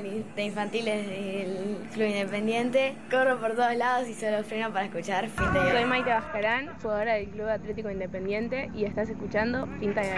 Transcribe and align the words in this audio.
de, 0.00 0.44
infantiles 0.44 1.06
del 1.06 1.76
Club 1.92 2.06
Independiente. 2.06 2.94
Corro 3.10 3.38
por 3.38 3.54
todos 3.54 3.76
lados 3.76 4.08
y 4.08 4.14
solo 4.14 4.42
freno 4.44 4.72
para 4.72 4.86
escuchar 4.86 5.28
Finta 5.28 5.68
y 5.68 5.72
Soy 5.72 5.84
Maite 5.84 6.10
Bascarán, 6.10 6.70
jugadora 6.80 7.14
del 7.14 7.28
Club 7.28 7.48
Atlético 7.48 7.90
Independiente 7.90 8.70
y 8.74 8.84
estás 8.84 9.08
escuchando 9.10 9.68
Pinta 9.80 10.02
y 10.02 10.08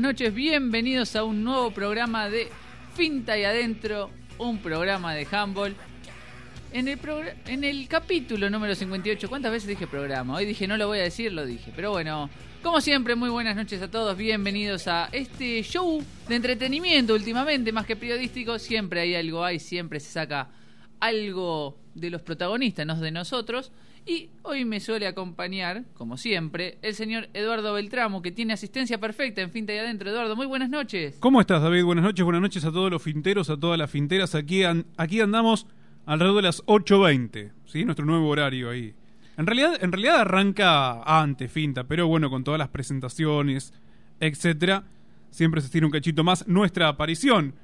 buenas 0.00 0.14
noches, 0.14 0.34
bienvenidos 0.34 1.14
a 1.14 1.24
un 1.24 1.44
nuevo 1.44 1.72
programa 1.72 2.30
de 2.30 2.48
Finta 2.94 3.36
y 3.36 3.44
Adentro, 3.44 4.08
un 4.38 4.56
programa 4.56 5.12
de 5.12 5.28
handball. 5.30 5.76
En 6.72 6.88
el, 6.88 6.98
en 7.46 7.64
el 7.64 7.86
capítulo 7.86 8.48
número 8.48 8.74
58, 8.74 9.28
¿cuántas 9.28 9.52
veces 9.52 9.68
dije 9.68 9.86
programa? 9.86 10.36
Hoy 10.36 10.46
dije 10.46 10.66
no 10.66 10.78
lo 10.78 10.86
voy 10.86 11.00
a 11.00 11.02
decir, 11.02 11.30
lo 11.34 11.44
dije. 11.44 11.70
Pero 11.76 11.90
bueno, 11.90 12.30
como 12.62 12.80
siempre, 12.80 13.14
muy 13.14 13.28
buenas 13.28 13.54
noches 13.56 13.82
a 13.82 13.90
todos, 13.90 14.16
bienvenidos 14.16 14.88
a 14.88 15.10
este 15.12 15.62
show 15.62 16.02
de 16.26 16.34
entretenimiento 16.34 17.12
últimamente, 17.12 17.70
más 17.70 17.84
que 17.84 17.94
periodístico. 17.94 18.58
Siempre 18.58 19.02
hay 19.02 19.14
algo, 19.14 19.44
hay, 19.44 19.58
siempre 19.58 20.00
se 20.00 20.12
saca 20.12 20.48
algo 20.98 21.78
de 21.94 22.08
los 22.08 22.22
protagonistas, 22.22 22.86
no 22.86 22.98
de 22.98 23.10
nosotros. 23.10 23.70
Y 24.06 24.30
hoy 24.42 24.64
me 24.64 24.80
suele 24.80 25.06
acompañar, 25.06 25.84
como 25.94 26.16
siempre, 26.16 26.78
el 26.82 26.94
señor 26.94 27.28
Eduardo 27.34 27.74
Beltramo, 27.74 28.22
que 28.22 28.32
tiene 28.32 28.54
asistencia 28.54 28.98
perfecta 28.98 29.42
en 29.42 29.50
Finta 29.50 29.74
y 29.74 29.78
Adentro. 29.78 30.10
Eduardo, 30.10 30.36
muy 30.36 30.46
buenas 30.46 30.70
noches. 30.70 31.16
¿Cómo 31.20 31.40
estás, 31.40 31.62
David? 31.62 31.84
Buenas 31.84 32.04
noches, 32.04 32.24
buenas 32.24 32.42
noches 32.42 32.64
a 32.64 32.72
todos 32.72 32.90
los 32.90 33.02
finteros, 33.02 33.50
a 33.50 33.56
todas 33.58 33.78
las 33.78 33.90
finteras. 33.90 34.34
Aquí, 34.34 34.62
aquí 34.96 35.20
andamos 35.20 35.66
alrededor 36.06 36.36
de 36.36 36.42
las 36.42 36.64
8.20, 36.66 37.52
¿sí? 37.66 37.84
Nuestro 37.84 38.06
nuevo 38.06 38.28
horario 38.28 38.70
ahí. 38.70 38.94
En 39.36 39.46
realidad, 39.46 39.78
en 39.82 39.92
realidad 39.92 40.20
arranca 40.20 41.02
antes, 41.02 41.50
finta, 41.50 41.84
pero 41.84 42.06
bueno, 42.08 42.30
con 42.30 42.42
todas 42.42 42.58
las 42.58 42.68
presentaciones, 42.68 43.72
etcétera, 44.18 44.84
siempre 45.30 45.60
se 45.60 45.66
estira 45.66 45.86
un 45.86 45.92
cachito 45.92 46.24
más 46.24 46.48
nuestra 46.48 46.88
aparición, 46.88 47.54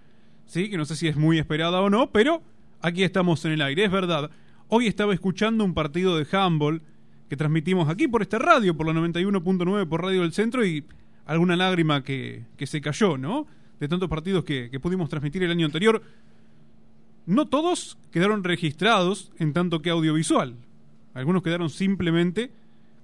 ¿sí? 0.47 0.71
Que 0.71 0.77
no 0.77 0.85
sé 0.85 0.97
si 0.97 1.09
es 1.09 1.17
muy 1.17 1.39
esperada 1.39 1.81
o 1.81 1.91
no, 1.91 2.11
pero 2.13 2.43
aquí 2.81 3.03
estamos 3.03 3.45
en 3.45 3.53
el 3.53 3.63
aire, 3.63 3.85
es 3.85 3.91
verdad. 3.91 4.31
Hoy 4.69 4.88
estaba 4.88 5.15
escuchando 5.15 5.65
un 5.65 5.75
partido 5.75 6.16
de 6.19 6.27
handball 6.37 6.82
que 7.28 7.37
transmitimos 7.37 7.88
aquí 7.88 8.09
por 8.09 8.22
esta 8.22 8.41
radio, 8.41 8.77
por 8.77 8.87
la 8.87 9.00
91.9 9.00 9.88
por 9.88 10.03
Radio 10.03 10.22
del 10.22 10.32
Centro 10.32 10.66
y 10.66 10.84
alguna 11.25 11.54
lágrima 11.54 12.03
que, 12.03 12.47
que 12.56 12.66
se 12.66 12.81
cayó, 12.81 13.16
¿no? 13.16 13.47
De 13.78 13.87
tantos 13.87 14.09
partidos 14.09 14.44
que, 14.44 14.69
que 14.69 14.81
pudimos 14.81 15.09
transmitir 15.09 15.44
el 15.44 15.53
año 15.53 15.66
anterior. 15.66 16.03
No 17.26 17.47
todos 17.47 17.97
quedaron 18.10 18.43
registrados 18.43 19.31
en 19.38 19.53
tanto 19.53 19.82
que 19.82 19.91
audiovisual. 19.91 20.56
Algunos 21.15 21.44
quedaron 21.44 21.71
simplemente 21.71 22.50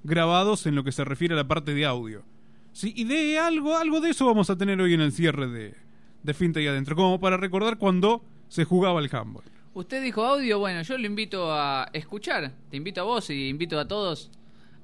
grabados 0.02 0.66
en 0.66 0.74
lo 0.74 0.82
que 0.82 0.90
se 0.90 1.04
refiere 1.04 1.34
a 1.34 1.36
la 1.36 1.48
parte 1.48 1.74
de 1.74 1.86
audio. 1.86 2.24
Sí, 2.72 2.92
y 2.96 3.04
de 3.04 3.38
algo, 3.38 3.76
algo 3.76 4.00
de 4.00 4.10
eso 4.10 4.26
vamos 4.26 4.50
a 4.50 4.58
tener 4.58 4.80
hoy 4.80 4.94
en 4.94 5.00
el 5.00 5.12
cierre 5.12 5.46
de, 5.46 5.74
de 6.24 6.34
Finta 6.34 6.58
Adentro, 6.58 6.96
como 6.96 7.20
para 7.20 7.36
recordar 7.36 7.78
cuando 7.78 8.24
se 8.48 8.64
jugaba 8.64 8.98
el 8.98 9.14
handball. 9.14 9.44
Usted 9.74 10.02
dijo 10.02 10.24
audio, 10.24 10.58
bueno, 10.58 10.82
yo 10.82 10.98
lo 10.98 11.06
invito 11.06 11.50
a 11.52 11.88
escuchar. 11.92 12.52
Te 12.70 12.76
invito 12.76 13.00
a 13.00 13.04
vos 13.04 13.30
y 13.30 13.48
invito 13.48 13.78
a 13.78 13.88
todos 13.88 14.30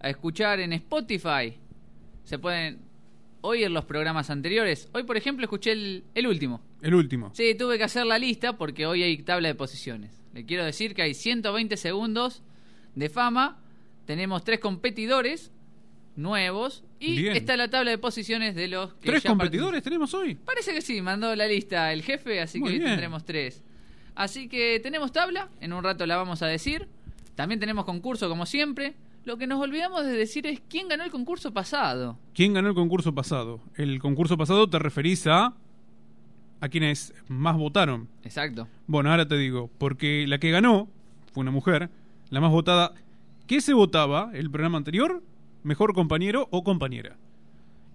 a 0.00 0.08
escuchar 0.08 0.60
en 0.60 0.72
Spotify. 0.72 1.54
Se 2.24 2.38
pueden 2.38 2.78
oír 3.42 3.70
los 3.70 3.84
programas 3.84 4.30
anteriores. 4.30 4.88
Hoy, 4.92 5.02
por 5.02 5.16
ejemplo, 5.16 5.44
escuché 5.44 5.72
el, 5.72 6.04
el 6.14 6.26
último. 6.26 6.62
El 6.80 6.94
último. 6.94 7.30
Sí, 7.34 7.54
tuve 7.54 7.76
que 7.76 7.84
hacer 7.84 8.06
la 8.06 8.18
lista 8.18 8.56
porque 8.56 8.86
hoy 8.86 9.02
hay 9.02 9.18
tabla 9.18 9.48
de 9.48 9.54
posiciones. 9.54 10.22
Le 10.32 10.46
quiero 10.46 10.64
decir 10.64 10.94
que 10.94 11.02
hay 11.02 11.12
120 11.14 11.76
segundos 11.76 12.42
de 12.94 13.10
fama. 13.10 13.58
Tenemos 14.06 14.42
tres 14.42 14.58
competidores 14.58 15.50
nuevos. 16.16 16.82
Y 16.98 17.16
Bien. 17.22 17.36
está 17.36 17.56
la 17.56 17.68
tabla 17.68 17.90
de 17.90 17.98
posiciones 17.98 18.54
de 18.54 18.68
los 18.68 18.94
que 18.94 19.10
¿Tres 19.10 19.22
ya 19.22 19.28
competidores 19.30 19.82
tenemos 19.82 20.14
hoy? 20.14 20.34
Parece 20.34 20.72
que 20.72 20.80
sí, 20.80 21.00
mandó 21.02 21.34
la 21.36 21.46
lista 21.46 21.92
el 21.92 22.02
jefe, 22.02 22.40
así 22.40 22.58
Muy 22.58 22.70
que 22.70 22.72
hoy 22.74 22.78
bien. 22.78 22.90
tendremos 22.92 23.24
tres. 23.24 23.62
Así 24.18 24.48
que 24.48 24.80
tenemos 24.80 25.12
tabla, 25.12 25.48
en 25.60 25.72
un 25.72 25.84
rato 25.84 26.04
la 26.04 26.16
vamos 26.16 26.42
a 26.42 26.46
decir. 26.46 26.88
También 27.36 27.60
tenemos 27.60 27.84
concurso 27.84 28.28
como 28.28 28.46
siempre. 28.46 28.96
Lo 29.24 29.38
que 29.38 29.46
nos 29.46 29.62
olvidamos 29.62 30.04
de 30.04 30.10
decir 30.10 30.44
es 30.48 30.60
quién 30.68 30.88
ganó 30.88 31.04
el 31.04 31.12
concurso 31.12 31.52
pasado. 31.52 32.18
¿Quién 32.34 32.52
ganó 32.52 32.68
el 32.68 32.74
concurso 32.74 33.14
pasado? 33.14 33.60
El 33.76 34.00
concurso 34.00 34.36
pasado 34.36 34.68
te 34.68 34.80
referís 34.80 35.28
a 35.28 35.54
a 36.60 36.68
quienes 36.68 37.14
más 37.28 37.56
votaron. 37.56 38.08
Exacto. 38.24 38.66
Bueno, 38.88 39.12
ahora 39.12 39.28
te 39.28 39.38
digo, 39.38 39.70
porque 39.78 40.26
la 40.26 40.38
que 40.38 40.50
ganó 40.50 40.88
fue 41.32 41.42
una 41.42 41.52
mujer, 41.52 41.88
la 42.30 42.40
más 42.40 42.50
votada. 42.50 42.94
¿Qué 43.46 43.60
se 43.60 43.72
votaba 43.72 44.32
el 44.34 44.50
programa 44.50 44.78
anterior? 44.78 45.22
Mejor 45.62 45.94
compañero 45.94 46.48
o 46.50 46.64
compañera. 46.64 47.16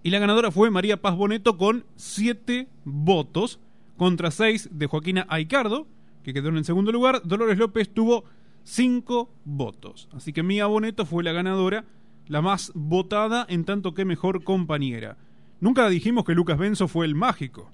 Y 0.02 0.08
la 0.08 0.20
ganadora 0.20 0.50
fue 0.50 0.70
María 0.70 1.02
Paz 1.02 1.16
Boneto 1.16 1.58
con 1.58 1.84
7 1.96 2.66
votos 2.86 3.60
contra 3.98 4.30
6 4.30 4.70
de 4.72 4.86
Joaquina 4.86 5.26
Aicardo, 5.28 5.86
que 6.24 6.32
quedó 6.34 6.48
en 6.48 6.56
el 6.56 6.64
segundo 6.64 6.90
lugar. 6.90 7.20
Dolores 7.24 7.56
López 7.58 7.88
tuvo 7.94 8.24
5 8.64 9.30
votos. 9.44 10.08
Así 10.12 10.32
que 10.32 10.42
Mía 10.42 10.66
Boneto 10.66 11.06
fue 11.06 11.22
la 11.22 11.30
ganadora, 11.32 11.84
la 12.26 12.42
más 12.42 12.72
votada 12.74 13.46
en 13.48 13.64
tanto 13.64 13.94
que 13.94 14.04
mejor 14.04 14.42
compañera. 14.42 15.16
Nunca 15.60 15.88
dijimos 15.88 16.24
que 16.24 16.34
Lucas 16.34 16.58
Benzo 16.58 16.88
fue 16.88 17.06
el 17.06 17.14
mágico. 17.14 17.70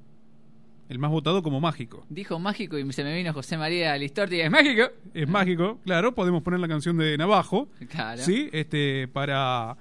El 0.88 0.99
más 0.99 1.12
votado 1.12 1.43
como 1.44 1.61
mágico. 1.61 2.05
Dijo 2.08 2.41
mágico 2.41 2.76
y 2.76 2.93
se 2.93 3.05
me 3.05 3.14
vino 3.14 3.32
José 3.32 3.56
María 3.56 3.97
Listorti. 3.97 4.41
¿Es 4.41 4.50
mágico? 4.50 4.82
Es 5.14 5.29
mágico, 5.29 5.79
claro, 5.85 6.17
podemos 6.17 6.43
poner 6.43 6.58
la 6.58 6.67
canción 6.67 6.97
de 6.99 7.17
Navajo, 7.17 7.69
Claro. 7.88 8.20
¿sí? 8.20 8.49
Este, 8.52 9.06
para 9.06 9.76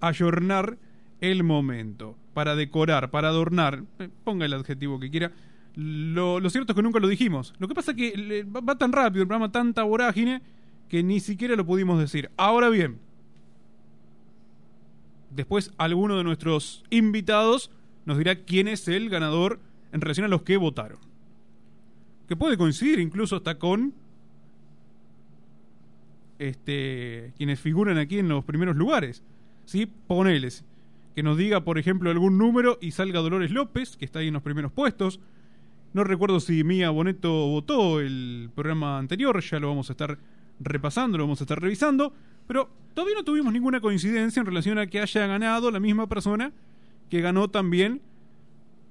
ayornar 0.00 0.78
el 1.20 1.44
momento, 1.44 2.16
para 2.32 2.56
decorar, 2.56 3.10
para 3.10 3.28
adornar, 3.28 3.84
eh, 3.98 4.08
ponga 4.24 4.46
el 4.46 4.54
adjetivo 4.54 4.98
que 4.98 5.10
quiera. 5.10 5.32
Lo, 5.76 6.40
lo 6.40 6.50
cierto 6.50 6.72
es 6.72 6.76
que 6.76 6.82
nunca 6.82 6.98
lo 7.00 7.06
dijimos. 7.08 7.54
Lo 7.58 7.68
que 7.68 7.74
pasa 7.74 7.90
es 7.92 7.96
que 7.96 8.16
le- 8.16 8.42
va, 8.44 8.76
tan 8.76 8.92
rápido 8.92 9.22
el 9.22 9.28
programa, 9.28 9.52
tanta 9.52 9.82
vorágine, 9.82 10.40
que 10.88 11.02
ni 11.02 11.20
siquiera 11.20 11.54
lo 11.54 11.66
pudimos 11.66 11.98
decir. 11.98 12.30
Ahora 12.36 12.70
bien, 12.70 12.98
después 15.30 15.72
alguno 15.76 16.16
de 16.16 16.24
nuestros 16.24 16.82
invitados 16.90 17.70
nos 18.06 18.16
dirá 18.18 18.36
quién 18.36 18.68
es 18.68 18.88
el 18.88 19.10
ganador 19.10 19.60
en 19.92 20.00
relación 20.00 20.24
a 20.24 20.28
los 20.28 20.42
que 20.42 20.56
votaron. 20.56 20.98
Que 22.28 22.36
puede 22.36 22.56
coincidir 22.56 22.98
incluso 22.98 23.36
hasta 23.36 23.58
con 23.58 23.92
este, 26.38 27.32
quienes 27.36 27.60
figuran 27.60 27.98
aquí 27.98 28.18
en 28.18 28.28
los 28.28 28.44
primeros 28.44 28.76
lugares. 28.76 29.22
¿Sí? 29.64 29.86
Poneles. 30.06 30.64
que 31.14 31.22
nos 31.22 31.36
diga, 31.38 31.64
por 31.64 31.78
ejemplo, 31.78 32.10
algún 32.10 32.36
número 32.38 32.78
y 32.80 32.90
salga 32.92 33.20
Dolores 33.20 33.50
López, 33.50 33.96
que 33.96 34.04
está 34.04 34.18
ahí 34.18 34.28
en 34.28 34.34
los 34.34 34.42
primeros 34.42 34.70
puestos. 34.70 35.18
No 35.96 36.04
recuerdo 36.04 36.40
si 36.40 36.62
Mía 36.62 36.90
Boneto 36.90 37.30
votó 37.48 38.00
el 38.00 38.50
programa 38.54 38.98
anterior, 38.98 39.40
ya 39.40 39.58
lo 39.58 39.68
vamos 39.68 39.88
a 39.88 39.94
estar 39.94 40.18
repasando, 40.60 41.16
lo 41.16 41.24
vamos 41.24 41.40
a 41.40 41.44
estar 41.44 41.58
revisando, 41.58 42.12
pero 42.46 42.68
todavía 42.92 43.14
no 43.14 43.24
tuvimos 43.24 43.50
ninguna 43.50 43.80
coincidencia 43.80 44.40
en 44.40 44.44
relación 44.44 44.78
a 44.78 44.88
que 44.88 45.00
haya 45.00 45.26
ganado 45.26 45.70
la 45.70 45.80
misma 45.80 46.06
persona 46.06 46.52
que 47.08 47.22
ganó 47.22 47.48
también 47.48 48.02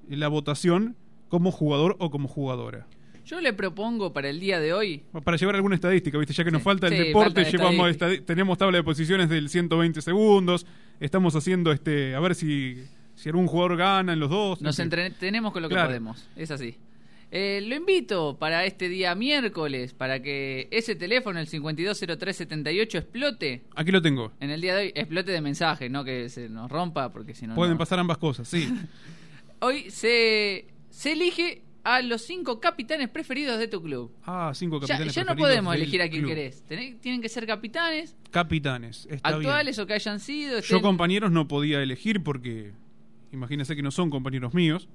la 0.08 0.26
votación 0.26 0.96
como 1.28 1.52
jugador 1.52 1.94
o 2.00 2.10
como 2.10 2.26
jugadora. 2.26 2.88
Yo 3.24 3.40
le 3.40 3.52
propongo 3.52 4.12
para 4.12 4.28
el 4.28 4.40
día 4.40 4.58
de 4.58 4.72
hoy, 4.72 5.04
Para 5.22 5.36
llevar 5.36 5.54
alguna 5.54 5.76
estadística, 5.76 6.18
¿viste? 6.18 6.34
Ya 6.34 6.42
que 6.42 6.50
nos 6.50 6.62
Sí, 6.62 6.64
falta 6.64 6.88
el 6.88 6.94
sí, 6.94 6.98
deporte, 7.04 7.44
falta 7.44 7.56
llevamos 7.56 7.96
tenemos 8.26 8.58
tabla 8.58 8.78
de 8.78 8.82
posiciones 8.82 9.28
del 9.28 9.48
120 9.48 10.02
segundos, 10.02 10.66
estamos 10.98 11.36
haciendo 11.36 11.70
este, 11.70 12.16
a 12.16 12.18
ver 12.20 12.34
si, 12.34 12.82
si 13.14 13.28
algún 13.28 13.46
jugador 13.46 13.76
gana 13.76 14.12
en 14.12 14.18
los 14.18 14.28
dos. 14.28 14.60
nos 14.60 14.76
entretenemos 14.80 15.52
con 15.52 15.62
lo 15.62 15.68
que 15.68 15.76
podemos. 15.76 16.28
Es 16.34 16.50
así. 16.50 16.76
Eh, 17.32 17.60
lo 17.66 17.74
invito 17.74 18.38
para 18.38 18.64
este 18.66 18.88
día 18.88 19.14
miércoles, 19.14 19.92
para 19.94 20.22
que 20.22 20.68
ese 20.70 20.94
teléfono, 20.94 21.40
el 21.40 21.48
520378, 21.48 22.98
explote. 22.98 23.62
Aquí 23.74 23.90
lo 23.90 24.00
tengo. 24.00 24.32
En 24.40 24.50
el 24.50 24.60
día 24.60 24.76
de 24.76 24.82
hoy, 24.86 24.92
explote 24.94 25.32
de 25.32 25.40
mensaje, 25.40 25.88
no 25.88 26.04
que 26.04 26.28
se 26.28 26.48
nos 26.48 26.70
rompa, 26.70 27.10
porque 27.12 27.34
si 27.34 27.46
no. 27.46 27.54
Pueden 27.54 27.74
no. 27.74 27.78
pasar 27.78 27.98
ambas 27.98 28.18
cosas, 28.18 28.46
sí. 28.48 28.68
Hoy 29.60 29.90
se, 29.90 30.66
se 30.90 31.12
elige 31.12 31.62
a 31.82 32.02
los 32.02 32.22
cinco 32.22 32.60
capitanes 32.60 33.08
preferidos 33.08 33.58
de 33.58 33.68
tu 33.68 33.82
club. 33.82 34.12
Ah, 34.24 34.52
cinco 34.54 34.76
Ya, 34.80 34.86
capitanes. 34.88 35.14
ya 35.14 35.22
no 35.22 35.26
preferidos 35.28 35.48
podemos 35.48 35.74
elegir 35.76 36.02
a 36.02 36.08
quién 36.08 36.22
club. 36.22 36.34
querés. 36.34 36.64
Tenés- 36.68 37.00
tienen 37.00 37.22
que 37.22 37.28
ser 37.28 37.46
capitanes, 37.46 38.16
Capitanes, 38.30 39.06
está 39.10 39.30
actuales 39.30 39.76
bien. 39.76 39.84
o 39.84 39.86
que 39.86 39.94
hayan 39.94 40.20
sido. 40.20 40.60
Yo 40.60 40.82
compañeros 40.82 41.30
no 41.32 41.48
podía 41.48 41.82
elegir 41.82 42.22
porque 42.22 42.72
imagínense 43.32 43.74
que 43.74 43.82
no 43.82 43.90
son 43.90 44.10
compañeros 44.10 44.52
míos, 44.52 44.88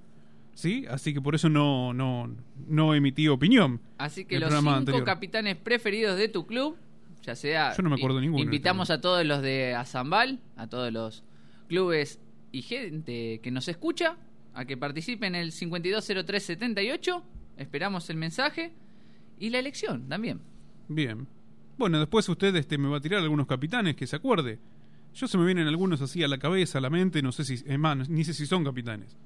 ¿sí? 0.53 0.85
Así 0.89 1.13
que 1.13 1.21
por 1.21 1.35
eso 1.35 1.49
no, 1.49 1.93
no, 1.93 2.35
no 2.67 2.93
emití 2.93 3.27
opinión. 3.27 3.81
Así 3.97 4.25
que 4.25 4.39
los 4.39 4.53
cinco 4.53 4.69
anterior. 4.71 5.03
capitanes 5.03 5.57
preferidos 5.57 6.17
de 6.17 6.27
tu 6.27 6.45
club, 6.45 6.77
ya 7.23 7.35
sea. 7.35 7.75
Yo 7.75 7.83
no 7.83 7.89
me 7.89 7.95
acuerdo 7.95 8.21
ninguno, 8.21 8.43
Invitamos 8.43 8.89
a 8.89 9.01
todos 9.01 9.25
los 9.25 9.41
de 9.41 9.73
Azambal, 9.75 10.39
a 10.55 10.67
todos 10.67 10.91
los 10.91 11.23
clubes 11.67 12.19
y 12.51 12.61
gente 12.61 13.39
que 13.41 13.51
nos 13.51 13.67
escucha, 13.67 14.17
a 14.53 14.65
que 14.65 14.77
participen 14.77 15.35
en 15.35 15.41
el 15.41 15.51
520378. 15.51 17.23
Esperamos 17.57 18.09
el 18.09 18.17
mensaje 18.17 18.73
y 19.39 19.49
la 19.49 19.59
elección 19.59 20.07
también. 20.07 20.41
Bien. 20.87 21.27
Bueno, 21.77 21.99
después 21.99 22.27
usted 22.27 22.55
este, 22.55 22.77
me 22.77 22.89
va 22.89 22.97
a 22.97 23.01
tirar 23.01 23.21
algunos 23.21 23.47
capitanes 23.47 23.95
que 23.95 24.05
se 24.05 24.15
acuerde. 24.15 24.59
Yo 25.13 25.27
se 25.27 25.37
me 25.37 25.45
vienen 25.45 25.67
algunos 25.67 26.01
así 26.01 26.23
a 26.23 26.27
la 26.27 26.37
cabeza, 26.37 26.77
a 26.77 26.81
la 26.81 26.89
mente, 26.89 27.21
no 27.21 27.31
sé 27.31 27.43
si, 27.43 27.55
es 27.55 27.79
más, 27.79 28.09
ni 28.09 28.23
sé 28.23 28.33
si 28.33 28.45
son 28.45 28.63
capitanes. 28.63 29.17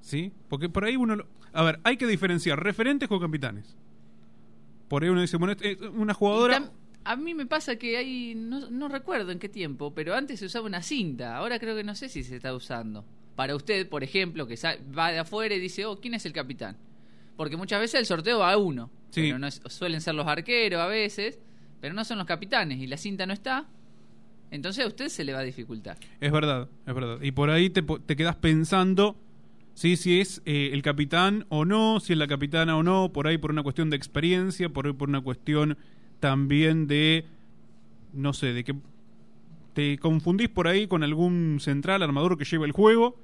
¿Sí? 0.00 0.32
Porque 0.48 0.68
por 0.68 0.84
ahí 0.84 0.96
uno... 0.96 1.16
lo- 1.16 1.26
A 1.52 1.62
ver, 1.62 1.80
hay 1.84 1.96
que 1.96 2.06
diferenciar 2.06 2.62
referentes 2.62 3.08
con 3.08 3.20
capitanes. 3.20 3.76
Por 4.88 5.02
ahí 5.02 5.08
uno 5.08 5.20
dice, 5.20 5.36
bueno, 5.36 5.52
este, 5.52 5.72
eh, 5.72 5.88
una 5.88 6.14
jugadora... 6.14 6.70
a 7.04 7.16
mí 7.16 7.34
me 7.34 7.46
pasa 7.46 7.76
que 7.76 7.96
hay, 7.96 8.34
no, 8.34 8.70
no 8.70 8.88
recuerdo 8.88 9.30
en 9.32 9.38
qué 9.38 9.48
tiempo, 9.48 9.94
pero 9.94 10.14
antes 10.14 10.40
se 10.40 10.46
usaba 10.46 10.66
una 10.66 10.82
cinta, 10.82 11.36
ahora 11.36 11.58
creo 11.58 11.76
que 11.76 11.84
no 11.84 11.94
sé 11.94 12.08
si 12.08 12.24
se 12.24 12.36
está 12.36 12.54
usando. 12.54 13.04
Para 13.36 13.54
usted, 13.56 13.88
por 13.88 14.02
ejemplo, 14.04 14.46
que 14.46 14.56
va 14.98 15.12
de 15.12 15.18
afuera 15.20 15.54
y 15.54 15.60
dice, 15.60 15.86
oh, 15.86 16.00
¿quién 16.00 16.14
es 16.14 16.26
el 16.26 16.32
capitán? 16.32 16.76
Porque 17.36 17.56
muchas 17.56 17.80
veces 17.80 18.00
el 18.00 18.06
sorteo 18.06 18.40
va 18.40 18.52
a 18.52 18.56
uno, 18.58 18.90
Sí. 19.10 19.22
pero 19.22 19.38
no 19.38 19.46
es- 19.46 19.62
suelen 19.66 20.00
ser 20.00 20.14
los 20.14 20.26
arqueros 20.26 20.80
a 20.80 20.86
veces, 20.86 21.38
pero 21.80 21.94
no 21.94 22.04
son 22.04 22.18
los 22.18 22.26
capitanes 22.26 22.78
y 22.80 22.86
la 22.86 22.96
cinta 22.96 23.24
no 23.26 23.32
está, 23.32 23.66
entonces 24.50 24.84
a 24.84 24.88
usted 24.88 25.08
se 25.08 25.24
le 25.24 25.32
va 25.32 25.38
a 25.38 25.42
dificultar. 25.44 25.96
Es 26.20 26.32
verdad, 26.32 26.68
es 26.86 26.94
verdad. 26.94 27.18
Y 27.22 27.30
por 27.32 27.48
ahí 27.50 27.70
te, 27.70 27.82
te 27.82 28.16
quedas 28.16 28.36
pensando 28.36 29.16
¿sí? 29.74 29.96
si 29.96 30.20
es 30.20 30.42
eh, 30.44 30.70
el 30.72 30.82
capitán 30.82 31.46
o 31.48 31.64
no, 31.64 32.00
si 32.00 32.12
es 32.12 32.18
la 32.18 32.26
capitana 32.26 32.76
o 32.76 32.82
no, 32.82 33.12
por 33.12 33.26
ahí 33.26 33.38
por 33.38 33.50
una 33.50 33.62
cuestión 33.62 33.90
de 33.90 33.96
experiencia, 33.96 34.68
por 34.68 34.86
ahí 34.86 34.92
por 34.92 35.08
una 35.08 35.20
cuestión 35.20 35.78
también 36.20 36.86
de, 36.86 37.24
no 38.12 38.32
sé, 38.32 38.52
de 38.52 38.64
que 38.64 38.74
te 39.74 39.98
confundís 39.98 40.48
por 40.48 40.68
ahí 40.68 40.86
con 40.86 41.02
algún 41.02 41.58
central 41.60 42.02
armador 42.02 42.36
que 42.36 42.44
lleva 42.44 42.66
el 42.66 42.72
juego 42.72 43.16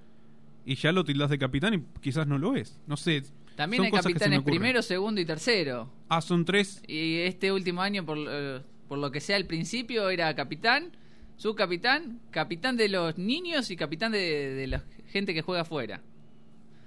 y 0.64 0.75
ya 0.76 0.93
lo 0.93 1.04
tildás 1.04 1.31
de 1.31 1.38
capitán 1.38 1.75
y 1.75 2.00
quizás 2.00 2.26
no 2.26 2.38
lo 2.38 2.56
es. 2.56 2.81
No 2.87 2.96
sé. 2.96 3.22
También 3.54 3.84
hay 3.84 3.90
capitanes 3.90 4.43
primero, 4.43 4.82
segundo 4.82 5.20
y 5.20 5.25
tercero. 5.25 5.90
Ah, 6.08 6.20
son 6.20 6.44
tres. 6.44 6.82
Y 6.87 7.19
este 7.19 7.52
último 7.52 7.81
año, 7.81 8.04
por, 8.04 8.19
eh, 8.28 8.60
por 8.88 8.98
lo 8.98 9.10
que 9.10 9.20
sea 9.20 9.37
al 9.37 9.46
principio, 9.46 10.10
era 10.10 10.34
capitán, 10.34 10.93
subcapitán, 11.37 12.20
capitán 12.31 12.76
de 12.76 12.88
los 12.88 13.16
niños 13.16 13.70
y 13.70 13.76
capitán 13.76 14.12
de, 14.12 14.54
de 14.54 14.66
la 14.66 14.82
gente 15.06 15.32
que 15.32 15.43
juega 15.43 15.62
afuera. 15.62 16.02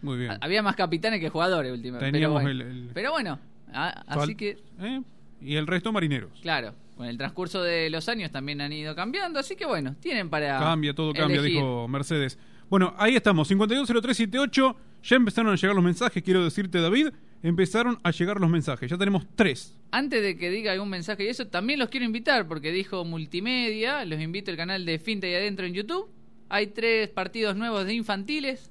Muy 0.02 0.18
bien. 0.18 0.32
Ha- 0.32 0.38
Había 0.42 0.62
más 0.64 0.76
capitanes 0.76 1.20
que 1.20 1.30
jugadores 1.30 1.72
últimamente. 1.72 2.06
Pero 2.06 2.12
Teníamos 2.14 2.42
bueno, 2.42 2.50
el- 2.50 2.62
el- 2.62 2.90
Pero 2.94 3.12
bueno, 3.12 3.40
a- 3.74 4.04
Fal- 4.08 4.24
así 4.24 4.36
que, 4.36 4.58
¿Eh? 4.80 5.02
Y 5.42 5.56
el 5.56 5.68
resto 5.68 5.92
marineros. 5.92 6.32
claro, 6.42 6.74
con 6.98 7.08
el 7.08 7.18
transcurso 7.18 7.62
de 7.64 7.90
los 7.90 8.10
años 8.10 8.30
también 8.32 8.60
han 8.62 8.74
ido 8.74 8.94
cambiando, 8.96 9.40
así 9.40 9.56
que 9.56 9.66
bueno, 9.66 9.96
tienen 10.02 10.30
para. 10.30 10.60
Cambia, 10.60 10.94
todo 10.94 11.14
cambia, 11.14 11.42
dijo 11.42 11.88
Mercedes. 11.88 12.38
Bueno, 12.70 12.94
ahí 12.98 13.16
estamos, 13.16 13.48
520378. 13.48 14.76
Ya 15.02 15.16
empezaron 15.16 15.52
a 15.54 15.56
llegar 15.56 15.74
los 15.76 15.84
mensajes, 15.84 16.22
quiero 16.22 16.44
decirte, 16.44 16.80
David. 16.82 17.08
Empezaron 17.42 17.98
a 18.04 18.12
llegar 18.12 18.40
los 18.42 18.50
mensajes. 18.50 18.92
Ya 18.92 18.98
tenemos 18.98 19.26
tres. 19.36 19.78
Antes 19.92 20.22
de 20.22 20.38
que 20.38 20.50
diga 20.50 20.74
algún 20.74 20.90
mensaje 20.90 21.24
y 21.24 21.28
eso, 21.30 21.48
también 21.48 21.80
los 21.80 21.88
quiero 21.88 22.06
invitar 22.06 22.48
porque 22.50 22.74
dijo 22.74 23.06
multimedia. 23.06 24.04
Los 24.04 24.20
invito 24.20 24.52
al 24.52 24.58
canal 24.58 24.86
de 24.86 25.00
Finta 25.00 25.26
y 25.28 25.34
Adentro 25.36 25.66
en 25.66 25.74
YouTube. 25.74 26.10
Hay 26.50 26.68
tres 26.68 27.08
partidos 27.10 27.56
nuevos 27.56 27.86
de 27.86 27.94
infantiles 27.94 28.70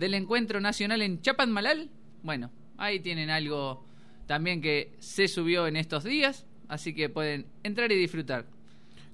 del 0.00 0.14
encuentro 0.14 0.60
nacional 0.60 1.02
en 1.02 1.20
Chapadmalal. 1.20 1.90
Bueno, 2.22 2.50
ahí 2.78 3.00
tienen 3.00 3.28
algo 3.28 3.84
también 4.26 4.62
que 4.62 4.96
se 4.98 5.28
subió 5.28 5.66
en 5.66 5.76
estos 5.76 6.04
días. 6.04 6.46
Así 6.68 6.94
que 6.94 7.10
pueden 7.10 7.46
entrar 7.62 7.92
y 7.92 7.96
disfrutar. 7.96 8.46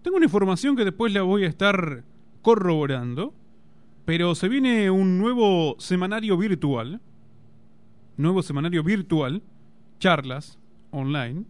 Tengo 0.03 0.17
una 0.17 0.27
información 0.27 0.77
que 0.77 0.85
después 0.85 1.13
la 1.13 1.23
voy 1.23 1.43
a 1.45 1.49
estar 1.49 2.05
corroborando. 2.41 3.35
Pero 4.05 4.37
se 4.37 4.49
viene 4.49 4.89
un 4.89 5.19
nuevo 5.19 5.75
semanario 5.81 6.37
virtual. 6.37 7.01
Nuevo 8.17 8.43
semanario 8.43 8.85
virtual. 8.85 9.43
Charlas 9.99 10.57
online. 10.93 11.45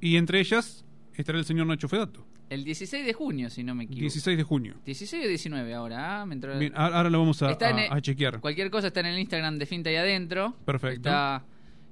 Y 0.00 0.16
entre 0.16 0.40
ellas 0.40 0.86
estará 1.12 1.38
el 1.38 1.44
señor 1.44 1.66
Nacho 1.66 1.88
Fedato. 1.88 2.24
El 2.48 2.62
16 2.64 3.04
de 3.04 3.12
junio, 3.12 3.50
si 3.50 3.64
no 3.64 3.74
me 3.74 3.84
equivoco. 3.84 4.00
16 4.02 4.36
de 4.36 4.42
junio. 4.44 4.74
16 4.84 5.24
o 5.24 5.28
19 5.28 5.74
ahora, 5.74 6.20
ah, 6.22 6.26
me 6.26 6.34
entró- 6.36 6.56
Bien, 6.58 6.72
ahora 6.76 6.96
ahora 6.98 7.10
lo 7.10 7.18
vamos 7.18 7.42
a, 7.42 7.50
Está 7.50 7.70
en 7.70 7.78
a- 7.78 7.86
el- 7.86 7.92
a 7.92 8.00
chequear. 8.00 8.40
Cualquier 8.40 8.70
cosa 8.70 8.86
está 8.88 9.00
en 9.00 9.06
el 9.06 9.18
Instagram 9.18 9.58
de 9.58 9.66
Finta 9.66 9.90
y 9.90 9.96
Adentro. 9.96 10.54
Perfecto. 10.64 11.08
Está 11.08 11.44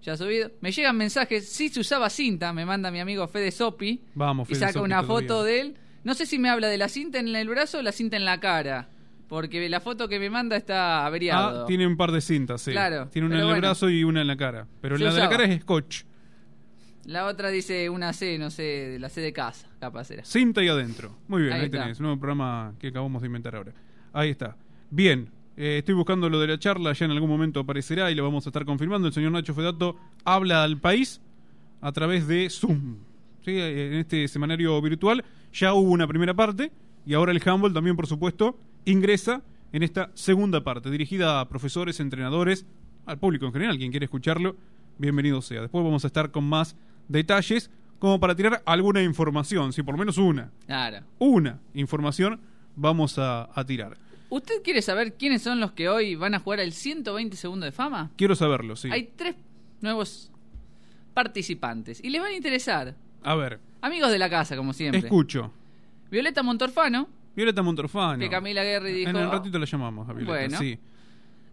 ya 0.03 0.17
subido. 0.17 0.51
Me 0.61 0.71
llegan 0.71 0.97
mensajes. 0.97 1.49
Si 1.51 1.69
se 1.71 1.81
usaba 1.81 2.09
cinta, 2.11 2.53
me 2.53 2.65
manda 2.65 2.91
mi 2.93 3.01
amigo 3.01 3.27
Fede 3.27 3.51
Sopi. 3.51 4.01
Vamos, 4.15 4.49
Y 4.49 4.55
Fede 4.55 4.61
saca 4.61 4.73
Sopi 4.75 4.85
una 4.85 5.03
todavía. 5.03 5.29
foto 5.29 5.45
de 5.45 5.61
él. 5.61 5.75
No 6.05 6.15
sé 6.15 6.27
si 6.27 6.39
me 6.39 6.49
habla 6.51 6.69
de 6.69 6.79
la 6.79 6.89
cinta 6.89 7.19
en 7.19 7.35
el 7.35 7.49
brazo 7.49 7.79
o 7.79 7.83
la 7.83 7.91
cinta 7.93 8.17
en 8.17 8.25
la 8.25 8.39
cara. 8.39 8.91
Porque 9.27 9.69
la 9.71 9.81
foto 9.81 10.07
que 10.07 10.19
me 10.21 10.29
manda 10.31 10.55
está 10.57 11.05
averiado. 11.07 11.63
Ah, 11.65 11.67
tiene 11.67 11.87
un 11.87 11.97
par 11.97 12.13
de 12.13 12.21
cintas, 12.21 12.61
sí. 12.61 12.71
Claro, 12.73 13.09
Tiene 13.09 13.27
una 13.27 13.37
en 13.37 13.41
el 13.41 13.47
bueno. 13.47 13.61
brazo 13.63 13.89
y 13.89 14.05
una 14.05 14.21
en 14.21 14.27
la 14.29 14.37
cara. 14.37 14.69
Pero 14.83 14.99
la 14.99 15.13
de 15.13 15.19
la 15.19 15.29
cara 15.31 15.45
es 15.45 15.63
scotch. 15.63 16.03
La 17.07 17.27
otra 17.27 17.51
dice 17.51 17.91
una 17.91 18.13
C, 18.13 18.39
no 18.39 18.51
sé, 18.51 18.63
de 18.63 18.99
la 18.99 19.09
C 19.09 19.21
de 19.21 19.33
casa, 19.33 19.69
capaz 19.79 20.11
era. 20.11 20.25
Cinta 20.25 20.63
y 20.63 20.69
adentro. 20.69 21.17
Muy 21.29 21.43
bien, 21.43 21.55
Ahí 21.55 21.69
tenés. 21.69 21.99
Un 22.01 22.05
nuevo 22.05 22.19
programa 22.21 22.75
que 22.79 22.89
acabamos 22.89 23.21
de 23.23 23.27
inventar 23.27 23.55
ahora. 23.57 23.73
Ahí 24.13 24.31
está. 24.31 24.57
Bien. 24.91 25.29
eh, 25.57 25.79
estoy 25.79 25.95
buscando 25.95 26.29
lo 26.31 26.41
de 26.41 26.47
la 26.49 26.59
charla, 26.59 26.93
ya 26.93 27.05
en 27.05 27.11
algún 27.11 27.29
momento 27.29 27.61
aparecerá 27.61 28.11
y 28.11 28.15
lo 28.15 28.23
vamos 28.25 28.47
a 28.47 28.49
estar 28.49 28.65
confirmando. 28.65 29.07
El 29.09 29.15
señor 29.15 29.33
Nacho 29.33 29.55
Fedato 29.55 29.97
habla 30.25 30.63
al 30.65 30.79
país 30.81 31.21
a 31.81 31.93
través 31.93 32.27
de 32.27 32.49
Zoom. 32.51 32.97
¿Sí? 33.45 33.51
Eh, 33.53 33.89
En 33.93 33.95
este 34.01 34.27
semanario 34.29 34.81
virtual 34.81 35.23
ya 35.53 35.75
hubo 35.75 35.91
una 35.91 36.07
primera 36.09 36.33
parte 36.35 36.73
y 37.07 37.13
ahora 37.15 37.33
el 37.33 37.43
Humble 37.47 37.73
también, 37.75 37.97
por 37.97 38.07
supuesto, 38.07 38.59
ingresa 38.87 39.43
en 39.73 39.83
esta 39.83 40.11
segunda 40.15 40.65
parte, 40.65 40.91
dirigida 40.91 41.41
a 41.41 41.49
profesores, 41.49 42.01
entrenadores, 42.01 42.65
al 43.07 43.19
público 43.19 43.45
en 43.47 43.53
general, 43.53 43.77
quien 43.77 43.91
quiere 43.91 44.05
escucharlo, 44.05 44.57
bienvenido 44.99 45.43
sea. 45.43 45.61
Después 45.61 45.85
vamos 45.85 46.05
a 46.05 46.07
estar 46.07 46.31
con 46.31 46.45
más 46.45 46.77
detalles 47.09 47.71
como 47.99 48.21
para 48.21 48.35
tirar 48.35 48.63
alguna 48.67 49.03
información, 49.03 49.73
si 49.73 49.83
por 49.83 49.95
lo 49.95 49.99
menos 49.99 50.19
una, 50.19 50.51
Claro. 50.67 51.01
una 51.19 51.61
información 51.75 52.41
vamos 52.77 53.19
a, 53.19 53.49
a 53.59 53.65
tirar. 53.65 53.97
¿Usted 54.31 54.63
quiere 54.63 54.83
saber 54.83 55.15
quiénes 55.15 55.43
son 55.43 55.61
los 55.61 55.73
que 55.73 55.89
hoy 55.89 56.17
van 56.17 56.35
a 56.35 56.41
jugar 56.41 56.61
el 56.61 56.73
120 56.73 57.37
segundos 57.37 57.67
de 57.67 57.73
fama? 57.73 58.11
Quiero 58.17 58.35
saberlo, 58.35 58.75
sí. 58.77 58.89
Hay 58.91 59.11
tres 59.17 59.37
nuevos 59.81 60.31
participantes 61.15 62.03
y 62.03 62.11
les 62.11 62.21
van 62.21 62.33
a 62.33 62.35
interesar. 62.37 62.95
A 63.23 63.35
ver, 63.35 63.61
Amigos 63.81 64.11
de 64.11 64.19
la 64.19 64.31
casa, 64.31 64.57
como 64.57 64.73
siempre. 64.73 64.99
escucho. 65.01 65.53
Violeta 66.11 66.43
Montorfano, 66.43 67.09
Violeta 67.37 67.63
Montorfano. 67.63 68.19
que 68.19 68.31
Camila 68.31 68.63
Guerri 68.65 68.93
dijo. 68.93 69.11
En 69.11 69.17
el 69.17 69.31
ratito 69.31 69.59
la 69.59 69.67
llamamos 69.67 70.09
a 70.09 70.13
Violeta, 70.13 70.33
Bueno. 70.33 70.59
sí. 70.59 70.79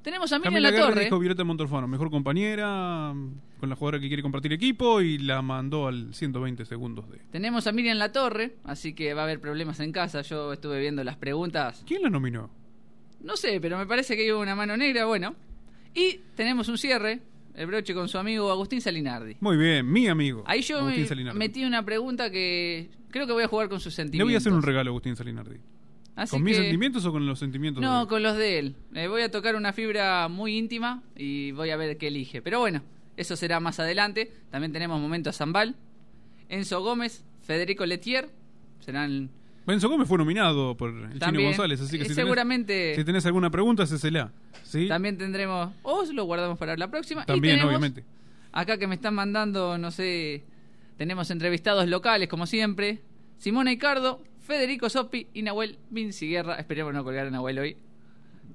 Tenemos 0.03 0.31
a 0.33 0.39
Miriam 0.39 0.61
La 0.63 0.75
Torre. 0.75 1.03
dijo 1.03 1.19
Violeta 1.19 1.43
Montorfano, 1.43 1.87
mejor 1.87 2.09
compañera, 2.09 3.13
mm, 3.13 3.59
con 3.59 3.69
la 3.69 3.75
jugadora 3.75 3.99
que 3.99 4.07
quiere 4.07 4.23
compartir 4.23 4.51
equipo 4.53 4.99
y 5.01 5.19
la 5.19 5.41
mandó 5.43 5.87
al 5.87 6.13
120 6.13 6.65
segundos 6.65 7.07
de... 7.09 7.19
Tenemos 7.31 7.67
a 7.67 7.71
Miriam 7.71 7.97
La 7.97 8.11
Torre, 8.11 8.55
así 8.63 8.93
que 8.93 9.13
va 9.13 9.21
a 9.21 9.23
haber 9.25 9.39
problemas 9.39 9.79
en 9.79 9.91
casa. 9.91 10.21
Yo 10.23 10.53
estuve 10.53 10.79
viendo 10.79 11.03
las 11.03 11.17
preguntas. 11.17 11.83
¿Quién 11.87 12.01
la 12.01 12.09
nominó? 12.09 12.49
No 13.21 13.37
sé, 13.37 13.59
pero 13.61 13.77
me 13.77 13.85
parece 13.85 14.15
que 14.15 14.25
iba 14.25 14.39
una 14.39 14.55
mano 14.55 14.75
negra, 14.75 15.05
bueno. 15.05 15.35
Y 15.93 16.19
tenemos 16.35 16.67
un 16.69 16.79
cierre, 16.79 17.19
el 17.53 17.67
broche 17.67 17.93
con 17.93 18.07
su 18.09 18.17
amigo 18.17 18.49
Agustín 18.49 18.81
Salinardi. 18.81 19.35
Muy 19.39 19.57
bien, 19.57 19.91
mi 19.91 20.07
amigo. 20.07 20.43
Ahí 20.47 20.61
yo 20.63 20.79
Agustín 20.79 21.01
me 21.03 21.07
Salinardi. 21.07 21.37
metí 21.37 21.63
una 21.63 21.85
pregunta 21.85 22.31
que 22.31 22.89
creo 23.11 23.27
que 23.27 23.33
voy 23.33 23.43
a 23.43 23.47
jugar 23.47 23.69
con 23.69 23.79
sus 23.79 23.93
Le 23.93 23.97
sentimientos. 23.97 24.27
voy 24.27 24.33
a 24.33 24.37
hacer 24.39 24.53
un 24.53 24.63
regalo 24.63 24.89
a 24.89 24.91
Agustín 24.91 25.15
Salinardi. 25.15 25.57
Así 26.15 26.31
¿Con 26.31 26.43
mis 26.43 26.55
que- 26.57 26.63
sentimientos 26.63 27.05
o 27.05 27.11
con 27.11 27.25
los 27.25 27.39
sentimientos? 27.39 27.81
No, 27.81 28.01
de- 28.01 28.07
con 28.07 28.21
los 28.23 28.35
de 28.37 28.59
él. 28.59 28.75
Le 28.91 29.07
voy 29.07 29.21
a 29.21 29.31
tocar 29.31 29.55
una 29.55 29.73
fibra 29.73 30.27
muy 30.27 30.57
íntima 30.57 31.03
y 31.15 31.51
voy 31.53 31.69
a 31.69 31.77
ver 31.77 31.97
qué 31.97 32.07
elige. 32.07 32.41
Pero 32.41 32.59
bueno, 32.59 32.81
eso 33.17 33.35
será 33.35 33.59
más 33.59 33.79
adelante. 33.79 34.31
También 34.49 34.71
tenemos 34.73 34.99
momentos 34.99 35.37
Zambal, 35.37 35.75
Enzo 36.49 36.81
Gómez, 36.83 37.23
Federico 37.41 37.85
Letier. 37.85 38.29
Serán 38.81 39.29
Benzo 39.65 39.89
Gómez 39.89 40.07
fue 40.07 40.17
nominado 40.17 40.75
por 40.75 40.89
el 40.89 41.07
Chino 41.09 41.19
También. 41.19 41.49
González, 41.49 41.79
así 41.81 41.97
que 41.97 42.03
Eh, 42.03 42.07
si 42.09 42.15
seguramente- 42.15 42.73
tenés, 42.73 42.95
si 42.97 43.03
tenés 43.05 43.25
alguna 43.27 43.49
pregunta, 43.51 43.83
hacésela. 43.83 44.31
¿sí? 44.63 44.87
También 44.87 45.17
tendremos. 45.17 45.71
O 45.83 46.03
lo 46.11 46.25
guardamos 46.25 46.57
para 46.57 46.75
la 46.75 46.89
próxima. 46.89 47.21
Y 47.21 47.25
También, 47.25 47.53
tenemos 47.55 47.69
obviamente. 47.69 48.03
Acá 48.51 48.77
que 48.77 48.87
me 48.87 48.95
están 48.95 49.13
mandando, 49.13 49.77
no 49.77 49.91
sé. 49.91 50.43
Tenemos 50.97 51.29
entrevistados 51.31 51.87
locales, 51.87 52.27
como 52.27 52.47
siempre. 52.47 53.01
Simona 53.37 53.71
Icardo, 53.71 54.21
Federico 54.51 54.89
Soppi 54.89 55.27
y 55.33 55.41
Nahuel 55.43 55.77
Vinci 55.89 56.27
Guerra. 56.27 56.55
Esperemos 56.55 56.93
no 56.93 57.03
colgar 57.03 57.27
a 57.27 57.31
Nahuel 57.31 57.59
hoy. 57.59 57.77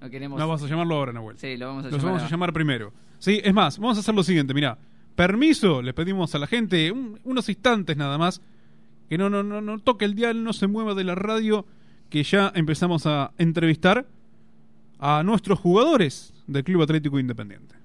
No 0.00 0.10
queremos. 0.10 0.38
No, 0.38 0.46
vamos 0.46 0.62
a 0.62 0.66
llamarlo 0.66 0.94
ahora, 0.96 1.12
Nahuel. 1.12 1.38
Sí, 1.38 1.56
lo 1.56 1.68
vamos 1.68 1.84
a 1.86 1.88
Los 1.88 1.96
llamar. 1.98 2.12
vamos 2.14 2.22
a 2.28 2.30
llamar 2.30 2.52
primero. 2.52 2.92
Sí, 3.18 3.40
es 3.42 3.54
más, 3.54 3.78
vamos 3.78 3.96
a 3.96 4.00
hacer 4.00 4.14
lo 4.14 4.22
siguiente, 4.22 4.52
mira. 4.52 4.76
Permiso, 5.14 5.80
le 5.80 5.94
pedimos 5.94 6.34
a 6.34 6.38
la 6.38 6.46
gente 6.46 6.92
un- 6.92 7.18
unos 7.24 7.48
instantes 7.48 7.96
nada 7.96 8.18
más. 8.18 8.42
Que 9.08 9.16
no, 9.16 9.30
no, 9.30 9.42
no, 9.42 9.60
no 9.62 9.78
toque 9.78 10.04
el 10.04 10.14
dial, 10.14 10.44
no 10.44 10.52
se 10.52 10.66
mueva 10.66 10.94
de 10.94 11.04
la 11.04 11.14
radio. 11.14 11.64
Que 12.10 12.22
ya 12.24 12.52
empezamos 12.54 13.06
a 13.06 13.32
entrevistar 13.38 14.06
a 14.98 15.22
nuestros 15.22 15.58
jugadores 15.58 16.34
del 16.46 16.62
Club 16.64 16.82
Atlético 16.82 17.18
Independiente. 17.18 17.75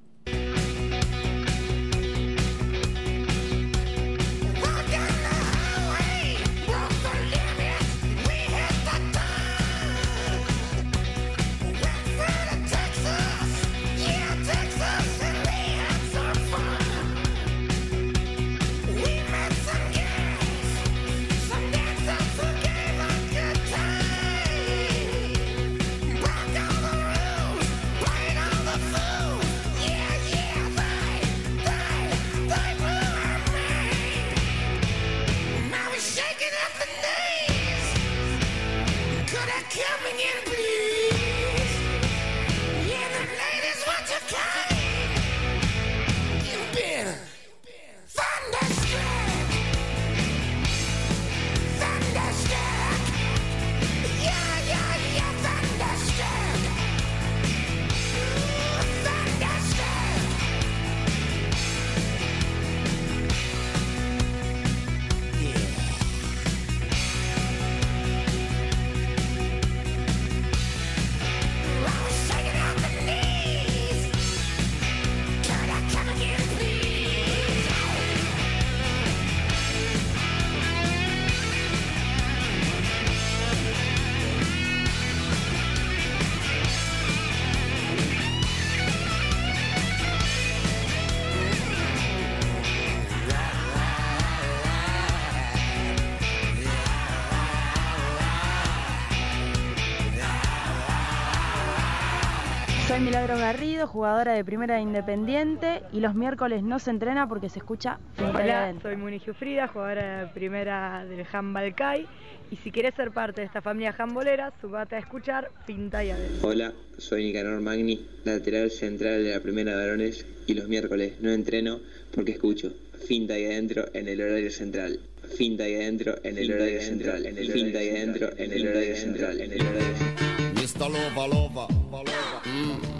Jugadora 103.91 104.33
de 104.33 104.45
Primera 104.45 104.75
de 104.75 104.81
Independiente 104.81 105.81
y 105.91 105.99
los 105.99 106.15
miércoles 106.15 106.63
no 106.63 106.79
se 106.79 106.91
entrena 106.91 107.27
porque 107.27 107.49
se 107.49 107.59
escucha 107.59 107.99
Hola, 108.17 108.73
soy 108.81 108.95
Muni 108.95 109.19
Giufrida, 109.19 109.67
jugadora 109.67 110.21
de 110.21 110.27
primera 110.27 111.03
del 111.05 111.25
handball 111.29 111.75
CAI. 111.75 112.07
Y 112.51 112.55
si 112.57 112.71
querés 112.71 112.95
ser 112.95 113.11
parte 113.11 113.41
de 113.41 113.47
esta 113.47 113.61
familia 113.61 113.93
handbolera, 113.97 114.53
sumate 114.61 114.95
a 114.95 114.99
escuchar 114.99 115.51
Finta 115.65 116.01
y 116.03 116.11
Adentro. 116.11 116.49
Hola, 116.49 116.73
soy 116.97 117.25
Nicanor 117.25 117.59
Magni, 117.61 118.07
lateral 118.23 118.71
central 118.71 119.25
de 119.25 119.33
la 119.33 119.41
primera 119.41 119.71
de 119.71 119.77
varones 119.77 120.25
y 120.47 120.53
los 120.53 120.69
miércoles 120.69 121.15
no 121.19 121.31
entreno 121.31 121.79
porque 122.15 122.31
escucho 122.31 122.71
Finta 123.07 123.37
y 123.37 123.45
adentro 123.45 123.85
en 123.93 124.07
el 124.07 124.21
horario 124.21 124.51
central. 124.51 124.99
Finta 125.37 125.67
y 125.67 125.75
adentro 125.75 126.15
en 126.23 126.37
el 126.37 126.53
horario 126.53 126.81
central. 126.81 127.25
En 127.25 127.37
el 127.37 127.51
Finta 127.51 127.83
y 127.83 127.89
adentro 127.89 128.29
en 128.37 128.53
el 128.53 128.67
horario 128.67 128.95
central. 128.95 129.41
En 129.41 129.51
el 129.51 129.61
horario 129.61 129.97
central. 129.97 132.90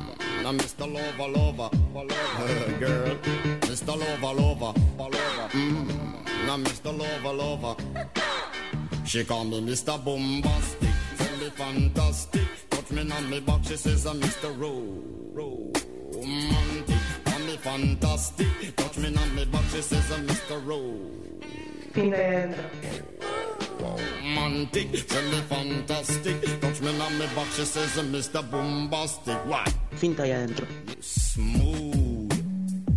Now 0.44 0.54
Mr. 0.54 0.92
Lover, 0.92 1.28
lover, 1.28 1.70
Uh, 1.96 2.80
girl. 2.80 3.16
Mr. 3.70 3.96
Lover, 3.98 4.34
lover, 4.42 4.74
mm. 5.52 6.46
Now 6.48 6.58
Mr. 6.58 6.92
Lover, 6.98 7.34
lover. 7.34 7.76
She 9.06 9.24
call 9.24 9.44
me 9.46 9.62
Mr. 9.62 10.04
Bombastic, 10.04 10.90
tell 11.18 11.38
me 11.38 11.50
fantastic. 11.52 12.48
Touch 12.70 12.92
me 12.92 13.12
on 13.12 13.30
me 13.30 13.40
back, 13.40 13.64
she 13.64 13.78
says 13.78 14.06
I'm 14.06 14.20
Mr. 14.22 14.50
Ro- 14.60 15.04
Romantic. 15.34 16.96
Call 17.26 17.40
me 17.40 17.58
fantastic, 17.58 18.76
touch 18.76 18.98
me 18.98 19.16
on 19.16 19.36
me 19.36 19.46
back, 19.46 19.64
she 19.72 19.82
says 19.82 20.12
I'm 20.12 20.28
Mr. 20.28 20.66
Ro- 20.66 21.10
Adentro. 21.94 23.31
Romantic, 23.82 25.08
tell 25.08 25.24
me 25.24 25.42
fantastic. 25.50 26.62
Touch 26.62 26.82
me 26.82 26.90
on 27.00 27.18
me 27.18 27.26
back, 27.36 27.48
she 27.56 27.66
says 27.66 27.98
Mr. 27.98 28.42
Bombastic. 28.50 29.38
What? 29.48 29.74
Finta 29.94 30.24
y 30.26 30.32
adentro. 30.32 30.68
smooth, 31.00 32.32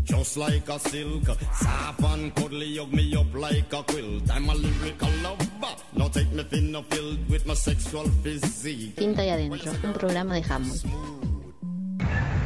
just 0.05 0.37
like 0.37 0.69
a 0.69 0.79
silk. 0.79 1.25
Soft 1.55 2.03
and 2.05 2.35
cuddly, 2.35 2.76
hug 2.76 2.93
me 2.93 3.17
up 3.17 3.35
like 3.35 3.73
a 3.73 3.83
quilt. 3.83 4.31
I'm 4.31 4.49
a 4.50 4.55
lyrical 4.55 5.09
lover. 5.23 5.75
Now 5.95 6.09
take 6.09 6.31
me 6.33 6.43
thin 6.45 6.76
or 6.76 6.83
filled 6.91 7.31
with 7.31 7.47
my 7.47 7.55
sexual 7.55 8.05
physique. 8.23 8.97
Finta 8.97 9.25
y 9.25 9.31
Adentro, 9.31 9.73
un 9.83 9.93
programa 9.95 10.35
de 10.35 10.43
handball. 10.43 10.91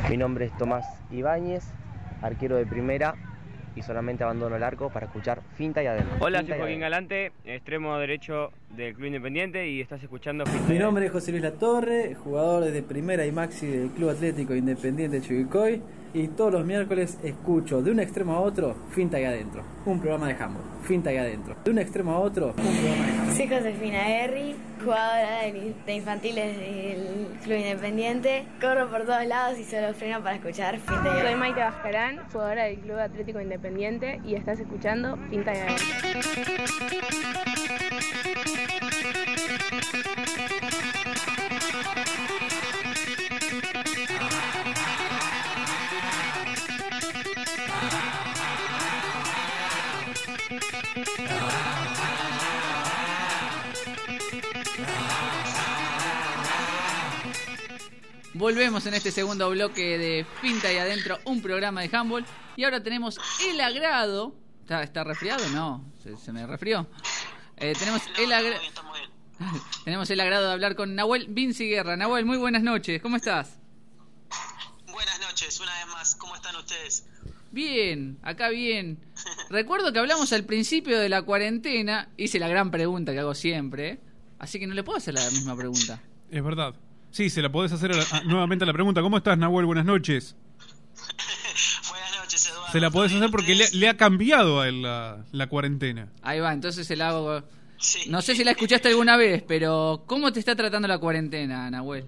Mi 0.08 0.16
nombre 0.16 0.46
es 0.46 0.56
Tomás 0.58 0.84
Ibáñez, 1.10 1.64
arquero 2.22 2.56
de 2.56 2.66
primera 2.66 3.14
y 3.78 3.82
solamente 3.82 4.24
abandono 4.24 4.56
el 4.56 4.62
arco 4.62 4.90
para 4.90 5.06
escuchar 5.06 5.40
Finta 5.56 5.82
y 5.82 5.86
Adentro. 5.86 6.16
Hola, 6.20 6.40
Finta 6.40 6.54
soy 6.54 6.60
Joaquín. 6.60 6.80
Galante, 6.80 7.32
extremo 7.44 7.96
derecho 7.98 8.50
del 8.76 8.94
Club 8.94 9.06
Independiente 9.06 9.68
y 9.68 9.80
estás 9.80 10.02
escuchando 10.02 10.44
Finta 10.46 10.68
y 10.68 10.72
Mi 10.72 10.78
nombre 10.78 11.06
es 11.06 11.12
José 11.12 11.30
Luis 11.30 11.42
Latorre, 11.42 12.14
jugador 12.14 12.64
desde 12.64 12.82
Primera 12.82 13.24
y 13.24 13.32
Maxi 13.32 13.66
del 13.66 13.90
Club 13.90 14.10
Atlético 14.10 14.54
Independiente 14.54 15.20
Chivilcoy 15.20 15.80
y 16.14 16.28
todos 16.28 16.52
los 16.52 16.64
miércoles 16.64 17.18
escucho 17.22 17.82
de 17.82 17.90
un 17.90 18.00
extremo 18.00 18.34
a 18.34 18.40
otro 18.40 18.74
Finta 18.90 19.20
y 19.20 19.24
Adentro, 19.24 19.62
un 19.86 20.00
programa 20.00 20.28
de 20.28 20.34
handball. 20.34 20.62
Finta 20.82 21.12
y 21.12 21.16
Adentro. 21.16 21.56
De 21.64 21.70
un 21.70 21.78
extremo 21.78 22.12
a 22.12 22.18
otro, 22.18 22.48
un 22.48 22.52
programa 22.54 23.06
de 23.06 23.12
handball. 23.12 23.36
Soy 23.36 23.48
Josefina 23.48 24.08
Herri, 24.08 24.56
jugadora 24.82 25.42
de, 25.42 25.94
infantiles 25.94 26.56
del 26.56 27.28
Club 27.42 27.58
Independiente. 27.58 28.46
Corro 28.60 28.88
por 28.88 29.04
todos 29.04 29.26
lados 29.26 29.58
y 29.58 29.64
solo 29.64 29.92
freno 29.94 30.22
para 30.22 30.36
escuchar 30.36 30.78
Finta 30.78 30.94
y 30.94 31.02
Soy 31.02 31.10
Adentro. 31.10 31.38
Maite 31.38 31.60
Bascarán, 31.60 32.18
jugadora 32.32 32.64
del 32.64 32.78
Club 32.78 32.98
Atlético 32.98 33.40
Independiente 33.40 34.20
y 34.24 34.34
estás 34.34 34.60
escuchando 34.60 35.18
Pinta 35.30 35.52
y 35.54 35.58
Adentro. 35.58 35.84
Volvemos 58.34 58.86
en 58.86 58.94
este 58.94 59.10
segundo 59.10 59.50
bloque 59.50 59.98
de 59.98 60.24
Finta 60.40 60.72
y 60.72 60.76
Adentro, 60.76 61.18
un 61.24 61.42
programa 61.42 61.80
de 61.82 61.96
handball. 61.96 62.24
Y 62.56 62.62
ahora 62.62 62.82
tenemos 62.82 63.18
el 63.48 63.60
agrado. 63.60 64.32
¿Está, 64.60 64.84
está 64.84 65.02
resfriado? 65.02 65.48
No, 65.48 65.84
se, 66.24 66.32
me 66.32 66.46
resfrió. 66.46 66.86
Eh, 67.56 67.74
tenemos, 67.76 68.02
el 68.16 68.30
tenemos 69.84 70.08
el 70.10 70.20
agrado 70.20 70.46
de 70.46 70.52
hablar 70.52 70.76
con 70.76 70.94
Nahuel 70.94 71.26
Vinci 71.28 71.68
Guerra. 71.68 71.96
Nahuel, 71.96 72.26
muy 72.26 72.36
buenas 72.36 72.62
noches, 72.62 73.02
¿cómo 73.02 73.16
estás? 73.16 73.58
Buenas 74.86 75.20
noches, 75.20 75.58
una 75.58 75.72
vez 75.72 75.86
más, 75.88 76.14
¿cómo 76.14 76.36
están 76.36 76.54
ustedes? 76.54 77.06
Bien, 77.50 78.18
acá 78.22 78.50
bien. 78.50 78.98
Recuerdo 79.50 79.92
que 79.92 79.98
hablamos 79.98 80.32
al 80.32 80.44
principio 80.44 80.98
de 80.98 81.08
la 81.08 81.22
cuarentena. 81.22 82.08
Hice 82.16 82.38
la 82.38 82.48
gran 82.48 82.70
pregunta 82.70 83.12
que 83.12 83.18
hago 83.20 83.34
siempre. 83.34 84.00
Así 84.38 84.58
que 84.58 84.66
no 84.66 84.74
le 84.74 84.82
puedo 84.84 84.98
hacer 84.98 85.14
la 85.14 85.28
misma 85.30 85.56
pregunta. 85.56 86.00
Es 86.30 86.42
verdad. 86.44 86.74
Sí, 87.10 87.30
se 87.30 87.40
la 87.42 87.50
podés 87.50 87.72
hacer 87.72 87.92
a 87.92 87.96
la- 87.96 88.06
a- 88.12 88.20
nuevamente 88.24 88.64
a 88.64 88.66
la 88.66 88.72
pregunta. 88.72 89.00
¿Cómo 89.02 89.16
estás, 89.16 89.38
Nahuel? 89.38 89.66
Buenas 89.66 89.84
noches. 89.86 90.36
Buenas 91.88 92.16
noches, 92.18 92.46
Eduardo. 92.46 92.72
Se 92.72 92.80
la 92.80 92.90
podés 92.90 93.12
hacer 93.14 93.30
porque 93.30 93.54
le, 93.54 93.68
le 93.72 93.88
ha 93.88 93.96
cambiado 93.96 94.60
a 94.60 94.68
él 94.68 94.82
la, 94.82 95.24
la 95.32 95.46
cuarentena. 95.48 96.08
Ahí 96.22 96.40
va, 96.40 96.52
entonces 96.52 96.86
se 96.86 96.96
la 96.96 97.08
hago. 97.08 97.42
No 98.08 98.22
sé 98.22 98.34
si 98.34 98.44
la 98.44 98.50
escuchaste 98.52 98.88
alguna 98.88 99.16
vez, 99.16 99.42
pero 99.46 100.02
¿cómo 100.06 100.32
te 100.32 100.40
está 100.40 100.54
tratando 100.56 100.86
la 100.88 100.98
cuarentena, 100.98 101.70
Nahuel? 101.70 102.06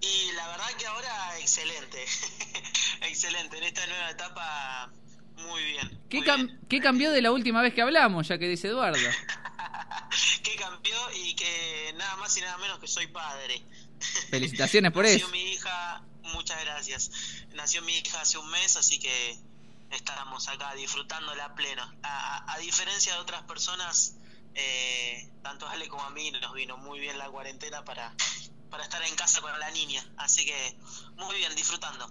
Y 0.00 0.32
la 0.36 0.46
verdad 0.48 0.66
que 0.78 0.86
ahora 0.86 1.38
excelente. 1.40 1.98
excelente. 3.08 3.58
En 3.58 3.64
esta 3.64 3.86
nueva 3.86 4.10
etapa, 4.10 4.75
muy 5.56 5.64
bien. 5.72 6.00
¿Qué, 6.10 6.20
cam- 6.20 6.58
¿Qué 6.68 6.80
cambió 6.80 7.10
de 7.12 7.22
la 7.22 7.32
última 7.32 7.62
vez 7.62 7.72
que 7.74 7.82
hablamos, 7.82 8.28
ya 8.28 8.38
que 8.38 8.46
dice 8.48 8.68
Eduardo? 8.68 8.98
¿Qué 10.42 10.54
cambió? 10.56 10.94
Y 11.24 11.34
que 11.34 11.94
nada 11.96 12.16
más 12.16 12.36
y 12.36 12.40
nada 12.40 12.56
menos 12.58 12.78
que 12.78 12.86
soy 12.86 13.06
padre. 13.08 13.62
Felicitaciones 14.30 14.92
por 14.92 15.04
Nació 15.04 15.18
eso. 15.18 15.28
mi 15.28 15.42
hija, 15.52 16.02
muchas 16.34 16.60
gracias. 16.64 17.10
Nació 17.54 17.82
mi 17.82 17.96
hija 17.98 18.20
hace 18.20 18.38
un 18.38 18.48
mes, 18.50 18.76
así 18.76 18.98
que 18.98 19.38
estamos 19.90 20.48
acá 20.48 20.74
disfrutándola 20.74 21.54
pleno. 21.54 21.82
A, 22.02 22.36
a- 22.38 22.52
a 22.54 22.58
diferencia 22.58 23.14
de 23.14 23.18
otras 23.20 23.42
personas, 23.42 24.16
eh, 24.54 25.28
tanto 25.42 25.66
a 25.66 25.72
Ale 25.72 25.88
como 25.88 26.02
a 26.04 26.10
mí 26.10 26.30
nos 26.30 26.52
vino 26.54 26.76
muy 26.76 27.00
bien 27.00 27.18
la 27.18 27.28
cuarentena 27.28 27.84
para, 27.84 28.14
para 28.70 28.84
estar 28.84 29.02
en 29.02 29.14
casa 29.16 29.40
con 29.40 29.58
la 29.58 29.70
niña. 29.70 30.04
Así 30.18 30.44
que 30.44 30.76
muy 31.16 31.36
bien, 31.36 31.54
disfrutando. 31.56 32.10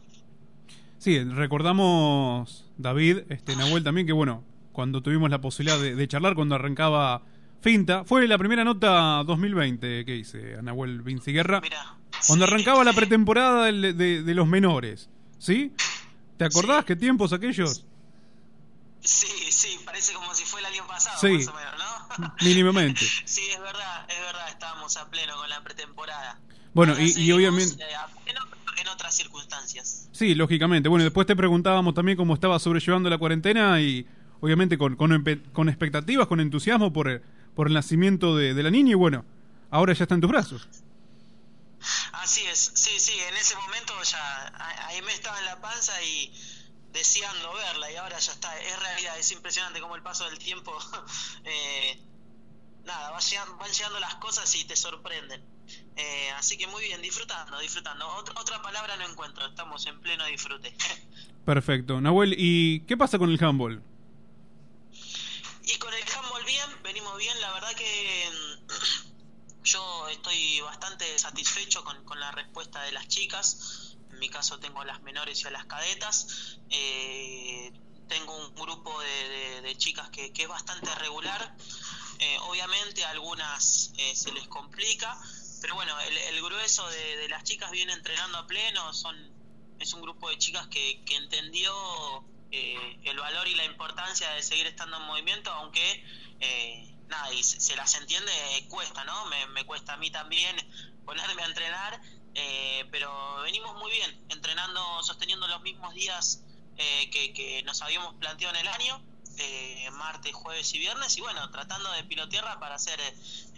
Sí, 0.98 1.24
recordamos, 1.24 2.64
David, 2.77 3.20
este 3.29 3.55
Nahuel 3.55 3.84
también, 3.84 4.05
que 4.08 4.13
bueno, 4.13 4.44
cuando 4.72 5.01
tuvimos 5.01 5.29
la 5.29 5.39
posibilidad 5.41 5.79
de, 5.79 5.96
de 5.96 6.08
charlar, 6.08 6.36
cuando 6.36 6.55
arrancaba 6.55 7.22
Finta, 7.62 8.03
fue 8.05 8.27
la 8.27 8.38
primera 8.38 8.63
nota 8.63 9.24
2020 9.25 10.05
que 10.05 10.15
hice 10.15 10.55
a 10.58 10.62
Nahuel 10.62 11.01
Vinci 11.01 11.32
Guerra. 11.32 11.62
Cuando 12.27 12.46
arrancaba 12.46 12.84
la 12.84 12.94
pretemporada 12.94 13.65
de, 13.65 13.94
de 13.94 14.34
los 14.36 14.48
menores, 14.48 15.10
¿sí? 15.39 15.72
¿Te 16.38 16.46
acordás 16.46 16.86
qué 16.86 16.96
tiempos 16.96 17.34
aquellos? 17.34 17.86
Sí, 19.01 19.27
sí, 19.51 19.79
parece 19.86 20.13
como 20.13 20.34
si 20.34 20.44
fue 20.46 20.60
el 20.62 20.65
año 20.65 20.86
pasado, 20.88 21.20
Sí. 21.20 21.27
más 21.38 21.48
o 21.48 21.53
menos, 21.53 21.74
¿no? 22.20 22.34
Mínimamente. 22.41 23.01
Sí, 23.25 23.41
es 23.51 23.60
verdad, 23.60 24.05
es 24.10 24.20
verdad, 24.20 24.50
estábamos 24.50 24.98
a 24.98 25.10
pleno 25.10 25.36
con 25.36 25.50
la 25.50 25.63
pretemporada. 25.63 26.39
Bueno, 26.74 26.94
Ahora 26.94 27.03
y, 27.05 27.32
obviamente... 27.32 27.84
eh, 27.84 27.96
a 27.96 28.08
pleno, 28.08 28.41
pero 28.50 28.54
en 28.77 28.88
otras 28.88 29.15
circunstancias. 29.15 30.10
Sí, 30.12 30.36
lógicamente. 30.36 30.89
Bueno, 30.89 31.03
después 31.03 31.27
te 31.27 31.36
preguntábamos 31.36 31.94
también 31.94 32.17
cómo 32.17 32.34
estaba 32.34 32.58
sobrellevando 32.60 33.10
la 33.10 33.17
cuarentena 33.17 33.79
y 33.82 34.05
obviamente 34.41 34.77
con, 34.77 34.96
con, 34.96 35.24
con 35.53 35.70
expectativas, 35.70 36.27
con 36.27 36.39
entusiasmo 36.39 36.91
por, 36.94 37.08
el- 37.10 37.22
por 37.55 37.67
el 37.67 37.74
nacimiento 37.74 38.36
de, 38.36 38.53
de 38.53 38.63
la 38.63 38.70
niña 38.72 38.91
y 38.91 38.96
bueno, 38.96 39.25
ahora 39.72 39.94
ya 39.94 40.03
está 40.03 40.15
en 40.15 40.22
tus 40.22 40.29
brazos. 40.29 40.67
Así 42.13 42.41
es, 42.48 42.72
sí, 42.74 43.00
sí, 43.00 43.13
en 43.29 43.36
ese 43.36 43.55
momento 43.55 43.94
ya 44.03 44.86
ahí 44.88 45.01
me 45.03 45.13
estaba 45.13 45.38
en 45.39 45.46
la 45.46 45.62
panza 45.62 45.94
y 46.03 46.34
deseando 46.91 47.53
verla 47.53 47.91
y 47.91 47.96
ahora 47.98 48.17
ya 48.17 48.32
está, 48.32 48.60
es 48.60 48.79
realidad, 48.79 49.20
es 49.20 49.31
impresionante 49.31 49.79
como 49.81 49.96
el 49.96 50.01
paso 50.01 50.25
del 50.25 50.40
tiempo, 50.40 50.75
eh, 51.44 52.00
nada, 52.85 53.11
va 53.11 53.20
llegan- 53.20 53.57
van 53.59 53.70
llegando 53.72 54.00
las 54.00 54.16
cosas 54.16 54.53
y 54.55 54.64
te 54.66 54.75
sorprenden. 54.75 55.44
Eh, 55.96 56.30
así 56.36 56.58
que 56.58 56.68
muy 56.68 56.84
bien, 56.84 57.01
disfrutando, 57.01 57.60
disfrutando. 57.60 58.08
Otra, 58.16 58.34
otra 58.40 58.62
palabra 58.62 58.96
no 58.98 59.08
encuentro, 59.10 59.46
estamos 59.48 59.86
en 59.88 60.00
pleno 60.01 60.25
disfrute. 60.25 60.75
Perfecto. 61.46 62.01
Nahuel, 62.01 62.36
¿y 62.38 62.82
qué 62.82 62.98
pasa 62.98 63.18
con 63.18 63.30
el 63.30 63.44
handball? 63.44 63.82
Y 65.64 65.78
con 65.78 65.94
el 65.94 66.04
handball 66.04 66.44
bien, 66.46 66.66
venimos 66.84 67.18
bien, 67.18 67.40
la 67.42 67.51
verdad 67.54 67.74
que 67.75 68.30
mm, 68.32 69.64
yo 69.64 70.08
estoy 70.10 70.62
bastante 70.62 71.18
satisfecho 71.18 71.84
con, 71.84 72.04
con 72.06 72.20
la 72.20 72.32
respuesta 72.32 72.82
de 72.84 72.92
las 72.92 73.08
chicas. 73.08 73.98
En 74.12 74.20
mi 74.20 74.30
caso 74.30 74.60
tengo 74.60 74.82
a 74.82 74.86
las 74.86 75.01
menores 75.01 75.42
y 75.44 75.48
a 75.48 75.51
las 75.51 75.66
cadetas. 75.66 76.60
Eh, 76.70 77.72
tengo 78.08 78.38
un 78.38 78.54
grupo 78.56 79.00
de, 79.01 79.30
de- 79.30 79.62
de 79.62 79.78
chicas 79.78 80.10
que, 80.10 80.32
que 80.32 80.44
es 80.44 80.48
bastante 80.50 80.94
regular. 80.96 81.56
Eh, 82.20 82.38
obviamente 82.44 83.04
a 83.04 83.10
algunas 83.10 83.92
eh, 83.98 84.16
se 84.16 84.32
les 84.32 84.48
complica, 84.48 85.18
pero 85.66 85.74
bueno, 85.74 86.00
el, 86.00 86.44
grueso 86.44 86.88
de, 86.92 87.28
las 87.28 87.44
chicas 87.44 87.72
viene 87.72 87.92
entrenando 87.92 88.38
a 88.38 88.46
pleno. 88.46 88.94
Son 88.94 89.16
es 89.80 89.94
un 89.94 90.01
grupo 90.04 90.30
de 90.30 90.38
chicas 90.38 90.68
que, 90.68 91.04
que 91.06 91.16
entendió 91.16 91.74
eh, 92.51 93.00
el 93.04 93.18
valor 93.18 93.48
y 93.48 93.56
la 93.56 93.66
importancia 93.66 94.30
de 94.30 94.44
seguir 94.44 94.68
estando 94.68 94.98
en 94.98 95.04
movimiento, 95.08 95.50
aunque 95.50 96.06
eh, 96.40 96.96
nada, 97.08 97.34
y 97.34 97.42
se, 97.42 97.75
las 97.75 97.96
entiende, 97.96 98.32
eh, 98.51 98.68
cuesta, 98.70 99.06
¿no? 99.06 99.25
Me, 99.25 99.48
me 99.48 99.66
cuesta 99.66 99.94
a 99.94 99.98
mí 99.98 100.12
también 100.12 100.56
ponerme 101.04 101.42
a 101.42 101.46
entrenar, 101.48 102.00
eh, 102.36 102.86
pero 102.92 103.42
venimos 103.42 103.74
muy 103.74 103.92
bien, 103.92 104.24
entrenando, 104.30 105.01
sosteniendo 105.01 105.48
los 105.48 105.64
mismos 105.64 105.96
días 105.96 106.44
eh, 106.78 107.10
que, 107.10 107.34
que 107.34 107.64
nos 107.64 107.82
habíamos 107.82 108.14
planteado 108.18 108.54
en 108.54 108.62
el 108.62 108.68
año, 108.68 109.04
eh, 109.37 109.89
martes, 109.91 110.33
jueves 110.33 110.74
y 110.74 110.79
viernes, 110.79 111.17
y 111.17 111.21
bueno, 111.21 111.50
tratando 111.51 111.91
de 111.93 112.03
pilotearla 112.03 112.59
para 112.59 112.75
hacer 112.75 113.00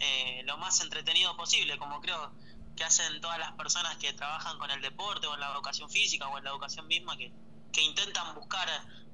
eh, 0.00 0.42
lo 0.46 0.56
más 0.58 0.80
entretenido 0.82 1.36
posible, 1.36 1.78
como 1.78 2.00
creo 2.00 2.30
que 2.76 2.84
hacen 2.84 3.20
todas 3.20 3.38
las 3.38 3.52
personas 3.52 3.96
que 3.96 4.12
trabajan 4.12 4.58
con 4.58 4.70
el 4.70 4.80
deporte 4.80 5.26
o 5.26 5.34
en 5.34 5.40
la 5.40 5.52
educación 5.52 5.90
física 5.90 6.28
o 6.28 6.38
en 6.38 6.44
la 6.44 6.50
educación 6.50 6.86
misma, 6.86 7.16
que, 7.16 7.32
que 7.72 7.82
intentan 7.82 8.34
buscar 8.34 8.68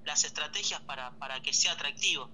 las 0.05 0.25
estrategias 0.25 0.81
para, 0.83 1.11
para 1.13 1.41
que 1.41 1.53
sea 1.55 1.73
atractivo. 1.73 2.31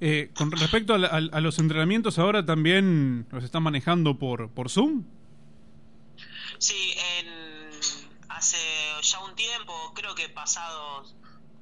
Eh, 0.00 0.30
con 0.34 0.50
respecto 0.50 0.92
a, 0.92 0.98
la- 0.98 1.08
a- 1.08 1.16
a 1.36 1.40
los 1.40 1.58
entrenamientos, 1.58 2.18
ahora 2.18 2.44
también 2.44 3.26
los 3.30 3.42
están 3.44 3.62
manejando 3.62 4.18
por, 4.18 4.50
por 4.50 4.68
Zoom. 4.68 5.04
Sí, 6.58 6.94
en, 7.18 7.28
hace 8.28 8.58
ya 9.02 9.20
un 9.20 9.34
tiempo, 9.34 9.92
creo 9.94 10.14
que 10.14 10.28
pasados 10.28 11.14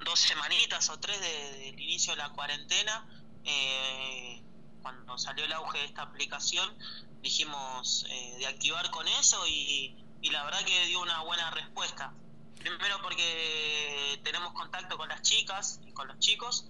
dos 0.04 0.18
semanitas 0.18 0.88
o 0.90 0.98
tres 0.98 1.20
de- 1.20 1.58
del 1.58 1.80
inicio 1.80 2.12
de 2.12 2.18
la 2.18 2.30
cuarentena, 2.30 3.06
eh, 3.44 4.42
cuando 4.82 5.16
salió 5.18 5.44
el 5.44 5.52
auge 5.52 5.78
de 5.78 5.84
esta 5.84 6.02
aplicación, 6.02 6.76
dijimos 7.22 8.04
eh, 8.10 8.36
de 8.38 8.46
activar 8.46 8.90
con 8.90 9.06
eso 9.08 9.46
y, 9.46 9.96
y 10.20 10.30
la 10.30 10.44
verdad 10.44 10.64
que 10.64 10.86
dio 10.86 11.00
una 11.00 11.20
buena 11.22 11.50
respuesta. 11.50 12.12
Primero 12.58 13.00
porque 13.02 14.20
tenemos 14.24 14.52
contacto 14.52 14.96
con 14.96 15.08
las 15.08 15.22
chicas 15.22 15.80
y 15.86 15.92
con 15.92 16.06
los 16.08 16.18
chicos 16.18 16.66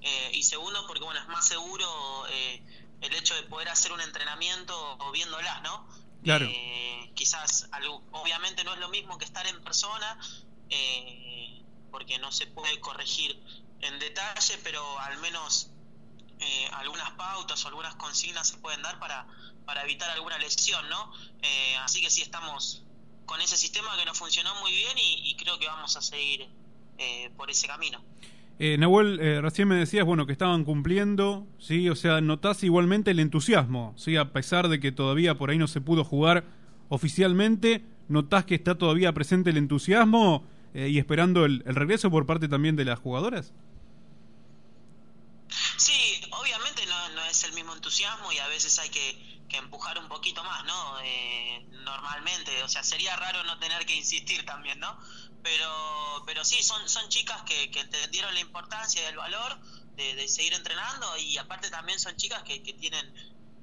eh, 0.00 0.30
y 0.34 0.42
segundo 0.42 0.86
porque 0.86 1.04
bueno 1.04 1.20
es 1.20 1.28
más 1.28 1.46
seguro 1.46 2.26
eh, 2.28 2.62
el 3.00 3.14
hecho 3.14 3.34
de 3.34 3.42
poder 3.44 3.68
hacer 3.68 3.92
un 3.92 4.00
entrenamiento 4.00 4.98
viéndolas, 5.12 5.62
¿no? 5.62 5.86
Claro. 6.22 6.48
Quizás 7.14 7.68
algo, 7.72 8.02
obviamente 8.12 8.62
no 8.64 8.74
es 8.74 8.80
lo 8.80 8.88
mismo 8.88 9.16
que 9.18 9.24
estar 9.24 9.46
en 9.46 9.62
persona 9.62 10.18
eh, 10.68 11.62
porque 11.96 12.18
no 12.18 12.30
se 12.30 12.46
puede 12.46 12.78
corregir 12.78 13.40
en 13.80 13.98
detalle 13.98 14.58
pero 14.62 14.82
al 15.00 15.18
menos 15.20 15.70
eh, 16.40 16.68
algunas 16.74 17.10
pautas 17.12 17.64
o 17.64 17.68
algunas 17.68 17.94
consignas 17.94 18.48
se 18.48 18.58
pueden 18.58 18.82
dar 18.82 18.98
para, 18.98 19.26
para 19.64 19.82
evitar 19.82 20.10
alguna 20.10 20.36
lesión 20.36 20.86
no 20.90 21.10
Eh, 21.40 21.74
así 21.78 22.02
que 22.02 22.10
sí 22.10 22.20
estamos 22.20 22.84
con 23.24 23.40
ese 23.40 23.56
sistema 23.56 23.88
que 23.98 24.04
nos 24.04 24.18
funcionó 24.18 24.54
muy 24.60 24.72
bien 24.72 24.92
y, 24.98 25.34
creo 25.36 25.58
que 25.58 25.66
vamos 25.68 25.96
a 25.96 26.02
seguir 26.02 26.46
eh, 26.98 27.30
por 27.34 27.50
ese 27.50 27.66
camino 27.66 28.04
Eh, 28.58 28.76
Nahuel, 28.76 29.40
recién 29.40 29.66
me 29.66 29.76
decías, 29.76 30.04
bueno, 30.04 30.26
que 30.26 30.32
estaban 30.32 30.64
cumpliendo, 30.64 31.46
¿sí? 31.58 31.88
O 31.88 31.96
sea, 31.96 32.20
notás 32.20 32.62
igualmente 32.62 33.10
el 33.10 33.20
entusiasmo, 33.20 33.94
¿sí? 33.96 34.18
A 34.18 34.32
pesar 34.34 34.68
de 34.68 34.80
que 34.80 34.92
todavía 34.92 35.38
por 35.38 35.48
ahí 35.48 35.56
no 35.56 35.66
se 35.66 35.80
pudo 35.80 36.04
jugar 36.04 36.44
oficialmente, 36.90 37.82
¿notás 38.08 38.44
que 38.44 38.54
está 38.54 38.76
todavía 38.76 39.14
presente 39.14 39.48
el 39.48 39.56
entusiasmo 39.56 40.44
eh, 40.76 40.90
y 40.90 40.98
esperando 40.98 41.46
el, 41.46 41.62
regreso 41.64 42.10
por 42.10 42.26
parte 42.26 42.48
también 42.48 42.76
de 42.76 42.84
las 42.84 42.98
jugadoras? 42.98 43.50
Sí, 45.78 46.20
obviamente 46.32 46.84
no, 46.84 47.24
es 47.24 47.44
el 47.44 47.54
mismo 47.54 47.72
entusiasmo 47.72 48.30
y 48.30 48.38
a 48.38 48.46
veces 48.48 48.78
hay 48.78 48.90
que, 48.90 49.36
empujar 49.56 49.98
un 49.98 50.06
poquito 50.08 50.44
más, 50.44 50.66
¿no? 50.66 51.00
Eh, 51.02 51.66
normalmente, 51.82 52.62
o 52.62 52.68
sea, 52.68 52.82
sería 52.82 53.16
raro 53.16 53.42
no 53.44 53.58
tener 53.58 53.86
que 53.86 53.96
insistir 53.96 54.44
también, 54.44 54.78
¿no? 54.78 54.98
Pero, 55.42 56.22
pero 56.26 56.44
sí, 56.44 56.62
son, 56.62 56.86
son 56.90 57.08
chicas 57.08 57.42
que, 57.44 57.70
entendieron 57.74 58.34
la 58.34 58.40
importancia 58.40 59.02
y 59.02 59.06
el 59.06 59.16
valor 59.16 59.58
de, 59.94 60.14
de 60.14 60.28
seguir 60.28 60.52
entrenando 60.52 61.16
y 61.16 61.38
aparte 61.38 61.70
también 61.70 61.98
son 61.98 62.14
chicas 62.16 62.42
que, 62.42 62.62
que 62.62 62.74
tienen 62.74 63.14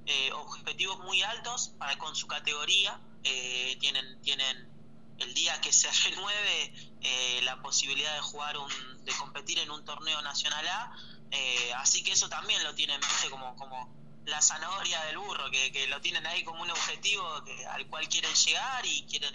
eh, 0.08 0.32
objetivos 0.34 0.98
muy 1.00 1.22
altos 1.22 1.76
para 1.78 1.96
con 2.00 2.16
su 2.16 2.26
categoría. 2.26 3.00
Eh, 3.24 3.78
tienen, 3.80 4.20
tienen 4.22 4.73
el 5.24 5.34
día 5.34 5.60
que 5.62 5.72
se 5.74 5.90
renueve 6.10 6.74
eh, 7.02 7.42
la 7.44 7.62
posibilidad 7.62 8.14
de 8.16 8.22
jugar 8.22 8.58
un, 8.58 8.72
de 9.06 9.12
competir 9.14 9.60
en 9.60 9.72
un 9.72 9.84
torneo 9.86 10.22
nacional 10.22 10.68
A. 10.68 10.92
Eh, 11.32 11.74
así 11.78 12.04
que 12.04 12.12
eso 12.12 12.30
también 12.30 12.64
lo 12.64 12.76
tienen 12.76 13.00
¿viste? 13.02 13.30
como, 13.30 13.56
como 13.56 13.92
la 14.26 14.42
zanahoria 14.42 15.02
del 15.06 15.18
burro, 15.18 15.50
que, 15.52 15.72
que 15.72 15.88
lo 15.88 16.00
tienen 16.00 16.26
ahí 16.28 16.44
como 16.44 16.62
un 16.62 16.70
objetivo 16.72 17.44
que- 17.44 17.66
al 17.68 17.88
cual 17.88 18.08
quieren 18.08 18.34
llegar 18.34 18.86
y 18.86 19.06
quieren 19.08 19.34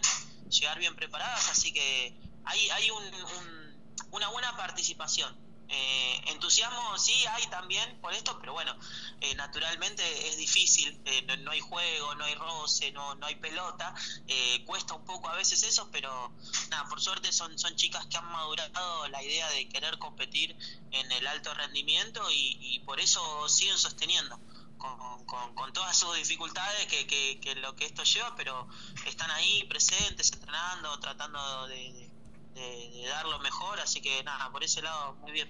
llegar 0.48 0.78
bien 0.78 0.94
preparadas. 0.94 1.50
Así 1.50 1.72
que 1.72 2.14
hay, 2.44 2.70
hay 2.70 2.90
un, 2.90 3.04
un- 3.04 3.92
una 4.12 4.28
buena 4.28 4.56
participación. 4.56 5.36
Eh, 5.70 6.22
entusiasmo 6.28 6.96
sí 6.98 7.12
hay 7.32 7.46
también 7.48 8.00
por 8.00 8.12
esto, 8.14 8.38
pero 8.40 8.54
bueno, 8.54 8.74
eh, 9.20 9.34
naturalmente 9.34 10.02
es 10.28 10.38
difícil, 10.38 10.98
eh, 11.04 11.22
no, 11.26 11.36
no 11.38 11.50
hay 11.50 11.60
juego, 11.60 12.14
no 12.14 12.24
hay 12.24 12.34
roce, 12.34 12.90
no, 12.92 13.14
no 13.16 13.26
hay 13.26 13.34
pelota, 13.36 13.94
eh, 14.26 14.64
cuesta 14.64 14.94
un 14.94 15.04
poco 15.04 15.28
a 15.28 15.34
veces 15.36 15.62
eso, 15.64 15.90
pero 15.90 16.32
nada, 16.70 16.88
por 16.88 17.00
suerte 17.02 17.32
son, 17.32 17.58
son 17.58 17.76
chicas 17.76 18.06
que 18.06 18.16
han 18.16 18.24
madurado 18.32 19.08
la 19.08 19.22
idea 19.22 19.48
de 19.50 19.68
querer 19.68 19.98
competir 19.98 20.56
en 20.90 21.12
el 21.12 21.26
alto 21.26 21.52
rendimiento 21.54 22.22
y, 22.30 22.56
y 22.60 22.78
por 22.80 22.98
eso 23.00 23.48
siguen 23.48 23.78
sosteniendo. 23.78 24.40
Con, 24.78 25.26
con, 25.56 25.72
todas 25.72 25.96
sus 25.98 26.14
dificultades 26.14 26.86
que, 26.86 27.04
que, 27.08 27.40
que 27.40 27.56
lo 27.56 27.74
que 27.74 27.84
esto 27.84 28.04
lleva, 28.04 28.36
pero 28.36 28.68
están 29.06 29.28
ahí 29.32 29.64
presentes, 29.64 30.32
entrenando, 30.32 30.98
tratando 31.00 31.66
de- 31.66 32.12
de- 32.54 33.00
de 33.02 33.08
dar 33.08 33.26
lo 33.26 33.38
mejor, 33.40 33.78
así 33.80 34.00
que 34.00 34.22
nada, 34.24 34.50
por 34.50 34.62
ese 34.64 34.82
lado 34.82 35.16
muy 35.22 35.32
bien. 35.32 35.48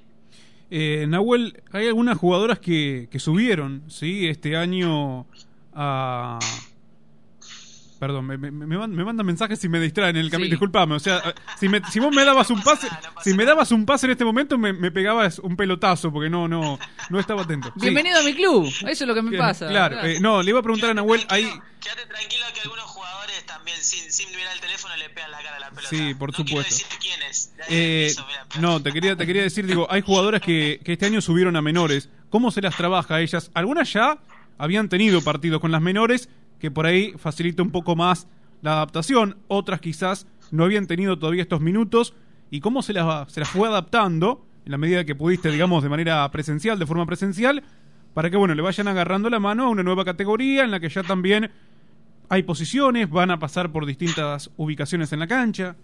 Eh, 0.71 1.07
Nahuel, 1.09 1.63
hay 1.73 1.87
algunas 1.89 2.19
jugadoras 2.19 2.59
que, 2.59 3.09
que 3.11 3.19
subieron, 3.19 3.85
¿sí? 3.89 4.29
Este 4.29 4.57
año 4.57 5.27
a... 5.75 6.39
Perdón, 7.99 8.27
me, 8.27 8.39
me, 8.39 8.53
me 8.53 8.79
man- 8.79 8.93
me 8.93 9.05
mandan 9.05 9.27
mensajes 9.27 9.65
y 9.65 9.69
me 9.69 9.81
distraen 9.81 10.15
en 10.15 10.25
el 10.25 10.31
camino. 10.31 10.47
Sí. 10.47 10.51
Disculpame, 10.51 10.95
o 10.95 11.01
sea, 11.01 11.35
si, 11.59 11.69
me- 11.69 11.83
si 11.91 11.99
vos 11.99 12.15
me 12.15 12.25
dabas 12.27 12.49
un 12.51 12.63
pase, 12.63 12.87
si 13.25 13.35
me 13.35 13.45
dabas 13.45 13.73
un 13.73 13.85
pase 13.87 14.07
en 14.07 14.13
este 14.13 14.25
momento, 14.25 14.57
me, 14.57 14.73
me 14.73 14.93
pegabas 14.93 15.41
un 15.41 15.57
pelotazo 15.57 16.13
porque 16.13 16.31
no, 16.31 16.47
no, 16.47 16.79
no 17.11 17.19
estaba 17.19 17.43
atento. 17.43 17.73
Sí. 17.75 17.81
Bienvenido 17.81 18.21
a 18.21 18.23
mi 18.23 18.35
club. 18.35 18.67
Eso 18.67 18.87
es 18.87 19.01
lo 19.09 19.15
que 19.15 19.23
me 19.23 19.37
pasa. 19.37 19.67
Claro, 19.67 20.01
eh, 20.05 20.21
no, 20.21 20.43
le 20.45 20.51
iba 20.51 20.61
a 20.61 20.63
preguntar 20.63 20.91
a 20.91 20.95
Nahuel, 20.95 21.27
hay... 21.29 21.43
Quédate 21.81 22.07
tranquilo 22.07 22.45
que 22.55 22.61
algunos 22.61 22.85
jugadores 22.85 22.98
también 23.69 23.85
sin, 23.85 24.11
sin 24.11 24.31
mirar 24.31 24.55
el 24.55 24.61
teléfono 24.61 24.97
le 24.97 25.11
pegan 25.11 25.31
la 25.31 25.39
cara 25.39 25.57
a 25.57 25.61
la 25.61 25.71
pelota. 25.71 25.89
Sí, 25.89 26.15
por 26.15 26.31
no 26.31 26.37
supuesto. 26.37 26.87
ahí 27.01 27.67
Eh, 27.69 28.15
mira, 28.17 28.47
no, 28.61 28.83
te 28.83 28.93
quería, 28.93 29.17
te 29.17 29.27
quería 29.27 29.43
decir, 29.43 29.67
digo, 29.67 29.87
hay 29.91 30.01
jugadoras 30.01 30.41
que, 30.41 30.81
que 30.85 30.95
este 30.95 31.07
año 31.07 31.21
subieron 31.21 31.57
a 31.57 31.63
menores. 31.63 32.09
¿Cómo 32.31 32.51
se 32.51 32.63
las 32.63 32.77
trabaja 32.77 33.17
a 33.17 33.21
ellas? 33.21 33.51
Algunas 33.55 33.93
ya 33.93 34.19
habían 34.57 34.89
tenido 34.89 35.23
partidos 35.23 35.61
con 35.61 35.71
las 35.71 35.83
menores, 35.83 36.29
que 36.59 36.71
por 36.71 36.87
ahí 36.87 37.13
facilita 37.19 37.63
un 37.63 37.71
poco 37.71 37.95
más 37.97 38.27
la 38.63 38.73
adaptación. 38.73 39.39
Otras 39.49 39.81
quizás 39.81 40.27
no 40.51 40.65
habían 40.65 40.87
tenido 40.87 41.19
todavía 41.19 41.43
estos 41.43 41.61
minutos. 41.61 42.15
¿Y 42.51 42.61
cómo 42.61 42.83
se 42.83 42.95
las, 42.95 43.31
se 43.33 43.41
las 43.41 43.51
fue 43.51 43.69
adaptando 43.69 44.47
en 44.65 44.73
la 44.73 44.79
medida 44.79 45.05
que 45.05 45.15
pudiste, 45.15 45.51
digamos, 45.51 45.83
de 45.83 45.91
manera 45.91 46.31
presencial, 46.31 46.79
de 46.79 46.87
forma 46.87 47.05
presencial, 47.07 47.63
para 48.15 48.31
que, 48.31 48.37
bueno, 48.37 48.55
le 48.55 48.63
vayan 48.63 48.89
agarrando 48.89 49.29
la 49.29 49.39
mano 49.39 49.67
a 49.67 49.69
una 49.69 49.83
nueva 49.83 50.05
categoría 50.05 50.65
en 50.65 50.71
la 50.71 50.81
que 50.81 50.89
ya 50.89 51.03
también 51.03 51.51
hay 52.29 52.43
posiciones, 52.43 53.09
van 53.11 53.31
a 53.31 53.39
pasar 53.39 53.73
por 53.73 53.87
distintas 53.87 54.51
ubicaciones 54.57 55.13
en 55.13 55.19
la 55.21 55.27
cancha. 55.27 55.77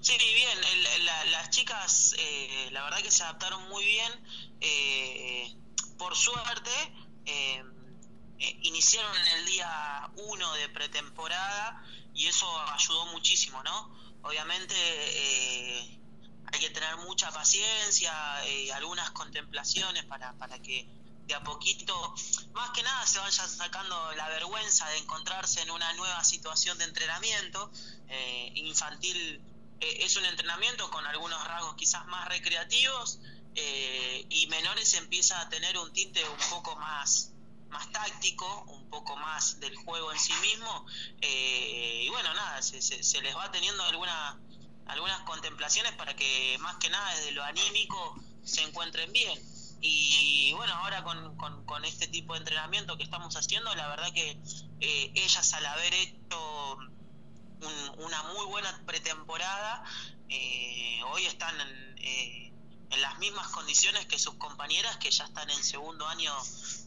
Sí, 0.00 0.16
bien, 0.18 0.58
el- 0.72 1.04
la- 1.04 1.24
las 1.26 1.50
chicas 1.50 2.14
eh, 2.18 2.68
la 2.72 2.82
verdad 2.84 2.98
que 2.98 3.10
se 3.10 3.22
adaptaron 3.22 3.68
muy 3.68 3.84
bien. 3.84 4.12
eh, 4.60 5.54
por 5.98 6.14
suerte, 6.16 6.70
eh, 7.26 7.62
eh, 8.38 8.58
iniciaron 8.62 9.14
en 9.18 9.38
el 9.38 9.46
día 9.46 10.10
1 10.16 10.52
de 10.54 10.68
pretemporada 10.70 11.82
y 12.14 12.26
eso 12.26 12.46
ayudó 12.72 13.06
muchísimo, 13.12 13.62
¿no? 13.62 13.90
Obviamente 14.22 14.74
eh, 14.78 15.98
hay 16.52 16.60
que 16.60 16.70
tener 16.70 16.96
mucha 17.06 17.30
paciencia, 17.30 18.12
eh, 18.46 18.72
algunas 18.72 19.10
contemplaciones 19.10 20.04
para, 20.04 20.32
para 20.34 20.58
que 20.60 20.86
de 21.26 21.34
a 21.34 21.42
poquito, 21.42 22.14
más 22.52 22.70
que 22.70 22.82
nada 22.82 23.06
se 23.06 23.18
vaya 23.18 23.46
sacando 23.48 24.12
la 24.12 24.28
vergüenza 24.28 24.88
de 24.88 24.98
encontrarse 24.98 25.60
en 25.60 25.70
una 25.70 25.92
nueva 25.94 26.22
situación 26.22 26.78
de 26.78 26.84
entrenamiento. 26.84 27.70
Eh, 28.08 28.52
infantil 28.54 29.40
eh, 29.80 29.98
es 30.00 30.16
un 30.16 30.24
entrenamiento 30.24 30.88
con 30.90 31.04
algunos 31.06 31.42
rasgos 31.44 31.74
quizás 31.74 32.06
más 32.06 32.28
recreativos 32.28 33.18
eh, 33.56 34.24
y 34.28 34.46
menores 34.46 34.94
empieza 34.94 35.40
a 35.40 35.48
tener 35.48 35.76
un 35.78 35.92
tinte 35.92 36.26
un 36.28 36.50
poco 36.50 36.76
más 36.76 37.32
más 37.68 37.90
táctico, 37.90 38.64
un 38.68 38.88
poco 38.88 39.16
más 39.16 39.58
del 39.58 39.74
juego 39.74 40.12
en 40.12 40.18
sí 40.20 40.32
mismo 40.34 40.86
y 41.20 42.08
bueno 42.10 42.32
nada 42.32 42.62
se, 42.62 42.80
se, 42.80 43.02
se 43.02 43.20
les 43.20 43.36
va 43.36 43.50
teniendo 43.50 43.82
alguna, 43.82 44.38
algunas 44.86 45.20
contemplaciones 45.22 45.92
para 45.94 46.14
que 46.14 46.56
más 46.60 46.76
que 46.76 46.88
nada 46.88 47.12
desde 47.16 47.32
lo 47.32 47.42
anímico 47.42 48.14
se 48.44 48.62
encuentren 48.62 49.12
bien 49.12 49.55
y 49.80 50.52
bueno 50.54 50.74
ahora 50.74 51.02
con, 51.04 51.36
con, 51.36 51.84
este 51.84 52.08
tipo 52.08 52.32
de 52.32 52.40
entrenamiento 52.40 52.96
que 52.96 53.04
estamos 53.04 53.36
haciendo 53.36 53.72
la 53.74 53.86
verdad 53.88 54.12
que 54.12 54.30
eh, 54.80 55.12
ellas 55.14 55.52
al 55.54 55.66
haber 55.66 55.92
hecho 55.94 56.76
un- 57.60 58.04
una 58.04 58.22
muy 58.24 58.46
buena 58.46 58.82
pretemporada. 58.86 59.84
eh, 60.28 61.00
hoy 61.12 61.24
están 61.26 61.58
en, 61.60 61.98
eh, 61.98 62.52
en 62.90 63.00
las 63.00 63.18
mismas 63.18 63.46
condiciones 63.48 64.06
que 64.06 64.18
sus 64.18 64.34
compañeras 64.34 64.96
que 64.96 65.10
ya 65.10 65.24
están 65.24 65.48
en 65.50 65.62
segundo 65.62 66.06
año 66.08 66.32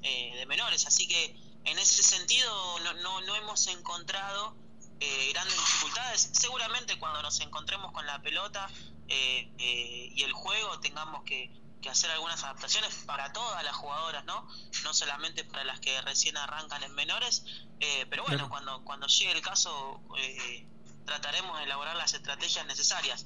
eh, 0.03 0.35
de 0.35 0.45
menores. 0.45 0.85
Así 0.85 1.07
que 1.07 1.35
en 1.65 1.79
ese 1.79 2.03
sentido 2.03 2.79
no, 2.81 2.93
no, 2.95 3.21
no 3.21 3.35
hemos 3.35 3.67
encontrado 3.67 4.55
grandes 5.31 5.55
dificultades. 5.57 6.29
Seguramente 6.33 6.99
cuando 6.99 7.21
nos 7.21 7.39
encontremos 7.39 7.91
con 7.93 8.05
la 8.05 8.21
pelota 8.21 8.69
y 9.07 10.21
el 10.23 10.33
juego 10.33 10.79
tengamos 10.81 11.23
que, 11.23 11.49
que 11.81 11.89
hacer 11.89 12.11
algunas 12.11 12.43
adaptaciones 12.43 12.93
para 13.05 13.31
todas 13.33 13.63
las 13.63 13.75
jugadoras, 13.75 14.25
¿no? 14.25 14.47
No 14.83 14.93
solamente 14.93 15.43
para 15.45 15.63
las 15.63 15.79
que 15.79 15.99
recién 16.01 16.35
arrancan 16.37 16.83
en 16.83 16.93
menores, 16.93 17.43
eh, 17.79 18.05
pero 18.09 18.23
bueno, 18.23 18.37
Claro. 18.37 18.49
cuando, 18.49 18.83
cuando 18.83 19.07
llegue 19.07 19.31
el 19.31 19.41
caso 19.41 20.01
eh, 20.17 20.67
trataremos 21.05 21.57
de 21.57 21.63
elaborar 21.63 21.95
las 21.95 22.13
estrategias 22.13 22.65
necesarias. 22.65 23.25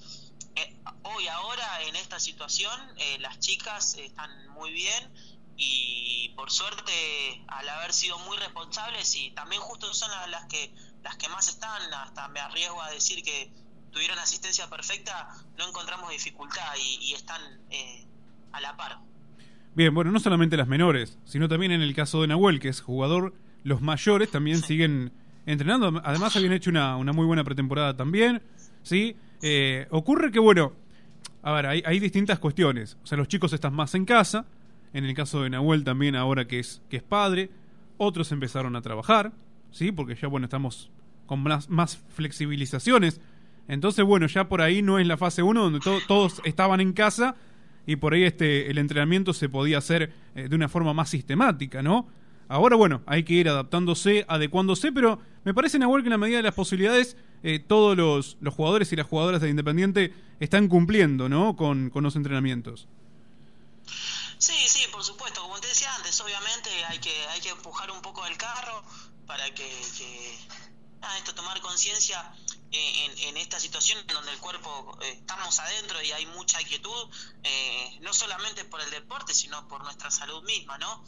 Eh, 0.56 0.78
hoy, 1.04 1.28
ahora, 1.28 1.82
en 1.84 1.96
esta 1.96 2.20
situación, 2.20 2.94
eh, 2.98 3.18
las 3.20 3.40
chicas 3.40 3.96
están 3.96 4.48
muy 4.50 4.72
bien 4.72 5.14
y 5.58 6.30
por 6.36 6.52
suerte, 6.52 7.44
al 7.48 7.68
haber 7.70 7.94
sido 7.94 8.18
muy 8.20 8.38
responsables 8.38 9.14
y 9.16 9.32
también 9.32 9.62
justo 9.62 9.94
son 9.94 10.10
la- 10.12 10.28
las 10.28 10.46
que 10.48 10.74
las 11.02 11.18
que 11.18 11.28
más 11.28 11.48
están, 11.50 11.94
hasta 11.94 12.28
me 12.30 12.40
arriesgo 12.40 12.82
a 12.82 12.90
decir 12.90 13.24
que 13.24 13.52
tuvieron 13.92 14.18
asistencia 14.20 14.70
perfecta, 14.70 15.28
no 15.58 15.68
encontramos 15.68 16.10
dificultad 16.12 16.76
y, 16.78 16.98
y 17.02 17.14
están 17.14 17.42
eh, 17.70 18.08
a 18.54 18.62
la 18.62 18.76
par. 18.78 19.00
Bien, 19.76 19.94
bueno, 19.94 20.12
no 20.12 20.20
solamente 20.20 20.56
las 20.56 20.68
menores, 20.68 21.18
sino 21.26 21.48
también 21.50 21.72
en 21.72 21.82
el 21.82 21.94
caso 21.96 22.22
de 22.22 22.28
Nahuel, 22.28 22.60
que 22.60 22.70
es 22.70 22.80
jugador, 22.82 23.34
los 23.64 23.82
mayores 23.82 24.30
también 24.30 24.62
siguen 24.62 25.12
entrenando. 25.46 26.02
Además, 26.06 26.36
habían 26.36 26.54
hecho 26.54 26.70
una, 26.70 26.96
una 26.98 27.12
muy 27.12 27.26
buena 27.26 27.44
pretemporada 27.44 27.96
también. 27.98 28.42
¿sí? 28.84 29.16
Eh, 29.42 29.88
ocurre 29.90 30.32
que, 30.32 30.40
bueno, 30.40 30.74
a 31.42 31.52
ver, 31.54 31.66
hay, 31.66 31.84
hay 31.86 32.00
distintas 32.00 32.40
cuestiones. 32.40 32.98
O 33.04 33.08
sea, 33.08 33.18
los 33.18 33.28
chicos 33.28 33.52
están 33.54 33.74
más 33.74 33.96
en 33.96 34.06
casa. 34.06 34.46
En 34.94 35.06
el 35.06 35.16
caso 35.16 35.42
de 35.42 35.50
Nahuel 35.50 35.84
también, 35.84 36.16
ahora 36.16 36.46
que 36.48 36.60
es, 36.60 36.82
que 36.90 36.98
es 36.98 37.04
padre. 37.04 37.50
Otros 37.98 38.32
empezaron 38.32 38.76
a 38.76 38.82
trabajar, 38.82 39.32
¿sí? 39.72 39.92
Porque 39.92 40.14
ya, 40.16 40.28
bueno, 40.28 40.46
estamos 40.46 40.92
con 41.26 41.42
más, 41.42 41.68
más 41.70 41.98
flexibilizaciones. 42.10 43.22
Entonces, 43.68 44.06
bueno, 44.06 44.28
ya 44.28 44.48
por 44.50 44.62
ahí 44.62 44.82
no 44.82 45.00
es 45.00 45.08
la 45.08 45.18
fase 45.18 45.42
1 45.42 45.62
donde 45.64 45.80
to- 45.80 46.00
todos 46.08 46.42
estaban 46.44 46.80
en 46.82 46.94
casa 46.94 47.36
y 47.86 47.96
por 47.98 48.14
ahí 48.14 48.24
este 48.24 48.70
el 48.70 48.78
entrenamiento 48.78 49.34
se 49.34 49.50
podía 49.50 49.78
hacer 49.78 50.14
eh, 50.36 50.48
de 50.48 50.56
una 50.56 50.70
forma 50.70 50.94
más 50.94 51.10
sistemática, 51.10 51.82
¿no? 51.82 52.08
Ahora, 52.48 52.76
bueno, 52.76 53.02
hay 53.06 53.24
que 53.24 53.34
ir 53.34 53.50
adaptándose, 53.50 54.26
adecuándose, 54.28 54.92
pero 54.92 55.20
me 55.44 55.54
parece, 55.54 55.80
Nahuel, 55.80 56.04
que 56.04 56.08
en 56.08 56.12
la 56.12 56.18
medida 56.18 56.38
de 56.38 56.44
las 56.44 56.54
posibilidades, 56.54 57.18
eh, 57.42 57.60
todos 57.60 57.98
los, 57.98 58.38
los 58.42 58.54
jugadores 58.54 58.92
y 58.92 58.96
las 58.96 59.08
jugadoras 59.08 59.42
de 59.42 59.50
Independiente 59.50 60.14
están 60.40 60.68
cumpliendo, 60.68 61.30
¿no? 61.30 61.56
Con, 61.56 61.90
con 61.90 62.04
los 62.04 62.16
entrenamientos. 62.16 62.88
Sí, 64.38 64.54
sí, 64.68 64.86
por 64.92 65.04
supuesto. 65.04 65.42
Como 65.42 65.60
te 65.60 65.68
decía 65.68 65.96
antes, 65.96 66.20
obviamente 66.22 66.70
hay 66.90 67.00
que 67.00 67.14
hay 67.34 67.40
que 67.40 67.50
empujar 67.50 67.90
un 67.92 68.02
poco 68.02 68.26
el 68.28 68.38
carro 68.38 68.84
para 69.26 69.46
que, 69.54 69.70
que 69.98 70.38
nada, 71.02 71.18
esto 71.18 71.34
tomar 71.34 71.60
conciencia 71.62 72.34
en, 72.74 73.38
esta 73.38 73.60
situación 73.60 74.06
donde 74.08 74.32
el 74.32 74.40
cuerpo 74.40 74.98
eh, 75.02 75.18
estamos 75.20 75.60
adentro 75.60 76.02
y 76.02 76.12
hay 76.12 76.26
mucha 76.28 76.58
quietud, 76.64 77.10
eh, 77.44 78.00
no 78.02 78.14
solamente 78.14 78.66
por 78.66 78.82
el 78.82 78.90
deporte, 78.90 79.34
sino 79.34 79.68
por 79.68 79.84
nuestra 79.84 80.10
salud 80.10 80.44
misma, 80.44 80.78
¿no? 80.78 81.04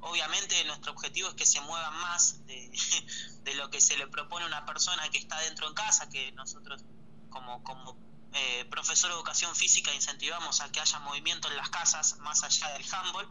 Obviamente 0.00 0.62
nuestro 0.64 0.92
objetivo 0.92 1.30
es 1.30 1.34
que 1.34 1.46
se 1.46 1.60
muevan 1.62 1.94
más 2.00 2.44
de, 2.46 3.54
lo 3.54 3.70
que 3.70 3.80
se 3.80 3.96
le 3.96 4.06
propone 4.06 4.44
a 4.44 4.48
una 4.48 4.66
persona 4.66 5.08
que 5.10 5.18
está 5.18 5.38
dentro 5.40 5.66
en 5.66 5.74
casa, 5.74 6.08
que 6.08 6.32
nosotros 6.32 6.82
como, 7.30 7.62
como 7.64 7.96
eh, 8.34 8.66
profesor 8.70 9.10
de 9.10 9.16
educación 9.16 9.54
física 9.56 9.92
incentivamos 9.94 10.60
a 10.60 10.70
que 10.70 10.80
haya 10.80 10.98
movimiento 11.00 11.48
en 11.48 11.56
las 11.56 11.70
casas 11.70 12.18
más 12.18 12.42
allá 12.42 12.68
del 12.68 12.84
handball. 12.92 13.28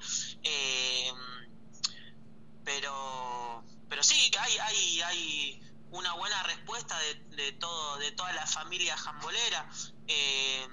Pero 2.65 3.63
pero 3.87 4.03
sí 4.03 4.31
hay 4.39 4.57
hay 4.57 5.01
hay 5.01 5.66
una 5.91 6.13
buena 6.13 6.43
respuesta 6.43 6.97
de, 6.99 7.13
de 7.35 7.51
todo 7.53 7.97
de 7.97 8.11
toda 8.11 8.31
la 8.33 8.45
familia 8.45 8.97
jambolera 8.97 9.69
Eh, 10.07 10.67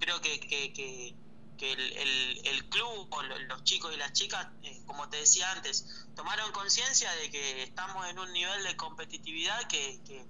creo 0.00 0.20
que, 0.20 0.40
que, 0.40 0.72
que, 0.72 1.14
el, 1.60 2.40
el, 2.44 2.68
club 2.68 3.08
los 3.46 3.62
chicos 3.62 3.94
y 3.94 3.96
las 3.96 4.12
chicas 4.12 4.48
eh, 4.64 4.82
como 4.84 5.08
te 5.08 5.18
decía 5.18 5.52
antes 5.52 6.06
tomaron 6.16 6.50
conciencia 6.50 7.08
de 7.12 7.30
que 7.30 7.62
estamos 7.62 8.08
en 8.08 8.18
un 8.18 8.32
nivel 8.32 8.64
de 8.64 8.76
competitividad 8.76 9.62
que, 9.68 10.00
que, 10.04 10.26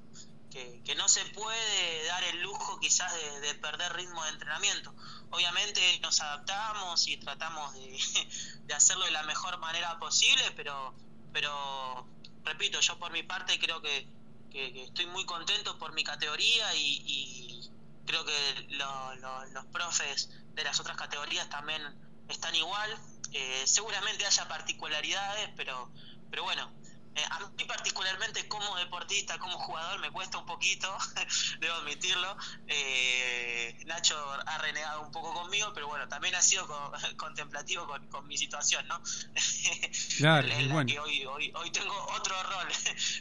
que, 0.50 0.82
que 0.84 0.94
no 0.94 1.08
se 1.08 1.24
puede 1.26 2.04
dar 2.06 2.22
el 2.24 2.42
lujo 2.42 2.78
quizás 2.80 3.10
de, 3.14 3.40
de 3.40 3.54
perder 3.54 3.94
ritmo 3.94 4.22
de 4.24 4.30
entrenamiento. 4.30 4.94
Obviamente 5.30 5.80
nos 6.00 6.20
adaptamos 6.20 7.08
y 7.08 7.16
tratamos 7.16 7.72
de, 7.74 7.98
de 8.66 8.74
hacerlo 8.74 9.06
de 9.06 9.12
la 9.12 9.22
mejor 9.22 9.58
manera 9.58 9.98
posible, 9.98 10.44
pero, 10.54 10.94
pero 11.32 12.06
repito, 12.44 12.80
yo 12.80 12.98
por 12.98 13.12
mi 13.12 13.22
parte 13.22 13.58
creo 13.58 13.80
que, 13.80 14.06
que- 14.52 14.72
que 14.72 14.82
estoy 14.84 15.06
muy 15.06 15.24
contento 15.24 15.78
por 15.78 15.92
mi 15.94 16.04
categoría 16.04 16.74
y, 16.76 17.02
y 17.06 17.70
creo 18.04 18.24
que 18.24 18.66
lo- 18.70 19.14
lo- 19.16 19.44
los 19.46 19.66
profes 19.66 20.28
de 20.54 20.64
las 20.64 20.78
otras 20.80 20.96
categorías 20.96 21.48
también 21.48 21.82
están 22.28 22.54
igual. 22.54 22.90
Eh, 23.32 23.64
seguramente 23.66 24.26
haya 24.26 24.46
particularidades, 24.48 25.50
pero, 25.56 25.90
pero 26.30 26.42
bueno, 26.44 26.70
eh, 27.14 27.24
a 27.30 27.40
mí 27.40 27.64
particularmente 27.66 28.48
como 28.48 28.76
deportista, 28.76 29.38
como 29.38 29.58
jugador, 29.58 30.00
me 30.00 30.10
cuesta 30.10 30.38
un 30.38 30.46
poquito, 30.46 30.96
debo 31.60 31.74
admitirlo. 31.76 32.36
Eh, 32.66 33.74
Nacho 33.86 34.16
ha 34.46 34.58
renegado 34.58 35.02
un 35.02 35.10
poco 35.10 35.32
conmigo, 35.34 35.72
pero 35.74 35.88
bueno, 35.88 36.08
también 36.08 36.34
ha 36.34 36.42
sido 36.42 36.66
co- 36.66 36.92
contemplativo 37.16 37.86
con, 37.86 38.06
con 38.08 38.26
mi 38.26 38.36
situación, 38.36 38.86
¿no? 38.88 39.00
Claro, 40.16 40.48
en 40.48 40.68
la 40.68 40.74
bueno. 40.74 40.88
que 40.92 40.98
hoy, 41.00 41.24
hoy, 41.26 41.52
hoy 41.56 41.70
tengo 41.70 41.94
otro 42.16 42.34
rol 42.42 42.68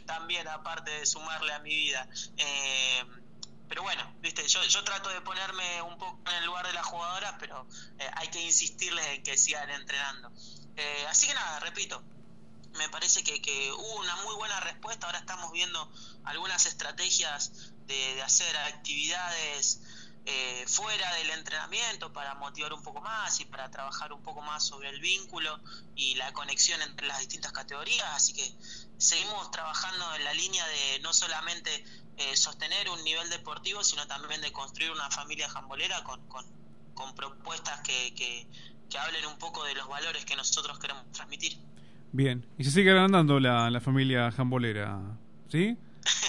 también, 0.06 0.46
aparte 0.48 0.90
de 0.90 1.06
sumarle 1.06 1.52
a 1.52 1.58
mi 1.60 1.74
vida. 1.74 2.08
Eh, 2.36 3.04
pero 3.68 3.82
bueno, 3.82 4.02
viste, 4.20 4.46
yo, 4.48 4.62
yo 4.64 4.84
trato 4.84 5.08
de 5.08 5.20
ponerme 5.22 5.80
un 5.82 5.96
poco 5.96 6.20
en 6.30 6.36
el 6.36 6.44
lugar 6.46 6.66
de 6.66 6.72
las 6.74 6.84
jugadoras, 6.86 7.34
pero 7.38 7.66
eh, 7.98 8.10
hay 8.16 8.28
que 8.28 8.40
insistirles 8.40 9.06
en 9.06 9.22
que 9.22 9.36
sigan 9.38 9.68
entrenando. 9.70 10.30
Eh, 10.76 11.06
así 11.08 11.26
que 11.26 11.34
nada, 11.34 11.60
repito, 11.60 12.04
me 12.74 12.88
parece 12.88 13.22
que, 13.22 13.40
que 13.42 13.72
hubo 13.72 14.00
una 14.00 14.16
muy 14.16 14.34
buena 14.36 14.60
respuesta. 14.60 15.06
Ahora 15.06 15.18
estamos 15.18 15.52
viendo 15.52 15.90
algunas 16.24 16.66
estrategias 16.66 17.72
de, 17.86 18.22
hacer 18.22 18.56
actividades 18.56 19.80
eh, 20.24 20.64
fuera 20.68 21.12
del 21.14 21.30
entrenamiento 21.30 22.12
para 22.12 22.34
motivar 22.34 22.72
un 22.72 22.82
poco 22.82 23.00
más 23.00 23.40
y 23.40 23.44
para 23.44 23.70
trabajar 23.70 24.12
un 24.12 24.22
poco 24.22 24.40
más 24.40 24.64
sobre 24.64 24.88
el 24.88 25.00
vínculo 25.00 25.60
y 25.96 26.14
la 26.14 26.32
conexión 26.32 26.80
entre 26.82 27.06
las 27.06 27.18
distintas 27.18 27.52
categorías. 27.52 28.08
Así 28.14 28.32
que 28.32 28.56
seguimos 28.98 29.50
trabajando 29.50 30.14
en 30.14 30.24
la 30.24 30.32
línea 30.32 30.66
de 30.66 31.00
no 31.00 31.12
solamente 31.12 31.84
eh, 32.16 32.36
sostener 32.36 32.88
un 32.88 33.02
nivel 33.04 33.28
deportivo, 33.30 33.82
sino 33.82 34.06
también 34.06 34.40
de 34.40 34.52
construir 34.52 34.92
una 34.92 35.10
familia 35.10 35.48
jambolera 35.48 36.04
con, 36.04 36.26
con, 36.28 36.62
propuestas 37.16 37.80
que, 37.80 38.14
que 38.14 38.98
hablen 38.98 39.26
un 39.26 39.36
poco 39.38 39.64
de 39.64 39.74
los 39.74 39.88
valores 39.88 40.24
que 40.24 40.36
nosotros 40.36 40.78
queremos 40.78 41.10
transmitir. 41.10 41.58
Bien. 42.12 42.44
Y 42.58 42.64
se 42.64 42.70
sigue 42.70 42.90
agrandando 42.90 43.40
la, 43.40 43.70
la 43.70 43.80
familia 43.80 44.30
jambolera, 44.30 45.00
¿sí? 45.48 45.76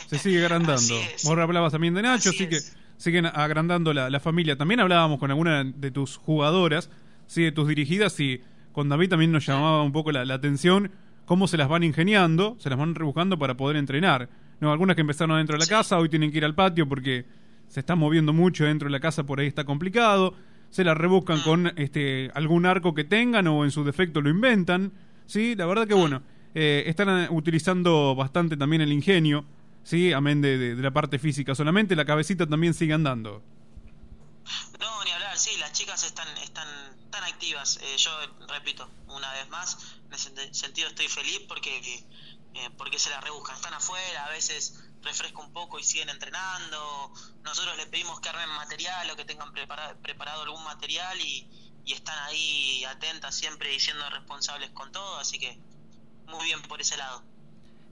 Se 0.07 0.17
sigue 0.17 0.43
agrandando. 0.43 0.93
Vos 1.23 1.37
hablabas 1.37 1.71
también 1.71 1.93
de 1.93 2.01
Nacho, 2.01 2.29
así, 2.29 2.47
que 2.47 2.59
siguen 2.97 3.25
agrandando 3.25 3.93
la, 3.93 4.09
la 4.09 4.19
familia. 4.19 4.57
También 4.57 4.79
hablábamos 4.79 5.19
con 5.19 5.29
alguna 5.29 5.63
de 5.63 5.91
tus 5.91 6.17
jugadoras, 6.17 6.89
¿sí? 7.27 7.43
De 7.43 7.51
tus 7.51 7.67
dirigidas 7.67 8.19
y 8.19 8.41
con 8.71 8.89
David 8.89 9.09
también 9.09 9.31
nos 9.31 9.45
llamaba 9.45 9.83
un 9.83 9.91
poco 9.91 10.11
la, 10.11 10.25
la 10.25 10.35
atención 10.35 10.91
cómo 11.25 11.47
se 11.47 11.57
las 11.57 11.67
van 11.67 11.83
ingeniando, 11.83 12.55
se 12.59 12.69
las 12.69 12.79
van 12.79 12.95
rebuscando 12.95 13.37
para 13.37 13.55
poder 13.55 13.77
entrenar. 13.77 14.29
No, 14.59 14.71
algunas 14.71 14.95
que 14.95 15.01
empezaron 15.01 15.37
dentro 15.37 15.57
de 15.57 15.59
la 15.59 15.67
casa, 15.67 15.97
hoy 15.97 16.09
tienen 16.09 16.31
que 16.31 16.37
ir 16.37 16.45
al 16.45 16.55
patio 16.55 16.87
porque 16.87 17.25
se 17.67 17.79
está 17.79 17.95
moviendo 17.95 18.33
mucho 18.33 18.65
dentro 18.65 18.87
de 18.87 18.91
la 18.91 18.99
casa, 18.99 19.25
por 19.25 19.39
ahí 19.39 19.47
está 19.47 19.63
complicado. 19.63 20.33
Se 20.69 20.83
las 20.83 20.97
rebuscan 20.97 21.41
con 21.41 21.71
este 21.75 22.31
algún 22.33 22.65
arco 22.65 22.93
que 22.93 23.03
tengan 23.03 23.47
o 23.47 23.63
en 23.63 23.71
su 23.71 23.83
defecto 23.83 24.21
lo 24.21 24.29
inventan. 24.29 24.91
Sí, 25.25 25.55
la 25.55 25.65
verdad 25.65 25.87
que 25.87 25.93
bueno, 25.93 26.21
eh, 26.53 26.83
están 26.87 27.09
eh, 27.23 27.27
utilizando 27.29 28.15
bastante 28.15 28.57
también 28.57 28.81
el 28.81 28.91
ingenio, 28.91 29.45
sí, 29.83 30.13
amén 30.13 30.41
de, 30.41 30.57
de- 30.57 30.75
la 30.81 30.91
parte 30.91 31.17
física 31.19 31.55
solamente, 31.55 31.95
la 31.95 32.05
cabecita 32.05 32.47
también 32.47 32.73
sigue 32.73 32.93
andando. 32.93 33.41
No, 34.79 35.03
ni 35.03 35.11
hablar, 35.11 35.37
sí, 35.37 35.51
las 35.59 35.71
chicas 35.71 36.03
están 36.03 36.27
están 36.39 36.67
tan 37.09 37.23
activas. 37.23 37.79
Eh, 37.81 37.97
yo 37.97 38.11
repito, 38.47 38.89
una 39.07 39.31
vez 39.33 39.49
más, 39.49 39.95
en 40.07 40.13
ese 40.13 40.33
sent- 40.33 40.53
sentido 40.53 40.89
estoy 40.89 41.07
feliz 41.07 41.39
porque 41.47 41.77
eh, 41.77 42.69
porque 42.77 42.99
se 42.99 43.09
las 43.09 43.23
rebuscan. 43.23 43.55
Están 43.55 43.73
afuera, 43.73 44.25
a 44.25 44.29
veces 44.29 44.83
refresca 45.01 45.39
un 45.39 45.53
poco 45.53 45.79
y 45.79 45.83
siguen 45.83 46.09
entrenando. 46.09 47.11
Nosotros 47.43 47.75
les 47.77 47.85
pedimos 47.87 48.19
que 48.19 48.29
armen 48.29 48.49
material 48.49 49.09
o 49.11 49.15
que 49.15 49.25
tengan 49.25 49.51
prepara- 49.53 49.95
preparado 50.01 50.43
algún 50.43 50.63
material 50.63 51.19
y, 51.21 51.47
y 51.85 51.93
están 51.93 52.17
ahí 52.27 52.83
atentas 52.85 53.35
siempre 53.35 53.73
y 53.73 53.79
siendo 53.79 54.09
responsables 54.09 54.69
con 54.71 54.91
todo, 54.91 55.17
así 55.17 55.39
que 55.39 55.57
muy 56.27 56.45
bien 56.45 56.61
por 56.63 56.79
ese 56.81 56.97
lado. 56.97 57.23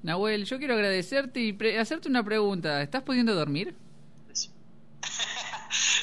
Nahuel, 0.03 0.45
yo 0.45 0.57
quiero 0.57 0.73
agradecerte 0.73 1.39
y 1.41 1.53
pre- 1.53 1.77
hacerte 1.79 2.07
una 2.07 2.23
pregunta. 2.23 2.81
¿Estás 2.81 3.03
pudiendo 3.03 3.35
dormir? 3.35 3.75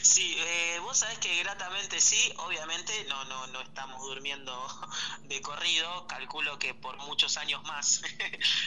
Sí, 0.01 0.35
eh, 0.39 0.79
vos 0.81 0.97
sabés 0.99 1.19
que 1.19 1.43
gratamente 1.43 2.01
sí, 2.01 2.33
obviamente 2.39 2.93
no, 3.09 3.25
no, 3.27 3.47
no 3.49 3.61
estamos 3.61 4.01
durmiendo 4.03 4.53
de 5.29 5.41
corrido, 5.43 6.07
calculo 6.07 6.59
que 6.59 6.73
por 6.75 6.97
muchos 6.99 7.37
años 7.37 7.63
más. 7.65 8.01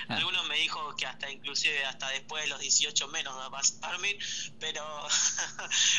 Ah. 0.07 0.15
Algunos 0.17 0.45
me 0.47 0.57
dijo 0.57 0.95
que 0.95 1.05
hasta 1.05 1.29
inclusive 1.31 1.85
hasta 1.85 2.09
después 2.09 2.43
de 2.43 2.49
los 2.49 2.59
18 2.59 3.07
menos 3.09 3.33
vas 3.49 3.77
a 3.81 3.91
dormir, 3.91 4.17
pero 4.59 4.83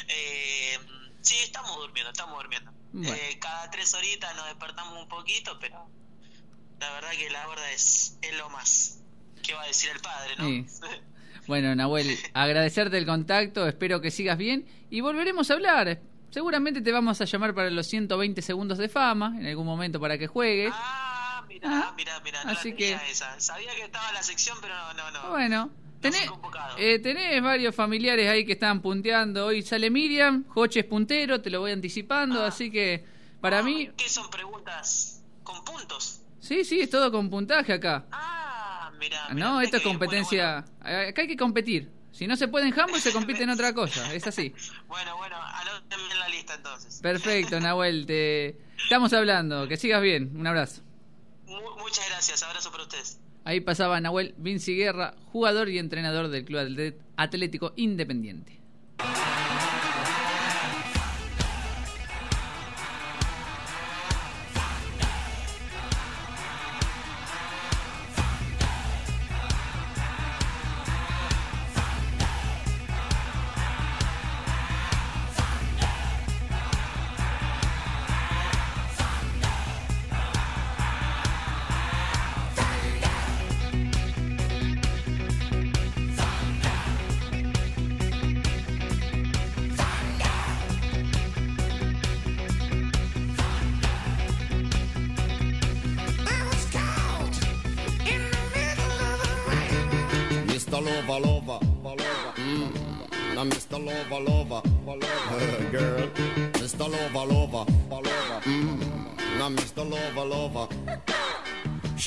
eh, 0.09 0.79
sí, 1.23 1.37
estamos 1.43 1.77
durmiendo, 1.77 2.11
estamos 2.11 2.37
durmiendo. 2.37 2.73
Bueno. 2.93 3.15
Eh, 3.15 3.39
cada 3.41 3.71
tres 3.71 3.93
horitas 3.95 4.35
nos 4.37 4.47
despertamos 4.47 5.01
un 5.03 5.09
poquito, 5.09 5.59
pero 5.61 5.89
la 6.79 6.91
verdad 6.93 7.11
que 7.13 7.31
la 7.31 7.47
verdad 7.47 7.73
es, 7.73 8.19
es 8.23 8.37
lo 8.37 8.49
más. 8.51 9.01
¿Qué 9.43 9.55
va 9.55 9.63
a 9.63 9.67
decir 9.67 9.91
el 9.95 10.01
padre, 10.01 10.37
no? 10.39 10.45
Sí. 10.47 10.67
Bueno, 11.49 11.75
Nahuel, 11.75 12.17
agradecerte 12.35 12.97
el 12.99 13.05
contacto, 13.05 13.67
espero 13.67 14.01
que 14.01 14.13
sigas 14.13 14.39
bien 14.39 14.65
y 14.91 15.01
volveremos 15.01 15.51
a 15.51 15.55
hablar. 15.55 16.01
Seguramente 16.31 16.81
te 16.83 16.93
vamos 16.93 17.21
a 17.21 17.25
llamar 17.25 17.53
para 17.53 17.69
los 17.69 17.85
120 17.89 18.41
segundos 18.43 18.79
de 18.79 18.89
fama 18.89 19.35
en 19.37 19.47
algún 19.47 19.67
momento 19.67 19.99
para 19.99 20.17
que 20.19 20.29
juegues. 20.29 20.73
Ah, 20.73 21.43
mirá, 21.49 21.93
mirá, 21.97 22.21
mirá, 22.21 22.45
no 22.45 22.53
Así 22.53 22.75
que- 22.77 22.93
esa. 23.11 23.41
Sabía 23.41 23.75
que 23.75 23.83
estaba 23.83 24.09
en 24.11 24.15
la 24.15 24.23
sección, 24.23 24.57
pero 24.61 24.73
no, 24.95 24.95
no, 24.95 25.11
no. 25.11 25.31
Bueno, 25.31 25.71
tenés, 26.03 26.31
eh, 26.79 26.99
tenés 26.99 27.43
varios 27.43 27.75
familiares 27.75 28.29
ahí 28.29 28.45
que 28.45 28.53
están 28.53 28.81
punteando. 28.83 29.47
Hoy 29.47 29.63
sale 29.63 29.89
Miriam, 29.91 30.45
Joche 30.49 30.81
es 30.81 30.87
puntero, 30.87 31.41
te 31.41 31.49
lo 31.51 31.61
voy 31.61 31.73
anticipando, 31.73 32.45
así 32.45 32.71
que 32.71 33.05
para 33.41 33.63
mí, 33.63 33.91
¿Qué 33.97 34.09
son 34.09 34.29
preguntas 34.31 35.23
con 35.43 35.65
puntos? 35.65 36.21
sí, 36.41 36.65
sí, 36.65 36.81
es 36.81 36.91
todo 36.91 37.11
con 37.11 37.31
puntaje 37.31 37.73
acá. 37.73 38.05
Ah, 38.13 38.91
mirá. 38.99 39.29
No, 39.35 39.61
esto 39.61 39.79
es 39.79 39.83
competencia. 39.83 40.59
Acá 40.81 41.23
hay 41.23 41.29
que 41.29 41.37
competir. 41.37 41.91
Si 42.13 42.27
no 42.27 42.37
se 42.37 42.47
puede 42.47 42.69
en 42.69 42.79
handball, 42.79 43.01
se 43.01 43.11
compite 43.19 43.43
en 43.45 43.51
otra 43.51 43.73
cosa. 43.73 44.13
Es 44.15 44.27
así. 44.27 44.53
Bueno, 44.87 45.17
bueno, 45.17 45.37
anótenme 45.41 46.13
en 46.13 46.19
la 46.21 46.29
lista 46.29 46.55
entonces. 46.55 47.01
Perfecto, 47.01 47.59
Nahuel. 47.61 48.05
Te 48.05 48.59
estamos 48.83 49.11
hablando. 49.15 49.67
Que 49.67 49.79
sigas 49.79 50.03
bien. 50.03 50.31
Un 50.37 50.47
abrazo. 50.47 50.83
Mu- 51.47 51.77
muchas 51.79 52.07
gracias, 52.11 52.43
abrazo 52.43 52.71
para 52.71 52.83
ustedes. 52.83 53.19
Ahí 53.45 53.61
pasaba 53.61 54.01
Nahuel 54.01 54.35
Vinci 54.39 54.77
Guerra, 54.77 55.15
jugador 55.33 55.69
y 55.69 55.79
entrenador 55.79 56.29
del 56.29 56.45
Club 56.45 56.95
Atlético 57.17 57.73
Independiente. 57.77 58.61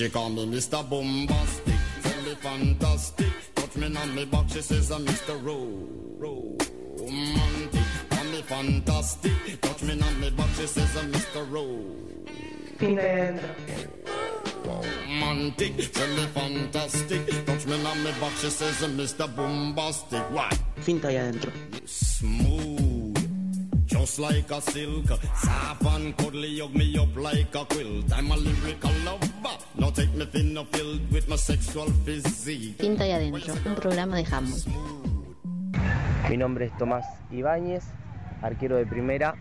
She 0.05 0.11
call 0.11 0.29
me 0.29 0.45
Mr. 0.45 0.87
Bombastic, 0.87 1.73
tell 2.03 2.21
me 2.21 2.35
fantastic. 2.35 3.33
Touch 3.55 3.75
me 3.75 3.87
on 3.97 4.13
me 4.13 4.25
back, 4.25 4.47
she 4.49 4.61
says 4.61 4.91
uh, 4.91 4.97
I'm 4.97 5.05
Mr. 5.07 5.43
Ro- 5.43 6.55
Romantic. 6.99 7.81
Call 8.11 8.23
me 8.25 8.41
fantastic, 8.43 9.61
touch 9.61 9.81
me 9.81 9.99
on 9.99 10.19
me 10.21 10.29
back, 10.29 10.49
she 10.57 10.67
says 10.67 10.95
I'm 10.95 11.11
Mr. 11.11 11.49
De 12.77 12.85
adentro. 12.85 13.49
Romantic, 14.63 15.91
tell 15.91 16.07
me 16.09 16.25
fantastic. 16.35 17.45
Touch 17.47 17.65
me 17.65 17.73
on 17.83 18.03
me 18.03 18.11
back, 18.21 18.31
she 18.37 18.49
says 18.51 18.83
uh, 18.83 18.85
I'm 18.85 18.97
Mr. 18.99 19.35
Bombastic. 19.35 20.21
What? 20.29 20.53
Finta 20.81 21.07
ahí 21.07 21.17
adentro. 21.17 21.51
Smooth, 21.87 22.74
just 24.15 24.19
like 24.19 24.51
a 24.51 24.61
silk. 24.61 25.07
Soft 25.35 25.85
and 25.85 26.15
cuddly, 26.17 26.59
hug 26.59 26.73
me 26.73 26.97
up 26.97 27.15
like 27.15 27.55
a 27.55 27.65
quilt. 27.65 28.11
I'm 28.13 28.31
a 28.31 28.37
lyrical 28.37 28.91
lover. 29.03 29.57
Now 29.77 29.89
take 29.91 30.13
me 30.13 30.25
thin, 30.25 30.53
no 30.53 30.65
filled 30.65 31.11
with 31.11 31.27
my 31.27 31.37
sexual 31.37 31.87
physique. 32.05 32.75
Finta 32.79 33.03
ahí 33.03 33.11
adentro, 33.11 33.53
un 33.65 33.75
programa 33.75 34.17
de 34.17 34.25
Humble. 34.25 34.61
Mi 36.29 36.37
nombre 36.37 36.65
es 36.65 36.77
Tomás 36.77 37.05
Ibáñez, 37.31 37.83
arquero 38.41 38.77
de 38.77 38.85
primera 38.85 39.35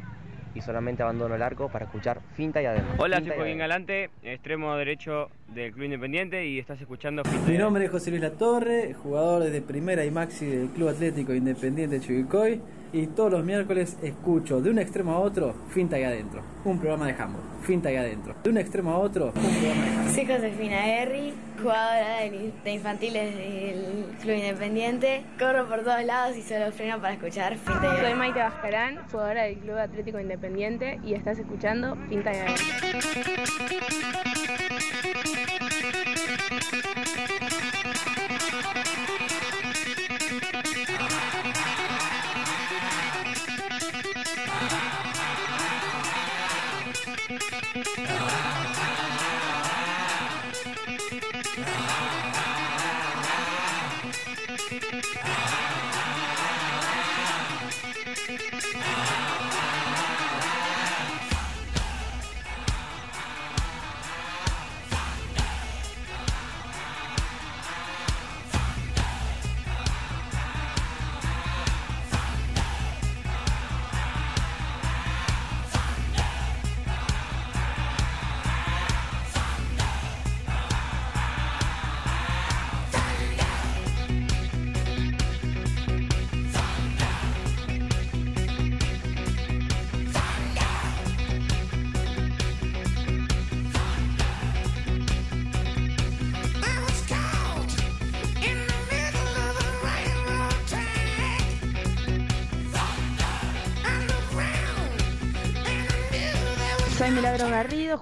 y 0.54 0.60
solamente 0.60 1.02
abandono 1.02 1.34
el 1.34 1.42
arco 1.42 1.68
para 1.68 1.87
escuchar 1.87 2.20
Finta 2.37 2.62
y 2.62 2.66
adentro. 2.66 2.94
Hola, 2.98 3.16
soy 3.16 3.24
Finta 3.24 3.37
y 3.37 3.38
Joaquín. 3.38 3.58
Galante, 3.58 4.10
extremo 4.22 4.76
derecho 4.76 5.30
del 5.48 5.72
Club 5.72 5.84
Independiente 5.84 6.46
y 6.46 6.58
estás 6.58 6.80
escuchando 6.80 7.24
Finta 7.24 7.48
Mi 7.48 7.54
y 7.54 7.58
nombre 7.58 7.84
es 7.84 7.90
José 7.90 8.10
Luis 8.10 8.22
Latorre, 8.22 8.94
jugador 8.94 9.44
desde 9.44 9.62
Primera 9.62 10.04
y 10.04 10.10
Maxi 10.10 10.46
del 10.46 10.68
Club 10.68 10.88
Atlético 10.88 11.32
Independiente 11.34 12.00
Chivilcoy 12.00 12.60
y 12.94 13.09
todos 13.09 13.33
los 13.33 13.44
miércoles 13.44 13.96
escucho 14.02 14.61
de 14.61 14.70
un 14.70 14.78
extremo 14.78 15.12
a 15.12 15.18
otro 15.18 15.52
Finta 15.70 15.98
y 15.98 16.04
adentro, 16.04 16.42
un 16.64 16.78
programa 16.78 17.07
de 17.09 17.12
handball. 17.14 17.42
Finta 17.62 17.90
y 17.90 17.96
adentro. 17.96 18.37
De 18.44 18.50
un 18.50 18.59
extremo 18.59 18.92
a 18.92 18.98
otro, 18.98 19.26
un 19.26 19.33
programa 19.33 19.85
de 19.85 19.90
handball. 19.90 20.14
Soy 20.14 20.26
Josefina 20.26 20.87
Guerri, 20.87 21.35
jugadora 21.61 22.20
de, 22.20 22.72
infantiles 22.72 23.37
del 23.37 24.04
Club 24.22 24.37
Independiente. 24.37 25.24
Corro 25.40 25.66
por 25.68 25.83
todos 25.83 26.04
lados 26.04 26.37
y 26.37 26.42
solo 26.42 26.70
freno 26.70 27.00
para 27.00 27.14
escuchar 27.14 27.57
Finta 27.57 27.96
y 27.96 28.00
Soy. 28.00 28.14
Maite 28.14 28.38
Bascarán, 28.38 29.00
jugadora 29.11 29.42
del 29.42 29.57
Club 29.57 29.76
Atlético 29.76 30.20
Independiente 30.20 31.00
y 31.04 31.14
estás 31.14 31.37
escuchando 31.40 31.96
Finta 32.09 32.33
y 32.33 32.37
Adentro. 32.37 32.64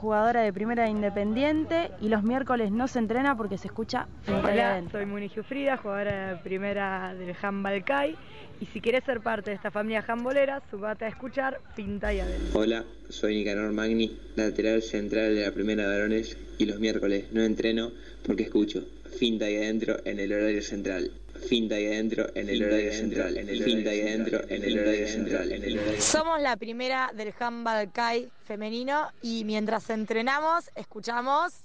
Jugadora 0.03 0.43
de 0.43 0.53
Primera 0.53 0.83
de 0.83 0.91
Independiente 0.91 1.93
y 2.01 2.09
los 2.09 2.25
miércoles 2.25 2.73
no 2.73 2.89
se 2.89 2.99
entrena 2.99 3.37
porque 3.37 3.57
se 3.57 3.69
escucha 3.69 4.09
Finta 4.23 4.51
y 4.51 4.55
Hola, 4.55 4.83
soy 4.91 5.07
Muni 5.07 5.29
Giufrida, 5.29 5.77
jugadora 5.77 6.35
de 6.35 6.37
primera 6.43 7.15
del 7.15 7.37
handball 7.41 7.85
CAI. 7.85 8.17
Y 8.61 8.67
si 8.67 8.81
querés 8.81 9.05
ser 9.05 9.21
parte 9.21 9.51
de 9.51 9.57
esta 9.57 9.71
familia 9.71 10.05
handbolera, 10.07 10.61
subate 10.69 11.05
a 11.05 11.09
escuchar 11.09 11.61
Pinta 11.77 12.13
y 12.13 12.19
Adentro. 12.19 12.61
Hola, 12.61 12.85
soy 13.11 13.37
Nicanor 13.37 13.73
Magni, 13.73 14.19
lateral 14.35 14.83
central 14.83 15.37
de 15.37 15.47
la 15.47 15.53
primera 15.53 15.85
de 15.85 15.97
varones 15.97 16.37
y 16.59 16.67
los 16.67 16.81
miércoles 16.81 17.27
no 17.31 17.45
entreno 17.45 17.93
porque 18.27 18.43
escucho 18.43 18.85
Finta 19.21 19.49
y 19.49 19.57
adentro 19.57 19.99
en 20.05 20.19
el 20.19 20.33
horario 20.33 20.63
central. 20.63 21.13
Finta 21.49 21.79
y 21.79 21.87
adentro 21.87 22.27
en 22.35 22.49
el 22.49 22.65
horario 22.65 22.93
central. 22.93 23.37
En 23.37 23.49
el 23.49 23.63
Finta 23.63 23.95
y 23.95 24.01
adentro 24.01 24.41
en 24.49 24.65
el 24.65 24.79
horario 24.79 25.09
central. 25.09 25.53
En 25.53 25.65
el 25.65 25.79
horario 25.79 26.01
Somos 26.01 26.41
la 26.41 26.57
primera 26.57 27.11
del 27.15 27.35
handball 27.39 27.91
CAI 27.93 28.31
femenino 28.45 29.11
y 29.23 29.45
mientras 29.45 29.91
entrenamos 29.91 30.71
escuchamos 30.75 31.65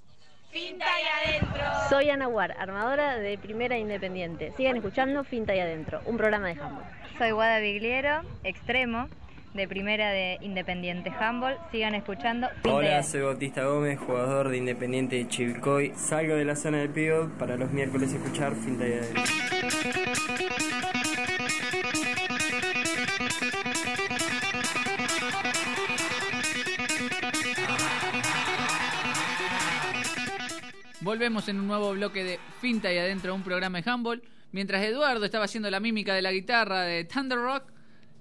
Finta 0.51 0.85
y 0.85 1.29
adentro. 1.29 1.61
Soy 1.89 2.09
Ana 2.09 2.27
War, 2.27 2.55
armadora 2.57 3.17
de 3.17 3.37
Primera 3.37 3.77
Independiente. 3.77 4.53
Sigan 4.55 4.77
escuchando 4.77 5.23
Finta 5.23 5.53
y 5.55 5.59
Adentro, 5.59 6.01
un 6.05 6.17
programa 6.17 6.47
de 6.47 6.53
handball. 6.53 6.85
Soy 7.17 7.31
Guada 7.31 7.59
Bigliero, 7.59 8.21
extremo, 8.43 9.09
de 9.57 9.67
Primera 9.67 10.11
de 10.11 10.37
Independiente 10.41 11.09
Handball. 11.09 11.57
Sigan 11.71 11.95
escuchando 11.95 12.47
Hola, 12.63 13.01
soy 13.01 13.21
Bautista 13.21 13.65
Gómez, 13.65 13.99
jugador 13.99 14.49
de 14.49 14.57
Independiente 14.57 15.15
de 15.15 15.27
Chivilcoy. 15.27 15.93
Salgo 15.95 16.35
de 16.35 16.45
la 16.45 16.55
zona 16.55 16.77
de 16.77 16.87
pivot 16.87 17.31
para 17.39 17.57
los 17.57 17.71
miércoles 17.71 18.13
escuchar 18.13 18.53
Finta 18.53 18.87
y 18.87 18.93
Adentro. 18.93 19.23
Volvemos 31.01 31.49
en 31.49 31.59
un 31.59 31.67
nuevo 31.67 31.93
bloque 31.93 32.23
de 32.23 32.39
Finta 32.61 32.93
y 32.93 32.97
adentro 32.99 33.33
un 33.33 33.41
programa 33.41 33.81
de 33.81 33.89
handball. 33.89 34.21
Mientras 34.51 34.83
Eduardo 34.83 35.25
estaba 35.25 35.45
haciendo 35.45 35.71
la 35.71 35.79
mímica 35.79 36.13
de 36.13 36.21
la 36.21 36.31
guitarra 36.31 36.81
de 36.81 37.05
Thunder 37.05 37.39
Rock, 37.39 37.71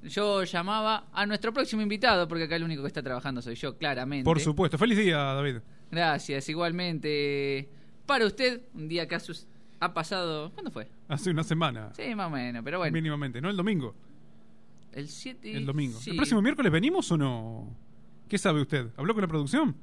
yo 0.07 0.45
llamaba 0.45 1.09
a 1.12 1.27
nuestro 1.27 1.53
próximo 1.53 1.83
invitado, 1.83 2.27
porque 2.29 2.45
acá 2.45 2.57
el 2.57 2.64
único 2.64 2.83
que 2.83 2.88
está 2.88 3.03
trabajando 3.03 3.42
soy 3.42 3.55
yo, 3.55 3.77
claramente. 3.77 4.25
Por 4.25 4.40
supuesto. 4.40 4.79
Feliz 4.79 4.99
día, 4.99 5.16
David. 5.19 5.57
Gracias, 5.90 6.49
igualmente. 6.49 7.69
Para 8.07 8.27
usted, 8.27 8.62
un 8.75 8.88
día 8.88 9.07
que 9.07 9.16
ha, 9.81 9.95
pasado. 9.95 10.53
¿Cuándo 10.53 10.71
fue? 10.71 10.88
Hace 11.09 11.31
una 11.31 11.45
semana. 11.45 11.92
Sí, 11.95 12.14
más 12.14 12.27
o 12.29 12.31
menos, 12.31 12.62
pero 12.64 12.79
bueno. 12.79 12.92
Mínimamente, 12.92 13.40
¿no? 13.40 13.51
El 13.51 13.57
domingo. 13.57 13.95
El 14.92 15.09
7. 15.09 15.57
El 15.57 15.66
domingo. 15.66 15.99
sí. 15.99 16.11
¿El 16.11 16.16
próximo 16.16 16.40
miércoles 16.40 16.73
venimos 16.73 17.11
o 17.12 17.16
no? 17.16 17.77
¿Qué 18.29 18.38
sabe 18.38 18.61
usted? 18.62 18.88
¿Habló 18.97 19.14
con 19.14 19.23
la 19.23 19.29
producción? 19.29 19.77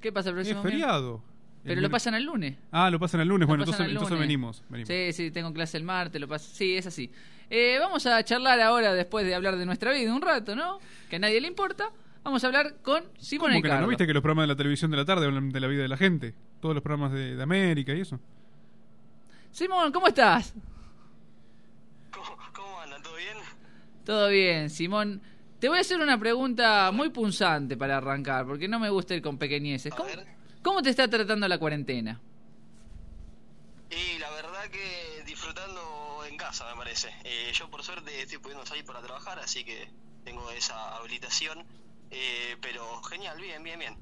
¿Qué 0.00 0.12
pasa 0.12 0.30
el 0.30 0.38
Es 0.38 0.46
próximo 0.46 0.62
feriado. 0.62 1.02
miércoles? 1.02 1.30
El 1.62 1.68
Pero 1.68 1.80
lo 1.82 1.90
pasan 1.90 2.14
el 2.14 2.24
lunes. 2.24 2.56
Ah, 2.70 2.88
lo 2.90 2.98
pasan 2.98 3.20
el 3.20 3.28
lunes. 3.28 3.46
Lo 3.46 3.48
Bueno, 3.48 3.64
pasan 3.64 3.90
entonces, 3.90 3.96
entonces 3.96 4.18
venimos. 4.18 4.62
venimos. 4.70 4.88
Sí, 4.88 5.12
sí, 5.12 5.30
tengo 5.30 5.52
clase 5.52 5.76
el 5.76 5.84
martes, 5.84 6.18
lo 6.18 6.26
paso. 6.26 6.48
Sí, 6.54 6.74
es 6.74 6.86
así. 6.86 7.10
Eh, 7.50 7.78
vamos 7.80 8.06
a 8.06 8.22
charlar 8.22 8.60
ahora, 8.60 8.94
después 8.94 9.26
de 9.26 9.34
hablar 9.34 9.56
de 9.56 9.66
nuestra 9.66 9.92
vida 9.92 10.14
un 10.14 10.22
rato, 10.22 10.54
¿no? 10.54 10.78
Que 11.08 11.16
a 11.16 11.18
nadie 11.18 11.40
le 11.40 11.48
importa. 11.48 11.90
Vamos 12.22 12.44
a 12.44 12.46
hablar 12.46 12.76
con 12.82 13.02
Simón 13.18 13.50
¿Cómo 13.50 13.62
que 13.62 13.68
no? 13.68 13.74
Ricardo. 13.74 13.82
¿No 13.82 13.88
viste 13.88 14.06
que 14.06 14.14
los 14.14 14.22
programas 14.22 14.44
de 14.44 14.48
la 14.48 14.56
televisión 14.56 14.90
de 14.90 14.96
la 14.96 15.04
tarde 15.04 15.26
hablan 15.26 15.50
de 15.50 15.60
la 15.60 15.66
vida 15.66 15.82
de 15.82 15.88
la 15.88 15.96
gente? 15.96 16.34
Todos 16.60 16.74
los 16.74 16.82
programas 16.82 17.12
de, 17.12 17.34
de 17.34 17.42
América 17.42 17.92
y 17.92 18.02
eso. 18.02 18.20
Simón, 19.50 19.90
¿cómo 19.90 20.06
estás? 20.06 20.54
¿Cómo 22.54 22.80
andan? 22.80 23.02
¿Todo 23.02 23.16
bien? 23.16 23.36
Todo 24.04 24.28
bien, 24.28 24.70
Simón. 24.70 25.20
Te 25.58 25.68
voy 25.68 25.78
a 25.78 25.80
hacer 25.80 26.00
una 26.00 26.18
pregunta 26.18 26.90
muy 26.92 27.10
punzante 27.10 27.76
para 27.76 27.96
arrancar, 27.96 28.46
porque 28.46 28.68
no 28.68 28.78
me 28.78 28.90
gusta 28.90 29.14
ir 29.14 29.22
con 29.22 29.38
pequeñeces. 29.38 29.92
¿Cómo, 29.94 30.08
cómo 30.62 30.82
te 30.82 30.90
está 30.90 31.08
tratando 31.08 31.48
la 31.48 31.58
cuarentena? 31.58 32.20
Y 33.90 34.18
la 34.18 34.30
verdad 34.30 34.70
que 34.70 35.24
disfrutando 35.26 35.80
casa, 36.50 36.64
me 36.72 36.76
parece. 36.78 37.08
Eh, 37.24 37.52
yo 37.52 37.70
por 37.70 37.82
suerte 37.82 38.22
estoy 38.22 38.38
pudiendo 38.38 38.66
salir 38.66 38.84
para 38.84 39.00
trabajar, 39.00 39.38
así 39.38 39.62
que 39.64 39.88
tengo 40.24 40.50
esa 40.50 40.96
habilitación. 40.96 41.60
Eh, 42.10 42.56
pero 42.60 42.82
genial, 43.04 43.40
bien, 43.40 43.62
bien, 43.62 43.78
bien. 43.78 43.94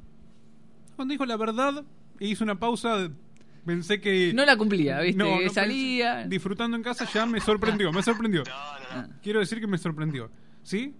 Cuando 0.97 1.13
dijo 1.13 1.27
la 1.27 1.37
verdad 1.37 1.85
e 2.19 2.27
hizo 2.29 2.45
una 2.45 2.59
pausa, 2.59 3.11
pensé 3.67 4.01
que... 4.01 4.33
No 4.35 4.47
la 4.47 4.57
cumplía, 4.57 5.01
¿viste? 5.01 5.23
Que 5.23 5.31
pensé- 5.47 5.55
salía. 5.55 6.27
disfrutando 6.27 6.77
en 6.77 6.83
casa 6.83 7.07
ya 7.13 7.27
me 7.27 7.39
sorprendió, 7.41 7.93
me 7.93 8.03
sorprendió. 8.03 8.43
Quiero 9.23 9.41
decir 9.41 9.61
que 9.61 9.67
me 9.67 9.77
sorprendió. 9.77 10.31
¿Sí? 10.63 10.95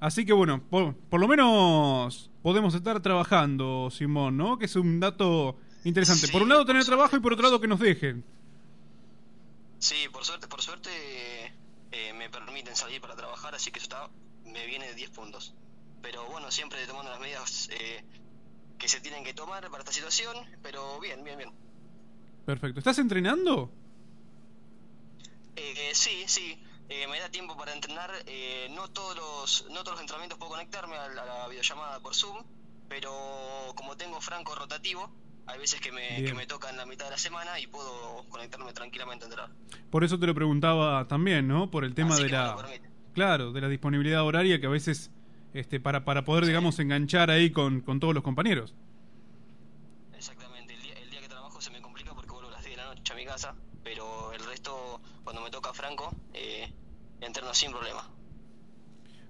Así 0.00 0.24
que 0.26 0.32
bueno, 0.34 0.62
por, 0.68 0.94
por 0.94 1.18
lo 1.20 1.28
menos 1.28 2.30
podemos 2.42 2.74
estar 2.74 3.00
trabajando, 3.00 3.88
Simón, 3.90 4.36
¿no? 4.36 4.58
Que 4.58 4.66
es 4.66 4.76
un 4.76 5.00
dato 5.00 5.56
interesante. 5.84 6.28
Por 6.28 6.42
un 6.42 6.50
lado 6.50 6.64
tener 6.66 6.84
trabajo 6.84 7.16
y 7.16 7.20
por 7.20 7.32
otro 7.32 7.44
lado 7.44 7.60
que 7.60 7.68
nos 7.68 7.80
dejen. 7.80 8.22
Sí, 9.80 10.08
por 10.12 10.24
suerte, 10.24 10.46
por 10.46 10.62
suerte 10.62 10.90
eh, 11.90 12.12
me 12.12 12.28
permiten 12.30 12.76
salir 12.76 13.00
para 13.00 13.16
trabajar, 13.16 13.54
así 13.54 13.72
que 13.72 13.78
eso 13.78 13.86
está, 13.86 14.08
me 14.44 14.66
viene 14.66 14.86
de 14.86 14.94
10 14.94 15.10
puntos. 15.10 15.54
Pero 16.02 16.26
bueno, 16.26 16.50
siempre 16.50 16.86
tomando 16.86 17.10
las 17.10 17.18
medidas 17.20 17.68
eh, 17.72 18.04
que 18.78 18.88
se 18.88 19.00
tienen 19.00 19.24
que 19.24 19.34
tomar 19.34 19.68
para 19.70 19.78
esta 19.82 19.92
situación, 19.92 20.36
pero 20.62 21.00
bien, 21.00 21.24
bien, 21.24 21.38
bien. 21.38 21.52
Perfecto. 22.46 22.78
¿Estás 22.78 22.98
entrenando? 22.98 23.70
Eh, 25.56 25.90
sí, 25.94 26.24
sí, 26.26 26.62
eh, 26.88 27.06
me 27.08 27.18
da 27.20 27.30
tiempo 27.30 27.56
para 27.56 27.72
entrenar. 27.72 28.10
eh, 28.26 28.68
no 28.70 28.88
todos 28.90 29.16
los 29.16 29.66
no 29.70 29.82
todos 29.82 29.92
los 29.92 30.00
entrenamientos 30.00 30.38
puedo 30.38 30.52
conectarme 30.52 30.96
a 30.96 31.08
la, 31.08 31.22
a 31.22 31.24
la 31.26 31.48
videollamada 31.48 32.00
por 32.00 32.14
Zoom, 32.14 32.44
pero 32.88 33.10
como 33.76 33.96
tengo 33.96 34.20
franco 34.20 34.54
rotativo, 34.54 35.10
hay 35.52 35.58
veces 35.58 35.80
que 35.80 35.92
me, 35.92 36.22
que 36.24 36.34
me 36.34 36.46
toca 36.46 36.70
en 36.70 36.76
la 36.76 36.86
mitad 36.86 37.06
de 37.06 37.12
la 37.12 37.18
semana 37.18 37.58
y 37.58 37.66
puedo 37.66 38.24
conectarme 38.28 38.72
tranquilamente 38.72 39.24
a 39.24 39.28
entrenar. 39.28 39.50
Por 39.90 40.04
eso 40.04 40.18
te 40.18 40.26
lo 40.26 40.34
preguntaba 40.34 41.06
también, 41.08 41.48
¿no? 41.48 41.70
Por 41.70 41.84
el 41.84 41.94
tema 41.94 42.14
Así 42.14 42.24
de 42.24 42.28
la... 42.30 42.56
Claro, 43.12 43.52
de 43.52 43.60
la 43.60 43.68
disponibilidad 43.68 44.22
horaria 44.24 44.60
que 44.60 44.66
a 44.66 44.70
veces, 44.70 45.10
este, 45.52 45.80
para, 45.80 46.04
para 46.04 46.24
poder, 46.24 46.46
digamos, 46.46 46.78
enganchar 46.78 47.30
ahí 47.30 47.50
con, 47.50 47.80
con 47.80 47.98
todos 47.98 48.14
los 48.14 48.22
compañeros. 48.22 48.74
Exactamente, 50.16 50.74
el 50.74 50.82
día, 50.82 50.94
el 50.94 51.10
día 51.10 51.20
que 51.20 51.28
trabajo 51.28 51.60
se 51.60 51.70
me 51.70 51.80
complica 51.82 52.14
porque 52.14 52.30
vuelvo 52.30 52.48
a 52.48 52.52
las 52.52 52.64
10 52.64 52.76
de 52.76 52.82
la 52.82 52.94
noche 52.94 53.12
a 53.12 53.16
mi 53.16 53.24
casa, 53.24 53.54
pero 53.82 54.32
el 54.32 54.44
resto, 54.44 55.00
cuando 55.24 55.42
me 55.42 55.50
toca 55.50 55.72
franco, 55.72 56.14
eh, 56.34 56.72
entreno 57.20 57.52
sin 57.52 57.72
problema. 57.72 58.08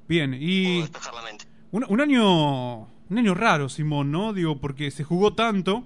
Bien, 0.09 0.31
Puedo 0.33 0.43
y 0.43 0.81
despejar 0.83 1.15
la 1.15 1.23
mente. 1.23 1.47
un, 1.71 1.87
un 1.89 2.01
año 2.01 2.81
un 3.11 3.19
año 3.19 3.35
raro, 3.35 3.69
Simón, 3.69 4.11
¿no? 4.13 4.33
Digo, 4.33 4.61
porque 4.61 4.91
se 4.93 5.03
jugó 5.05 5.35
tanto 5.35 5.85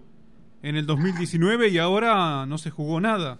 en 0.64 0.76
el 0.76 0.86
2019 0.86 1.68
y 1.68 1.78
ahora 1.78 2.46
no 2.46 2.56
se 2.56 2.70
jugó 2.70 2.98
nada. 2.98 3.38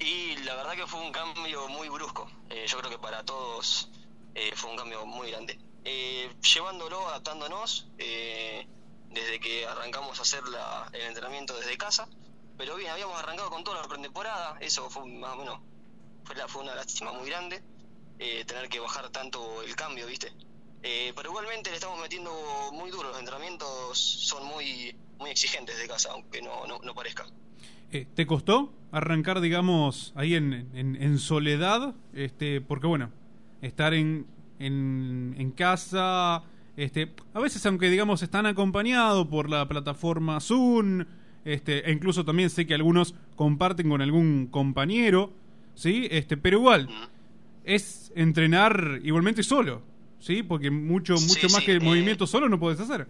Y 0.00 0.36
la 0.38 0.54
verdad 0.56 0.72
que 0.74 0.86
fue 0.86 1.00
un 1.00 1.12
cambio 1.12 1.68
muy 1.68 1.88
brusco. 1.88 2.28
Eh, 2.50 2.64
yo 2.66 2.78
creo 2.78 2.90
que 2.90 2.98
para 2.98 3.22
todos 3.24 3.88
eh, 4.34 4.50
fue 4.56 4.70
un 4.70 4.76
cambio 4.76 5.06
muy 5.06 5.30
grande. 5.30 5.58
Eh, 5.84 6.28
llevándolo, 6.54 7.08
adaptándonos, 7.08 7.88
eh, 7.98 8.66
desde 9.10 9.38
que 9.40 9.64
arrancamos 9.66 10.18
a 10.18 10.22
hacer 10.22 10.40
el 10.92 11.02
entrenamiento 11.02 11.56
desde 11.56 11.76
casa. 11.76 12.08
Pero 12.56 12.74
bien, 12.74 12.90
habíamos 12.90 13.16
arrancado 13.18 13.48
con 13.50 13.62
toda 13.62 13.80
la 13.82 13.88
pretemporada. 13.88 14.56
Eso 14.60 14.90
fue 14.90 15.06
más 15.06 15.34
o 15.34 15.38
menos, 15.38 15.60
fue, 16.24 16.34
la- 16.34 16.48
fue 16.48 16.62
una 16.62 16.74
lástima 16.74 17.12
muy 17.12 17.28
grande. 17.28 17.62
tener 18.18 18.68
que 18.68 18.80
bajar 18.80 19.08
tanto 19.10 19.62
el 19.62 19.76
cambio, 19.76 20.04
¿viste? 20.08 20.32
Pero 20.82 21.30
igualmente 21.30 21.70
le 21.70 21.76
estamos 21.76 22.00
metiendo 22.00 22.32
muy 22.72 22.90
duro. 22.90 23.10
Los 23.10 23.18
entrenamientos 23.20 23.96
son 23.96 24.44
muy 24.46 24.96
muy 25.18 25.30
exigentes 25.30 25.78
de 25.78 25.88
casa, 25.88 26.10
aunque 26.12 26.40
no, 26.42 26.66
no, 26.66 26.78
no 26.84 26.94
parezca. 26.94 27.26
Eh, 27.90 28.06
¿Te 28.14 28.26
costó 28.26 28.72
arrancar, 28.92 29.40
digamos, 29.40 30.12
ahí 30.16 30.34
en, 30.34 30.68
en, 30.74 30.96
en 30.96 31.18
soledad? 31.18 31.94
Este, 32.12 32.60
porque 32.60 32.86
bueno, 32.86 33.10
estar 33.62 33.94
en, 33.94 34.26
en, 34.58 35.34
en 35.38 35.50
casa, 35.52 36.42
este, 36.76 37.14
a 37.34 37.40
veces 37.40 37.64
aunque 37.66 37.88
digamos 37.90 38.22
están 38.22 38.46
acompañados 38.46 39.26
por 39.28 39.48
la 39.48 39.66
plataforma 39.68 40.40
Zoom, 40.40 41.04
este, 41.44 41.88
e 41.88 41.92
incluso 41.92 42.24
también 42.24 42.50
sé 42.50 42.66
que 42.66 42.74
algunos 42.74 43.14
comparten 43.36 43.88
con 43.88 44.02
algún 44.02 44.48
compañero, 44.48 45.32
¿sí? 45.74 46.06
Este, 46.10 46.36
pero 46.36 46.58
igual, 46.58 46.88
es 47.64 48.12
entrenar 48.14 49.00
igualmente 49.02 49.42
solo, 49.42 49.82
¿sí? 50.18 50.42
Porque 50.42 50.70
mucho, 50.70 51.14
mucho 51.14 51.48
Sí, 51.48 51.52
más 51.52 51.60
sí, 51.60 51.66
que 51.66 51.72
eh, 51.74 51.80
movimiento 51.80 52.26
solo 52.26 52.48
no 52.48 52.58
puedes 52.60 52.80
hacer. 52.80 53.08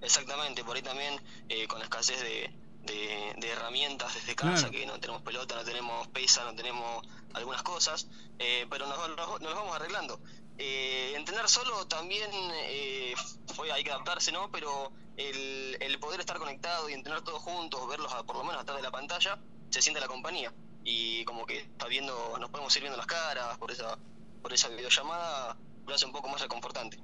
Exactamente, 0.00 0.64
por 0.64 0.76
ahí 0.76 0.82
también 0.82 1.20
eh, 1.48 1.66
con 1.66 1.78
la 1.78 1.84
escasez 1.84 2.20
de, 2.20 2.50
de, 2.82 3.34
de 3.36 3.48
herramientas 3.50 4.14
desde 4.14 4.34
casa, 4.34 4.68
Claro. 4.68 4.70
que 4.72 4.86
no 4.86 4.98
tenemos 5.00 5.22
pelota, 5.22 5.54
no 5.56 5.64
tenemos 5.64 6.08
pesa, 6.08 6.44
no 6.44 6.54
tenemos 6.54 7.06
algunas 7.34 7.62
cosas, 7.62 8.08
eh, 8.38 8.66
pero 8.70 8.86
nos, 8.86 8.98
nos, 9.40 9.54
vamos 9.54 9.76
arreglando. 9.76 10.20
Eh, 10.58 11.12
entrenar 11.16 11.48
solo 11.48 11.86
también 11.86 12.30
eh, 12.32 13.14
fue, 13.54 13.70
hay 13.72 13.82
que 13.84 13.90
adaptarse, 13.90 14.30
¿no? 14.32 14.50
Pero 14.50 14.92
el, 15.16 15.76
el 15.80 15.98
poder 15.98 16.20
estar 16.20 16.38
conectado 16.38 16.88
y 16.88 16.92
entrenar 16.94 17.22
todos 17.22 17.40
juntos, 17.42 17.86
verlos 17.88 18.12
a- 18.12 18.24
por 18.24 18.36
lo 18.36 18.44
menos 18.44 18.62
atrás 18.62 18.76
de 18.78 18.82
la 18.82 18.90
pantalla, 18.90 19.38
se 19.70 19.80
siente 19.82 20.00
la 20.00 20.08
compañía. 20.08 20.52
Y 20.82 21.24
como 21.26 21.44
que 21.46 21.58
está 21.58 21.86
viendo, 21.86 22.36
nos 22.38 22.50
podemos 22.50 22.74
ir 22.76 22.82
viendo 22.82 22.96
las 22.96 23.06
caras 23.06 23.56
por 23.58 23.70
esa, 23.70 23.98
por 24.42 24.52
esa 24.52 24.68
videollamada, 24.68 25.56
lo 25.86 25.94
hace 25.94 26.06
un 26.06 26.12
poco 26.12 26.28
más 26.28 26.40
reconfortante. 26.40 26.98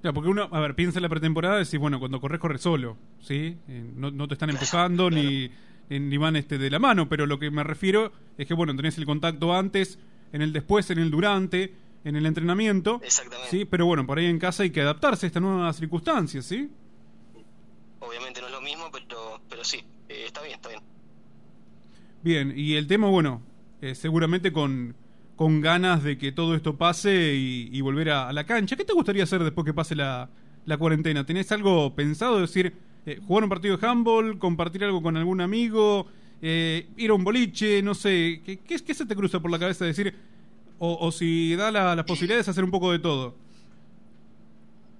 Claro, 0.00 0.14
porque 0.14 0.30
uno, 0.30 0.48
a 0.50 0.60
ver, 0.60 0.74
piensa 0.74 0.98
en 0.98 1.02
la 1.02 1.08
pretemporada 1.08 1.56
y 1.56 1.64
decís, 1.64 1.80
bueno, 1.80 1.98
cuando 1.98 2.20
corres, 2.20 2.40
corres 2.40 2.60
solo, 2.60 2.96
¿sí? 3.20 3.56
Eh, 3.68 3.90
no, 3.96 4.10
no 4.10 4.28
te 4.28 4.34
están 4.34 4.50
empujando 4.50 5.10
ni, 5.10 5.50
eh, 5.90 6.00
ni 6.00 6.16
van 6.16 6.36
este, 6.36 6.58
de 6.58 6.70
la 6.70 6.78
mano, 6.78 7.08
pero 7.08 7.26
lo 7.26 7.38
que 7.38 7.50
me 7.50 7.64
refiero 7.64 8.12
es 8.38 8.46
que, 8.46 8.54
bueno, 8.54 8.74
tenés 8.76 8.98
el 8.98 9.06
contacto 9.06 9.54
antes, 9.54 9.98
en 10.32 10.42
el 10.42 10.52
después, 10.52 10.90
en 10.90 10.98
el 10.98 11.10
durante, 11.10 11.74
en 12.04 12.16
el 12.16 12.26
entrenamiento. 12.26 13.00
Exactamente. 13.02 13.50
Sí, 13.50 13.64
pero 13.64 13.86
bueno, 13.86 14.06
por 14.06 14.18
ahí 14.18 14.26
en 14.26 14.38
casa 14.38 14.62
hay 14.62 14.70
que 14.70 14.80
adaptarse 14.80 15.26
a 15.26 15.28
estas 15.28 15.42
nuevas 15.42 15.76
circunstancias, 15.76 16.44
¿sí? 16.44 16.70
Obviamente 18.00 18.40
no 18.40 18.46
es 18.46 18.52
lo 18.52 18.60
mismo, 18.60 18.90
pero, 18.92 19.40
pero 19.48 19.64
sí, 19.64 19.78
eh, 20.08 20.24
está 20.26 20.42
bien, 20.42 20.54
está 20.54 20.68
bien. 20.68 20.82
Bien, 22.22 22.52
y 22.56 22.74
el 22.74 22.86
tema, 22.86 23.08
bueno, 23.08 23.42
eh, 23.80 23.94
seguramente 23.94 24.52
con, 24.52 24.94
con 25.36 25.60
ganas 25.60 26.02
de 26.02 26.16
que 26.18 26.32
todo 26.32 26.54
esto 26.54 26.76
pase 26.76 27.34
y, 27.34 27.80
volver 27.82 28.10
a, 28.10 28.32
la 28.32 28.44
cancha. 28.44 28.74
¿Qué 28.74 28.84
te 28.84 28.94
gustaría 28.94 29.24
hacer 29.24 29.44
después 29.44 29.64
que 29.64 29.74
pase 29.74 29.94
la, 29.94 30.28
cuarentena? 30.78 31.24
¿Tenés 31.24 31.52
algo 31.52 31.94
pensado? 31.94 32.42
Es 32.42 32.50
decir, 32.50 32.74
eh, 33.04 33.20
jugar 33.26 33.44
un 33.44 33.50
partido 33.50 33.76
de 33.76 33.86
handball, 33.86 34.38
compartir 34.38 34.82
algo 34.84 35.02
con 35.02 35.16
algún 35.16 35.40
amigo, 35.40 36.06
eh, 36.40 36.88
ir 36.96 37.10
a 37.10 37.14
un 37.14 37.22
boliche, 37.22 37.82
no 37.82 37.94
sé. 37.94 38.40
¿Qué, 38.44 38.58
qué, 38.58 38.78
qué 38.78 38.94
se 38.94 39.06
te 39.06 39.14
cruza 39.14 39.40
por 39.40 39.50
la 39.50 39.58
cabeza 39.58 39.84
decir? 39.84 40.14
O, 40.78 41.10
si 41.10 41.56
da 41.56 41.70
la- 41.70 41.96
las 41.96 42.04
posibilidades 42.04 42.46
de 42.46 42.50
hacer 42.50 42.64
un 42.64 42.70
poco 42.70 42.92
de 42.92 42.98
todo. 42.98 43.34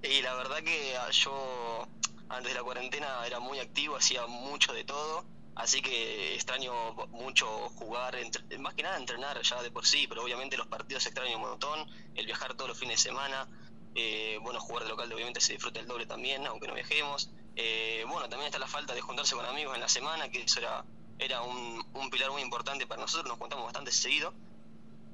Y 0.03 0.21
la 0.23 0.33
verdad 0.35 0.57
que 0.63 0.93
yo 1.11 1.87
antes 2.29 2.51
de 2.51 2.57
la 2.57 2.63
cuarentena 2.63 3.07
era 3.25 3.39
muy 3.39 3.59
activo, 3.59 3.95
hacía 3.95 4.25
mucho 4.27 4.73
de 4.73 4.83
todo, 4.83 5.23
así 5.57 5.81
que 5.81 6.35
extraño 6.35 6.73
mucho 7.11 7.47
jugar, 7.69 8.15
entre- 8.15 8.57
más 8.59 8.73
que 8.75 8.83
nada 8.83 8.97
entrenar 8.97 9.41
ya 9.41 9.61
de 9.61 9.71
por 9.71 9.85
sí, 9.85 10.07
pero 10.07 10.23
obviamente 10.23 10.57
los 10.57 10.67
partidos 10.67 11.05
extraño 11.05 11.35
un 11.37 11.41
montón, 11.43 11.85
el 12.15 12.25
viajar 12.25 12.55
todos 12.55 12.69
los 12.69 12.77
fines 12.77 12.95
de 13.03 13.09
semana, 13.09 13.47
eh, 13.95 14.37
bueno, 14.41 14.59
jugar 14.59 14.83
de 14.83 14.89
local 14.89 15.11
obviamente 15.11 15.41
se 15.41 15.53
disfruta 15.53 15.79
el 15.79 15.87
doble 15.87 16.05
también, 16.05 16.45
aunque 16.47 16.67
no 16.67 16.73
viajemos. 16.75 17.31
Eh, 17.55 18.03
bueno, 18.07 18.29
también 18.29 18.47
está 18.47 18.59
la 18.59 18.67
falta 18.67 18.93
de 18.93 19.01
juntarse 19.01 19.35
con 19.35 19.45
amigos 19.45 19.73
en 19.75 19.81
la 19.81 19.89
semana, 19.89 20.29
que 20.29 20.41
eso 20.43 20.59
era, 20.59 20.85
era 21.17 21.41
un, 21.41 21.83
un 21.93 22.09
pilar 22.09 22.31
muy 22.31 22.41
importante 22.41 22.85
para 22.87 23.01
nosotros, 23.01 23.27
nos 23.27 23.37
juntamos 23.39 23.65
bastante 23.65 23.91
seguido. 23.91 24.33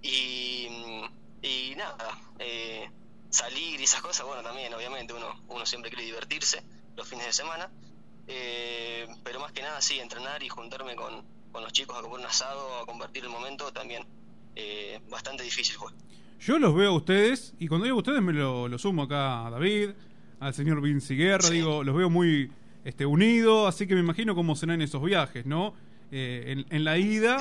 Y, 0.02 0.68
y 1.42 1.76
nada, 1.76 2.18
eh, 2.40 2.90
salir 3.30 3.80
y 3.80 3.84
esas 3.84 4.02
cosas, 4.02 4.26
bueno, 4.26 4.44
también, 4.44 4.74
obviamente, 4.74 5.14
uno, 5.14 5.34
uno 5.48 5.66
siempre 5.66 5.90
quiere 5.90 6.06
divertirse 6.06 6.64
los 6.96 7.08
fines 7.08 7.26
de 7.26 7.34
semana. 7.34 7.72
Eh, 8.28 9.08
pero 9.24 9.40
más 9.40 9.52
que 9.52 9.62
nada, 9.62 9.82
sí, 9.82 10.00
entrenar 10.00 10.42
y 10.44 10.50
juntarme 10.50 10.96
con, 10.96 11.24
con 11.52 11.64
los 11.64 11.74
chicos 11.74 11.98
a 11.98 12.02
comer 12.02 12.20
un 12.20 12.26
asado, 12.26 12.82
a 12.82 12.86
compartir 12.86 13.24
el 13.24 13.30
momento, 13.30 13.72
también 13.72 14.04
eh, 14.56 15.00
bastante 15.10 15.44
difícil 15.44 15.76
fue. 15.76 15.92
Yo 16.40 16.60
los 16.60 16.76
veo 16.76 16.90
a 16.90 16.96
ustedes, 16.96 17.54
y 17.60 17.68
cuando 17.68 17.86
digo 17.86 17.98
ustedes 17.98 18.22
me 18.22 18.34
lo, 18.34 18.68
lo 18.68 18.78
sumo 18.78 19.04
acá 19.04 19.48
a 19.48 19.50
David, 19.50 19.92
al 20.40 20.54
señor 20.54 20.82
Vinci 20.82 21.16
Guerra, 21.16 21.50
digo, 21.50 21.84
los 21.84 21.96
veo 21.96 22.10
muy 22.10 22.52
este, 22.84 23.06
unidos, 23.06 23.74
así 23.74 23.88
que 23.88 23.96
me 23.96 24.02
imagino 24.02 24.36
cómo 24.36 24.56
serán 24.56 24.82
esos 24.82 25.02
viajes, 25.02 25.46
¿no? 25.46 25.74
Eh, 26.12 26.44
en, 26.52 26.66
en 26.70 26.84
la 26.84 26.98
ida 26.98 27.40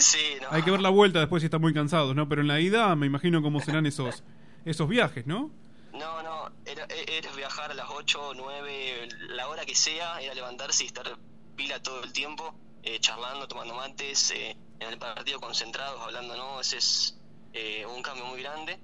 hay 0.51 0.63
que 0.63 0.71
ver 0.71 0.81
la 0.81 0.89
vuelta 0.89 1.19
después 1.19 1.43
si 1.43 1.47
están 1.47 1.61
muy 1.61 1.75
cansados, 1.75 2.17
¿no? 2.17 2.29
Pero 2.29 2.41
en 2.41 2.49
la 2.49 2.61
ida 2.61 2.95
me 2.97 3.07
imagino 3.07 3.43
cómo 3.43 3.61
serán 3.61 3.87
esos, 3.87 4.23
esos 4.65 4.89
viajes, 4.89 5.27
¿no? 5.27 5.51
No, 5.93 6.23
no, 6.23 6.51
era, 6.65 6.85
e- 6.87 7.19
era 7.19 7.31
viajar 7.33 7.71
a 7.71 7.75
las 7.75 7.87
8, 7.91 8.33
9, 8.35 9.09
la 9.31 9.49
hora 9.49 9.65
que 9.67 9.75
sea, 9.75 10.21
era 10.21 10.35
levantarse 10.35 10.85
y 10.85 10.87
estar 10.87 11.05
pila 11.57 11.83
todo 11.83 12.03
el 12.03 12.13
tiempo, 12.13 12.55
eh, 12.83 12.99
charlando, 13.01 13.47
tomando 13.47 13.75
mates, 13.75 14.31
eh, 14.31 14.57
en 14.81 14.89
el 14.89 14.99
partido 14.99 15.39
concentrados, 15.41 16.01
hablando, 16.03 16.37
¿no? 16.37 16.61
Ese 16.61 16.79
es 16.79 17.21
eh, 17.53 17.85
un 17.87 18.03
cambio 18.03 18.25
muy 18.27 18.41
grande. 18.43 18.81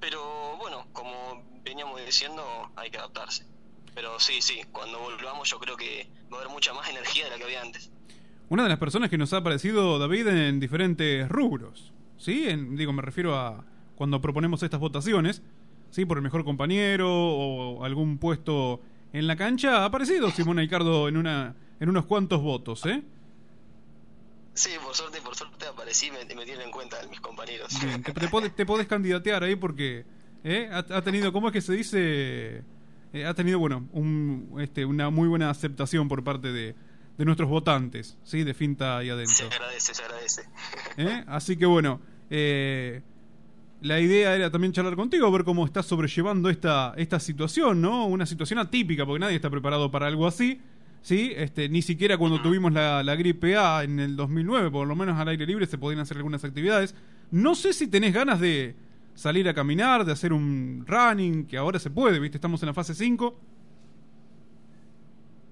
Pero 0.00 0.56
bueno, 0.58 0.86
como 0.92 1.42
veníamos 1.62 2.00
diciendo, 2.04 2.42
hay 2.76 2.90
que 2.90 2.98
adaptarse. 2.98 3.46
Pero 3.94 4.18
sí, 4.20 4.40
sí, 4.40 4.60
cuando 4.72 4.98
volvamos 4.98 5.48
yo 5.50 5.58
creo 5.58 5.76
que 5.76 6.08
va 6.32 6.38
a 6.38 6.40
haber 6.40 6.52
mucha 6.52 6.72
más 6.72 6.88
energía 6.88 7.24
de 7.24 7.30
la 7.30 7.36
que 7.38 7.44
había 7.44 7.60
antes. 7.62 7.90
Una 8.48 8.62
de 8.64 8.68
las 8.68 8.78
personas 8.78 9.10
que 9.10 9.18
nos 9.18 9.32
ha 9.32 9.38
aparecido 9.38 9.98
David 9.98 10.26
en 10.28 10.60
diferentes 10.60 11.28
rubros, 11.28 11.92
¿sí? 12.18 12.48
En- 12.48 12.76
digo, 12.76 12.92
me 12.92 13.02
refiero 13.02 13.36
a 13.36 13.64
cuando 13.96 14.20
proponemos 14.20 14.62
estas 14.62 14.80
votaciones, 14.80 15.42
¿sí? 15.90 16.04
Por 16.04 16.18
el 16.18 16.22
mejor 16.22 16.44
compañero 16.44 17.08
o 17.12 17.84
algún 17.84 18.18
puesto 18.18 18.80
en 19.12 19.26
la 19.26 19.36
cancha, 19.36 19.78
ha 19.78 19.84
aparecido 19.86 20.30
Simón 20.30 20.58
Aicardo 20.58 21.08
en, 21.08 21.16
una, 21.16 21.54
en 21.80 21.88
unos 21.88 22.06
cuantos 22.06 22.40
votos, 22.42 22.84
¿eh? 22.86 23.02
Sí, 24.54 24.70
por 24.84 24.94
suerte, 24.94 25.20
por 25.22 25.34
suerte 25.34 25.66
aparecí, 25.66 26.10
me, 26.10 26.18
me 26.34 26.44
tienen 26.44 26.66
en 26.66 26.70
cuenta 26.70 26.96
mis 27.08 27.20
compañeros. 27.20 27.68
Bien, 27.82 28.02
te, 28.04 28.12
te 28.12 28.28
podés, 28.28 28.54
te 28.54 28.66
podés 28.66 28.86
candidatear 28.86 29.42
ahí 29.44 29.56
porque 29.56 30.04
¿eh? 30.44 30.68
ha, 30.72 30.78
ha 30.78 31.02
tenido, 31.02 31.32
¿cómo 31.32 31.48
es 31.48 31.52
que 31.52 31.60
se 31.60 31.72
dice? 31.72 32.62
eh, 33.12 33.24
ha 33.26 33.34
tenido, 33.34 33.58
bueno, 33.58 33.88
un, 33.92 34.56
este, 34.60 34.84
una 34.84 35.10
muy 35.10 35.28
buena 35.28 35.50
aceptación 35.50 36.08
por 36.08 36.22
parte 36.22 36.48
de, 36.52 36.74
de 37.16 37.24
nuestros 37.24 37.48
votantes, 37.48 38.18
¿sí? 38.24 38.44
De 38.44 38.52
Finta 38.54 39.02
y 39.02 39.06
Se 39.06 39.12
Adentro. 39.12 39.46
agradece, 39.46 39.94
se 39.94 40.02
agradece. 40.02 40.42
¿Eh? 40.98 41.24
Así 41.26 41.56
que 41.56 41.66
bueno, 41.66 42.00
eh, 42.28 43.02
la 43.82 44.00
idea 44.00 44.34
era 44.34 44.50
también 44.50 44.72
charlar 44.72 44.96
contigo, 44.96 45.30
ver 45.30 45.44
cómo 45.44 45.64
estás 45.64 45.86
sobrellevando 45.86 46.50
esta, 46.50 46.94
esta 46.96 47.18
situación, 47.20 47.80
¿no? 47.80 48.06
Una 48.06 48.26
situación 48.26 48.58
atípica, 48.58 49.06
porque 49.06 49.20
nadie 49.20 49.36
está 49.36 49.50
preparado 49.50 49.90
para 49.90 50.06
algo 50.06 50.26
así. 50.26 50.60
¿Sí? 51.02 51.32
Este, 51.34 51.70
ni 51.70 51.80
siquiera 51.80 52.18
cuando 52.18 52.42
tuvimos 52.42 52.74
la, 52.74 53.02
la 53.02 53.14
gripe 53.16 53.56
A 53.56 53.84
en 53.84 54.00
el 54.00 54.16
2009, 54.16 54.70
por 54.70 54.86
lo 54.86 54.94
menos 54.94 55.18
al 55.18 55.28
aire 55.28 55.46
libre 55.46 55.64
se 55.64 55.78
podían 55.78 56.00
hacer 56.00 56.18
algunas 56.18 56.44
actividades. 56.44 56.94
No 57.30 57.54
sé 57.54 57.72
si 57.72 57.86
tenés 57.88 58.12
ganas 58.12 58.38
de 58.38 58.76
salir 59.14 59.48
a 59.48 59.54
caminar, 59.54 60.04
de 60.04 60.12
hacer 60.12 60.32
un 60.34 60.84
running, 60.86 61.46
que 61.46 61.56
ahora 61.56 61.78
se 61.78 61.88
puede, 61.90 62.18
¿viste? 62.18 62.36
Estamos 62.36 62.62
en 62.62 62.66
la 62.66 62.74
fase 62.74 62.94
5. 62.94 63.40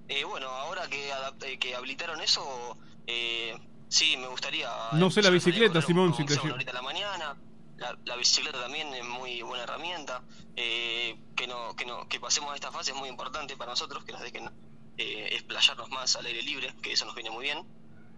Eh, 0.09 0.25
bueno, 0.25 0.49
ahora 0.49 0.83
que, 0.89 1.09
eh, 1.47 1.59
que 1.59 1.75
habilitaron 1.75 2.21
eso, 2.21 2.77
eh, 3.07 3.55
sí, 3.89 4.17
me 4.19 4.27
gustaría... 4.29 4.69
No 4.93 5.11
sé 5.11 5.23
la 5.23 5.31
bicicleta, 5.31 5.81
Simón, 5.83 6.15
si 6.15 6.25
te 6.25 6.35
sea 6.35 6.43
una 6.43 6.45
llevo. 6.45 6.55
horita 6.57 6.71
a 6.71 6.75
la 6.75 6.83
mañana. 6.83 7.37
La, 7.79 7.97
la 8.05 8.17
bicicleta 8.17 8.61
también 8.61 8.93
es 8.95 9.05
muy 9.05 9.41
buena 9.43 9.65
herramienta. 9.65 10.23
Eh, 10.57 11.17
que, 11.37 11.47
no, 11.47 11.75
que, 11.77 11.87
no, 11.87 12.09
que 12.09 12.19
pasemos 12.19 12.53
a 12.53 12.55
esta 12.57 12.73
fase 12.73 12.91
es 12.91 12.97
muy 12.97 13.09
importante 13.09 13.57
para 13.57 13.71
nosotros, 13.71 14.05
que 14.05 14.13
nos 14.13 14.21
dejen 14.21 14.51
eh, 14.97 15.29
explayarnos 15.33 15.89
más 15.91 16.17
al 16.17 16.27
aire 16.27 16.43
libre, 16.43 16.75
que 16.83 16.93
eso 16.93 17.05
nos 17.05 17.15
viene 17.15 17.31
muy 17.31 17.45
bien. 17.45 17.65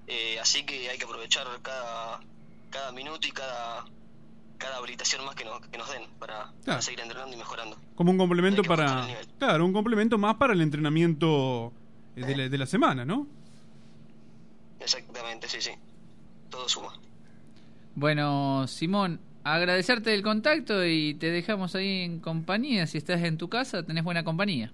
Eh, 0.06 0.40
así 0.40 0.64
que 0.64 0.88
hay 0.88 0.98
que 0.98 1.04
aprovechar 1.04 1.46
cada, 1.60 2.20
cada 2.70 2.92
minuto 2.92 3.28
y 3.28 3.30
cada, 3.32 3.84
cada 4.56 4.78
habilitación 4.78 5.24
más 5.26 5.34
que 5.34 5.44
nos, 5.44 5.60
que 5.66 5.76
nos 5.76 5.90
den 5.90 6.02
para, 6.18 6.52
seguir 6.80 7.00
entrenando 7.00 7.34
y 7.34 7.38
mejorando. 7.38 7.76
Como 7.94 8.10
un 8.10 8.18
complemento 8.18 8.62
para... 8.62 9.06
Claro, 9.38 9.66
un 9.66 9.72
complemento 9.74 10.16
más 10.16 10.36
para 10.36 10.54
el 10.54 10.62
entrenamiento 10.62 11.72
eh, 12.16 12.24
de 12.24 12.36
la, 12.36 12.48
de 12.48 12.58
la 12.58 12.66
semana, 12.66 13.04
¿no? 13.04 13.26
Exactamente, 14.80 15.46
sí, 15.48 15.60
sí. 15.60 15.72
Todo 16.48 16.68
suma. 16.68 16.98
Bueno, 17.94 18.66
Simón, 18.66 19.20
agradecerte 19.44 20.12
el 20.14 20.22
contacto 20.22 20.84
y 20.84 21.14
te 21.14 21.30
dejamos 21.30 21.74
ahí 21.74 22.02
en 22.02 22.20
compañía. 22.20 22.86
Si 22.86 22.98
estás 22.98 23.22
en 23.22 23.36
tu 23.38 23.48
casa, 23.48 23.82
tenés 23.82 24.04
buena 24.04 24.24
compañía. 24.24 24.72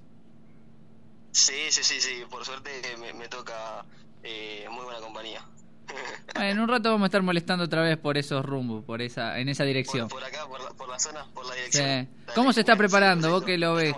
Sí, 1.33 1.53
sí, 1.71 1.83
sí, 1.85 2.01
sí. 2.01 2.23
Por 2.31 2.45
suerte 2.45 2.71
me, 3.01 3.13
me 3.13 3.29
toca 3.29 3.85
eh, 4.23 4.67
muy 4.71 4.85
buena 4.85 5.01
compañía. 5.01 5.43
En 6.35 6.59
un 6.59 6.69
rato 6.69 6.91
vamos 6.91 7.05
a 7.05 7.07
estar 7.07 7.23
molestando 7.23 7.65
otra 7.65 7.81
vez 7.81 7.97
por 7.97 8.19
esos 8.19 8.45
rumbos, 8.45 8.85
por 8.85 9.01
esa, 9.01 9.39
en 9.39 9.49
esa 9.49 9.65
dirección. 9.65 10.09
Por 10.09 10.23
acá, 10.23 10.47
por 10.47 10.63
la, 10.63 10.71
por 10.71 10.89
la 10.89 10.99
zona, 10.99 11.25
por 11.33 11.47
la 11.47 11.55
dirección. 11.55 12.09
Sí. 12.27 12.33
¿Cómo 12.35 12.53
se 12.53 12.61
está 12.61 12.77
preparando? 12.77 13.31
Vos 13.31 13.45
que 13.45 13.57
lo 13.57 13.75
ves. 13.75 13.95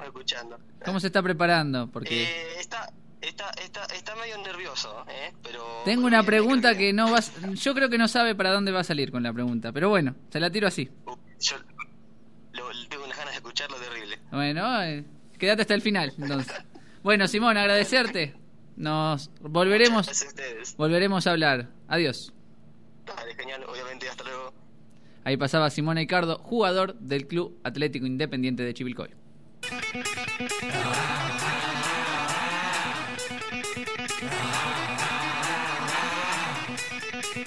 ¿Cómo 0.85 1.01
se 1.01 1.09
está 1.09 1.23
preparando? 1.23 1.89
Porque 1.91 2.25
Eh, 2.25 2.61
está, 2.61 2.93
está, 3.21 3.51
está, 3.62 3.85
está 3.87 4.14
medio 4.16 4.39
nervioso, 4.39 5.05
¿eh? 5.09 5.33
Pero 5.43 5.64
tengo 5.85 6.07
una 6.07 6.23
pregunta 6.23 6.77
que 6.77 6.93
no 6.93 7.11
vas, 7.11 7.33
yo 7.55 7.75
creo 7.75 7.89
que 7.89 7.99
no 7.99 8.09
sabe 8.09 8.35
para 8.35 8.53
dónde 8.53 8.73
va 8.73 8.81
a 8.81 8.85
salir 8.85 9.11
con 9.11 9.23
la 9.23 9.33
pregunta, 9.33 9.73
pero 9.73 9.89
bueno, 9.89 10.14
se 10.31 10.41
la 10.41 10.51
tiro 10.51 10.66
así. 10.69 10.89
yo 11.41 11.57
lo- 12.53 12.89
tengo 12.89 13.05
unas 13.05 13.16
ganas 13.16 13.33
de 13.33 13.37
escucharlo 13.37 13.77
terrible. 13.77 14.19
Bueno, 14.31 14.83
eh, 14.83 15.05
quédate 15.39 15.62
hasta 15.62 15.75
el 15.75 15.83
final, 15.83 16.12
entonces. 16.19 16.55
Bueno, 17.03 17.29
Simón, 17.29 17.57
agradecerte. 17.57 18.35
Nos 18.77 19.31
volveremos, 19.41 20.09
a 20.09 20.11
ustedes. 20.11 20.77
volveremos 20.77 21.27
a 21.27 21.31
hablar. 21.31 21.69
Adiós. 21.87 22.33
Dale, 23.07 23.35
genial, 23.37 23.64
obviamente, 23.64 24.09
hasta 24.09 24.25
luego. 24.25 24.53
Ahí 25.25 25.37
pasaba 25.37 25.71
Simón 25.71 25.97
Ricardo, 25.97 26.39
jugador 26.39 26.95
del 26.99 27.27
Club 27.29 27.57
Atlético 27.62 28.05
Independiente 28.05 28.64
de 28.64 28.75
Chivilcoy. 28.75 29.11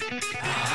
Ah. 0.00 0.71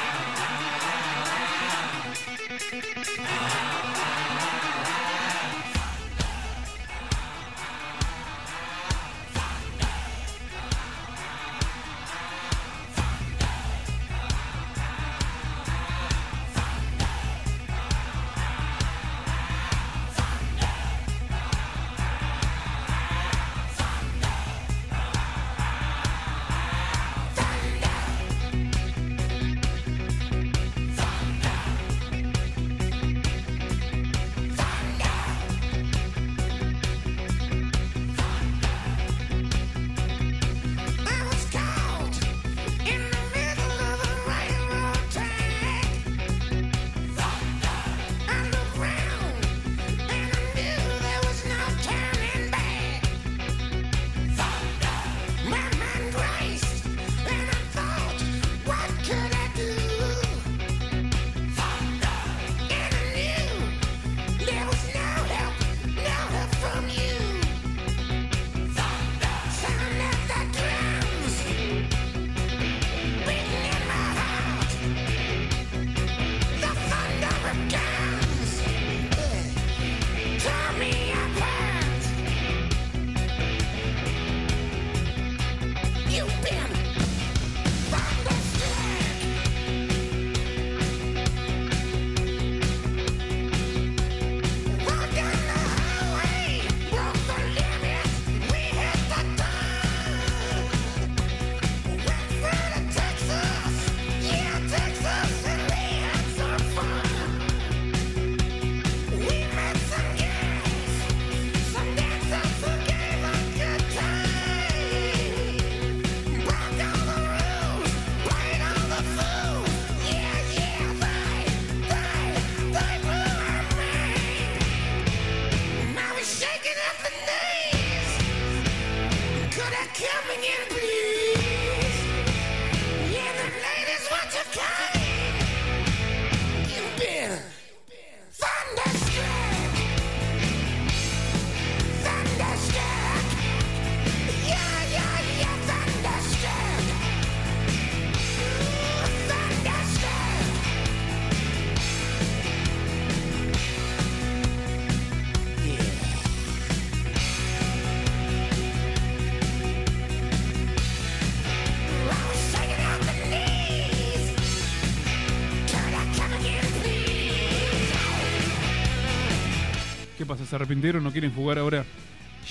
¿Se 170.47 170.55
arrepintieron? 170.55 171.03
¿No 171.03 171.11
quieren 171.11 171.33
jugar 171.33 171.59
ahora? 171.59 171.85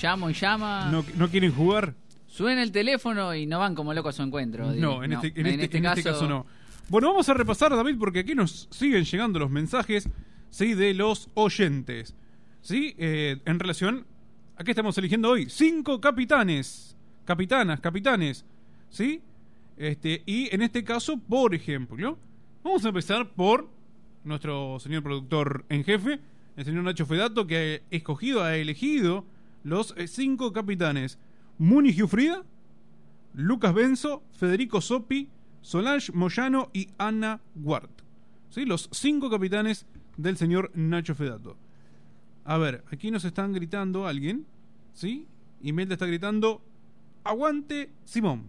llamo 0.01 0.29
y 0.29 0.33
llama. 0.33 0.89
¿No, 0.91 1.03
no 1.15 1.29
quieren 1.29 1.51
jugar? 1.51 1.95
Suena 2.27 2.61
el 2.61 2.71
teléfono 2.71 3.33
y 3.33 3.45
no 3.45 3.59
van 3.59 3.73
como 3.73 3.93
locos 3.93 4.15
a 4.15 4.17
su 4.17 4.23
encuentro. 4.23 4.71
No, 4.73 5.03
en, 5.03 5.13
este, 5.13 5.27
en, 5.35 5.47
este, 5.47 5.77
en 5.77 5.85
este 5.85 6.03
caso 6.03 6.27
no. 6.27 6.45
Bueno, 6.89 7.09
vamos 7.09 7.27
a 7.29 7.33
repasar, 7.33 7.75
David, 7.75 7.95
porque 7.97 8.19
aquí 8.19 8.35
nos 8.35 8.67
siguen 8.71 9.03
llegando 9.03 9.39
los 9.39 9.49
mensajes 9.49 10.07
¿sí? 10.49 10.73
de 10.73 10.93
los 10.93 11.29
oyentes. 11.33 12.15
¿Sí? 12.61 12.95
Eh, 12.97 13.41
en 13.45 13.59
relación 13.59 14.05
a 14.57 14.63
qué 14.63 14.71
estamos 14.71 14.97
eligiendo 14.97 15.29
hoy. 15.29 15.49
Cinco 15.49 15.99
capitanes, 15.99 16.95
capitanas, 17.25 17.79
capitanes. 17.79 18.45
¿Sí? 18.89 19.21
Este, 19.77 20.23
y 20.25 20.53
en 20.53 20.61
este 20.61 20.83
caso, 20.83 21.17
por 21.17 21.55
ejemplo, 21.55 22.17
vamos 22.63 22.85
a 22.85 22.89
empezar 22.89 23.29
por 23.31 23.69
nuestro 24.23 24.79
señor 24.79 25.03
productor 25.03 25.65
en 25.69 25.83
jefe, 25.83 26.19
el 26.57 26.65
señor 26.65 26.83
Nacho 26.83 27.05
Fedato, 27.05 27.47
que 27.47 27.83
ha 27.85 27.95
escogido, 27.95 28.43
ha 28.43 28.57
elegido 28.57 29.25
los 29.63 29.93
eh, 29.95 30.07
cinco 30.07 30.51
capitanes. 30.51 31.19
Muni 31.59 31.93
Giuffrida, 31.93 32.43
Lucas 33.33 33.73
Benzo, 33.73 34.23
Federico 34.31 34.81
Sopi, 34.81 35.29
Solange 35.61 36.11
Moyano 36.11 36.69
y 36.73 36.89
Ana 36.97 37.41
Ward. 37.55 37.89
¿Sí? 38.49 38.65
Los 38.65 38.89
cinco 38.91 39.29
capitanes 39.29 39.85
del 40.17 40.35
señor 40.35 40.71
Nacho 40.73 41.13
Fedato. 41.13 41.57
A 42.43 42.57
ver, 42.57 42.83
aquí 42.91 43.11
nos 43.11 43.23
están 43.23 43.53
gritando 43.53 44.07
alguien, 44.07 44.45
¿sí? 44.93 45.27
Imelda 45.61 45.93
está 45.93 46.05
gritando, 46.05 46.63
aguante 47.23 47.91
Simón. 48.03 48.47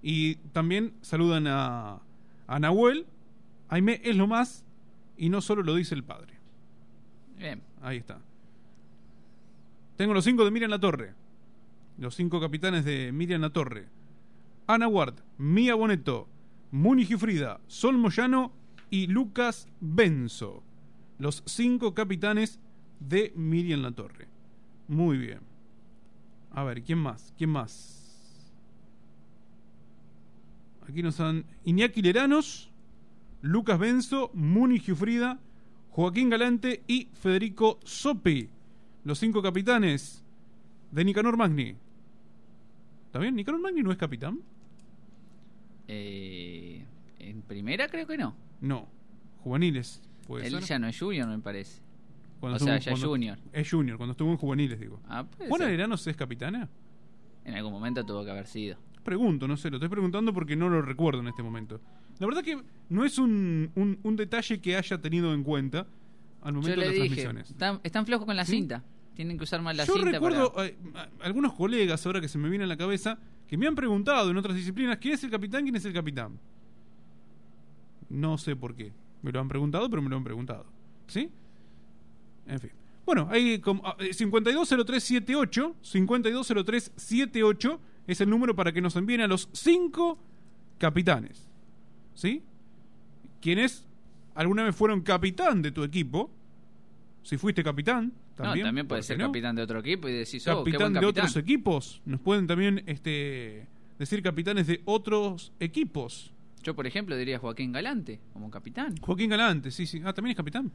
Y 0.00 0.36
también 0.52 0.94
saludan 1.00 1.46
a, 1.46 2.02
a 2.46 2.58
Nahuel, 2.60 3.06
Aime 3.68 4.00
es 4.04 4.16
lo 4.16 4.26
más, 4.26 4.64
y 5.16 5.30
no 5.30 5.40
solo 5.40 5.62
lo 5.62 5.74
dice 5.74 5.94
el 5.94 6.04
padre. 6.04 6.31
Ahí 7.82 7.98
está. 7.98 8.20
Tengo 9.96 10.14
los 10.14 10.24
cinco 10.24 10.44
de 10.44 10.50
Miriam 10.50 10.70
La 10.70 10.80
Torre. 10.80 11.14
Los 11.98 12.14
cinco 12.14 12.40
capitanes 12.40 12.84
de 12.84 13.12
Miriam 13.12 13.40
La 13.40 13.50
Torre. 13.50 13.88
Ana 14.66 14.88
Ward, 14.88 15.16
Mía 15.38 15.74
Boneto, 15.74 16.28
Muni 16.70 17.04
Gifrida, 17.04 17.60
Sol 17.66 17.98
Moyano 17.98 18.52
y 18.90 19.06
Lucas 19.08 19.68
Benzo. 19.80 20.62
Los 21.18 21.42
cinco 21.46 21.94
capitanes 21.94 22.60
de 23.00 23.32
Miriam 23.36 23.82
La 23.82 23.92
Torre. 23.92 24.28
Muy 24.88 25.18
bien. 25.18 25.40
A 26.52 26.64
ver, 26.64 26.82
¿quién 26.82 26.98
más? 26.98 27.32
¿Quién 27.36 27.50
más? 27.50 27.98
Aquí 30.88 31.02
nos 31.02 31.20
han 31.20 31.44
Iñaki 31.64 32.02
Leranos, 32.02 32.70
Lucas 33.40 33.78
Benzo, 33.78 34.30
Muni 34.34 34.78
Giufrida, 34.78 35.38
Joaquín 35.92 36.30
Galante 36.30 36.82
y 36.86 37.08
Federico 37.12 37.78
Sopi. 37.84 38.48
Los 39.04 39.18
cinco 39.18 39.42
capitanes 39.42 40.24
de 40.90 41.04
Nicanor 41.04 41.36
Magni. 41.36 41.74
¿Está 43.06 43.18
bien? 43.18 43.36
¿Nicanor 43.36 43.60
Magni 43.60 43.82
no 43.82 43.92
es 43.92 43.98
capitán? 43.98 44.40
Eh, 45.88 46.82
en 47.18 47.42
primera 47.42 47.88
creo 47.88 48.06
que 48.06 48.16
no. 48.16 48.34
No. 48.62 48.88
Juveniles. 49.44 50.00
Puede 50.26 50.46
Él 50.46 50.52
ser. 50.52 50.62
ya 50.62 50.78
no 50.78 50.86
es 50.86 50.98
junior, 50.98 51.28
me 51.28 51.38
parece. 51.40 51.82
Cuando 52.40 52.56
o 52.56 52.58
sea, 52.58 52.78
ya 52.78 52.92
es 52.92 53.04
junior. 53.04 53.38
Es 53.52 53.70
junior, 53.70 53.98
cuando 53.98 54.12
estuvo 54.12 54.30
en 54.30 54.38
juveniles, 54.38 54.80
digo. 54.80 54.98
Ah, 55.06 55.26
¿Juana 55.46 55.70
es 55.70 56.16
capitana? 56.16 56.70
En 57.44 57.54
algún 57.54 57.72
momento 57.72 58.02
tuvo 58.04 58.24
que 58.24 58.30
haber 58.30 58.46
sido. 58.46 58.78
Pregunto, 59.04 59.46
no 59.46 59.58
sé, 59.58 59.68
lo 59.68 59.76
estoy 59.76 59.90
preguntando 59.90 60.32
porque 60.32 60.56
no 60.56 60.70
lo 60.70 60.80
recuerdo 60.80 61.20
en 61.20 61.28
este 61.28 61.42
momento. 61.42 61.80
La 62.22 62.26
verdad 62.28 62.44
que 62.44 62.56
no 62.88 63.04
es 63.04 63.18
un, 63.18 63.72
un- 63.74 63.98
un 64.04 64.14
detalle 64.16 64.60
que 64.60 64.76
haya 64.76 64.96
tenido 65.00 65.34
en 65.34 65.42
cuenta 65.42 65.88
al 66.40 66.52
momento 66.52 66.68
Yo 66.76 66.80
de 66.80 66.86
las 66.86 66.94
dije, 66.94 66.98
transmisiones. 67.06 67.50
están, 67.50 67.80
están 67.82 68.06
flojos 68.06 68.26
con 68.26 68.36
la 68.36 68.44
¿Sí? 68.44 68.52
cinta. 68.52 68.84
Tienen 69.16 69.36
que 69.36 69.42
usar 69.42 69.60
más 69.60 69.76
la 69.76 69.84
Yo 69.84 69.94
cinta 69.94 70.12
recuerdo 70.12 70.52
para... 70.52 70.68
eh, 70.68 70.76
a- 70.94 71.08
algunos 71.26 71.52
colegas 71.54 72.06
ahora 72.06 72.20
que 72.20 72.28
se 72.28 72.38
me 72.38 72.48
viene 72.48 72.62
a 72.64 72.68
la 72.68 72.76
cabeza 72.76 73.18
que 73.48 73.56
me 73.56 73.66
han 73.66 73.74
preguntado 73.74 74.30
en 74.30 74.36
otras 74.36 74.54
disciplinas 74.54 74.98
quién 74.98 75.14
es 75.14 75.24
el 75.24 75.30
capitán, 75.30 75.64
quién 75.64 75.74
es 75.74 75.84
el 75.84 75.92
capitán. 75.92 76.38
No 78.08 78.38
sé 78.38 78.54
por 78.54 78.76
qué. 78.76 78.92
Me 79.22 79.32
lo 79.32 79.40
han 79.40 79.48
preguntado, 79.48 79.90
pero 79.90 80.00
me 80.00 80.08
lo 80.08 80.16
han 80.16 80.22
preguntado. 80.24 80.64
¿Sí? 81.08 81.28
En 82.46 82.60
fin. 82.60 82.70
Bueno, 83.04 83.26
ahí 83.32 83.58
como, 83.58 83.84
ah, 83.84 83.96
eh, 83.98 84.14
520378, 84.14 85.74
520378 85.82 87.80
es 88.06 88.20
el 88.20 88.30
número 88.30 88.54
para 88.54 88.70
que 88.72 88.80
nos 88.80 88.94
envíen 88.94 89.22
a 89.22 89.26
los 89.26 89.48
cinco 89.52 90.18
capitanes. 90.78 91.48
¿Sí? 92.14 92.42
Quienes 93.40 93.86
alguna 94.34 94.64
vez 94.64 94.74
fueron 94.74 95.02
capitán 95.02 95.62
de 95.62 95.72
tu 95.72 95.82
equipo. 95.84 96.30
Si 97.22 97.36
fuiste 97.36 97.62
capitán, 97.62 98.12
también. 98.34 98.64
no, 98.64 98.68
también 98.68 98.88
puede 98.88 99.00
¿por 99.00 99.04
qué 99.04 99.06
ser 99.06 99.18
no? 99.18 99.26
capitán 99.26 99.54
de 99.54 99.62
otro 99.62 99.78
equipo 99.78 100.08
y 100.08 100.12
decís, 100.12 100.46
oh, 100.48 100.64
qué 100.64 100.72
capitán 100.72 100.92
de 100.92 101.00
capitán. 101.00 101.24
otros 101.24 101.36
equipos. 101.36 102.02
Nos 102.04 102.20
pueden 102.20 102.46
también 102.46 102.82
este, 102.86 103.68
decir 103.98 104.22
capitanes 104.22 104.66
de 104.66 104.82
otros 104.84 105.52
equipos. 105.60 106.32
Yo, 106.62 106.74
por 106.74 106.86
ejemplo, 106.86 107.16
diría 107.16 107.38
Joaquín 107.38 107.72
Galante 107.72 108.20
como 108.32 108.50
capitán. 108.50 108.96
Joaquín 109.00 109.30
Galante, 109.30 109.70
sí, 109.70 109.86
sí. 109.86 110.00
Ah, 110.04 110.12
también 110.12 110.32
es 110.32 110.36
capitán. 110.36 110.70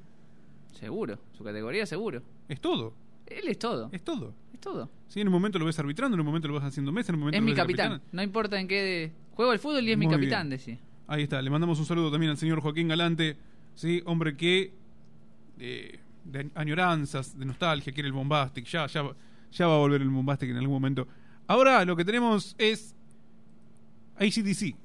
Seguro. 0.73 1.19
Su 1.33 1.43
categoría, 1.43 1.85
seguro. 1.85 2.21
Es 2.47 2.61
todo. 2.61 2.93
Él 3.25 3.47
es 3.47 3.59
todo. 3.59 3.89
Es 3.91 4.03
todo. 4.03 4.33
Es 4.53 4.59
todo. 4.59 4.89
Sí, 5.07 5.21
en 5.21 5.27
un 5.27 5.33
momento 5.33 5.59
lo 5.59 5.65
ves 5.65 5.79
arbitrando, 5.79 6.15
en 6.15 6.21
un 6.21 6.25
momento 6.25 6.47
lo 6.47 6.55
ves 6.55 6.63
haciendo 6.63 6.91
mesa, 6.91 7.11
en 7.11 7.15
un 7.15 7.19
momento 7.21 7.37
Es 7.37 7.41
lo 7.41 7.45
mi 7.45 7.51
ves 7.51 7.57
de 7.57 7.61
capitán. 7.61 8.01
No 8.11 8.21
importa 8.21 8.59
en 8.59 8.67
qué... 8.67 9.11
Juego 9.33 9.53
el 9.53 9.59
fútbol 9.59 9.87
y 9.87 9.91
es 9.91 9.97
mi 9.97 10.09
capitán, 10.09 10.49
decía. 10.49 10.79
Ahí 11.07 11.23
está, 11.23 11.41
le 11.41 11.49
mandamos 11.49 11.79
un 11.79 11.85
saludo 11.85 12.11
también 12.11 12.31
al 12.31 12.37
señor 12.37 12.59
Joaquín 12.59 12.89
Galante, 12.89 13.37
sí, 13.75 14.01
hombre 14.05 14.35
que 14.35 14.73
eh, 15.57 15.99
de 16.25 16.49
añoranzas, 16.53 17.37
de 17.37 17.45
nostalgia, 17.45 17.93
quiere 17.93 18.07
el 18.07 18.13
Bombastic, 18.13 18.65
ya, 18.65 18.87
ya, 18.87 19.03
ya 19.51 19.67
va 19.67 19.75
a 19.75 19.77
volver 19.77 20.01
el 20.01 20.09
Bombastic 20.09 20.49
en 20.49 20.57
algún 20.57 20.73
momento. 20.73 21.07
Ahora 21.47 21.85
lo 21.85 21.95
que 21.95 22.03
tenemos 22.03 22.55
es 22.57 22.93
ACDC. 24.17 24.75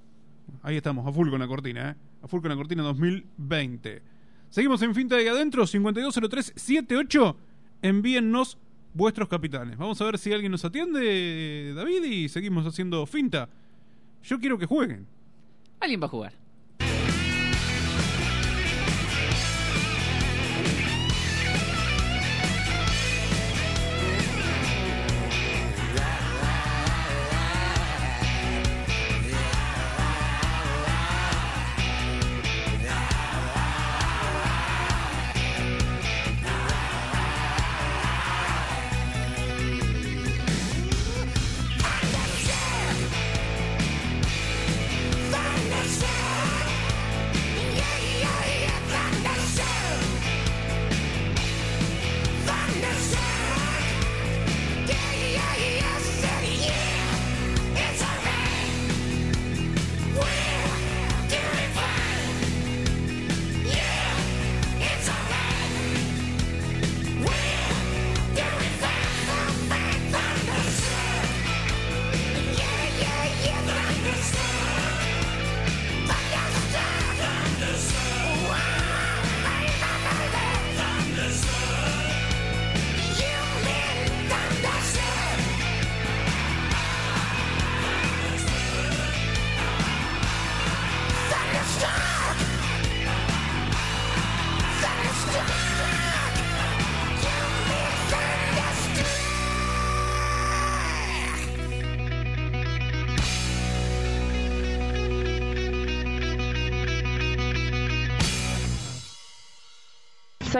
Ahí 0.62 0.76
estamos, 0.76 1.06
a 1.06 1.12
full 1.12 1.28
con 1.28 1.40
la 1.40 1.48
cortina, 1.48 1.90
¿eh? 1.90 1.94
A 2.22 2.28
full 2.28 2.40
con 2.40 2.50
la 2.50 2.56
cortina 2.56 2.84
2020. 2.84 4.02
Seguimos 4.48 4.80
en 4.82 4.94
Finta 4.94 5.16
de 5.16 5.28
Adentro, 5.28 5.66
520378. 5.66 7.36
Envíennos 7.82 8.58
vuestros 8.94 9.28
capitanes. 9.28 9.76
Vamos 9.76 10.00
a 10.00 10.04
ver 10.04 10.18
si 10.18 10.32
alguien 10.32 10.52
nos 10.52 10.64
atiende, 10.64 11.72
David, 11.74 12.04
y 12.04 12.28
seguimos 12.28 12.64
haciendo 12.64 13.04
Finta. 13.06 13.48
Yo 14.22 14.38
quiero 14.38 14.56
que 14.58 14.66
jueguen. 14.66 15.06
Alguien 15.82 16.00
va 16.00 16.06
a 16.06 16.10
jugar. 16.10 16.41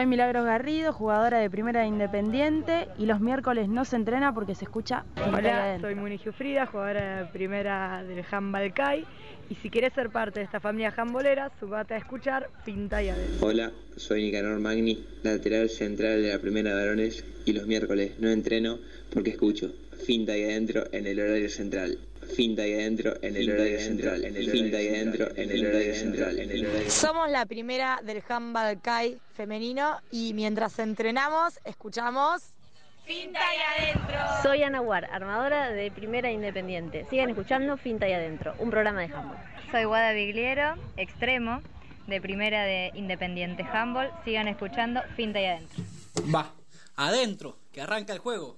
Soy 0.03 0.09
Milagros 0.09 0.43
Garrido, 0.43 0.91
jugadora 0.91 1.39
de 1.39 1.49
Primera 1.49 1.79
de 1.79 1.87
Independiente 1.87 2.89
y 2.97 3.05
los 3.05 3.21
miércoles 3.21 3.69
no 3.69 3.85
se 3.85 3.95
entrena 3.95 4.33
porque 4.33 4.53
se 4.53 4.65
escucha 4.65 5.05
Finta 5.15 5.29
y 5.29 5.33
Hola, 5.33 5.77
soy 5.79 5.95
Muni 5.95 6.17
Giufrida, 6.17 6.65
jugadora 6.65 7.19
de 7.19 7.25
primera 7.27 8.03
del 8.03 8.21
handball 8.29 8.73
CAI. 8.73 9.05
Y 9.49 9.55
si 9.55 9.69
querés 9.69 9.93
ser 9.93 10.09
parte 10.09 10.41
de 10.41 10.45
esta 10.45 10.59
familia 10.59 10.93
handbolera, 10.93 11.53
subate 11.57 11.93
a 11.93 11.97
escuchar 11.97 12.49
Finta 12.65 13.01
y 13.01 13.07
Adentro. 13.07 13.47
Hola, 13.47 13.71
soy 13.95 14.23
Nicanor 14.23 14.59
Magni, 14.59 15.05
lateral 15.23 15.69
central 15.69 16.21
de 16.21 16.33
la 16.33 16.39
primera 16.39 16.71
de 16.71 16.83
varones 16.83 17.23
y 17.45 17.53
los 17.53 17.65
miércoles 17.65 18.19
no 18.19 18.29
entreno 18.29 18.79
porque 19.09 19.29
escucho 19.29 19.71
Finta 20.05 20.37
y 20.37 20.43
Adentro 20.43 20.83
en 20.91 21.07
el 21.07 21.17
horario 21.17 21.49
central. 21.49 21.97
Finta 22.23 22.65
y 22.65 22.73
Adentro 22.73 23.13
en 23.21 23.35
el 23.35 23.51
horario 23.51 23.79
central. 23.79 24.25
En 24.25 24.35
el 24.35 24.49
Finta 24.49 24.81
y 24.81 24.87
Adentro 24.87 25.27
en 25.35 25.51
el 25.51 25.65
horario 25.65 25.95
central. 25.95 26.39
En 26.39 26.51
el 26.51 26.65
horario 26.65 26.89
Somos 26.91 27.29
la 27.29 27.45
primera 27.45 27.99
del 28.03 28.23
handball 28.27 28.81
CAI 28.81 29.19
femenino 29.33 29.99
y 30.11 30.33
mientras 30.33 30.79
entrenamos, 30.79 31.59
escuchamos 31.65 32.53
Finta 33.05 33.39
y 33.39 33.83
adentro. 33.83 34.15
Soy 34.43 34.63
Ana 34.63 34.79
War, 34.79 35.09
armadora 35.11 35.71
de 35.71 35.91
Primera 35.91 36.31
Independiente. 36.31 37.05
Sigan 37.09 37.29
escuchando 37.29 37.75
Finta 37.75 38.07
y 38.07 38.13
Adentro, 38.13 38.55
un 38.59 38.69
programa 38.69 39.01
de 39.01 39.13
handball. 39.13 39.37
Soy 39.71 39.83
Guada 39.83 40.13
Bigliero, 40.13 40.75
extremo, 40.95 41.61
de 42.07 42.21
primera 42.21 42.63
de 42.63 42.91
Independiente 42.93 43.63
Handball. 43.63 44.09
Sigan 44.23 44.47
escuchando 44.47 45.01
Finta 45.17 45.41
y 45.41 45.45
Adentro. 45.45 45.83
Va, 46.33 46.53
adentro, 46.95 47.57
que 47.73 47.81
arranca 47.81 48.13
el 48.13 48.19
juego. 48.19 48.57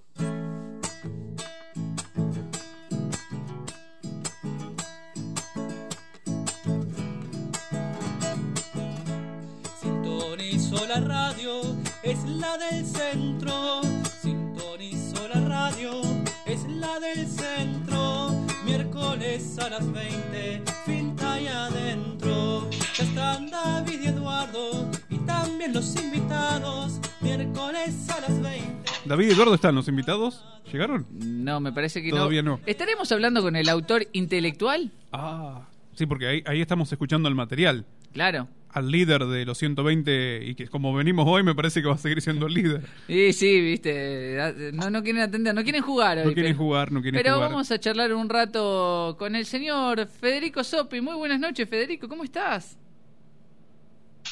Sintonizo 10.75 10.87
la 10.87 11.07
radio, 11.07 11.61
es 12.03 12.23
la 12.25 12.57
del 12.57 12.85
centro. 12.85 13.81
Sintonizo 14.21 15.27
la 15.33 15.39
radio, 15.47 16.01
es 16.45 16.63
la 16.67 16.99
del 16.99 17.25
centro. 17.27 18.31
Miércoles 18.65 19.57
a 19.59 19.69
las 19.69 19.89
20, 19.89 20.63
finta 20.85 21.39
y 21.39 21.47
adentro. 21.47 22.69
Ya 22.93 23.03
están 23.05 23.49
David 23.49 24.01
y 24.01 24.07
Eduardo 24.07 24.91
y 25.09 25.17
también 25.19 25.73
los 25.73 25.95
invitados. 25.95 26.99
Miércoles 27.21 28.09
a 28.09 28.19
las 28.19 28.41
20. 28.41 28.91
David 29.05 29.29
y 29.29 29.31
Eduardo 29.31 29.53
están 29.55 29.75
los 29.75 29.87
invitados. 29.87 30.43
¿Llegaron? 30.71 31.05
No, 31.09 31.61
me 31.61 31.71
parece 31.71 32.03
que 32.03 32.09
Todavía 32.09 32.41
no. 32.41 32.59
¿Estaremos 32.65 33.09
hablando 33.13 33.41
con 33.41 33.55
el 33.55 33.69
autor 33.69 34.07
intelectual? 34.11 34.91
Ah, 35.13 35.61
sí, 35.95 36.05
porque 36.05 36.27
ahí, 36.27 36.43
ahí 36.45 36.61
estamos 36.61 36.91
escuchando 36.91 37.27
el 37.29 37.35
material. 37.35 37.85
Claro. 38.13 38.47
Al 38.69 38.91
líder 38.91 39.25
de 39.25 39.45
los 39.45 39.57
120 39.57 40.41
y 40.43 40.55
que 40.55 40.67
como 40.67 40.93
venimos 40.93 41.25
hoy 41.27 41.43
me 41.43 41.55
parece 41.55 41.81
que 41.81 41.87
va 41.87 41.95
a 41.95 41.97
seguir 41.97 42.21
siendo 42.21 42.45
el 42.47 42.53
líder. 42.53 42.81
Sí, 43.07 43.31
sí, 43.33 43.61
viste. 43.61 44.37
No, 44.73 44.89
no 44.89 45.01
quieren 45.01 45.21
atender, 45.21 45.55
no 45.55 45.63
quieren 45.63 45.81
jugar 45.81 46.17
hoy. 46.19 46.25
No 46.25 46.33
quieren 46.33 46.53
pero- 46.53 46.63
jugar, 46.65 46.91
no 46.91 47.01
quieren 47.01 47.17
Pero 47.21 47.35
jugar. 47.35 47.49
vamos 47.51 47.71
a 47.71 47.79
charlar 47.79 48.13
un 48.13 48.27
rato 48.29 49.15
con 49.17 49.35
el 49.35 49.45
señor 49.45 50.07
Federico 50.07 50.63
Sopi. 50.63 50.99
Muy 51.01 51.15
buenas 51.15 51.39
noches, 51.39 51.67
Federico, 51.69 52.07
¿cómo 52.09 52.23
estás? 52.25 52.77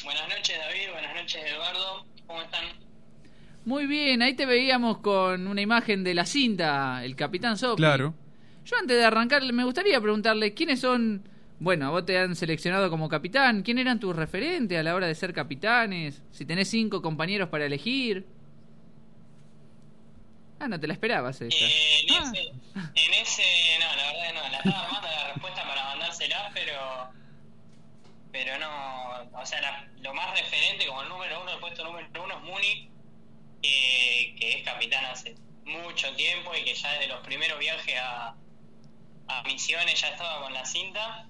Buenas 0.04 0.28
noches 0.28 0.56
David, 0.58 0.92
buenas 0.92 1.14
noches 1.14 1.40
Eduardo, 1.46 2.04
¿cómo 2.26 2.42
están? 2.42 2.64
Muy 3.64 3.86
bien, 3.86 4.20
ahí 4.22 4.34
te 4.34 4.44
veíamos 4.44 4.98
con 4.98 5.46
una 5.46 5.60
imagen 5.62 6.04
de 6.04 6.12
la 6.14 6.26
cinta, 6.26 7.02
el 7.04 7.16
Capitán 7.16 7.56
Sopi. 7.56 7.76
Claro. 7.78 8.14
Yo 8.66 8.76
antes 8.78 8.96
de 8.96 9.04
arrancar, 9.04 9.42
me 9.52 9.64
gustaría 9.64 10.00
preguntarle 10.00 10.52
quiénes 10.52 10.80
son. 10.80 11.22
Bueno, 11.64 11.86
a 11.86 11.90
vos 11.90 12.04
te 12.04 12.18
han 12.18 12.36
seleccionado 12.36 12.90
como 12.90 13.08
capitán. 13.08 13.62
¿Quién 13.62 13.78
eran 13.78 13.98
tus 13.98 14.14
referentes 14.14 14.78
a 14.78 14.82
la 14.82 14.94
hora 14.94 15.06
de 15.06 15.14
ser 15.14 15.32
capitanes? 15.32 16.22
Si 16.30 16.44
tenés 16.44 16.68
cinco 16.68 17.00
compañeros 17.00 17.48
para 17.48 17.64
elegir. 17.64 18.26
Ah, 20.60 20.68
no 20.68 20.78
te 20.78 20.86
la 20.86 20.92
esperabas 20.92 21.40
esa. 21.40 21.56
En, 21.56 21.62
ese, 21.62 22.48
en 22.74 23.14
ese, 23.14 23.42
no, 23.80 23.96
la 23.96 24.12
verdad 24.12 24.34
no, 24.34 24.50
la 24.50 24.58
estaba 24.58 24.84
armando 24.84 25.08
la 25.08 25.32
respuesta 25.32 25.62
para 25.66 25.84
mandársela, 25.86 26.50
pero 26.52 26.74
pero 28.30 28.58
no, 28.58 29.40
o 29.40 29.46
sea, 29.46 29.60
la- 29.62 29.88
lo 30.02 30.12
más 30.12 30.38
referente 30.38 30.86
como 30.86 31.02
el 31.02 31.08
número 31.08 31.40
uno, 31.40 31.50
el 31.54 31.60
puesto 31.60 31.82
número 31.84 32.06
uno 32.22 32.34
es 32.36 32.42
Muni, 32.42 32.90
que, 33.62 34.36
que 34.38 34.58
es 34.58 34.64
capitán 34.64 35.04
hace 35.06 35.34
mucho 35.64 36.14
tiempo 36.14 36.50
y 36.54 36.62
que 36.64 36.74
ya 36.74 36.92
desde 36.92 37.08
los 37.08 37.20
primeros 37.20 37.58
viajes 37.58 37.94
a, 38.02 38.34
a 39.28 39.42
misiones 39.44 39.98
ya 39.98 40.08
estaba 40.08 40.42
con 40.42 40.52
la 40.52 40.64
cinta. 40.66 41.26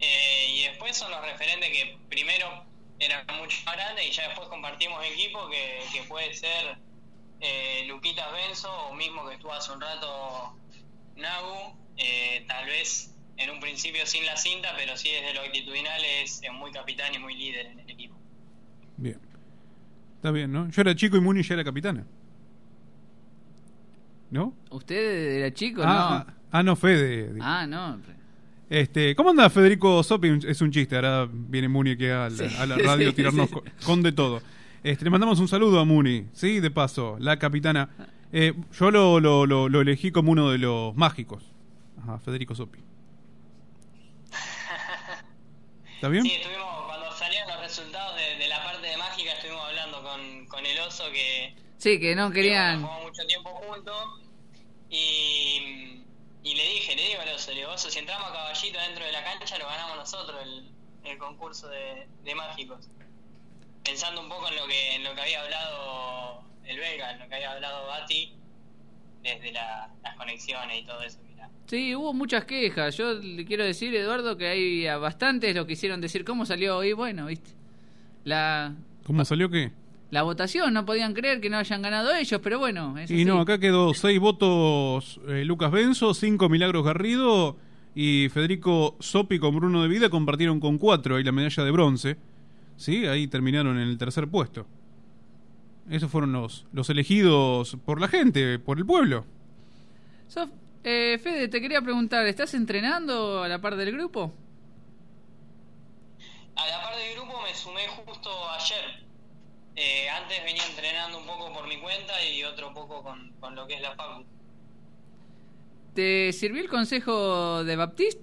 Eh, 0.00 0.46
y 0.50 0.62
después 0.64 0.96
son 0.96 1.10
los 1.10 1.20
referentes 1.22 1.70
que 1.70 1.98
primero 2.08 2.64
eran 2.98 3.24
mucho 3.38 3.56
más 3.64 3.76
grandes 3.76 4.06
y 4.06 4.12
ya 4.12 4.28
después 4.28 4.48
compartimos 4.48 5.04
equipo, 5.04 5.48
que, 5.48 5.80
que 5.92 6.02
puede 6.04 6.34
ser 6.34 6.78
eh, 7.40 7.84
Luquitas 7.86 8.30
Benzo 8.32 8.72
o 8.88 8.94
mismo 8.94 9.26
que 9.28 9.34
estuvo 9.34 9.52
hace 9.52 9.72
un 9.72 9.80
rato 9.80 10.56
Nagu, 11.16 11.76
eh, 11.96 12.44
tal 12.48 12.66
vez 12.66 13.14
en 13.36 13.50
un 13.50 13.60
principio 13.60 14.06
sin 14.06 14.24
la 14.26 14.36
cinta, 14.36 14.74
pero 14.76 14.96
sí 14.96 15.10
desde 15.10 15.34
lo 15.34 15.40
actitudinal 15.40 16.02
es, 16.04 16.42
es 16.42 16.52
muy 16.52 16.70
capitán 16.72 17.14
y 17.14 17.18
muy 17.18 17.36
líder 17.36 17.66
en 17.66 17.80
el 17.80 17.90
equipo. 17.90 18.16
Bien. 18.96 19.20
Está 20.16 20.30
bien, 20.30 20.52
¿no? 20.52 20.70
Yo 20.70 20.80
era 20.80 20.94
chico 20.94 21.16
y 21.16 21.20
Muni 21.20 21.42
ya 21.42 21.54
era 21.54 21.64
capitana. 21.64 22.06
¿No? 24.30 24.54
¿Usted 24.70 25.36
era 25.38 25.52
chico? 25.52 25.82
Ah, 25.84 25.86
no. 25.86 26.32
ah, 26.32 26.34
ah, 26.52 26.62
no, 26.62 26.76
Fede. 26.76 27.38
Ah, 27.40 27.66
no. 27.66 28.00
Este, 28.74 29.14
¿Cómo 29.14 29.30
anda 29.30 29.48
Federico 29.50 30.02
Sopi? 30.02 30.36
Es 30.48 30.60
un 30.60 30.72
chiste, 30.72 30.96
ahora 30.96 31.28
viene 31.30 31.68
Muni 31.68 31.92
aquí 31.92 32.06
a 32.06 32.28
la, 32.28 32.30
Sí. 32.30 32.56
a 32.58 32.66
la 32.66 32.76
radio 32.76 33.10
a 33.10 33.12
tirarnos 33.14 33.48
sí. 33.48 33.54
con, 33.54 33.62
con 33.84 34.02
de 34.02 34.10
todo. 34.10 34.42
Este, 34.82 35.04
le 35.04 35.10
mandamos 35.10 35.38
un 35.38 35.46
saludo 35.46 35.78
a 35.78 35.84
Muni, 35.84 36.26
sí, 36.32 36.58
de 36.58 36.72
paso, 36.72 37.16
la 37.20 37.38
capitana. 37.38 37.88
Eh, 38.32 38.52
yo 38.76 38.90
lo, 38.90 39.20
lo, 39.20 39.46
lo, 39.46 39.68
lo 39.68 39.80
elegí 39.80 40.10
como 40.10 40.32
uno 40.32 40.50
de 40.50 40.58
los 40.58 40.92
mágicos. 40.96 41.44
Ajá, 42.02 42.18
Federico 42.18 42.56
Sopi. 42.56 42.80
¿Está 45.94 46.08
bien? 46.08 46.24
Sí, 46.24 46.32
estuvimos, 46.32 46.66
cuando 46.86 47.12
salieron 47.12 47.48
los 47.50 47.60
resultados 47.60 48.16
de, 48.16 48.42
de 48.42 48.48
la 48.48 48.62
parte 48.64 48.88
de 48.88 48.96
mágica, 48.96 49.32
estuvimos 49.34 49.64
hablando 49.68 50.02
con, 50.02 50.46
con 50.46 50.66
el 50.66 50.78
oso 50.80 51.04
que 51.12 51.54
Sí, 51.78 52.00
que 52.00 52.16
no 52.16 52.32
querían. 52.32 52.82
jugamos 52.82 53.04
mucho 53.04 53.24
tiempo 53.28 53.50
juntos 53.50 53.94
y, 54.90 55.83
y 56.54 56.56
le 56.56 56.64
dije, 56.74 56.94
le 56.94 57.02
digo 57.08 57.20
le 57.52 57.58
digo, 57.60 57.72
oso, 57.72 57.90
si 57.90 57.98
entramos 57.98 58.28
a 58.30 58.32
caballito 58.32 58.78
dentro 58.78 59.04
de 59.04 59.10
la 59.12 59.24
cancha 59.24 59.58
lo 59.58 59.66
ganamos 59.66 59.96
nosotros 59.96 60.36
el, 60.42 60.70
el 61.04 61.18
concurso 61.18 61.68
de, 61.68 62.06
de 62.22 62.34
mágicos. 62.34 62.88
Pensando 63.82 64.20
un 64.20 64.28
poco 64.28 64.48
en 64.48 64.56
lo 64.56 64.66
que 64.66 64.94
en 64.94 65.04
lo 65.04 65.14
que 65.14 65.20
había 65.20 65.42
hablado 65.42 66.44
el 66.64 66.78
belga, 66.78 67.10
en 67.12 67.18
lo 67.18 67.28
que 67.28 67.34
había 67.34 67.52
hablado 67.52 67.86
Bati, 67.88 68.32
desde 69.22 69.52
la- 69.52 69.90
las 70.02 70.16
conexiones 70.16 70.78
y 70.80 70.84
todo 70.86 71.02
eso. 71.02 71.18
mirá. 71.28 71.50
Sí, 71.66 71.94
hubo 71.94 72.12
muchas 72.14 72.44
quejas. 72.44 72.96
Yo 72.96 73.14
le 73.14 73.44
quiero 73.44 73.64
decir, 73.64 73.94
Eduardo, 73.94 74.36
que 74.36 74.46
hay 74.48 74.86
a 74.86 74.96
bastantes 74.98 75.54
lo 75.54 75.66
quisieron 75.66 76.00
decir 76.00 76.24
cómo 76.24 76.46
salió 76.46 76.76
hoy. 76.78 76.92
Bueno, 76.92 77.26
viste. 77.26 77.50
La, 78.24 78.74
¿Cómo 79.04 79.24
salió 79.24 79.50
qué? 79.50 79.72
La 80.14 80.22
votación, 80.22 80.72
no 80.72 80.86
podían 80.86 81.12
creer 81.14 81.40
que 81.40 81.50
no 81.50 81.58
hayan 81.58 81.82
ganado 81.82 82.14
ellos, 82.14 82.40
pero 82.42 82.58
bueno. 82.58 82.96
es 82.98 83.10
Y 83.10 83.14
así. 83.16 83.24
no, 83.24 83.40
acá 83.40 83.58
quedó 83.58 83.92
seis 83.94 84.18
votos 84.20 85.20
eh, 85.28 85.44
Lucas 85.44 85.70
Benzo, 85.70 86.14
cinco 86.14 86.48
Milagros 86.48 86.84
Garrido 86.84 87.56
y 87.94 88.28
Federico 88.30 88.96
Sopi 89.00 89.38
con 89.38 89.54
Bruno 89.56 89.82
de 89.82 89.88
Vida 89.88 90.08
compartieron 90.10 90.58
con 90.60 90.78
cuatro 90.78 91.16
ahí 91.16 91.24
la 91.24 91.32
medalla 91.32 91.64
de 91.64 91.70
bronce. 91.70 92.16
Sí, 92.76 93.06
ahí 93.06 93.26
terminaron 93.28 93.76
en 93.78 93.88
el 93.88 93.98
tercer 93.98 94.26
puesto. 94.28 94.66
Esos 95.90 96.10
fueron 96.10 96.32
los, 96.32 96.66
los 96.72 96.88
elegidos 96.90 97.76
por 97.84 98.00
la 98.00 98.08
gente, 98.08 98.58
por 98.58 98.78
el 98.78 98.86
pueblo. 98.86 99.26
Sof- 100.28 100.50
eh, 100.82 101.18
Fede, 101.22 101.48
te 101.48 101.60
quería 101.60 101.82
preguntar, 101.82 102.26
¿estás 102.26 102.54
entrenando 102.54 103.42
a 103.42 103.48
la 103.48 103.60
par 103.60 103.76
del 103.76 103.92
grupo? 103.92 104.32
A 106.56 106.66
la 106.66 106.82
par 106.82 106.96
del 106.96 107.14
grupo 107.14 107.40
me 107.42 107.54
sumé 107.54 107.86
justo 107.88 108.30
ayer. 108.50 109.04
Eh, 109.76 110.08
antes 110.08 110.44
venía 110.44 110.64
entrenando 110.66 111.18
un 111.18 111.26
poco 111.26 111.52
por 111.52 111.66
mi 111.66 111.78
cuenta 111.78 112.22
y 112.24 112.44
otro 112.44 112.72
poco 112.72 113.02
con, 113.02 113.32
con 113.40 113.54
lo 113.54 113.66
que 113.66 113.74
es 113.74 113.80
la 113.80 113.94
facu. 113.94 114.24
¿Te 115.94 116.32
sirvió 116.32 116.60
el 116.62 116.68
consejo 116.68 117.64
de 117.64 117.76
Baptiste? 117.76 118.22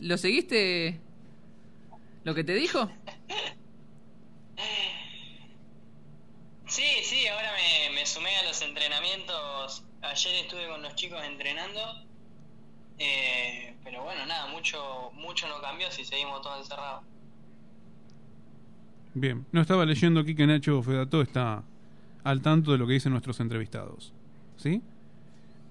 ¿Lo 0.00 0.18
seguiste? 0.18 1.00
¿Lo 2.24 2.34
que 2.34 2.44
te 2.44 2.54
dijo? 2.54 2.90
Sí, 6.68 6.84
sí, 7.04 7.26
ahora 7.28 7.52
me, 7.52 7.94
me 7.94 8.04
sumé 8.04 8.36
a 8.36 8.42
los 8.42 8.60
entrenamientos. 8.60 9.84
Ayer 10.02 10.34
estuve 10.34 10.68
con 10.68 10.82
los 10.82 10.94
chicos 10.94 11.22
entrenando. 11.24 11.80
Eh, 12.98 13.76
pero 13.84 14.02
bueno, 14.02 14.26
nada, 14.26 14.46
mucho 14.46 15.10
mucho 15.14 15.46
no 15.48 15.60
cambió 15.60 15.90
si 15.90 16.04
seguimos 16.04 16.42
todos 16.42 16.58
encerrados. 16.58 17.04
Bien, 19.18 19.46
no 19.50 19.62
estaba 19.62 19.86
leyendo 19.86 20.20
aquí 20.20 20.34
que 20.34 20.46
Nacho 20.46 20.82
Fedato 20.82 21.22
está 21.22 21.62
al 22.22 22.42
tanto 22.42 22.72
de 22.72 22.78
lo 22.78 22.86
que 22.86 22.92
dicen 22.92 23.12
nuestros 23.12 23.40
entrevistados. 23.40 24.12
¿Sí? 24.58 24.82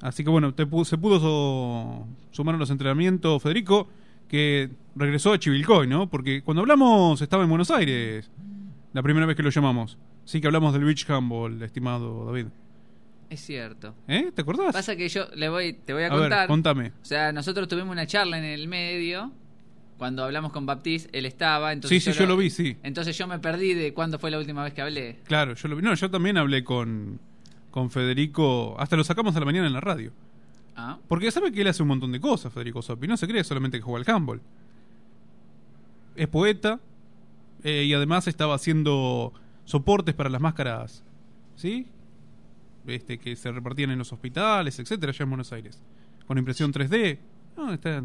Así 0.01 0.23
que 0.23 0.31
bueno, 0.31 0.53
te 0.55 0.63
se 0.83 0.97
pudo 0.97 1.19
so- 1.19 2.07
sumar 2.31 2.55
a 2.55 2.57
los 2.57 2.71
entrenamientos 2.71 3.41
Federico, 3.43 3.87
que 4.27 4.71
regresó 4.95 5.31
a 5.31 5.37
Chivilcoy, 5.37 5.87
¿no? 5.87 6.09
Porque 6.09 6.41
cuando 6.41 6.61
hablamos 6.61 7.21
estaba 7.21 7.43
en 7.43 7.49
Buenos 7.49 7.69
Aires, 7.69 8.29
La 8.93 9.03
primera 9.03 9.25
vez 9.25 9.35
que 9.35 9.43
lo 9.43 9.49
llamamos. 9.49 9.97
Sí 10.23 10.39
que 10.41 10.47
hablamos 10.47 10.73
del 10.73 10.83
beach 10.85 11.07
handball, 11.09 11.61
estimado 11.61 12.25
David. 12.25 12.45
Es 13.29 13.41
cierto. 13.41 13.93
¿Eh? 14.07 14.31
¿Te 14.33 14.41
acordás? 14.41 14.73
Pasa 14.73 14.95
que 14.95 15.07
yo 15.09 15.25
le 15.35 15.49
voy, 15.49 15.73
te 15.73 15.93
voy 15.93 16.03
a, 16.03 16.07
A 16.07 16.15
ver, 16.15 16.19
contar. 16.21 16.47
contame. 16.47 16.93
O 17.01 17.05
sea, 17.05 17.31
nosotros 17.33 17.67
tuvimos 17.67 17.91
una 17.91 18.07
charla 18.07 18.37
en 18.39 18.45
el 18.45 18.67
medio. 18.69 19.31
Cuando 19.97 20.23
hablamos 20.25 20.51
con 20.51 20.65
Baptiste, 20.65 21.09
él 21.17 21.25
estaba. 21.25 21.71
Entonces 21.71 22.03
Sí, 22.03 22.11
sí, 22.11 22.17
yo 22.19 22.25
lo 22.25 22.35
vi, 22.35 22.49
sí. 22.49 22.77
Entonces 22.83 23.17
yo 23.17 23.27
me 23.27 23.39
perdí 23.39 23.73
de 23.73 23.93
cuándo 23.93 24.19
fue 24.19 24.29
la 24.29 24.37
última 24.37 24.63
vez 24.63 24.73
que 24.73 24.81
hablé. 24.81 25.19
Claro, 25.23 25.53
yo 25.53 25.67
lo 25.69 25.75
vi. 25.77 25.81
No, 25.81 25.93
yo 25.93 26.11
también 26.11 26.37
hablé 26.37 26.63
con, 26.65 27.19
con 27.71 27.89
Federico. 27.91 28.75
Hasta 28.77 28.97
lo 28.97 29.03
sacamos 29.05 29.35
a 29.35 29.39
la 29.39 29.45
mañana 29.45 29.67
en 29.67 29.73
la 29.73 29.79
radio. 29.81 30.11
Ah. 30.75 30.97
Porque 31.07 31.31
sabe 31.31 31.53
que 31.53 31.61
él 31.61 31.67
hace 31.67 31.81
un 31.81 31.87
montón 31.87 32.11
de 32.11 32.19
cosas, 32.19 32.51
Federico 32.51 32.81
Sopi. 32.81 33.07
No 33.07 33.15
se 33.15 33.25
cree 33.27 33.43
solamente 33.45 33.77
que 33.77 33.83
juega 33.83 34.03
al 34.11 34.15
handball. 34.15 34.41
Es 36.15 36.27
poeta 36.27 36.79
eh, 37.63 37.83
y 37.85 37.93
además 37.93 38.27
estaba 38.27 38.55
haciendo 38.55 39.33
soportes 39.63 40.13
para 40.13 40.29
las 40.29 40.41
máscaras, 40.41 41.03
¿sí? 41.55 41.87
Este, 42.85 43.17
que 43.17 43.35
se 43.35 43.51
repartían 43.51 43.91
en 43.91 43.99
los 43.99 44.11
hospitales, 44.13 44.77
etcétera, 44.79 45.11
allá 45.11 45.23
en 45.23 45.29
Buenos 45.29 45.51
Aires. 45.53 45.81
Con 46.27 46.37
impresión 46.37 46.71
3D. 46.71 47.17
No, 47.57 47.73
está- 47.73 48.03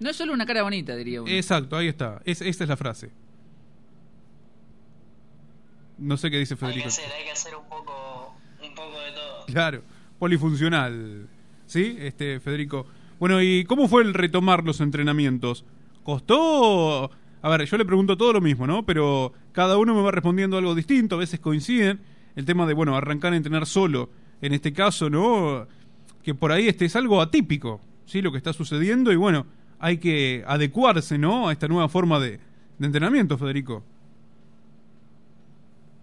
No 0.00 0.10
es 0.10 0.16
solo 0.16 0.32
una 0.32 0.46
cara 0.46 0.62
bonita, 0.62 0.94
diría 0.96 1.22
uno. 1.22 1.30
Exacto, 1.30 1.76
ahí 1.76 1.88
está. 1.88 2.20
Es- 2.24 2.40
esa 2.42 2.64
es 2.64 2.68
la 2.70 2.76
frase. 2.76 3.10
No 5.98 6.16
sé 6.16 6.30
qué 6.30 6.38
dice 6.38 6.54
Hay 6.54 6.58
que 6.58 6.66
Federico. 6.66 6.88
hacer, 6.88 7.04
hay 7.18 7.24
que 7.24 7.30
hacer 7.32 7.56
un 7.56 7.68
poco, 7.68 8.34
un 8.62 8.74
poco 8.74 9.00
de 9.00 9.12
todo. 9.12 9.46
Claro, 9.46 9.82
polifuncional. 10.18 11.28
¿Sí? 11.66 11.96
Este, 11.98 12.40
Federico. 12.40 12.86
Bueno, 13.18 13.42
¿y 13.42 13.64
cómo 13.64 13.88
fue 13.88 14.02
el 14.02 14.14
retomar 14.14 14.64
los 14.64 14.80
entrenamientos? 14.80 15.64
¿Costó? 16.04 17.10
A 17.42 17.48
ver, 17.50 17.64
yo 17.64 17.76
le 17.76 17.84
pregunto 17.84 18.16
todo 18.16 18.32
lo 18.32 18.40
mismo, 18.40 18.66
¿no? 18.66 18.86
Pero 18.86 19.32
cada 19.52 19.76
uno 19.76 19.94
me 19.94 20.00
va 20.02 20.10
respondiendo 20.12 20.56
algo 20.56 20.74
distinto, 20.74 21.16
a 21.16 21.18
veces 21.18 21.40
coinciden. 21.40 22.00
El 22.36 22.44
tema 22.44 22.66
de, 22.66 22.74
bueno, 22.74 22.96
arrancar 22.96 23.32
a 23.32 23.36
entrenar 23.36 23.66
solo, 23.66 24.10
en 24.40 24.52
este 24.54 24.72
caso, 24.72 25.10
¿no? 25.10 25.66
Que 26.22 26.34
por 26.34 26.52
ahí 26.52 26.68
este 26.68 26.84
es 26.84 26.94
algo 26.94 27.20
atípico, 27.20 27.80
¿sí? 28.06 28.22
Lo 28.22 28.30
que 28.30 28.38
está 28.38 28.52
sucediendo 28.52 29.12
y 29.12 29.16
bueno, 29.16 29.44
hay 29.78 29.98
que 29.98 30.44
adecuarse, 30.46 31.18
¿no? 31.18 31.48
A 31.48 31.52
esta 31.52 31.68
nueva 31.68 31.88
forma 31.88 32.18
de, 32.18 32.38
de 32.78 32.86
entrenamiento, 32.86 33.38
Federico. 33.38 33.82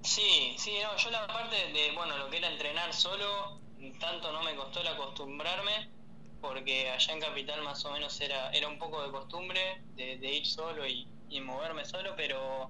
Sí, 0.02 0.54
sí, 0.58 0.72
no, 0.84 0.96
yo 0.98 1.10
la 1.10 1.26
parte 1.26 1.56
de, 1.56 1.92
bueno, 1.96 2.18
lo 2.18 2.30
que 2.30 2.38
era 2.38 2.52
entrenar 2.52 2.94
solo, 2.94 3.60
tanto 4.00 4.32
no 4.32 4.44
me 4.44 4.56
costó 4.56 4.82
el 4.82 4.88
acostumbrarme, 4.88 5.90
porque 6.42 6.92
allá 6.92 7.14
en 7.14 7.20
Capital 7.20 7.64
más 7.64 7.84
o 7.86 7.92
menos 7.92 8.22
era, 8.22 8.52
era 8.52 8.68
un 8.68 8.78
poco 8.78 9.04
de 9.04 9.12
costumbre 9.12 9.82
de, 9.96 10.32
ir 10.32 10.46
solo 10.46 10.86
y, 10.86 11.08
y 11.30 11.42
moverme 11.42 11.86
solo, 11.86 12.14
pero 12.16 12.70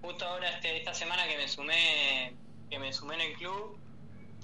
justo 0.00 0.24
ahora 0.24 0.48
este, 0.48 0.78
esta 0.78 0.94
semana 0.94 1.28
que 1.28 1.36
me 1.36 1.46
sumé, 1.46 2.34
que 2.70 2.78
me 2.78 2.92
sumé 2.92 3.16
en 3.16 3.20
el 3.20 3.32
club, 3.34 3.78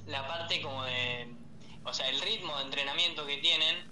la 0.07 0.27
parte 0.29 0.61
como 0.61 0.85
de, 0.85 1.29
o 1.85 1.95
sea, 1.95 2.09
el 2.11 2.21
ritmo 2.21 2.57
de 2.59 2.65
entrenamiento 2.65 3.27
que 3.27 3.39
tienen 3.39 3.91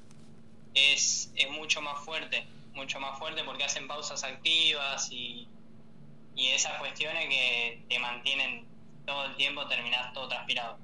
es, 0.76 1.32
es 1.34 1.50
mucho 1.50 1.80
más 1.80 2.04
fuerte, 2.04 2.46
mucho 2.74 3.00
más 3.00 3.18
fuerte 3.18 3.42
porque 3.44 3.64
hacen 3.64 3.88
pausas 3.88 4.22
activas 4.22 5.10
y, 5.10 5.48
y 6.36 6.48
esas 6.48 6.78
cuestiones 6.78 7.26
que 7.28 7.82
te 7.88 7.98
mantienen 7.98 8.64
todo 9.06 9.24
el 9.24 9.36
tiempo, 9.36 9.66
terminás 9.66 10.12
todo 10.12 10.28
transpirado. 10.28 10.78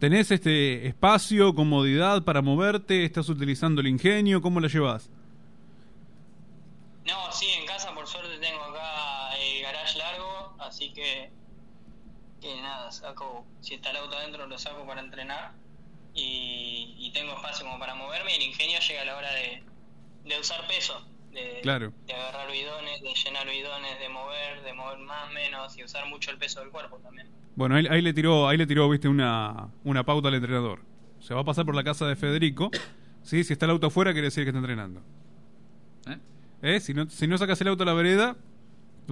¿Tenés 0.00 0.30
este 0.32 0.86
espacio, 0.88 1.54
comodidad 1.54 2.24
para 2.24 2.42
moverte? 2.42 3.04
¿Estás 3.04 3.28
utilizando 3.28 3.80
el 3.80 3.86
ingenio? 3.86 4.42
¿Cómo 4.42 4.60
la 4.60 4.68
llevas? 4.68 5.08
No, 7.06 7.30
sí, 7.32 7.46
en 7.50 7.64
casa 7.64 7.94
por 7.94 8.06
suerte 8.06 8.38
tengo 8.38 8.60
acá 8.60 9.36
el 9.36 9.62
garage 9.62 9.98
largo, 9.98 10.56
así 10.58 10.92
que, 10.92 11.30
que 12.40 12.60
nada, 12.60 12.90
saco, 12.90 13.46
si 13.60 13.74
está 13.74 13.90
el 13.90 13.98
auto 13.98 14.16
adentro 14.16 14.46
lo 14.46 14.58
saco 14.58 14.84
para 14.84 15.00
entrenar 15.00 15.52
y, 16.14 16.94
y 16.98 17.10
tengo 17.12 17.32
espacio 17.34 17.64
como 17.66 17.78
para 17.78 17.94
moverme 17.94 18.32
y 18.32 18.36
el 18.36 18.42
ingenio 18.42 18.78
llega 18.80 19.02
a 19.02 19.04
la 19.04 19.16
hora 19.16 19.32
de, 19.34 19.62
de 20.24 20.40
usar 20.40 20.66
peso, 20.66 21.06
de, 21.32 21.60
Claro. 21.62 21.92
de 22.06 22.12
agarrar 22.14 22.50
bidones, 22.50 23.02
de 23.02 23.14
llenar 23.14 23.46
bidones, 23.48 23.98
de 23.98 24.08
mover, 24.08 24.62
de 24.62 24.72
mover 24.72 24.98
más, 24.98 25.32
menos 25.32 25.76
y 25.76 25.84
usar 25.84 26.06
mucho 26.06 26.30
el 26.30 26.38
peso 26.38 26.60
del 26.60 26.70
cuerpo 26.70 26.98
también. 26.98 27.28
Bueno, 27.56 27.76
ahí, 27.76 27.86
ahí 27.88 28.02
le 28.02 28.12
tiró, 28.12 28.48
ahí 28.48 28.56
le 28.56 28.66
tiró, 28.66 28.88
viste, 28.88 29.08
una, 29.08 29.68
una 29.84 30.04
pauta 30.04 30.28
al 30.28 30.34
entrenador. 30.34 30.80
Se 31.20 31.34
va 31.34 31.40
a 31.40 31.44
pasar 31.44 31.64
por 31.64 31.74
la 31.74 31.84
casa 31.84 32.06
de 32.06 32.16
Federico. 32.16 32.70
¿sí? 33.22 33.44
Si 33.44 33.52
está 33.52 33.64
el 33.66 33.70
auto 33.72 33.86
afuera, 33.86 34.12
quiere 34.12 34.26
decir 34.26 34.44
que 34.44 34.50
está 34.50 34.58
entrenando. 34.58 35.00
¿Eh? 36.08 36.18
¿Eh? 36.62 36.80
Si, 36.80 36.92
no, 36.94 37.08
si 37.08 37.26
no 37.26 37.38
sacas 37.38 37.60
el 37.60 37.68
auto 37.68 37.82
a 37.84 37.86
la 37.86 37.94
vereda, 37.94 38.36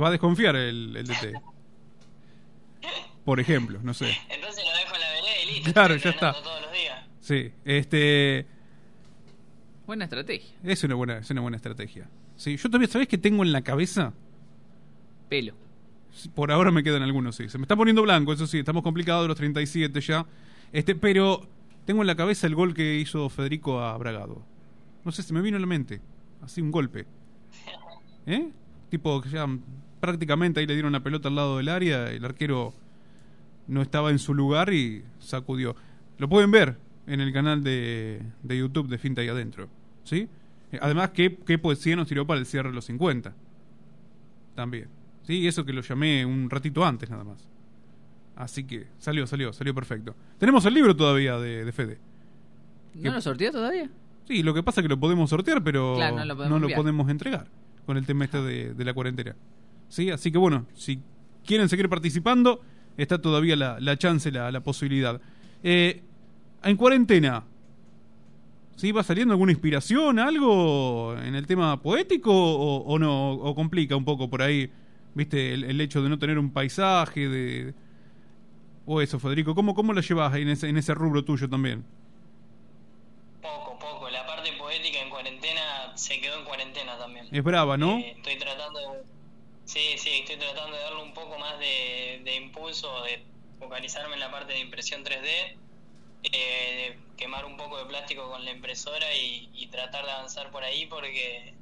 va 0.01 0.09
a 0.09 0.11
desconfiar 0.11 0.57
el, 0.57 0.97
el 0.97 1.07
DT. 1.07 1.33
Por 3.25 3.39
ejemplo, 3.41 3.79
no 3.83 3.95
sé. 3.95 4.17
Entonces 4.29 4.65
lo 4.65 4.73
dejo 4.77 4.95
en 4.97 5.01
la 5.01 5.09
vereda 5.11 5.43
y 5.43 5.47
listo. 5.55 5.73
Claro, 5.73 5.97
ya 5.97 6.11
está. 6.11 6.35
Sí, 7.23 7.53
este... 7.65 8.47
Buena 9.87 10.05
estrategia. 10.05 10.51
Es 10.65 10.83
una 10.83 10.97
buena, 10.97 11.19
es 11.19 11.31
una 11.31 11.41
buena 11.41 11.57
estrategia. 11.57 12.09
Sí, 12.35 12.57
yo 12.57 12.69
todavía, 12.69 12.89
¿sabés 12.89 13.07
qué 13.07 13.17
tengo 13.17 13.45
en 13.45 13.53
la 13.53 13.63
cabeza? 13.63 14.13
Pelo. 15.29 15.55
Por 16.35 16.51
ahora 16.51 16.73
me 16.73 16.83
quedan 16.83 17.03
algunos, 17.03 17.37
sí. 17.37 17.49
Se 17.49 17.59
me 17.59 17.63
está 17.63 17.77
poniendo 17.77 18.03
blanco, 18.03 18.33
eso 18.33 18.49
sí, 18.49 18.59
estamos 18.59 18.83
complicados 18.83 19.29
los 19.29 19.37
37 19.37 20.01
ya. 20.01 20.27
Este, 20.73 20.97
pero 20.97 21.47
tengo 21.85 22.01
en 22.03 22.09
la 22.09 22.17
cabeza 22.17 22.49
el 22.49 22.57
gol 22.57 22.75
que 22.75 22.97
hizo 22.97 23.29
Federico 23.29 23.81
a 23.81 23.97
Bragado. 23.99 24.45
No 25.05 25.13
sé, 25.13 25.23
se 25.23 25.33
me 25.33 25.43
vino 25.43 25.57
a 25.57 25.61
la 25.61 25.67
mente. 25.67 26.01
Así 26.43 26.61
un 26.61 26.73
golpe. 26.73 27.07
¿Eh? 28.27 28.51
Tipo 28.91 29.21
que 29.21 29.29
ya 29.29 29.47
prácticamente 30.01 30.59
ahí 30.59 30.67
le 30.67 30.75
dieron 30.75 30.91
la 30.91 31.05
pelota 31.05 31.29
al 31.29 31.37
lado 31.37 31.59
del 31.59 31.69
área, 31.69 32.11
el 32.11 32.25
arquero 32.25 32.75
no 33.69 33.81
estaba 33.81 34.11
en 34.11 34.19
su 34.19 34.35
lugar 34.35 34.75
y 34.75 35.05
sacudió. 35.21 35.77
Lo 36.19 36.29
pueden 36.29 36.51
ver 36.51 36.77
en 37.07 37.21
el 37.21 37.33
canal 37.33 37.63
de, 37.63 38.23
de 38.43 38.59
YouTube 38.59 38.89
de 38.89 38.99
Finta 38.99 39.21
ahí 39.21 39.29
adentro. 39.29 39.69
¿Sí? 40.05 40.29
Eh, 40.73 40.79
Además, 40.81 41.11
¿qué, 41.11 41.37
qué 41.47 41.59
poesía 41.59 41.97
nos 41.97 42.09
tiró 42.09 42.27
para 42.27 42.41
el 42.41 42.47
cierre 42.47 42.69
de 42.71 42.75
los 42.75 42.85
50? 42.87 43.35
También. 44.55 44.89
Sí, 45.23 45.39
y 45.41 45.47
eso 45.47 45.65
que 45.65 45.73
lo 45.73 45.83
llamé 45.83 46.27
un 46.27 46.51
ratito 46.51 46.85
antes 46.85 47.09
nada 47.11 47.25
más. 47.25 47.49
Así 48.37 48.65
que 48.65 48.87
salió, 48.99 49.27
salió, 49.27 49.53
salió 49.53 49.75
perfecto. 49.75 50.15
Tenemos 50.39 50.65
el 50.67 50.75
libro 50.75 50.97
todavía 50.97 51.39
de, 51.39 51.65
de 51.65 51.73
Fede. 51.73 51.99
¿No 52.95 53.13
lo 53.13 53.21
sorteó 53.21 53.51
todavía? 53.53 53.89
Sí, 54.27 54.43
lo 54.43 54.55
que 54.55 54.63
pasa 54.63 54.81
es 54.81 54.85
que 54.85 54.89
lo 54.89 54.99
podemos 55.01 55.31
sortear, 55.31 55.63
pero 55.63 55.95
Claro, 55.97 56.25
no 56.49 56.59
lo 56.59 56.69
podemos 56.71 57.09
entregar 57.09 57.49
con 57.87 57.97
el 57.97 58.07
tema 58.07 58.25
este 58.25 58.41
de, 58.43 58.75
de 58.75 58.85
la 58.85 58.95
cuarentena. 58.95 59.35
Sí, 59.89 60.11
así 60.11 60.31
que 60.33 60.39
bueno, 60.39 60.67
si 60.75 61.01
quieren 61.45 61.69
seguir 61.69 61.89
participando, 61.89 62.61
está 62.97 63.21
todavía 63.21 63.57
la, 63.57 63.79
la 63.81 63.97
chance, 63.97 64.31
la, 64.31 64.51
la 64.51 64.61
posibilidad. 64.63 65.21
Eh, 65.63 66.03
en 66.65 66.77
cuarentena, 66.77 67.45
¿sí 68.77 68.93
va 68.93 69.03
saliendo 69.03 69.33
alguna 69.33 69.53
inspiración, 69.53 70.19
algo 70.19 71.17
en 71.17 71.35
el 71.35 71.47
tema 71.47 71.81
poético 71.81 72.33
o, 72.33 72.79
o 72.85 72.99
no? 72.99 73.33
¿O 73.33 73.55
complica 73.55 73.97
un 73.97 74.05
poco 74.05 74.29
por 74.29 74.43
ahí, 74.43 74.71
viste, 75.15 75.55
el, 75.55 75.65
el 75.65 75.81
hecho 75.81 76.03
de 76.03 76.09
no 76.09 76.19
tener 76.19 76.39
un 76.39 76.53
paisaje, 76.53 77.29
de... 77.29 77.75
O 78.85 79.01
eso, 79.01 79.21
Federico, 79.21 79.55
¿cómo, 79.55 79.75
cómo 79.75 79.93
lo 79.93 80.01
llevas 80.01 80.35
en 80.35 80.49
ese, 80.49 80.69
en 80.69 80.77
ese 80.77 80.93
rubro 80.95 81.25
tuyo 81.25 81.49
también? 81.49 81.85
Poco, 83.41 83.79
poco. 83.79 84.11
La 84.11 84.27
parte 84.27 84.53
poética 84.59 85.01
en 85.01 85.11
cuarentena 85.11 85.93
se 85.95 86.21
quedó 86.21 86.39
en 86.41 86.45
cuarentena 86.45 86.99
también. 86.99 87.27
Es 87.31 87.45
brava, 87.45 87.77
¿no? 87.77 87.99
Eh, 87.99 88.15
estoy 88.17 88.37
tratando 88.39 88.81
de... 88.81 88.87
Sí, 89.65 89.79
sí, 89.97 90.11
estoy 90.23 90.37
tratando 90.37 90.77
de 90.77 90.83
darle 90.83 91.03
un 91.03 91.15
poco 91.15 91.39
más 91.39 91.59
de, 91.61 92.23
de 92.25 92.37
impulso, 92.37 92.89
de 93.05 93.23
focalizarme 93.61 94.15
en 94.15 94.21
la 94.21 94.31
parte 94.31 94.55
de 94.55 94.61
impresión 94.61 95.05
3D, 95.05 95.57
eh, 96.25 96.97
quemar 97.17 97.45
un 97.45 97.57
poco 97.57 97.79
de 97.79 97.85
plástico 97.87 98.31
con 98.31 98.45
la 98.45 98.51
impresora 98.51 99.07
y, 99.17 99.49
y 99.55 99.67
tratar 99.69 100.05
de 100.05 100.11
avanzar 100.13 100.51
por 100.51 100.63
ahí 100.65 100.87
porque, 100.87 101.55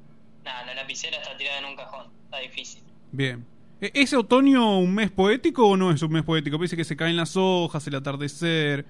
nada, 0.43 0.65
la 0.65 0.73
lapicera 0.75 1.17
está 1.17 1.35
tirada 1.37 1.59
en 1.59 1.65
un 1.65 1.75
cajón, 1.75 2.11
está 2.25 2.39
difícil. 2.39 2.83
Bien. 3.11 3.45
¿E- 3.81 3.91
¿Es 3.95 4.13
otoño 4.13 4.77
un 4.79 4.93
mes 4.93 5.09
poético 5.11 5.67
o 5.67 5.77
no 5.77 5.91
es 5.91 6.01
un 6.01 6.11
mes 6.11 6.23
poético? 6.23 6.57
Dice 6.57 6.75
que 6.77 6.83
se 6.83 6.95
caen 6.95 7.17
las 7.17 7.35
hojas, 7.35 7.85
el 7.87 7.95
atardecer. 7.95 8.85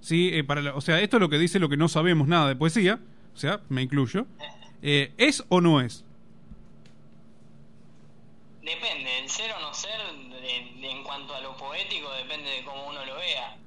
Sí, 0.00 0.30
eh, 0.34 0.44
para 0.44 0.60
la- 0.60 0.74
o 0.74 0.80
sea, 0.82 1.00
esto 1.00 1.16
es 1.16 1.20
lo 1.20 1.28
que 1.30 1.38
dice 1.38 1.58
lo 1.58 1.68
que 1.70 1.76
no 1.78 1.88
sabemos 1.88 2.28
nada 2.28 2.48
de 2.48 2.56
poesía. 2.56 3.00
O 3.34 3.36
sea, 3.38 3.60
me 3.70 3.82
incluyo. 3.82 4.26
Eh, 4.82 5.12
¿Es 5.16 5.44
o 5.48 5.60
no 5.62 5.80
es? 5.80 6.04
Depende, 8.62 9.18
el 9.20 9.28
ser 9.28 9.50
o 9.52 9.60
no 9.60 9.74
ser, 9.74 9.90
de- 10.40 10.90
en 10.90 11.02
cuanto 11.04 11.34
a 11.34 11.40
lo 11.40 11.56
poético, 11.56 12.10
depende 12.12 12.50
de 12.50 12.64
cómo. 12.64 12.83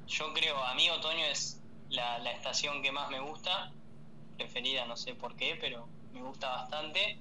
Yo 0.07 0.33
creo, 0.33 0.63
a 0.63 0.73
mí 0.73 0.89
otoño 0.89 1.25
es 1.29 1.61
la, 1.89 2.31
estación 2.31 2.81
que 2.81 2.91
más 2.91 3.09
me 3.11 3.19
gusta, 3.19 3.71
preferida, 4.37 4.85
no 4.85 4.95
sé 4.95 5.15
por 5.15 5.35
qué, 5.35 5.57
pero 5.59 5.87
me 6.13 6.21
gusta 6.21 6.49
bastante. 6.49 7.19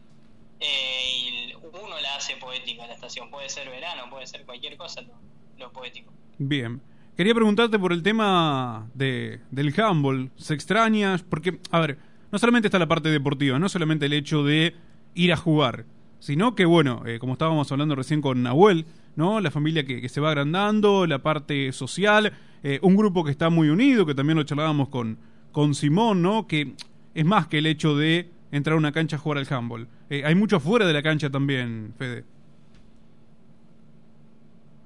Eh, 0.60 1.50
y 1.50 1.54
uno 1.54 2.00
la 2.00 2.16
hace 2.16 2.36
poética 2.36 2.86
la 2.86 2.94
estación, 2.94 3.28
puede 3.28 3.48
ser 3.48 3.68
verano, 3.68 4.08
puede 4.08 4.26
ser 4.26 4.44
cualquier 4.46 4.76
cosa 4.76 5.02
lo, 5.02 5.14
lo 5.58 5.72
poético. 5.72 6.12
Bien. 6.38 6.80
Quería 7.16 7.34
preguntarte 7.34 7.78
por 7.78 7.92
el 7.92 8.02
tema 8.02 8.88
de, 8.94 9.40
del 9.50 9.78
handball. 9.80 10.30
¿Se 10.36 10.54
extraña? 10.54 11.18
Porque, 11.28 11.58
a 11.70 11.80
ver, 11.80 11.98
no 12.30 12.38
solamente 12.38 12.68
está 12.68 12.78
la 12.78 12.88
parte 12.88 13.08
deportiva, 13.08 13.58
no 13.58 13.68
solamente 13.68 14.06
el 14.06 14.12
hecho 14.12 14.44
de 14.44 14.76
ir 15.14 15.32
a 15.32 15.36
jugar, 15.36 15.86
sino 16.20 16.54
que, 16.54 16.66
bueno, 16.66 17.02
eh, 17.06 17.18
como 17.18 17.32
estábamos 17.32 17.72
hablando 17.72 17.94
recién 17.94 18.20
con 18.20 18.42
Nahuel, 18.42 18.86
¿no? 19.16 19.40
La 19.40 19.50
familia 19.50 19.84
que 19.84 20.08
se 20.08 20.20
va 20.20 20.28
agrandando, 20.28 21.06
la 21.06 21.22
parte 21.22 21.72
social, 21.72 22.34
eh, 22.62 22.78
un 22.82 22.96
grupo 22.96 23.24
que 23.24 23.30
está 23.30 23.50
muy 23.50 23.68
unido, 23.68 24.06
que 24.06 24.14
también 24.14 24.36
lo 24.36 24.44
charlábamos 24.44 24.88
con, 24.88 25.18
con 25.52 25.74
Simón, 25.74 26.22
¿no? 26.22 26.46
Que 26.46 26.74
es 27.14 27.24
más 27.24 27.46
que 27.48 27.58
el 27.58 27.66
hecho 27.66 27.96
de 27.96 28.30
entrar 28.52 28.74
a 28.74 28.78
una 28.78 28.92
cancha 28.92 29.16
a 29.16 29.18
jugar 29.18 29.38
al 29.38 29.46
handball. 29.52 29.88
Eh, 30.10 30.22
hay 30.24 30.34
mucho 30.34 30.60
fuera 30.60 30.86
de 30.86 30.92
la 30.92 31.02
cancha 31.02 31.30
también, 31.30 31.94
Fede. 31.98 32.24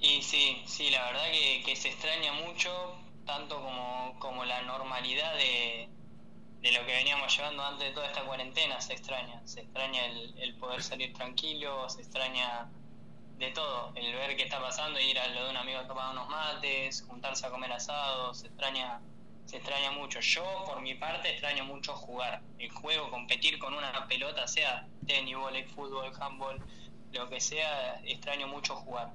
Y 0.00 0.22
sí, 0.22 0.62
sí, 0.66 0.90
la 0.90 1.04
verdad 1.04 1.24
que, 1.64 1.76
se 1.76 1.88
extraña 1.88 2.32
mucho, 2.32 2.70
tanto 3.26 3.60
como, 3.62 4.16
como 4.18 4.44
la 4.44 4.62
normalidad 4.62 5.34
de, 5.36 5.88
de 6.62 6.72
lo 6.72 6.86
que 6.86 6.92
veníamos 6.92 7.36
llevando 7.36 7.62
antes 7.64 7.88
de 7.88 7.94
toda 7.94 8.06
esta 8.06 8.22
cuarentena, 8.24 8.80
se 8.80 8.94
extraña. 8.94 9.42
Se 9.46 9.60
extraña 9.60 10.00
el 10.06 10.54
poder 10.54 10.82
salir 10.82 11.12
tranquilo, 11.12 11.88
se 11.88 12.00
extraña 12.00 12.70
de 13.40 13.50
todo, 13.50 13.92
el 13.96 14.14
ver 14.14 14.36
qué 14.36 14.44
está 14.44 14.60
pasando, 14.60 15.00
ir 15.00 15.18
a 15.18 15.26
lo 15.28 15.44
de 15.46 15.50
un 15.50 15.56
amigo 15.56 15.78
a 15.78 15.86
tomar 15.88 16.12
unos 16.12 16.28
mates, 16.28 17.02
juntarse 17.08 17.46
a 17.46 17.50
comer 17.50 17.72
asado, 17.72 18.32
se 18.34 18.46
extraña, 18.48 19.00
se 19.46 19.56
extraña 19.56 19.90
mucho. 19.92 20.20
Yo, 20.20 20.44
por 20.66 20.80
mi 20.82 20.94
parte, 20.94 21.30
extraño 21.30 21.64
mucho 21.64 21.94
jugar 21.94 22.42
el 22.58 22.70
juego, 22.70 23.10
competir 23.10 23.58
con 23.58 23.72
una 23.74 24.06
pelota, 24.06 24.46
sea 24.46 24.86
tenis, 25.06 25.36
volei, 25.36 25.64
fútbol, 25.64 26.12
handball, 26.20 26.58
lo 27.12 27.28
que 27.30 27.40
sea, 27.40 28.00
extraño 28.04 28.46
mucho 28.46 28.76
jugar. 28.76 29.12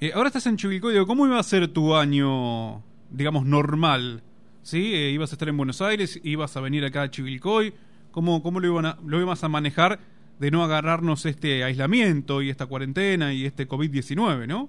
Eh, 0.00 0.10
ahora 0.14 0.26
estás 0.26 0.46
en 0.46 0.56
Chivilcoy, 0.56 0.92
digo, 0.94 1.06
¿cómo 1.06 1.24
iba 1.26 1.38
a 1.38 1.42
ser 1.44 1.68
tu 1.72 1.94
año, 1.94 2.82
digamos, 3.10 3.44
normal? 3.46 4.24
¿Sí? 4.62 4.92
Eh, 4.94 5.10
¿Ibas 5.10 5.30
a 5.30 5.34
estar 5.36 5.48
en 5.48 5.56
Buenos 5.56 5.80
Aires? 5.80 6.20
¿Ibas 6.24 6.56
a 6.56 6.60
venir 6.60 6.84
acá 6.84 7.02
a 7.02 7.10
Chivilcoy? 7.10 7.74
¿Cómo, 8.10 8.42
cómo 8.42 8.58
lo, 8.60 8.66
iban 8.66 8.86
a- 8.86 8.98
lo 9.06 9.20
ibas 9.20 9.42
a 9.44 9.48
manejar 9.48 10.00
de 10.42 10.50
no 10.50 10.64
agarrarnos 10.64 11.24
este 11.24 11.62
aislamiento 11.62 12.42
y 12.42 12.50
esta 12.50 12.66
cuarentena 12.66 13.32
y 13.32 13.46
este 13.46 13.68
COVID-19, 13.68 14.48
no? 14.48 14.68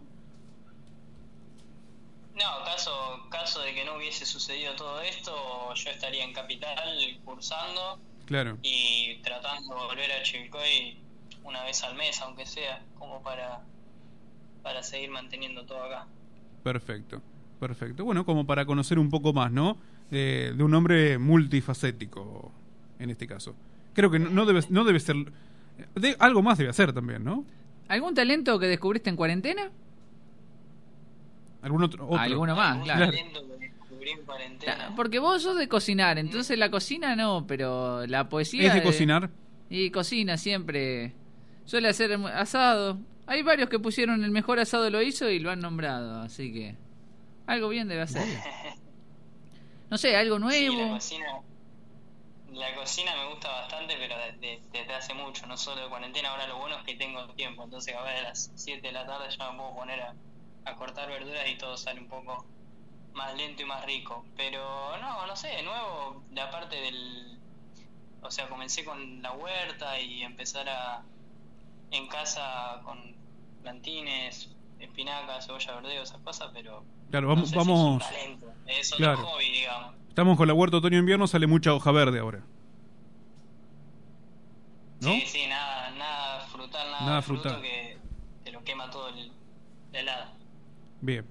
No, 2.35 2.63
caso, 2.63 2.91
caso 3.31 3.59
de 3.63 3.73
que 3.73 3.83
no 3.83 3.95
hubiese 3.97 4.23
sucedido 4.23 4.75
todo 4.75 5.01
esto, 5.01 5.73
yo 5.73 5.89
estaría 5.89 6.23
en 6.23 6.31
Capital 6.31 6.77
cursando 7.25 7.99
Claro. 8.27 8.59
y 8.61 9.15
tratando 9.23 9.73
de 9.73 9.81
volver 9.87 10.11
a 10.11 10.21
Chivilcoy 10.21 10.95
una 11.43 11.63
vez 11.63 11.83
al 11.83 11.95
mes, 11.95 12.21
aunque 12.21 12.45
sea, 12.45 12.83
como 12.99 13.23
para, 13.23 13.61
para 14.61 14.83
seguir 14.83 15.09
manteniendo 15.09 15.65
todo 15.65 15.83
acá. 15.85 16.05
Perfecto, 16.63 17.19
perfecto. 17.59 18.05
Bueno, 18.05 18.25
como 18.27 18.45
para 18.45 18.67
conocer 18.67 18.99
un 18.99 19.09
poco 19.09 19.33
más, 19.33 19.51
¿no? 19.51 19.77
De, 20.11 20.53
de 20.55 20.63
un 20.63 20.71
hombre 20.75 21.17
multifacético, 21.17 22.51
en 22.99 23.09
este 23.09 23.25
caso. 23.25 23.55
Creo 23.95 24.11
que 24.11 24.19
no, 24.19 24.29
no 24.29 24.45
debe, 24.45 24.61
no 24.69 24.83
debe 24.83 24.99
ser... 24.99 25.15
de- 25.95 26.15
algo 26.19 26.41
más 26.41 26.57
debe 26.57 26.69
hacer 26.69 26.93
también, 26.93 27.23
¿no? 27.23 27.45
¿Algún 27.87 28.13
talento 28.13 28.57
que 28.59 28.67
descubriste 28.67 29.09
en 29.09 29.15
cuarentena? 29.15 29.71
¿Algún 31.61 31.83
otro? 31.83 32.05
otro? 32.07 32.19
Alguno 32.19 32.55
más, 32.55 32.83
claro. 32.83 33.05
Talento 33.05 33.41
que 33.47 33.57
descubrí 33.67 34.09
en 34.11 34.21
cuarentena. 34.25 34.93
Porque 34.95 35.19
vos 35.19 35.41
sos 35.43 35.57
de 35.57 35.67
cocinar, 35.67 36.17
entonces 36.17 36.57
la 36.57 36.69
cocina 36.69 37.15
no, 37.15 37.45
pero 37.47 38.05
la 38.07 38.27
poesía... 38.29 38.67
¿Es 38.67 38.73
de 38.73 38.83
cocinar? 38.83 39.29
Y 39.69 39.89
cocina 39.91 40.37
siempre. 40.37 41.13
Suele 41.65 41.87
hacer 41.89 42.13
asado. 42.35 42.99
Hay 43.25 43.41
varios 43.43 43.69
que 43.69 43.79
pusieron 43.79 44.23
el 44.23 44.31
mejor 44.31 44.59
asado 44.59 44.89
lo 44.89 45.01
hizo 45.01 45.29
y 45.29 45.39
lo 45.39 45.51
han 45.51 45.59
nombrado, 45.59 46.21
así 46.21 46.51
que... 46.51 46.75
Algo 47.47 47.69
bien 47.69 47.87
debe 47.87 48.01
hacer. 48.01 48.23
No 49.89 49.97
sé, 49.99 50.15
algo 50.15 50.37
Sí, 50.49 50.65
la 50.69 50.73
nuevo. 50.75 50.93
cocina, 50.95 51.25
la 52.53 52.75
cocina 52.75 53.15
me 53.15 53.29
gusta 53.29 53.49
bastante, 53.49 53.95
pero 53.97 54.17
de- 54.17 54.33
de- 54.33 54.61
desde 54.71 54.93
hace 54.93 55.13
mucho, 55.13 55.45
no 55.47 55.57
solo 55.57 55.81
de 55.83 55.89
cuarentena. 55.89 56.29
Ahora 56.29 56.47
lo 56.47 56.57
bueno 56.57 56.75
es 56.77 56.83
que 56.83 56.95
tengo 56.95 57.25
tiempo, 57.35 57.63
entonces 57.63 57.95
a 57.95 58.01
ver, 58.01 58.17
a 58.17 58.21
las 58.29 58.51
7 58.55 58.87
de 58.87 58.93
la 58.93 59.05
tarde 59.05 59.25
ya 59.37 59.51
me 59.51 59.57
puedo 59.57 59.75
poner 59.75 60.01
a, 60.01 60.15
a 60.65 60.75
cortar 60.75 61.09
verduras 61.09 61.47
y 61.49 61.57
todo 61.57 61.75
sale 61.77 61.99
un 61.99 62.07
poco 62.07 62.45
más 63.13 63.35
lento 63.35 63.61
y 63.61 63.65
más 63.65 63.83
rico. 63.85 64.25
Pero 64.35 64.97
no, 64.97 65.25
no 65.27 65.35
sé, 65.35 65.49
de 65.49 65.63
nuevo, 65.63 66.23
de 66.29 66.41
aparte 66.41 66.75
del. 66.75 67.39
O 68.21 68.31
sea, 68.31 68.47
comencé 68.47 68.85
con 68.85 69.21
la 69.21 69.31
huerta 69.33 69.99
y 69.99 70.23
empezar 70.23 70.67
a. 70.69 71.03
en 71.91 72.07
casa 72.07 72.81
con 72.83 73.15
plantines, 73.61 74.49
espinacas, 74.79 75.45
cebolla 75.45 75.75
verdeo, 75.75 76.03
esas 76.03 76.21
cosas, 76.21 76.49
pero. 76.53 76.85
Claro, 77.11 77.27
no 77.27 77.35
vamos... 77.35 77.49
si 77.49 77.55
es 77.57 77.61
un 77.61 77.67
vamos 77.67 78.03
talento, 78.09 78.53
es 78.65 78.91
otro 78.93 79.05
Claro. 79.05 79.27
hobby, 79.27 79.49
digamos. 79.51 79.95
Estamos 80.13 80.37
con 80.37 80.47
la 80.47 80.53
huerta 80.53 80.77
otoño-invierno, 80.77 81.25
sale 81.25 81.47
mucha 81.47 81.73
hoja 81.73 81.91
verde 81.91 82.19
ahora. 82.19 82.41
¿No? 85.01 85.09
Sí, 85.09 85.23
sí, 85.25 85.39
nada, 85.49 85.89
nada 85.97 86.41
frutal, 86.41 86.91
nada, 86.91 87.05
Nada 87.05 87.21
frutal. 87.23 87.61
que 87.63 87.97
te 88.43 88.51
lo 88.51 88.63
quema 88.63 88.91
todo 88.91 89.09
el, 89.09 89.31
la 89.91 89.99
helada. 89.99 90.33
Bien. 91.01 91.25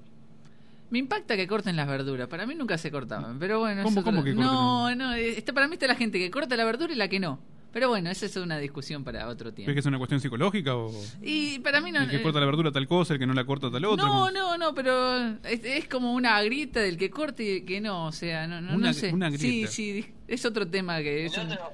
Me 0.90 0.98
impacta 0.98 1.36
que 1.36 1.46
corten 1.46 1.76
las 1.76 1.86
verduras. 1.86 2.26
Para 2.26 2.44
mí 2.44 2.56
nunca 2.56 2.76
se 2.76 2.90
cortaban, 2.90 3.38
pero 3.38 3.60
bueno. 3.60 3.82
es 3.82 3.84
¿Cómo- 3.84 4.00
otro- 4.00 4.10
cómo 4.12 4.24
que 4.24 4.34
corten? 4.34 4.44
No, 4.52 4.94
no. 4.96 5.14
eh, 5.14 5.38
Está, 5.38 5.52
para 5.52 5.68
mí 5.68 5.74
está 5.74 5.86
la 5.86 5.94
gente 5.94 6.18
que 6.18 6.30
corta 6.32 6.56
la 6.56 6.64
verdura 6.64 6.92
y 6.92 6.96
la 6.96 7.06
que 7.08 7.20
no. 7.20 7.38
Pero 7.72 7.88
bueno, 7.88 8.10
esa 8.10 8.26
es 8.26 8.36
una 8.36 8.58
discusión 8.58 9.02
para 9.02 9.26
otro 9.28 9.46
¿Crees 9.52 9.56
tiempo. 9.56 9.72
que 9.72 9.78
es 9.80 9.86
una 9.86 9.96
cuestión 9.98 10.20
psicológica 10.20 10.76
o 10.76 10.92
Y 11.22 11.58
para 11.60 11.80
mí 11.80 11.90
no... 11.90 12.02
el 12.02 12.10
que 12.10 12.16
eh, 12.16 12.22
corta 12.22 12.38
la 12.38 12.46
verdura 12.46 12.70
tal 12.70 12.86
cosa, 12.86 13.14
el 13.14 13.18
que 13.18 13.26
no 13.26 13.32
la 13.32 13.44
corta 13.46 13.70
tal 13.70 13.84
otra? 13.86 14.04
No, 14.06 14.30
no, 14.30 14.58
no, 14.58 14.74
pero 14.74 15.16
es, 15.44 15.64
es 15.64 15.88
como 15.88 16.12
una 16.12 16.42
grita 16.42 16.80
del 16.80 16.96
que 16.98 17.10
corte 17.10 17.42
y 17.42 17.64
que 17.64 17.80
no, 17.80 18.06
o 18.06 18.12
sea, 18.12 18.46
no, 18.46 18.60
no, 18.60 18.74
Una- 18.74 18.88
no 18.88 18.92
sé. 18.94 19.12
una 19.12 19.30
Sí, 19.30 19.36
grieta. 19.38 19.70
sí, 19.72 20.14
es 20.28 20.44
otro 20.44 20.68
tema 20.68 20.98
que 20.98 21.24
es... 21.26 21.34
El 21.38 21.46
un- 21.46 21.52
otro, 21.52 21.72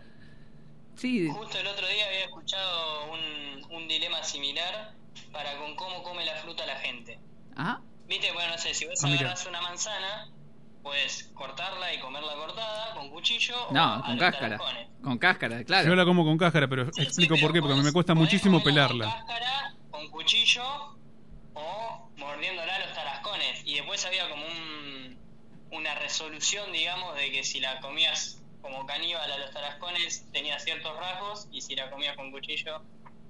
Sí, 0.95 1.29
justo 1.31 1.59
el 1.59 1.67
otro 1.69 1.87
día 1.87 2.07
había 2.07 2.25
escuchado 2.25 3.13
un, 3.13 3.77
un 3.77 3.89
dilema 3.89 4.23
similar 4.25 4.93
para 5.33 5.57
con 5.59 5.75
cómo 5.77 6.03
come 6.03 6.25
la 6.25 6.35
fruta 6.37 6.65
la 6.67 6.77
gente. 6.77 7.19
ah, 7.57 7.81
Viste, 8.09 8.33
bueno, 8.33 8.53
no 8.53 8.59
sé, 8.59 8.73
si 8.73 8.87
vos 8.87 8.95
Ah, 9.05 9.07
mira. 9.09 9.21
agarras 9.21 9.47
una 9.47 9.61
manzana, 9.61 10.29
puedes 10.89 11.25
cortarla 11.35 11.93
y 11.93 11.99
comerla 12.01 12.33
cortada 12.33 12.95
con 12.95 13.11
cuchillo 13.11 13.69
o 13.69 13.75
no, 13.75 13.83
a 13.83 14.03
con 14.07 14.17
cáscara. 14.17 14.59
Con 15.03 15.19
cáscara, 15.19 15.63
claro. 15.63 15.87
Yo 15.87 15.95
la 15.95 16.07
como 16.07 16.25
con 16.25 16.39
cáscara, 16.39 16.67
pero 16.67 16.85
explico 16.85 17.37
por 17.39 17.53
qué, 17.53 17.61
porque 17.61 17.75
a 17.75 17.77
mí 17.77 17.83
me 17.83 17.93
cuesta 17.93 18.15
muchísimo 18.15 18.63
pelarla. 18.63 19.05
Cáscara 19.05 19.75
con 19.91 20.09
cuchillo 20.09 20.65
o 21.53 22.11
mordiéndola 22.17 22.75
a 22.75 22.79
los 22.79 22.95
tarascones. 22.95 23.63
Y 23.67 23.75
después 23.75 24.07
había 24.07 24.31
como 24.31 24.47
un, 24.47 25.19
una 25.73 25.95
resolución, 25.97 26.73
digamos, 26.73 27.15
de 27.17 27.33
que 27.33 27.45
si 27.45 27.61
la 27.61 27.81
comías 27.81 28.41
como 28.63 28.87
caníbal 28.87 29.31
a 29.31 29.39
los 29.39 29.51
tarascones 29.51 30.25
tenía 30.33 30.59
ciertos 30.59 30.97
rasgos 30.97 31.49
y 31.53 31.61
si 31.61 31.77
la 31.77 31.91
comías 31.91 32.17
con 32.17 32.31
cuchillo 32.33 32.83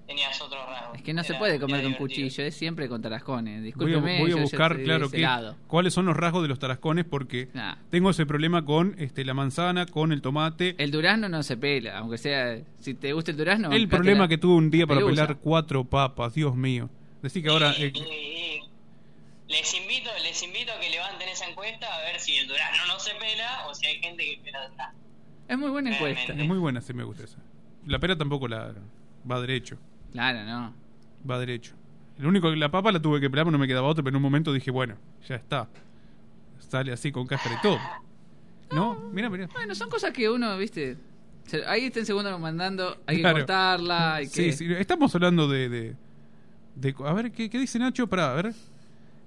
tenías 0.09 0.41
otros 0.41 0.67
rasgos. 0.67 0.97
Es 0.97 1.03
que 1.03 1.13
no 1.15 1.23
se 1.23 1.35
puede 1.35 1.61
comer 1.61 1.83
con 1.83 1.93
divertido. 1.93 1.99
cuchillo, 2.29 2.45
es 2.45 2.55
siempre 2.57 2.89
con 2.89 3.01
tarascones. 3.03 3.55
Voy 3.55 3.61
a, 3.61 3.65
Discúlpeme, 3.65 4.19
voy 4.21 4.31
a 4.33 4.35
yo 4.35 4.41
buscar, 4.41 4.83
claro, 4.83 5.09
que, 5.11 5.25
cuáles 5.69 5.95
son 5.95 6.07
los 6.07 6.17
rasgos 6.17 6.43
de 6.43 6.49
los 6.49 6.59
tarascones, 6.59 7.05
porque 7.05 7.49
Nah. 7.55 7.77
tengo 7.91 8.11
ese 8.11 8.27
problema 8.27 8.65
con 8.65 8.97
este, 8.99 9.25
la 9.25 9.35
manzana, 9.35 9.87
con 9.87 10.11
el 10.13 10.21
tomate. 10.23 10.75
El 10.79 10.91
durazno 10.91 11.29
no 11.29 11.43
se 11.45 11.57
pela, 11.57 11.99
aunque 11.99 12.19
sea... 12.19 12.59
Si 12.81 12.95
te 12.95 13.13
gusta 13.13 13.31
el 13.31 13.37
durazno... 13.37 13.71
el 13.71 13.87
problema 13.87 14.23
la- 14.23 14.29
que 14.29 14.39
tuve 14.39 14.55
un 14.55 14.71
día 14.71 14.87
para 14.87 14.99
pelusa. 15.01 15.23
pelar 15.27 15.37
cuatro 15.41 15.85
papas, 15.85 16.35
Dios 16.35 16.57
mío. 16.57 16.89
Decir 17.23 17.43
que 17.45 17.51
ahora... 17.51 17.73
eh, 17.79 17.93
Y- 17.95 17.99
y- 17.99 18.61
les 19.53 19.75
invito, 19.75 20.11
les 20.23 20.43
invito 20.43 20.73
a 20.73 20.81
que 20.81 20.91
levanten 20.91 21.29
esa 21.29 21.47
encuesta 21.49 21.87
a 21.95 22.01
ver 22.11 22.19
si 22.21 22.37
el 22.37 22.47
durazno 22.49 22.87
no 22.87 22.99
se 22.99 23.13
pela 23.15 23.67
o 23.69 23.75
si 23.75 23.87
hay 23.87 23.99
gente 24.01 24.25
que 24.25 24.41
pela 24.43 24.69
durazno. 24.69 24.99
Es 25.49 25.59
muy 25.59 25.71
buena 25.71 25.95
encuesta. 25.95 26.17
Realmente. 26.19 26.43
es 26.43 26.49
muy 26.49 26.59
buena, 26.59 26.81
sí 26.81 26.93
me 26.95 27.05
gusta 27.05 27.25
esa. 27.25 27.39
La 27.87 27.99
pera 27.99 28.17
tampoco 28.17 28.49
la 28.49 28.75
va 29.31 29.41
derecho. 29.41 29.79
Claro, 30.13 30.45
no. 30.45 30.75
Va 31.29 31.39
derecho. 31.39 31.75
El 32.19 32.27
único 32.27 32.51
la 32.55 32.71
papa 32.71 32.91
la 32.93 33.01
tuve 33.01 33.21
que 33.21 33.31
pelar, 33.31 33.45
porque 33.45 33.53
no 33.53 33.59
me 33.59 33.69
quedaba 33.69 33.87
otra, 33.89 34.03
pero 34.03 34.13
en 34.13 34.17
un 34.17 34.23
momento 34.23 34.53
dije, 34.53 34.71
bueno, 34.71 34.97
ya 35.29 35.37
está. 35.37 35.69
Sale 36.59 36.93
así 36.93 37.13
con 37.13 37.27
cáscara 37.27 37.57
y 37.57 37.63
todo. 37.63 37.79
¿No? 38.73 38.99
Mira, 39.13 39.31
mira. 39.31 39.49
Bueno, 39.53 39.75
son 39.75 39.89
cosas 39.89 40.13
que 40.13 40.29
uno, 40.29 40.57
viste... 40.59 40.97
Ahí 41.67 41.87
está 41.87 42.01
en 42.01 42.07
segundo 42.07 42.39
mandando, 42.39 42.99
hay 43.07 43.21
Claro. 43.21 43.37
que 43.37 43.41
cortarla, 43.43 44.17
hay 44.17 44.27
Sí, 44.27 44.45
que... 44.45 44.53
sí, 44.53 44.67
estamos 44.75 45.15
hablando 45.15 45.49
de, 45.49 45.71
de, 45.71 45.97
de- 46.75 46.95
A 47.07 47.13
ver, 47.15 47.33
¿qué, 47.33 47.49
qué 47.49 47.59
dice 47.59 47.79
Nacho? 47.79 48.07
Para, 48.07 48.33
a 48.33 48.35
ver. 48.35 48.53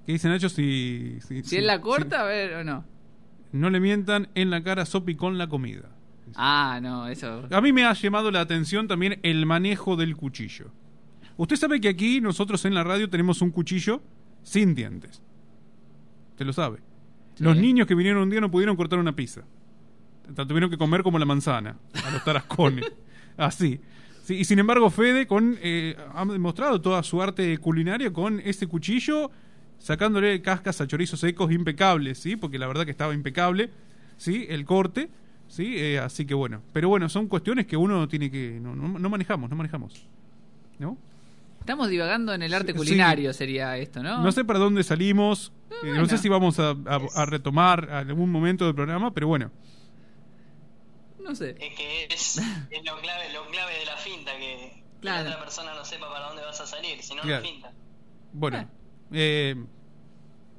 ¿Qué 0.05 0.11
dice 0.11 0.27
Nacho 0.29 0.47
si... 0.47 1.17
Si, 1.27 1.41
Si 1.43 1.57
él 1.57 1.65
la 1.65 1.82
corta, 1.82 2.21
a 2.21 2.25
ver, 2.25 2.53
o 2.57 2.63
no. 2.63 2.86
no 3.53 3.69
le 3.71 3.79
mientan 3.79 4.27
en 4.36 4.51
la 4.51 4.61
cara 4.61 4.86
Sopi 4.86 5.15
con 5.15 5.39
la 5.39 5.47
comida. 5.47 5.89
Ah, 6.36 6.79
no, 6.82 7.07
eso... 7.07 7.47
A 7.51 7.61
mí 7.61 7.73
me 7.73 7.86
ha 7.86 7.93
llamado 7.93 8.32
la 8.32 8.41
atención 8.41 8.88
también 8.88 9.19
el 9.23 9.45
manejo 9.45 9.95
del 9.95 10.15
cuchillo. 10.15 10.71
Usted 11.38 11.55
sabe 11.55 11.82
que 11.82 11.89
aquí 11.89 12.21
nosotros 12.21 12.63
en 12.65 12.73
la 12.73 12.84
radio 12.84 13.09
tenemos 13.09 13.41
un 13.41 13.51
cuchillo 13.51 14.01
sin 14.43 14.75
dientes. 14.75 15.21
Usted 16.32 16.45
lo 16.45 16.53
sabe. 16.53 16.79
Los 17.39 17.57
niños 17.57 17.88
que 17.88 17.95
vinieron 17.95 18.23
un 18.23 18.29
día 18.29 18.41
no 18.41 18.51
pudieron 18.51 18.75
cortar 18.75 18.99
una 18.99 19.15
pizza. 19.15 19.41
Tuvieron 20.36 20.69
que 20.69 20.77
comer 20.77 21.03
como 21.03 21.17
la 21.19 21.25
manzana, 21.25 21.77
a 22.05 22.11
los 22.11 22.23
tarascones. 22.23 22.86
Así. 23.38 23.79
Sí, 24.23 24.36
y 24.36 24.45
sin 24.45 24.59
embargo, 24.59 24.89
Fede 24.89 25.25
con, 25.25 25.57
eh, 25.61 25.95
ha 26.13 26.25
demostrado 26.25 26.79
toda 26.79 27.01
su 27.01 27.21
arte 27.21 27.57
culinaria 27.57 28.13
con 28.13 28.39
ese 28.41 28.67
cuchillo, 28.67 29.32
sacándole 29.79 30.41
cascas 30.41 30.79
a 30.79 30.88
chorizos 30.88 31.19
secos 31.19 31.51
impecables, 31.51 32.19
¿sí? 32.19 32.36
Porque 32.36 32.59
la 32.59 32.67
verdad 32.67 32.86
que 32.86 32.91
estaba 32.91 33.15
impecable, 33.15 33.71
¿sí? 34.17 34.45
El 34.47 34.63
corte, 34.65 35.09
¿sí? 35.52 35.76
Eh, 35.78 35.99
así 35.99 36.26
que 36.26 36.34
bueno. 36.34 36.62
Pero 36.74 36.89
bueno, 36.89 37.08
son 37.10 37.28
cuestiones 37.28 37.66
que 37.68 37.78
uno 37.78 38.08
tiene 38.08 38.32
que... 38.32 38.60
No, 38.62 38.76
no, 38.76 38.97
no 38.99 39.10
manejamos, 39.10 39.49
no 39.49 39.56
manejamos. 39.56 40.08
¿No? 40.80 40.97
Estamos 41.60 41.89
divagando 41.89 42.34
en 42.34 42.41
el 42.41 42.54
arte 42.54 42.72
Sí. 42.72 42.78
culinario, 42.78 43.34
sería 43.34 43.78
esto, 43.78 44.02
¿no? 44.02 44.22
No 44.24 44.32
sé 44.32 44.43
para 44.43 44.58
dónde 44.60 44.84
salimos. 44.84 45.52
eh, 45.70 45.74
No 45.84 45.89
bueno. 45.91 46.06
sé 46.08 46.18
si 46.18 46.28
vamos 46.30 46.58
a, 46.60 46.72
a- 46.72 46.99
a 47.16 47.26
retomar 47.26 47.89
algún 47.91 48.32
momento 48.32 48.66
del 48.66 48.74
programa, 48.74 49.14
pero 49.14 49.28
bueno. 49.28 49.52
No 51.24 51.36
sé. 51.36 51.52
Es 51.60 51.76
que 51.78 52.06
es, 52.06 52.38
es 52.72 52.84
lo, 52.86 52.99
clave, 52.99 53.32
lo 53.34 53.45
clave 53.52 53.74
de 53.80 53.86
la 53.86 53.95
finta, 53.97 54.32
que, 54.38 54.74
que 54.74 54.82
Claro. 55.02 55.24
la 55.24 55.30
otra 55.36 55.43
persona 55.43 55.74
no 55.76 55.86
sepa 55.86 56.12
para 56.12 56.28
dónde 56.28 56.43
vas 56.43 56.60
a 56.62 56.66
salir, 56.66 57.02
si 57.04 57.14
no, 57.16 57.22
Claro. 57.22 57.43
no 57.43 57.49
finta. 57.52 57.72
Bueno. 58.34 58.68
eh, 59.12 59.56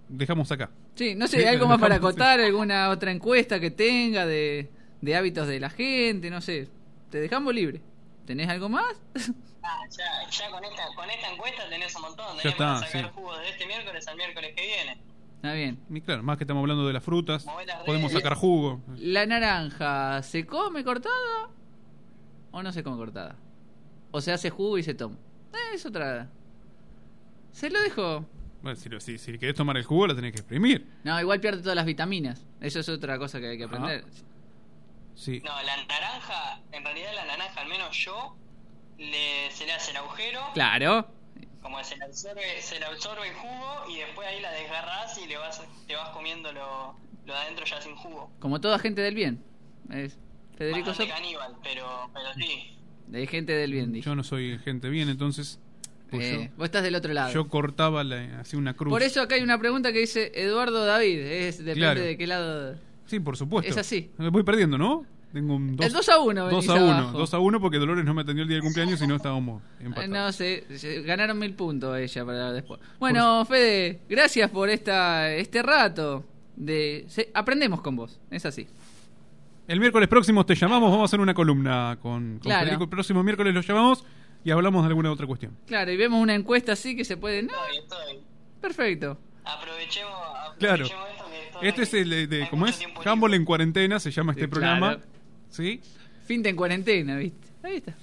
dejamos 0.08 0.50
acá. 0.52 0.70
Sí, 0.94 1.14
no 1.14 1.26
sé, 1.26 1.40
Sí, 1.40 1.46
algo 1.48 1.66
más 1.66 1.80
para 1.80 1.96
acotar, 1.96 2.38
alguna 2.38 2.90
otra 2.90 3.10
encuesta 3.10 3.58
que 3.58 3.70
tenga 3.70 4.26
de, 4.26 4.70
de 5.02 5.16
hábitos 5.16 5.46
de 5.46 5.60
la 5.60 5.68
gente, 5.68 6.30
no 6.30 6.40
sé. 6.40 6.68
Te 7.10 7.20
dejamos 7.20 7.54
libre. 7.54 7.82
¿Tenés 8.24 8.48
algo 8.48 8.68
más? 8.70 9.00
Ah, 9.64 9.78
ya, 9.96 10.28
ya 10.28 10.50
con, 10.50 10.64
esta, 10.64 10.82
con 10.96 11.08
esta 11.08 11.30
encuesta 11.32 11.68
tenés 11.68 11.94
un 11.94 12.02
montón, 12.02 12.26
tenés 12.30 12.42
Ya 12.42 12.50
está, 12.50 12.64
para 12.74 12.78
sacar 12.84 13.04
sí. 13.04 13.10
jugo 13.14 13.38
de 13.38 13.48
este 13.48 13.64
miércoles 13.68 14.08
al 14.08 14.16
miércoles 14.16 14.52
que 14.56 14.66
viene. 14.66 14.98
Está 15.36 15.52
bien. 15.52 15.78
Y 15.88 16.00
claro, 16.00 16.24
más 16.24 16.36
que 16.36 16.42
estamos 16.42 16.62
hablando 16.62 16.84
de 16.84 16.92
las 16.92 17.04
frutas, 17.04 17.46
las 17.64 17.84
podemos 17.84 18.10
sacar 18.10 18.34
jugo. 18.34 18.80
¿La 18.96 19.24
naranja 19.24 20.20
se 20.24 20.46
come 20.46 20.82
cortada 20.82 21.48
o 22.50 22.60
no 22.60 22.72
se 22.72 22.82
come 22.82 22.96
cortada? 22.96 23.36
¿O 24.10 24.20
se 24.20 24.32
hace 24.32 24.50
jugo 24.50 24.78
y 24.78 24.82
se 24.82 24.94
toma? 24.94 25.14
Eh, 25.52 25.74
es 25.76 25.86
otra... 25.86 26.28
Se 27.52 27.70
lo 27.70 27.80
dejo. 27.82 28.26
Bueno, 28.62 28.74
si, 28.74 28.88
lo- 28.88 28.98
si, 28.98 29.16
si 29.16 29.38
querés 29.38 29.54
tomar 29.54 29.76
el 29.76 29.84
jugo, 29.84 30.08
la 30.08 30.16
tenés 30.16 30.32
que 30.32 30.38
exprimir. 30.40 30.88
No, 31.04 31.20
igual 31.20 31.38
pierde 31.38 31.62
todas 31.62 31.76
las 31.76 31.86
vitaminas. 31.86 32.44
Eso 32.60 32.80
es 32.80 32.88
otra 32.88 33.16
cosa 33.16 33.38
que 33.38 33.46
hay 33.46 33.58
que 33.58 33.64
aprender. 33.64 34.04
Sí. 35.14 35.40
No, 35.44 35.50
la 35.62 35.76
naranja, 35.84 36.60
en 36.72 36.84
realidad 36.84 37.12
la 37.14 37.24
naranja, 37.26 37.60
al 37.60 37.68
menos 37.68 37.96
yo, 37.96 38.36
le, 38.98 39.50
se 39.50 39.66
le 39.66 39.72
hace 39.72 39.90
el 39.92 39.96
agujero, 39.98 40.40
Claro. 40.54 41.08
como 41.60 41.82
se 41.84 41.96
le, 41.96 42.04
absorbe, 42.04 42.42
se 42.60 42.78
le 42.80 42.86
absorbe 42.86 43.28
el 43.28 43.34
jugo 43.34 43.84
y 43.90 43.98
después 43.98 44.26
ahí 44.28 44.40
la 44.40 44.50
desgarras 44.52 45.18
y 45.18 45.26
le 45.26 45.36
vas, 45.36 45.62
te 45.86 45.94
vas 45.96 46.08
comiendo 46.10 46.52
lo, 46.52 46.96
lo 47.26 47.32
de 47.34 47.38
adentro 47.40 47.64
ya 47.64 47.80
sin 47.80 47.94
jugo. 47.94 48.30
Como 48.40 48.60
toda 48.60 48.78
gente 48.78 49.00
del 49.00 49.14
bien. 49.14 49.42
Es 49.90 50.18
Federico 50.56 50.94
Sop. 50.94 51.08
caníbal, 51.08 51.56
pero, 51.62 52.10
pero 52.14 52.32
sí. 52.34 52.76
De 53.06 53.26
gente 53.26 53.52
del 53.52 53.72
bien, 53.72 53.92
dice. 53.92 54.06
Yo 54.06 54.14
no 54.14 54.22
soy 54.24 54.58
gente 54.60 54.88
bien, 54.88 55.08
entonces. 55.08 55.58
pues 56.10 56.24
Eh, 56.24 56.48
yo, 56.50 56.56
vos 56.56 56.66
estás 56.66 56.82
del 56.82 56.94
otro 56.94 57.12
lado. 57.12 57.32
yo 57.32 57.48
cortaba 57.48 58.02
la, 58.04 58.40
hacía 58.40 58.58
una 58.58 58.74
cruz. 58.74 58.90
Por 58.92 59.02
eso 59.02 59.20
acá 59.20 59.34
hay 59.34 59.42
una 59.42 59.58
pregunta 59.58 59.92
que 59.92 59.98
dice 60.00 60.30
Eduardo 60.34 60.84
David. 60.84 61.18
Es, 61.20 61.58
depende 61.58 61.80
Claro. 61.80 62.00
de 62.00 62.16
qué 62.16 62.26
lado. 62.26 62.76
Sí, 63.06 63.20
por 63.20 63.36
supuesto. 63.36 63.70
Es 63.70 63.76
así. 63.76 64.10
Voy 64.18 64.42
perdiendo, 64.42 64.78
¿no? 64.78 65.04
Tengo 65.32 65.56
un 65.56 65.76
dos, 65.76 65.86
El 65.86 65.92
2 65.94 66.08
a 66.10 66.18
1 66.20 66.40
2 66.42 66.50
venís 66.50 66.68
a 66.68 66.74
1. 66.74 66.84
abajo. 66.92 67.18
2 67.18 67.34
a 67.34 67.38
1 67.38 67.60
porque 67.60 67.78
Dolores 67.78 68.04
no 68.04 68.12
me 68.12 68.20
atendió 68.20 68.42
el 68.42 68.48
día 68.48 68.56
del 68.56 68.64
cumpleaños 68.64 69.00
y 69.00 69.06
no 69.06 69.16
estábamos 69.16 69.62
empatados. 69.80 70.10
No 70.10 70.30
sé, 70.32 70.64
ganaron 71.06 71.38
mil 71.38 71.54
puntos 71.54 71.96
ella 71.98 72.24
para 72.26 72.52
después. 72.52 72.80
Bueno, 73.00 73.44
Fede, 73.46 74.02
gracias 74.08 74.50
por 74.50 74.68
esta 74.68 75.32
este 75.32 75.62
rato. 75.62 76.24
de 76.54 77.06
se- 77.08 77.30
Aprendemos 77.32 77.80
con 77.80 77.96
vos, 77.96 78.20
es 78.30 78.44
así. 78.44 78.68
El 79.66 79.80
miércoles 79.80 80.06
próximo 80.08 80.44
te 80.44 80.54
llamamos, 80.54 80.90
vamos 80.90 81.02
a 81.02 81.04
hacer 81.06 81.20
una 81.20 81.32
columna 81.32 81.96
con, 82.02 82.32
con 82.32 82.38
Claro. 82.40 82.60
Federico. 82.64 82.84
El 82.84 82.90
próximo 82.90 83.22
miércoles 83.22 83.54
lo 83.54 83.62
llamamos 83.62 84.04
y 84.44 84.50
hablamos 84.50 84.82
de 84.82 84.88
alguna 84.88 85.10
otra 85.12 85.26
cuestión. 85.26 85.56
Claro, 85.66 85.90
y 85.92 85.96
vemos 85.96 86.20
una 86.20 86.34
encuesta 86.34 86.72
así 86.72 86.94
que 86.94 87.04
se 87.06 87.16
puede... 87.16 87.42
No, 87.42 87.52
Estoy, 87.72 87.78
estoy. 87.78 88.22
perfecto. 88.60 89.18
Aprovechemos, 89.44 90.12
Claro. 90.58 90.84
aprovechemos 90.84 91.08
esto 91.10 91.24
que 91.30 91.30
estoy- 91.30 91.31
Este 91.62 91.82
es 91.82 91.94
el 91.94 92.10
de, 92.10 92.26
de- 92.26 92.42
hay 92.44 92.48
¿cómo 92.50 92.66
es? 92.66 92.80
Humble 93.06 93.36
en 93.36 93.44
cuarentena, 93.44 93.98
se 94.00 94.10
llama 94.10 94.32
este 94.32 94.44
Sí, 94.44 94.48
programa. 94.48 94.96
claro. 94.96 95.10
¿Sí? 95.50 95.80
Finta 96.26 96.48
en 96.48 96.56
cuarentena, 96.56 97.16
¿viste? 97.16 97.48
Ahí 97.62 97.76
está. 97.76 97.94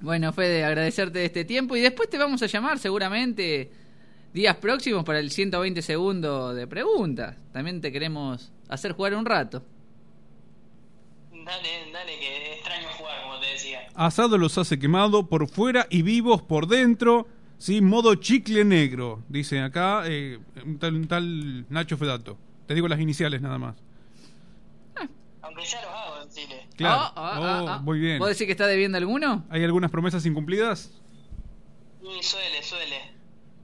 Bueno, 0.00 0.32
Fede, 0.32 0.64
agradecerte 0.64 1.24
este 1.24 1.44
tiempo 1.44 1.74
y 1.76 1.80
después 1.80 2.08
te 2.10 2.18
vamos 2.18 2.42
a 2.42 2.46
llamar 2.46 2.78
seguramente 2.78 3.70
días 4.32 4.56
próximos 4.56 5.04
para 5.04 5.18
el 5.18 5.30
120 5.30 5.80
segundos 5.82 6.54
de 6.54 6.66
preguntas. 6.66 7.36
También 7.52 7.80
te 7.80 7.90
queremos 7.90 8.52
hacer 8.68 8.92
jugar 8.92 9.14
un 9.14 9.24
rato. 9.24 9.64
Dale, 11.32 11.68
dale, 11.92 12.18
que 12.18 12.54
extraño 12.54 12.88
jugar, 12.98 13.22
como 13.22 13.38
te 13.40 13.46
decía. 13.46 13.80
Asado 13.94 14.36
los 14.36 14.58
hace 14.58 14.78
quemado 14.78 15.28
por 15.28 15.48
fuera 15.48 15.86
y 15.90 16.02
vivos 16.02 16.42
por 16.42 16.66
dentro. 16.66 17.28
Sí, 17.58 17.80
modo 17.80 18.14
chicle 18.16 18.64
negro, 18.66 19.22
dice 19.30 19.60
acá 19.60 20.02
eh, 20.06 20.38
un, 20.64 20.78
tal, 20.78 20.94
un 20.94 21.06
tal 21.08 21.64
Nacho 21.70 21.96
Fedato. 21.96 22.36
Te 22.66 22.74
digo 22.74 22.88
las 22.88 23.00
iniciales 23.00 23.40
nada 23.42 23.58
más. 23.58 23.76
Aunque 25.42 25.64
ya 25.64 25.80
los 25.82 25.90
hago 25.90 26.22
en 26.22 26.28
Chile. 26.30 26.66
Claro. 26.76 27.00
Ah, 27.00 27.12
Oh, 27.16 27.44
ah, 27.44 27.76
ah. 27.76 27.78
Muy 27.82 28.00
bien. 28.00 28.18
¿Vos 28.18 28.28
decís 28.28 28.46
que 28.46 28.52
está 28.52 28.66
debiendo 28.66 28.98
alguno? 28.98 29.44
¿Hay 29.48 29.62
algunas 29.64 29.90
promesas 29.92 30.26
incumplidas? 30.26 30.90
Y 32.02 32.22
suele, 32.22 32.62
suele. 32.62 32.96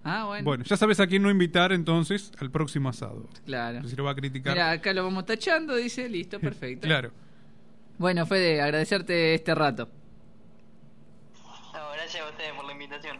Ah, 0.05 0.24
bueno. 0.26 0.44
Bueno, 0.44 0.64
ya 0.64 0.76
sabes 0.76 1.00
a 1.00 1.07
quién 1.07 1.22
no 1.22 1.30
invitar 1.30 1.72
entonces 1.72 2.30
al 2.38 2.50
próximo 2.50 2.88
asado. 2.88 3.28
Claro. 3.44 3.86
Si 3.88 3.96
lo 3.96 4.05
va 4.05 4.12
a 4.12 4.14
criticar. 4.14 4.53
Mira, 4.55 4.70
acá 4.70 4.92
lo 4.92 5.03
vamos 5.05 5.26
tachando, 5.26 5.74
dice, 5.76 6.09
listo, 6.09 6.38
perfecto. 6.40 6.86
Claro. 6.86 7.11
Bueno, 7.98 8.26
Fede, 8.26 8.61
agradecerte 8.61 9.34
este 9.34 9.55
rato. 9.55 9.88
No, 11.72 11.90
gracias 11.94 12.24
a 12.24 12.28
ustedes 12.30 12.53
por 12.53 12.64
la 12.64 12.72
invitación. 12.72 13.18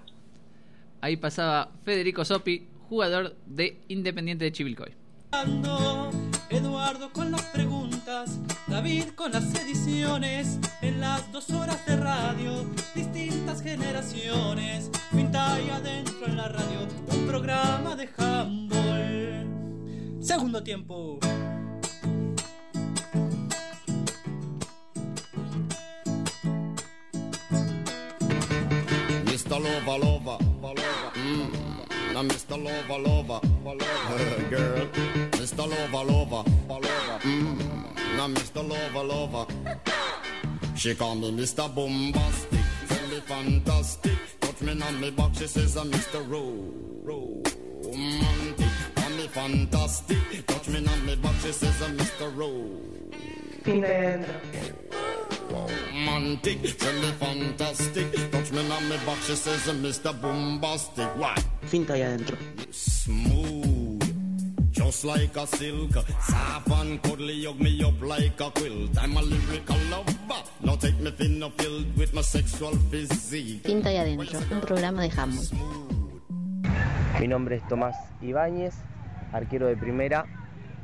Ahí 1.01 1.17
pasaba 1.17 1.71
Federico 1.85 2.25
Sopi, 2.25 2.67
jugador 2.89 3.37
de 3.47 3.81
Independiente 3.89 4.45
de 4.45 4.53
Chivilcoy. 4.53 4.95
Eduardo 6.51 7.11
con 7.11 7.33
las 7.33 7.43
preguntas, 7.47 8.39
David 8.67 9.15
con 9.15 9.33
las 9.33 9.55
ediciones, 9.55 10.59
en 10.83 11.01
las 11.01 11.33
dos 11.33 11.49
horas 11.51 11.85
de 11.87 11.97
radio, 11.97 12.67
distintas 12.95 13.63
generaciones, 13.63 14.91
finta 15.11 15.59
y 15.61 15.71
adentro 15.71 16.27
en 16.27 16.37
la 16.37 16.49
radio, 16.49 16.87
un 17.09 17.27
programa 17.27 17.97
de 17.97 18.11
handball. 18.19 19.47
Segundo 20.21 20.63
tiempo. 20.63 21.19
Mr. 29.25 29.59
Lover, 29.59 29.99
lover, 29.99 30.39
lover. 30.61 31.13
Mm. 31.17 32.13
Now, 32.13 32.23
Mr. 32.23 32.59
Lover, 32.59 33.01
lover, 33.01 33.41
lover. 33.65 34.03
girl. 34.53 35.22
Mr. 35.43 35.67
Lover, 35.69 36.05
lover, 36.13 36.45
lover. 36.69 37.19
Mm. 37.25 38.17
Now, 38.17 38.29
Mr. 38.29 38.63
Lover, 38.69 39.03
lover. 39.05 39.47
She 40.77 40.95
call 40.95 41.17
me 41.17 41.33
Mr. 41.33 41.67
Bombastic, 41.75 42.61
tell 42.89 43.07
me 43.09 43.21
fantastic. 43.27 44.19
Touch 44.41 44.61
me 44.63 44.81
on 44.81 45.01
me 45.01 45.11
back, 45.11 45.35
she 45.35 45.47
says 45.49 45.77
I'm 45.77 45.91
Mr. 45.91 46.21
Ro- 46.31 46.71
Romantic. 47.03 48.69
Call 48.95 49.11
me 49.11 49.27
fantastic, 49.27 50.47
touch 50.47 50.69
me 50.69 50.87
on 50.87 51.07
me 51.07 51.17
back, 51.17 51.35
she 51.43 51.51
says 51.53 51.83
I'm 51.83 51.97
Mr. 51.99 52.37
Ro- 52.37 52.79
Fin 53.65 53.81
de 53.81 54.25
romantic, 55.51 56.79
tell 56.79 56.95
me 56.95 57.11
fantastic. 57.19 58.31
Touch 58.31 58.53
me 58.53 58.61
on 58.71 58.89
me 58.89 58.97
back, 59.05 59.19
she 59.27 59.35
says 59.35 59.69
I'm 59.69 59.83
Mr. 59.83 60.13
Bombastic. 60.23 61.09
Why? 61.17 61.35
Finta 61.67 61.95
ahí 61.95 62.03
adentro. 62.03 62.37
Smooth, 62.71 63.72
just 64.85 65.05
like 65.05 65.37
a 65.37 65.47
silk. 65.47 65.93
Soft 66.21 66.71
and 66.71 67.03
cuddly, 67.03 67.45
hug 67.45 67.61
me 67.61 67.83
up 67.85 68.01
like 68.03 68.41
a 68.41 68.51
quilt. 68.51 68.99
I'm 68.99 69.17
a 69.17 69.23
lyrical 69.23 69.77
lover. 69.91 70.43
Now 70.61 70.77
take 70.77 70.99
me 71.01 71.11
thin 71.11 71.43
or 71.43 71.51
filled 71.57 71.97
with 71.97 72.13
my 72.13 72.23
sexual 72.23 72.73
physique. 72.91 73.63
Finta 73.65 73.89
ahí 73.91 73.97
adentro, 73.97 74.41
un 74.51 74.61
programa 74.61 75.03
de 75.03 75.11
handball. 75.11 75.49
Mi 77.21 77.29
nombre 77.29 77.57
es 77.57 77.69
Tomás 77.69 77.97
Ibáñez, 78.21 78.75
arquero 79.33 79.67
de 79.67 79.77
primera 79.77 80.27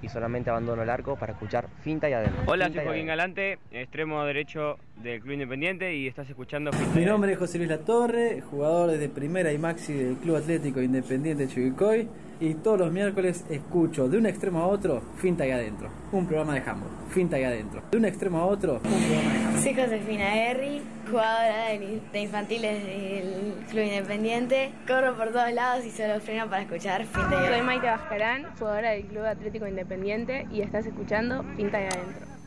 y 0.00 0.08
solamente 0.08 0.50
abandono 0.50 0.82
el 0.82 0.90
arco 0.90 1.16
para 1.16 1.32
escuchar 1.32 1.68
Finta 1.82 2.08
y 2.08 2.12
adentro. 2.12 2.42
Hola, 2.46 2.66
Finta 2.66 2.80
soy 2.80 2.84
y 2.84 2.86
Joaquín. 2.86 3.06
Galante, 3.06 3.58
extremo 3.72 4.24
derecho 4.24 4.76
del 5.02 5.20
Club 5.20 5.32
Independiente 5.32 5.96
y 5.96 6.06
estás 6.06 6.28
escuchando 6.28 6.72
Finta 6.72 6.94
Mi 6.94 7.02
y 7.02 7.06
nombre 7.06 7.32
es 7.32 7.38
José 7.38 7.58
Luis 7.58 7.70
Latorre, 7.70 8.40
jugador 8.42 8.92
desde 8.92 9.08
Primera 9.08 9.52
y 9.52 9.58
Maxi 9.58 9.92
del 9.92 10.16
Club 10.16 10.36
Atlético 10.36 10.80
Independiente 10.80 11.48
Chivilcoy 11.48 12.08
y 12.40 12.54
todos 12.54 12.78
los 12.78 12.92
miércoles 12.92 13.44
escucho 13.50 14.08
de 14.08 14.18
un 14.18 14.26
extremo 14.26 14.60
a 14.60 14.66
otro 14.66 15.02
Finta 15.16 15.46
y 15.46 15.50
Adentro, 15.50 15.88
un 16.12 16.26
programa 16.26 16.54
de 16.54 16.60
handball. 16.60 16.90
Finta 17.10 17.38
y 17.38 17.44
Adentro. 17.44 17.82
De 17.90 17.96
un 17.96 18.04
extremo 18.04 18.38
a 18.38 18.46
otro, 18.46 18.74
un 18.74 18.80
programa 18.80 19.32
de 19.32 19.38
handball. 19.38 19.62
Soy 19.62 19.74
Josefina 19.74 20.36
Herri, 20.36 20.82
jugadora 21.10 21.68
de, 22.12 22.20
infantiles 22.20 22.84
del 22.84 23.54
Club 23.70 23.84
Independiente. 23.84 24.72
Corro 24.86 25.16
por 25.16 25.32
todos 25.32 25.52
lados 25.52 25.84
y 25.84 25.90
solo 25.90 26.20
freno 26.20 26.48
para 26.48 26.62
escuchar 26.62 27.04
Finta 27.06 27.20
y 27.20 27.28
Soy 27.28 27.36
Adentro. 27.36 27.64
Maite 27.64 27.86
Bascarán, 27.86 28.46
jugadora 28.58 28.90
del 28.90 29.04
Club 29.06 29.24
Atlético 29.24 29.66
Independiente 29.66 30.46
y 30.52 30.60
estás 30.60 30.86
escuchando 30.86 31.44
Pinta 31.56 31.80
y 31.80 31.84
Adentro. 31.84 32.37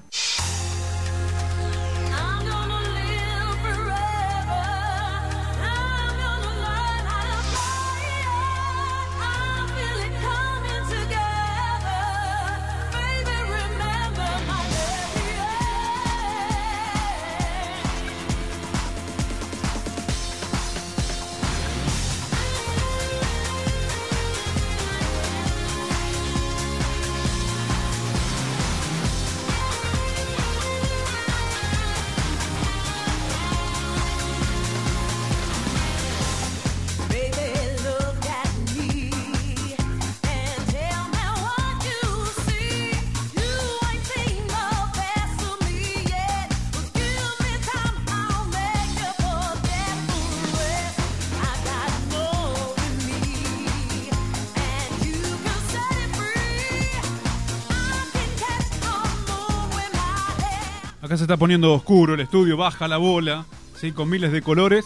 Acá 61.12 61.18
se 61.18 61.26
está 61.26 61.36
poniendo 61.36 61.74
oscuro 61.74 62.14
el 62.14 62.22
estudio, 62.22 62.56
baja 62.56 62.88
la 62.88 62.96
bola, 62.96 63.46
¿sí? 63.76 63.92
con 63.92 64.10
miles 64.10 64.32
de 64.32 64.42
colores. 64.42 64.86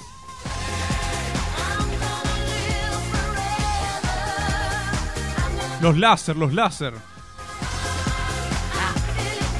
Los 5.84 5.96
láser, 6.00 6.36
los 6.36 6.52
láser. 6.52 6.96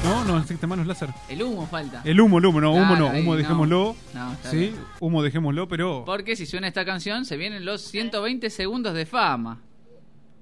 No, 0.06 0.26
no 0.26 0.40
existe 0.40 0.66
más 0.66 0.80
los 0.80 0.88
láser. 0.88 1.10
El 1.30 1.44
humo 1.44 1.68
falta. 1.68 2.02
El 2.04 2.20
humo, 2.20 2.40
el 2.40 2.48
humo, 2.48 2.60
no, 2.60 2.72
humo 2.72 2.96
no, 2.96 3.10
humo 3.10 3.36
dejémoslo. 3.36 3.96
No, 4.16 4.34
está 4.34 4.50
sí, 4.50 4.58
bien. 4.58 4.76
humo 5.00 5.22
dejémoslo, 5.22 5.68
pero. 5.68 6.02
Porque 6.04 6.36
si 6.36 6.48
suena 6.48 6.68
esta 6.68 6.84
canción, 6.84 7.26
se 7.26 7.38
vienen 7.38 7.64
los 7.64 7.84
120 7.84 8.50
segundos 8.50 8.96
de 8.96 9.06
fama. 9.06 9.62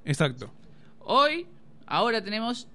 Exacto. 0.06 0.50
Hoy, 1.00 1.48
ahora 1.86 2.24
tenemos 2.24 2.70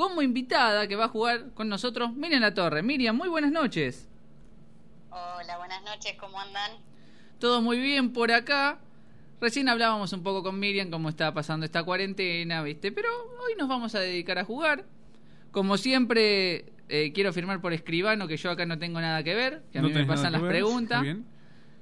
como 0.00 0.22
invitada 0.22 0.88
que 0.88 0.96
va 0.96 1.04
a 1.04 1.08
jugar 1.08 1.50
con 1.52 1.68
nosotros 1.68 2.14
Miriam 2.14 2.40
La 2.40 2.54
Torre. 2.54 2.82
Miriam, 2.82 3.14
muy 3.14 3.28
buenas 3.28 3.52
noches. 3.52 4.08
Hola, 5.10 5.58
buenas 5.58 5.82
noches, 5.84 6.14
¿cómo 6.18 6.40
andan? 6.40 6.70
Todo 7.38 7.60
muy 7.60 7.78
bien 7.78 8.14
por 8.14 8.32
acá. 8.32 8.78
Recién 9.42 9.68
hablábamos 9.68 10.14
un 10.14 10.22
poco 10.22 10.42
con 10.42 10.58
Miriam 10.58 10.90
cómo 10.90 11.10
está 11.10 11.34
pasando 11.34 11.66
esta 11.66 11.82
cuarentena, 11.84 12.62
¿viste? 12.62 12.92
Pero 12.92 13.10
hoy 13.44 13.52
nos 13.58 13.68
vamos 13.68 13.94
a 13.94 14.00
dedicar 14.00 14.38
a 14.38 14.44
jugar. 14.46 14.86
Como 15.50 15.76
siempre, 15.76 16.72
eh, 16.88 17.12
quiero 17.12 17.34
firmar 17.34 17.60
por 17.60 17.74
escribano 17.74 18.26
que 18.26 18.38
yo 18.38 18.50
acá 18.50 18.64
no 18.64 18.78
tengo 18.78 19.02
nada 19.02 19.22
que 19.22 19.34
ver, 19.34 19.64
que 19.70 19.80
a 19.80 19.82
No 19.82 19.88
mí 19.88 19.94
me 19.94 20.06
pasan 20.06 20.32
las 20.32 20.40
ver, 20.40 20.50
preguntas. 20.50 21.02
bien. 21.02 21.26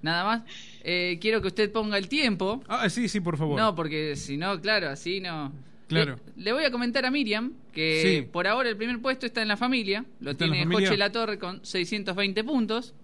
Nada 0.02 0.24
más. 0.24 0.42
Eh, 0.82 1.18
quiero 1.20 1.40
que 1.40 1.46
usted 1.46 1.70
ponga 1.70 1.96
el 1.96 2.08
tiempo. 2.08 2.64
Ah, 2.66 2.88
sí, 2.90 3.08
sí, 3.08 3.20
por 3.20 3.36
favor. 3.38 3.60
No, 3.60 3.76
porque 3.76 4.16
si 4.16 4.36
no, 4.36 4.60
claro, 4.60 4.88
así 4.88 5.20
no. 5.20 5.52
Claro. 5.88 6.20
Le, 6.36 6.44
le 6.44 6.52
voy 6.52 6.64
a 6.64 6.70
comentar 6.70 7.04
a 7.06 7.10
Miriam 7.10 7.52
que 7.72 8.02
Sí. 8.22 8.28
por 8.30 8.46
ahora 8.46 8.68
el 8.68 8.76
primer 8.76 9.00
puesto 9.00 9.26
está 9.26 9.42
en 9.42 9.48
la 9.48 9.56
familia. 9.56 10.04
Lo 10.20 10.30
¿Está 10.32 10.44
en 10.44 10.50
la 10.50 10.56
tiene 10.56 10.66
familia? 10.70 10.88
Joche 10.90 10.98
La 10.98 11.10
Torre 11.12 11.38
con 11.38 11.64
620 11.64 12.44
puntos. 12.44 12.94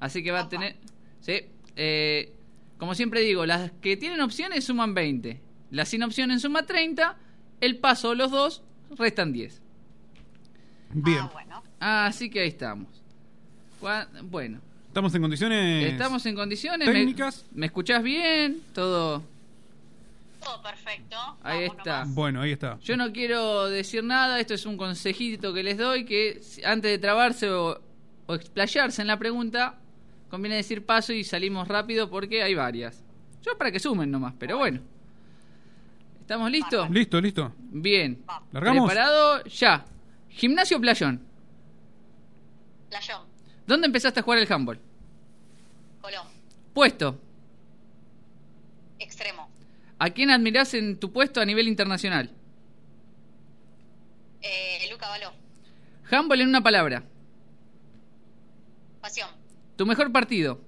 Así 0.00 0.22
que 0.22 0.30
va 0.30 0.40
a 0.40 0.48
tener. 0.48 0.76
Sí. 1.20 1.40
Eh, 1.76 2.32
como 2.78 2.94
siempre 2.94 3.20
digo, 3.20 3.44
las 3.46 3.70
que 3.80 3.96
tienen 3.96 4.20
opciones 4.20 4.64
suman 4.64 4.94
20. 4.94 5.40
Las 5.70 5.88
sin 5.88 6.02
opciones 6.02 6.42
suma 6.42 6.64
30. 6.64 7.16
El 7.60 7.76
paso, 7.78 8.14
los 8.14 8.30
dos, 8.30 8.62
restan 8.98 9.32
10. 9.32 9.60
Bien. 10.92 11.20
Ah, 11.80 12.06
así 12.06 12.30
que 12.30 12.40
ahí 12.40 12.48
estamos. 12.48 12.88
Bueno, 14.24 14.60
Estamos 14.88 15.14
en 15.14 15.20
condiciones. 15.22 15.92
estamos 15.92 16.24
en 16.26 16.34
condiciones. 16.34 16.86
¿Me- 16.88 16.94
técnicas. 16.94 17.44
¿Me, 17.52 17.66
escuchás 17.66 18.02
bien? 18.02 18.60
Todo. 18.72 19.22
Todo 20.46 20.62
perfecto. 20.62 21.16
Ahí 21.42 21.64
está. 21.64 22.04
Bueno, 22.06 22.42
ahí 22.42 22.52
está. 22.52 22.78
Yo 22.78 22.96
no 22.96 23.12
quiero 23.12 23.68
decir 23.68 24.04
nada, 24.04 24.38
esto 24.38 24.54
es 24.54 24.64
un 24.64 24.76
consejito 24.76 25.52
que 25.52 25.64
les 25.64 25.76
doy, 25.76 26.04
que 26.04 26.40
antes 26.64 26.88
de 26.88 26.98
trabarse 26.98 27.50
o, 27.50 27.80
o 28.26 28.34
explayarse 28.34 29.02
en 29.02 29.08
la 29.08 29.18
pregunta, 29.18 29.80
conviene 30.30 30.56
decir 30.56 30.86
paso 30.86 31.12
y 31.12 31.24
salimos 31.24 31.66
rápido 31.66 32.08
porque 32.08 32.44
hay 32.44 32.54
varias. 32.54 33.04
Yo 33.42 33.58
para 33.58 33.72
que 33.72 33.80
sumen 33.80 34.08
nomás, 34.08 34.34
pero 34.38 34.56
bueno. 34.58 34.80
¿Estamos 36.20 36.50
listos? 36.50 36.90
Listo, 36.90 37.20
listo. 37.20 37.52
Bien. 37.58 38.24
¿Largamos? 38.52 38.86
¿Preparado? 38.88 39.44
Ya. 39.44 39.84
Gimnasio 40.28 40.76
o 40.76 40.80
playón. 40.80 41.20
Playón, 42.88 43.22
¿Dónde 43.66 43.86
empezaste 43.86 44.20
a 44.20 44.22
jugar 44.22 44.38
el 44.38 44.52
handball? 44.52 44.78
Colón, 46.00 46.26
Puesto. 46.72 47.20
¿A 49.98 50.10
quién 50.10 50.30
admirás 50.30 50.74
en 50.74 50.98
tu 50.98 51.12
puesto 51.12 51.40
a 51.40 51.44
nivel 51.46 51.68
internacional? 51.68 52.30
eh, 54.42 54.86
Luca 54.90 55.08
Baló, 55.08 55.32
Handball 56.10 56.40
en 56.42 56.48
una 56.48 56.62
palabra. 56.62 57.02
pasión, 59.00 59.28
Tu 59.76 59.86
mejor 59.86 60.12
partido. 60.12 60.60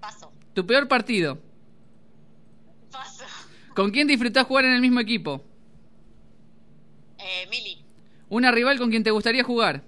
paso, 0.00 0.32
Tu 0.54 0.64
peor 0.66 0.88
partido. 0.88 1.38
paso, 2.90 3.24
¿Con 3.74 3.90
quién 3.90 4.06
disfrutás 4.08 4.46
jugar 4.46 4.64
en 4.64 4.72
el 4.72 4.80
mismo 4.80 5.00
equipo? 5.00 5.44
eh, 7.18 7.46
Mili, 7.50 7.82
Una 8.28 8.50
rival 8.52 8.78
con 8.78 8.90
quien 8.90 9.02
te 9.04 9.10
gustaría 9.10 9.42
jugar. 9.44 9.82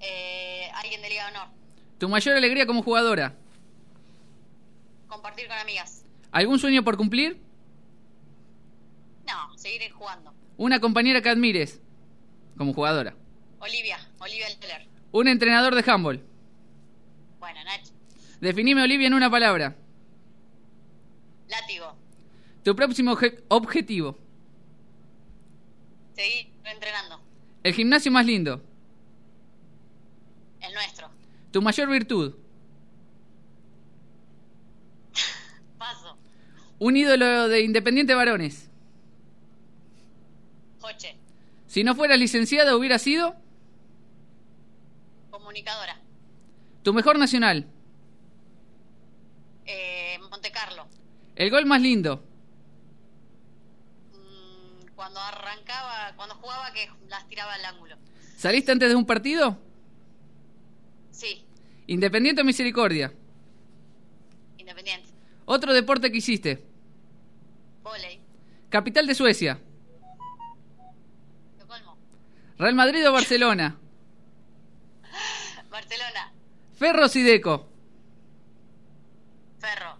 eh, 0.00 0.70
alguien 0.74 1.02
de 1.02 1.08
Liga 1.10 1.24
de 1.30 1.36
Honor, 1.36 1.48
Tu 1.98 2.08
mayor 2.08 2.36
alegría 2.36 2.66
como 2.66 2.82
jugadora. 2.82 3.34
Compartir 5.18 5.48
con 5.48 5.58
amigas, 5.58 6.04
¿Algún 6.30 6.58
sueño 6.60 6.84
por 6.84 6.96
cumplir? 6.96 7.40
no, 9.26 9.58
seguir 9.58 9.90
jugando, 9.92 10.32
Una 10.56 10.78
compañera 10.80 11.20
que 11.20 11.28
admires 11.28 11.80
como 12.56 12.72
jugadora. 12.72 13.14
Olivia, 13.60 13.98
Olivia 14.20 14.48
Leller, 14.48 14.86
Un 15.12 15.26
entrenador 15.28 15.74
de 15.74 15.90
handball. 15.90 16.22
bueno, 17.40 17.58
Nach, 17.64 17.82
Definime 18.40 18.82
Olivia 18.82 19.08
en 19.08 19.14
una 19.14 19.28
palabra. 19.30 19.74
látigo, 21.48 21.96
Tu 22.62 22.76
próximo 22.76 23.12
obje- 23.16 23.42
objetivo. 23.48 24.16
seguir 26.14 26.52
entrenando, 26.64 27.20
El 27.64 27.74
gimnasio 27.74 28.12
más 28.12 28.24
lindo. 28.24 28.62
el 30.60 30.72
nuestro, 30.74 31.08
Tu 31.50 31.60
mayor 31.60 31.88
virtud. 31.90 32.34
paso, 35.78 36.16
Un 36.78 36.96
ídolo 36.96 37.48
de 37.48 37.62
Independiente 37.62 38.14
Varones. 38.14 38.70
Joche, 40.80 41.16
Si 41.66 41.82
no 41.84 41.94
fueras 41.94 42.18
licenciada, 42.18 42.76
hubiera 42.76 42.98
sido 42.98 43.34
comunicadora, 45.30 45.96
tu 46.82 46.92
mejor 46.94 47.18
nacional. 47.18 47.66
eh, 49.66 50.18
Monte 50.30 50.50
Carlo, 50.50 50.86
El 51.36 51.50
gol 51.50 51.66
más 51.66 51.82
lindo. 51.82 52.24
cuando 54.94 55.20
arrancaba, 55.20 56.12
cuando 56.16 56.34
jugaba 56.36 56.72
que 56.72 56.88
las 57.08 57.26
tiraba 57.28 57.54
al 57.54 57.64
ángulo, 57.64 57.96
¿Saliste 58.36 58.72
antes 58.72 58.88
de 58.88 58.94
un 58.96 59.04
partido? 59.06 59.58
sí, 61.10 61.44
Independiente 61.86 62.42
o 62.42 62.44
Misericordia. 62.44 63.12
Independiente, 64.58 65.08
Otro 65.44 65.72
deporte 65.72 66.10
que 66.12 66.18
hiciste. 66.18 66.62
Capital 68.68 69.06
de 69.06 69.14
Suecia. 69.14 69.58
Estocolmo, 71.52 71.96
Real 72.58 72.74
Madrid 72.74 73.08
o 73.08 73.12
Barcelona. 73.12 73.76
Barcelona, 75.70 76.32
Ferro 76.74 77.08
Sideco. 77.08 77.68
Ferro, 79.58 79.96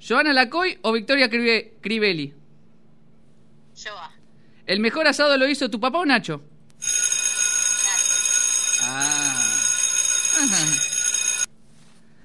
Joana 0.00 0.32
Lacoy 0.32 0.78
o 0.82 0.92
Victoria 0.92 1.28
Cribe- 1.28 1.74
Crivelli. 1.80 2.34
Joa, 3.76 4.10
¿El 4.66 4.80
mejor 4.80 5.06
asado 5.06 5.36
lo 5.36 5.46
hizo 5.48 5.70
tu 5.70 5.78
papá 5.80 5.98
o 5.98 6.06
Nacho? 6.06 6.42
Ah. 8.82 9.44
Ajá. 10.40 10.66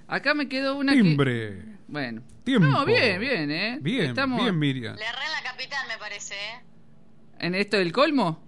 Acá 0.07 0.33
me 0.33 0.47
quedó 0.47 0.75
una 0.77 0.93
que... 0.93 0.99
Bueno. 1.93 2.23
Tiempo. 2.43 2.67
No, 2.67 2.85
bien, 2.85 3.19
bien, 3.21 3.51
¿eh? 3.51 3.77
Bien, 3.79 4.05
Estamos 4.07 4.41
bien, 4.41 4.57
Miriam. 4.57 4.95
le 4.95 5.05
erré 5.05 5.25
en 5.25 5.31
la 5.43 5.49
capital 5.51 5.87
me 5.87 5.97
parece, 5.99 6.33
¿eh? 6.33 6.61
¿En 7.39 7.53
esto 7.53 7.77
del 7.77 7.91
colmo? 7.91 8.43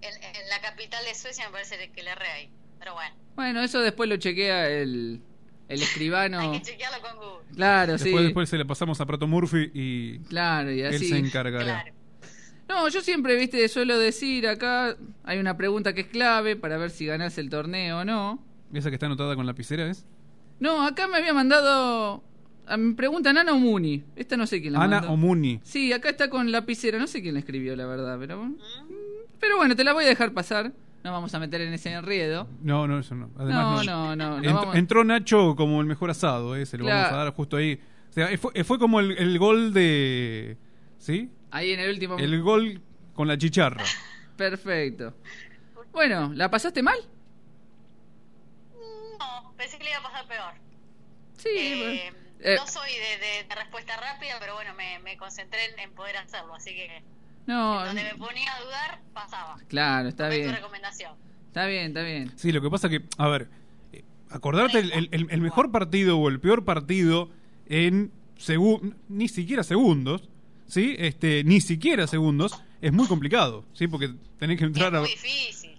En, 0.00 0.14
en 0.22 0.48
la 0.48 0.60
capital 0.60 1.04
de 1.04 1.14
Suecia 1.16 1.46
me 1.46 1.52
parece 1.52 1.90
que 1.90 2.02
le 2.04 2.10
erré 2.10 2.28
ahí, 2.28 2.50
pero 2.78 2.94
bueno, 2.94 3.14
Bueno, 3.34 3.60
eso 3.60 3.80
después 3.80 4.08
lo 4.08 4.16
chequea 4.18 4.68
el, 4.68 5.20
el 5.68 5.82
escribano. 5.82 6.38
hay 6.52 6.52
que 6.60 6.62
chequearlo 6.62 7.00
con 7.00 7.16
Google. 7.16 7.54
Claro, 7.56 7.92
Después, 7.94 8.14
sí. 8.14 8.22
después 8.24 8.48
se 8.48 8.56
le 8.58 8.64
pasamos 8.64 9.00
a 9.00 9.06
Prato 9.06 9.26
Murphy 9.26 9.70
y 9.74 10.18
Claro, 10.28 10.70
y 10.70 10.82
él 10.82 10.94
así. 10.94 11.08
se 11.08 11.18
encargará. 11.18 11.86
No, 12.68 12.88
yo 12.88 13.00
siempre, 13.00 13.34
viste, 13.36 13.66
suelo 13.68 13.98
decir 13.98 14.46
acá, 14.46 14.96
hay 15.24 15.38
una 15.38 15.56
pregunta 15.56 15.92
que 15.92 16.02
es 16.02 16.06
clave 16.06 16.54
para 16.54 16.76
ver 16.78 16.90
si 16.90 17.06
ganás 17.06 17.36
el 17.38 17.50
torneo 17.50 17.98
o 18.00 18.04
no. 18.04 18.44
¿Esa 18.72 18.90
que 18.90 18.94
está 18.96 19.06
anotada 19.06 19.34
con 19.34 19.44
lapicera 19.44 19.88
es? 19.90 20.06
No, 20.60 20.86
acá 20.86 21.06
me 21.08 21.18
había 21.18 21.32
mandado... 21.34 22.22
Me 22.76 22.94
preguntan 22.94 23.38
Ana 23.38 23.52
o 23.52 23.58
Muni. 23.58 24.02
Esta 24.16 24.36
no 24.36 24.46
sé 24.46 24.60
quién 24.60 24.72
la 24.72 24.80
Ana 24.82 24.96
mandó. 25.00 25.12
Omuni. 25.14 25.60
Sí, 25.62 25.92
acá 25.92 26.08
está 26.10 26.28
con 26.28 26.50
lapicera. 26.50 26.98
No 26.98 27.06
sé 27.06 27.22
quién 27.22 27.34
la 27.34 27.40
escribió, 27.40 27.76
la 27.76 27.86
verdad, 27.86 28.16
pero... 28.18 28.42
mm, 28.44 28.56
Pero 29.38 29.56
bueno, 29.56 29.76
te 29.76 29.84
la 29.84 29.92
voy 29.92 30.04
a 30.04 30.08
dejar 30.08 30.32
pasar. 30.32 30.72
No 31.04 31.12
vamos 31.12 31.32
a 31.34 31.38
meter 31.38 31.60
en 31.60 31.72
ese 31.72 31.92
enredo. 31.92 32.48
No, 32.62 32.88
no, 32.88 32.98
eso 32.98 33.14
no. 33.14 33.30
Además, 33.38 33.86
No, 33.86 34.16
no, 34.16 34.16
no, 34.16 34.40
no 34.40 34.72
Ent- 34.72 34.76
Entró 34.76 35.04
Nacho 35.04 35.54
como 35.54 35.80
el 35.80 35.86
mejor 35.86 36.10
asado, 36.10 36.56
¿eh? 36.56 36.66
se 36.66 36.76
lo 36.78 36.84
Claro. 36.84 37.02
vamos 37.02 37.12
a 37.12 37.24
dar 37.24 37.32
justo 37.34 37.56
ahí. 37.56 37.78
O 38.10 38.12
sea, 38.12 38.36
fue, 38.38 38.64
fue 38.64 38.78
como 38.80 38.98
el, 38.98 39.12
el 39.12 39.38
gol 39.38 39.72
de. 39.72 40.56
¿Sí? 40.98 41.30
Ahí 41.52 41.70
en 41.70 41.78
el 41.80 41.90
último... 41.90 42.16
El 42.18 42.42
gol 42.42 42.80
con 43.14 43.28
la 43.28 43.38
chicharra. 43.38 43.84
Perfecto. 44.36 45.14
Bueno, 45.92 46.32
¿la 46.34 46.50
pasaste 46.50 46.82
mal? 46.82 46.98
No, 49.56 49.62
pensé 49.62 49.78
que 49.78 49.84
le 49.84 49.90
iba 49.90 49.98
a 50.00 50.02
pasar 50.02 50.26
peor. 50.26 50.52
Sí, 51.38 51.48
Eh, 51.50 52.12
eh. 52.40 52.56
No 52.56 52.66
soy 52.66 52.90
de, 52.90 53.26
de- 53.26 53.48
de 53.48 53.54
respuesta 53.54 53.96
rápida, 53.96 54.36
pero 54.38 54.54
bueno, 54.54 54.74
me, 54.74 54.98
me 55.00 55.16
concentré 55.16 55.58
en, 55.72 55.78
en 55.80 55.92
poder 55.92 56.16
hacerlo, 56.18 56.54
así 56.54 56.70
que 56.74 57.02
No, 57.46 57.84
Donde 57.84 58.02
me 58.04 58.14
ponía 58.16 58.54
a 58.54 58.60
dudar, 58.62 59.00
pasaba. 59.14 59.56
claro, 59.68 60.08
está 60.08 60.24
Tomé 60.24 60.36
tu 60.36 60.42
bien. 60.42 60.54
recomendación. 60.56 61.12
Está 61.48 61.66
bien, 61.66 61.86
está 61.88 62.02
bien. 62.02 62.32
Sí, 62.36 62.52
lo 62.52 62.60
que 62.60 62.68
pasa 62.70 62.88
que, 62.88 63.02
a 63.16 63.28
ver, 63.28 63.48
eh, 63.92 64.04
acordarte 64.30 64.78
el, 64.78 64.92
el- 65.10 65.26
el 65.30 65.40
mejor 65.40 65.70
partido 65.72 66.18
o 66.18 66.28
el 66.28 66.38
peor 66.40 66.64
partido 66.64 67.30
en 67.68 68.12
segu- 68.38 68.94
ni 69.08 69.28
siquiera 69.28 69.62
segundos, 69.62 70.28
¿sí? 70.66 70.94
Este, 70.98 71.44
ni 71.44 71.60
siquiera 71.62 72.06
segundos, 72.06 72.60
es 72.82 72.92
muy 72.92 73.06
complicado, 73.06 73.64
¿sí? 73.72 73.86
Porque 73.88 74.10
tenés 74.38 74.58
que 74.58 74.64
entrar 74.64 74.94
a... 74.96 75.04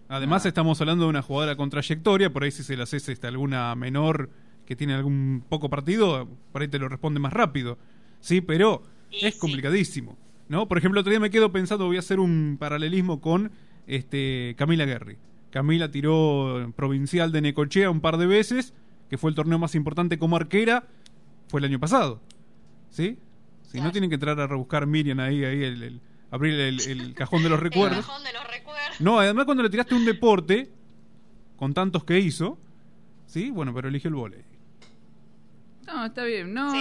Además 0.10 0.46
estamos 0.46 0.80
hablando 0.80 1.04
de 1.06 1.10
una 1.10 1.22
jugadora 1.22 1.56
con 1.58 1.70
trayectoria, 1.70 2.32
por 2.32 2.44
ahí 2.44 2.52
si 2.52 2.64
se 2.64 2.78
la 2.78 2.84
haces 2.84 3.10
este, 3.10 3.28
alguna 3.28 3.76
menor 3.76 4.30
que 4.66 4.76
tiene 4.76 4.94
algún 4.94 5.44
poco 5.48 5.70
partido, 5.70 6.28
por 6.52 6.62
ahí 6.62 6.68
te 6.68 6.80
lo 6.80 6.88
responde 6.90 7.20
más 7.20 7.34
rápido, 7.34 7.78
¿sí? 8.22 8.42
Pero 8.42 8.84
es 9.12 9.36
complicadísimo, 9.38 10.18
¿no? 10.50 10.68
Por 10.68 10.78
ejemplo, 10.78 11.02
otro 11.02 11.10
día 11.12 11.20
me 11.20 11.30
quedo 11.30 11.52
pensando, 11.52 11.86
voy 11.86 11.98
a 11.98 12.00
hacer 12.00 12.20
un 12.20 12.58
paralelismo 12.60 13.20
con 13.22 13.52
este 13.86 14.56
Camila 14.58 14.86
Guerri. 14.86 15.18
Camila 15.52 15.90
tiró 15.92 16.72
provincial 16.76 17.32
de 17.32 17.42
Necochea 17.42 17.90
un 17.90 18.02
par 18.02 18.18
de 18.18 18.28
veces, 18.28 18.74
que 19.10 19.18
fue 19.18 19.30
el 19.30 19.36
torneo 19.36 19.60
más 19.60 19.76
importante 19.76 20.18
como 20.18 20.36
arquera, 20.36 20.86
fue 21.48 21.60
el 21.62 21.66
año 21.66 21.80
pasado, 21.80 22.22
¿sí? 22.90 23.18
Si 23.64 23.80
no 23.82 23.92
tienen 23.92 24.10
que 24.10 24.16
entrar 24.16 24.40
a 24.40 24.48
rebuscar 24.48 24.88
Miriam 24.88 25.20
ahí, 25.20 25.44
ahí 25.44 25.64
el, 25.64 25.84
el- 25.84 26.02
abrir 26.32 26.54
el, 26.60 26.80
el 26.82 27.14
cajón 27.16 27.44
de 27.44 27.50
los 27.50 27.60
recuerdos. 27.60 28.06
No, 29.00 29.20
además 29.20 29.46
cuando 29.46 29.64
le 29.64 29.70
tiraste 29.70 29.96
un 29.96 30.06
deporte, 30.06 30.70
con 31.56 31.74
tantos 31.74 32.04
que 32.04 32.20
hizo, 32.20 32.58
¿sí? 33.26 33.50
Bueno, 33.52 33.74
pero 33.74 33.88
eligió 33.88 34.08
el 34.10 34.16
volei. 34.16 34.42
No, 35.86 36.06
está 36.06 36.24
bien. 36.24 36.54
No, 36.54 36.74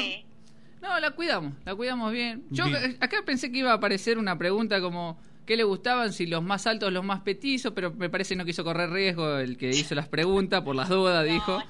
no, 0.82 1.00
la 1.00 1.10
cuidamos, 1.12 1.52
la 1.64 1.74
cuidamos 1.74 2.12
bien. 2.12 2.44
Yo 2.50 2.64
Bien. 2.66 2.76
eh, 2.92 2.96
acá 3.00 3.18
pensé 3.24 3.50
que 3.52 3.58
iba 3.58 3.70
a 3.70 3.74
aparecer 3.74 4.18
una 4.18 4.36
pregunta 4.36 4.80
como 4.80 5.18
¿qué 5.46 5.56
le 5.56 5.62
gustaban? 5.64 6.12
Si 6.12 6.26
los 6.26 6.42
más 6.42 6.66
altos, 6.66 6.92
los 6.92 7.04
más 7.04 7.20
petizos, 7.20 7.72
pero 7.72 7.92
me 7.92 8.10
parece 8.10 8.34
no 8.34 8.44
quiso 8.44 8.64
correr 8.64 8.90
riesgo 8.90 9.38
el 9.38 9.56
que 9.56 9.70
hizo 9.70 9.94
las 9.94 10.08
preguntas 10.08 10.62
por 10.62 10.74
las 10.74 10.88
dudas, 10.88 11.24
dijo. 11.24 11.62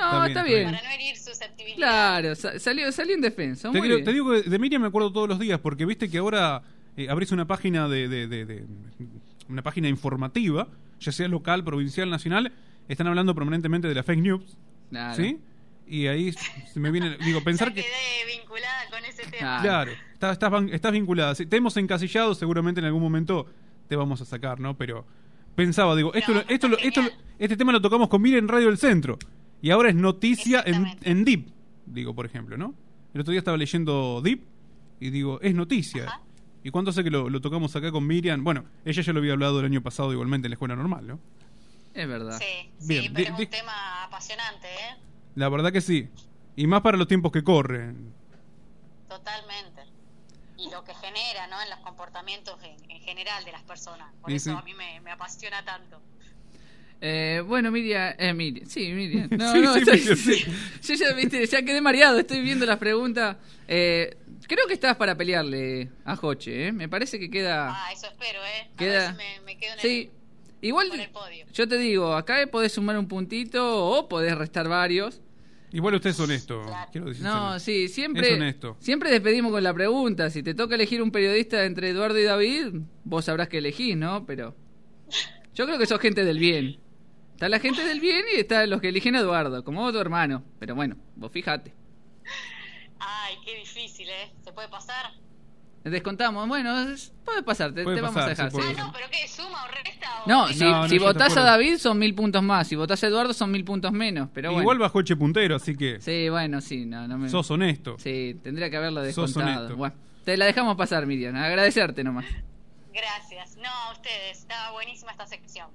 No, 0.00 0.24
está 0.24 0.42
bien. 0.44 0.70
Para 0.70 0.82
no 0.82 0.90
herir 0.90 1.16
susceptibilidad. 1.16 1.76
Claro, 1.76 2.34
sa- 2.36 2.58
salió, 2.58 2.90
salió 2.92 3.14
en 3.16 3.20
defensa. 3.20 3.70
Te 3.72 3.80
bien. 3.80 4.04
te 4.04 4.12
digo 4.12 4.30
que 4.30 4.42
de 4.48 4.58
Miriam 4.58 4.80
me 4.82 4.88
acuerdo 4.88 5.12
todos 5.12 5.28
los 5.28 5.38
días, 5.40 5.58
porque 5.60 5.84
viste 5.84 6.08
que 6.08 6.18
ahora 6.18 6.62
eh, 6.96 7.08
abrís 7.08 7.32
una 7.32 7.46
página 7.46 7.88
de, 7.88 8.08
de- 8.08 8.26
de- 8.26 8.44
de- 8.46 8.66
una 9.48 9.62
página 9.62 9.88
informativa, 9.88 10.68
ya 11.00 11.12
sea 11.12 11.28
local, 11.28 11.64
provincial, 11.64 12.08
nacional, 12.10 12.52
están 12.88 13.06
hablando 13.06 13.34
permanentemente 13.34 13.88
de 13.88 13.94
la 13.94 14.02
fake 14.02 14.20
news, 14.20 14.56
Claro. 14.90 15.14
¿sí? 15.22 15.38
Y 15.86 16.06
ahí 16.06 16.32
se 16.32 16.78
me 16.78 16.90
viene, 16.92 17.16
digo, 17.24 17.42
pensar 17.42 17.72
que... 17.74 17.82
Quedé 17.82 18.38
vinculada 18.38 18.88
con 18.90 19.04
ese 19.04 19.22
tema. 19.28 19.60
Claro, 19.60 19.90
estás, 20.12 20.38
estás, 20.72 20.92
vinculada. 20.92 21.34
Si 21.34 21.46
te 21.46 21.56
hemos 21.56 21.76
encasillado, 21.76 22.34
seguramente 22.34 22.80
en 22.80 22.86
algún 22.86 23.02
momento 23.02 23.46
te 23.88 23.96
vamos 23.96 24.20
a 24.20 24.24
sacar, 24.24 24.60
¿no? 24.60 24.76
Pero 24.76 25.04
pensaba, 25.56 25.96
digo, 25.96 26.14
esto, 26.14 26.32
lo- 26.32 26.44
esto, 26.48 26.68
lo- 26.68 26.78
esto, 26.78 27.02
lo- 27.02 27.10
este 27.40 27.56
tema 27.56 27.72
lo 27.72 27.80
tocamos 27.80 28.08
con 28.08 28.22
Miriam 28.22 28.44
en 28.44 28.48
Radio 28.48 28.66
del 28.68 28.78
Centro. 28.78 29.18
Y 29.62 29.70
ahora 29.70 29.88
es 29.88 29.96
noticia 29.96 30.62
en, 30.64 30.86
en 31.02 31.24
Deep, 31.24 31.48
digo, 31.86 32.14
por 32.14 32.24
ejemplo, 32.24 32.56
¿no? 32.56 32.72
El 33.12 33.22
otro 33.22 33.32
día 33.32 33.40
estaba 33.40 33.56
leyendo 33.56 34.20
Deep 34.22 34.42
y 35.00 35.10
digo, 35.10 35.40
es 35.42 35.54
noticia. 35.56 36.20
¿Y 36.62 36.70
cuánto 36.70 36.92
sé 36.92 37.02
que 37.02 37.10
lo, 37.10 37.30
lo 37.30 37.40
tocamos 37.40 37.74
acá 37.76 37.90
con 37.90 38.06
Miriam? 38.06 38.44
Bueno, 38.44 38.64
ella 38.84 39.02
ya 39.02 39.12
lo 39.12 39.20
había 39.20 39.32
hablado 39.32 39.60
el 39.60 39.66
año 39.66 39.82
pasado 39.82 40.12
igualmente 40.12 40.46
en 40.46 40.50
la 40.50 40.54
escuela 40.54 40.76
normal, 40.76 41.06
¿no? 41.06 41.18
Es 41.94 42.06
verdad. 42.06 42.38
Sí, 42.38 42.70
Bien, 42.86 43.04
sí, 43.04 43.10
pero 43.14 43.34
es 43.34 43.40
un 43.40 43.46
tema 43.46 44.04
apasionante, 44.04 44.66
¿eh? 44.68 44.96
La 45.36 45.48
verdad 45.48 45.72
que 45.72 45.80
sí. 45.80 46.08
Y 46.56 46.66
más 46.66 46.82
para 46.82 46.96
los 46.98 47.08
tiempos 47.08 47.32
que 47.32 47.42
corren. 47.42 48.12
Totalmente. 49.08 49.82
Y 50.58 50.70
lo 50.70 50.84
que 50.84 50.92
genera, 50.94 51.46
¿no? 51.48 51.60
En 51.62 51.70
los 51.70 51.78
comportamientos 51.80 52.56
en, 52.62 52.90
en 52.90 53.00
general 53.00 53.44
de 53.44 53.52
las 53.52 53.62
personas. 53.62 54.12
Por 54.20 54.30
Sí, 54.30 54.36
eso 54.36 54.50
sí. 54.50 54.56
a 54.58 54.62
mí 54.62 54.74
me, 54.74 55.00
me 55.00 55.10
apasiona 55.10 55.64
tanto. 55.64 56.00
Eh, 57.00 57.42
bueno, 57.46 57.70
Miriam, 57.70 58.12
eh, 58.18 58.34
Miriam, 58.34 58.66
sí, 58.68 58.92
Miriam. 58.92 59.28
No, 59.38 59.52
Sí, 59.52 59.60
no, 59.60 59.72
sí, 59.74 59.80
estoy- 59.86 59.98
Miriam, 60.00 60.16
sí. 60.18 60.44
Yo 60.82 60.94
ya, 60.94 61.12
viste, 61.14 61.46
ya 61.46 61.62
quedé 61.62 61.80
mareado, 61.80 62.18
estoy 62.18 62.42
viendo 62.42 62.66
las 62.66 62.76
preguntas. 62.78 63.38
Eh, 63.66 64.18
creo 64.54 64.66
que 64.66 64.74
estás 64.74 64.96
para 64.96 65.16
pelearle 65.16 65.90
a 66.04 66.16
Joche, 66.16 66.66
¿eh? 66.68 66.72
Me 66.72 66.88
parece 66.88 67.18
que 67.18 67.30
queda... 67.30 67.68
Ah, 67.70 67.92
eso 67.92 68.06
espero, 68.08 68.40
¿eh? 68.44 68.68
A 68.74 68.76
Queda- 68.76 68.98
ver 68.98 69.10
si 69.12 69.16
me, 69.16 69.40
me 69.46 69.56
quedo 69.58 69.72
en 69.74 69.80
Sí, 69.80 70.10
igual 70.60 70.86
el, 70.86 70.90
con 70.90 71.00
el 71.00 71.10
podio. 71.10 71.46
yo 71.52 71.68
te 71.68 71.78
digo, 71.78 72.14
acá 72.14 72.36
podés 72.50 72.72
sumar 72.72 72.98
un 72.98 73.06
puntito 73.08 73.86
o 73.86 74.08
podés 74.08 74.36
restar 74.36 74.68
varios. 74.68 75.20
Igual 75.72 75.94
usted 75.94 76.10
es 76.10 76.18
honesto, 76.18 76.62
quiero 76.90 77.06
decir. 77.06 77.22
No, 77.22 77.58
sí, 77.60 77.86
siempre, 77.88 78.28
Es 78.28 78.34
honesto. 78.34 78.76
siempre 78.80 79.08
despedimos 79.10 79.52
con 79.52 79.62
la 79.62 79.72
pregunta. 79.72 80.28
Si 80.28 80.42
te 80.42 80.52
toca 80.52 80.74
elegir 80.74 81.00
un 81.00 81.12
periodista 81.12 81.64
entre 81.64 81.90
Eduardo 81.90 82.18
y 82.18 82.24
David, 82.24 82.80
vos 83.04 83.24
sabrás 83.26 83.48
que 83.48 83.58
elegís, 83.58 83.96
¿no? 83.96 84.26
Pero 84.26 84.56
yo 85.54 85.66
creo 85.66 85.78
que 85.78 85.86
sos 85.86 86.00
gente 86.00 86.24
del 86.24 86.40
bien. 86.40 86.80
Está 87.34 87.48
la 87.48 87.60
gente 87.60 87.84
del 87.84 88.00
bien 88.00 88.24
y 88.34 88.40
está 88.40 88.66
los 88.66 88.80
que 88.80 88.88
eligen 88.88 89.14
a 89.14 89.20
Eduardo, 89.20 89.62
como 89.64 89.90
tu 89.92 89.98
hermano. 90.00 90.42
Pero 90.58 90.74
bueno, 90.74 90.96
vos 91.14 91.30
fíjate. 91.30 91.72
Ay, 93.00 93.36
qué 93.44 93.56
difícil, 93.56 94.08
¿eh? 94.08 94.32
¿Se 94.44 94.52
puede 94.52 94.68
pasar? 94.68 95.12
Descontamos, 95.82 96.46
bueno, 96.46 96.78
es- 96.90 97.12
puede 97.24 97.42
pasar, 97.42 97.72
te, 97.72 97.82
Puede 97.84 97.96
te 97.96 98.02
vamos 98.02 98.22
a 98.22 98.28
dejar. 98.28 98.50
sí, 98.50 98.56
puede 98.58 98.68
pasar. 98.74 98.86
No, 98.86 98.92
pero 98.92 99.06
¿qué? 99.10 99.26
¿Suma 99.26 99.64
o 99.64 99.68
resta? 99.68 100.24
O 100.24 100.28
No, 100.28 100.46
qué? 100.48 100.52
si, 100.54 100.64
No, 100.64 100.70
no, 100.82 100.88
si 100.88 100.94
yo 100.96 101.00
te 101.00 101.06
votás 101.06 101.36
a. 101.38 101.40
David 101.42 101.78
son 101.78 101.98
mil 101.98 102.14
puntos 102.14 102.42
más, 102.42 102.68
si 102.68 102.76
votás 102.76 103.02
a 103.02 103.06
Eduardo 103.06 103.32
son 103.32 103.50
mil 103.50 103.64
puntos 103.64 103.90
menos, 103.90 104.28
pero 104.34 104.50
bueno. 104.50 104.62
Igual 104.62 104.78
bajó 104.78 105.00
Che 105.00 105.16
puntero, 105.16 105.56
así 105.56 105.74
que 105.74 105.98
Sí, 106.00 106.28
bueno, 106.28 106.60
sí, 106.60 106.84
no, 106.84 107.08
no 107.08 107.16
me... 107.16 107.30
sos 107.30 107.50
honesto. 107.50 107.96
Sí, 107.98 108.38
tendría 108.42 108.68
que 108.68 108.76
haberlo 108.76 109.00
Sos 109.10 109.32
descontado. 109.32 109.56
honesto. 109.58 109.76
Bueno, 109.76 109.94
te 110.26 110.36
la 110.36 110.44
dejamos 110.44 110.76
pasar, 110.76 111.06
Miriam, 111.06 111.34
agradecerte 111.36 112.04
nomás. 112.04 112.26
Gracias. 112.92 113.56
No, 113.56 113.70
a 113.70 113.92
ustedes. 113.92 114.38
Estaba 114.40 114.72
buenísima 114.72 115.12
esta 115.12 115.26
sección. 115.26 115.68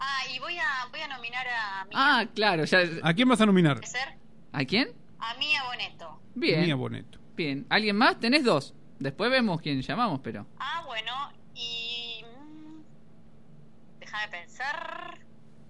Ah, 0.00 0.20
y 0.34 0.40
voy 0.40 0.56
a, 0.58 0.88
voy 0.90 1.00
a 1.00 1.06
nominar 1.06 1.46
a, 1.46 1.86
Ah, 1.94 2.26
claro, 2.34 2.64
ya... 2.64 2.80
¿A 3.04 3.14
quién 3.14 3.28
vas 3.28 3.40
a 3.40 3.46
nominar? 3.46 3.80
¿A 4.52 4.64
quién? 4.64 4.88
A 5.22 5.34
Mía 5.38 5.62
Boneto. 5.66 6.20
Bien. 6.34 6.60
Mía 6.62 6.74
Boneto. 6.74 7.18
Bien. 7.36 7.66
¿Alguien 7.68 7.96
más? 7.96 8.18
Tenés 8.20 8.44
dos. 8.44 8.74
Después 8.98 9.30
vemos 9.30 9.60
quién 9.60 9.80
llamamos, 9.82 10.20
pero... 10.22 10.46
Ah, 10.58 10.82
bueno, 10.86 11.12
y... 11.54 12.22
mm, 12.24 12.80
Déjame 14.00 14.28
pensar. 14.30 15.18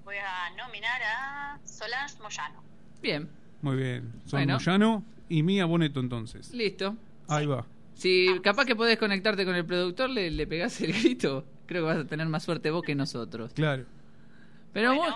Voy 0.05 0.17
a 0.17 0.51
nominar 0.57 1.01
a 1.03 1.59
Solange 1.65 2.19
Moyano. 2.23 2.63
Bien, 3.01 3.29
Muy 3.63 3.77
bien. 3.77 4.13
Bueno. 4.31 4.55
Moyano 4.55 5.05
y 5.29 5.43
Mía 5.43 5.65
Boneto 5.67 6.01
entonces. 6.01 6.53
listo. 6.53 6.97
Ahí 7.29 7.47
va. 7.47 7.65
Si 7.95 8.41
capaz 8.43 8.65
que 8.65 8.75
podés 8.75 8.99
conectarte 8.99 9.45
con 9.45 9.55
el 9.55 9.65
productor, 9.65 10.11
le, 10.11 10.31
le 10.31 10.47
pegás 10.47 10.81
el 10.81 10.93
grito. 10.93 11.47
Creo 11.67 11.83
que 11.87 11.95
vas 11.95 12.05
a 12.05 12.07
tener 12.09 12.27
más 12.27 12.43
suerte 12.43 12.71
vos 12.71 12.83
que 12.83 12.95
nosotros. 12.95 13.53
Claro. 13.55 13.85
Pero 14.73 14.95
muy, 14.95 15.11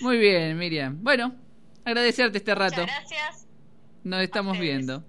muy 0.00 0.18
bien, 0.18 0.56
Miriam. 0.58 0.98
Bueno, 1.02 1.34
agradecerte 1.84 2.38
este 2.38 2.54
rato. 2.54 2.82
Muchas 2.82 2.96
gracias. 3.08 3.47
Nos 4.08 4.22
estamos 4.22 4.58
viendo. 4.58 5.04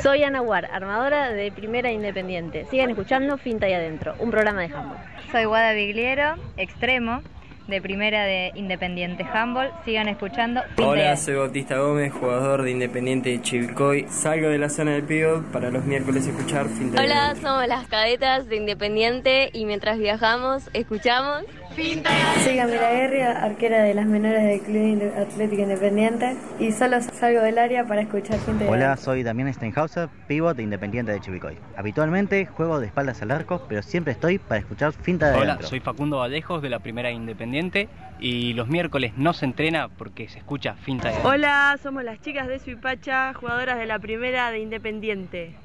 Soy 0.00 0.22
Ana 0.22 0.40
War, 0.40 0.66
armadora 0.66 1.32
de 1.32 1.50
Primera 1.50 1.90
Independiente. 1.90 2.64
Sigan 2.70 2.90
escuchando 2.90 3.38
Finta 3.38 3.68
y 3.68 3.72
Adentro, 3.72 4.14
un 4.20 4.30
programa 4.30 4.60
de 4.60 4.66
handball. 4.66 4.98
Soy 5.32 5.46
Guada 5.46 5.72
Vigliero, 5.72 6.36
extremo, 6.56 7.22
de 7.66 7.80
primera 7.80 8.24
de 8.24 8.52
Independiente 8.54 9.24
Handball. 9.24 9.72
Sigan 9.84 10.08
escuchando. 10.08 10.62
Fin 10.62 10.76
de 10.76 10.84
Hola, 10.84 11.02
Adentro. 11.06 11.24
soy 11.24 11.34
Bautista 11.34 11.78
Gómez, 11.78 12.12
jugador 12.12 12.62
de 12.62 12.70
Independiente 12.70 13.30
de 13.30 13.42
Chivilcoy. 13.42 14.06
Salgo 14.08 14.48
de 14.48 14.58
la 14.58 14.68
zona 14.68 14.92
del 14.92 15.02
pivot 15.02 15.42
para 15.50 15.70
los 15.70 15.84
miércoles 15.84 16.26
escuchar 16.26 16.68
fin 16.68 16.92
de 16.92 17.00
Hola, 17.00 17.34
somos 17.34 17.66
las 17.66 17.88
cadetas 17.88 18.46
de 18.48 18.56
Independiente 18.56 19.50
y 19.52 19.64
mientras 19.64 19.98
viajamos 19.98 20.70
escuchamos 20.72 21.42
Soy 21.74 22.56
Camila 22.56 22.92
Guerri, 22.92 23.20
arquera 23.22 23.82
de 23.82 23.94
las 23.94 24.06
menores 24.06 24.44
del 24.44 24.60
Club 24.60 25.12
Atlético 25.18 25.62
Independiente 25.62 26.36
y 26.60 26.70
solo 26.70 27.00
salgo 27.00 27.40
del 27.40 27.58
área 27.58 27.84
para 27.84 28.02
escuchar 28.02 28.38
gente 28.40 28.68
Hola, 28.68 28.96
soy 28.96 29.24
Damián 29.24 29.52
Steinhauser, 29.52 30.08
pivot 30.28 30.56
de 30.56 30.62
Independiente 30.62 31.10
de 31.10 31.18
Chivicoy. 31.18 31.58
Habitualmente 31.76 32.46
juego 32.46 32.78
de 32.78 32.86
espaldas 32.86 33.20
al 33.22 33.32
arco, 33.32 33.66
pero 33.68 33.82
siempre 33.82 34.12
estoy 34.12 34.38
para 34.38 34.60
escuchar 34.60 34.92
finta 34.92 35.30
de 35.32 35.36
Hola, 35.36 35.44
adentro. 35.54 35.66
soy 35.66 35.80
Facundo 35.80 36.18
Vallejos 36.18 36.62
de 36.62 36.70
la 36.70 36.78
Primera 36.78 37.10
Independiente 37.10 37.88
y 38.20 38.52
los 38.52 38.68
miércoles 38.68 39.14
no 39.16 39.32
se 39.32 39.44
entrena 39.44 39.88
porque 39.88 40.28
se 40.28 40.38
escucha 40.38 40.74
finta 40.74 41.08
de 41.08 41.16
Hola, 41.24 41.76
somos 41.82 42.04
las 42.04 42.20
chicas 42.20 42.46
de 42.46 42.60
Suipacha, 42.60 43.34
jugadoras 43.34 43.78
de 43.78 43.86
la 43.86 43.98
primera 43.98 44.52
de 44.52 44.60
Independiente. 44.60 45.56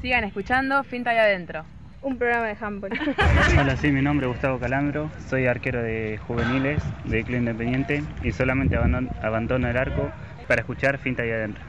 Sigan 0.00 0.22
escuchando 0.22 0.84
Finta 0.84 1.12
y 1.12 1.18
Adentro. 1.18 1.64
Un 2.02 2.18
programa 2.18 2.46
de 2.46 2.56
handball. 2.60 2.92
Hola, 3.58 3.76
sí, 3.76 3.90
mi 3.90 4.02
nombre 4.02 4.26
es 4.26 4.32
Gustavo 4.32 4.58
Calambro, 4.58 5.10
soy 5.28 5.46
arquero 5.46 5.82
de 5.82 6.18
juveniles 6.26 6.82
de 7.04 7.24
Club 7.24 7.38
Independiente 7.38 8.04
y 8.22 8.32
solamente 8.32 8.76
abandono, 8.76 9.10
abandono 9.22 9.68
el 9.68 9.76
arco 9.76 10.10
para 10.46 10.60
escuchar 10.60 10.98
finta 10.98 11.26
y 11.26 11.30
adentro. 11.30 11.62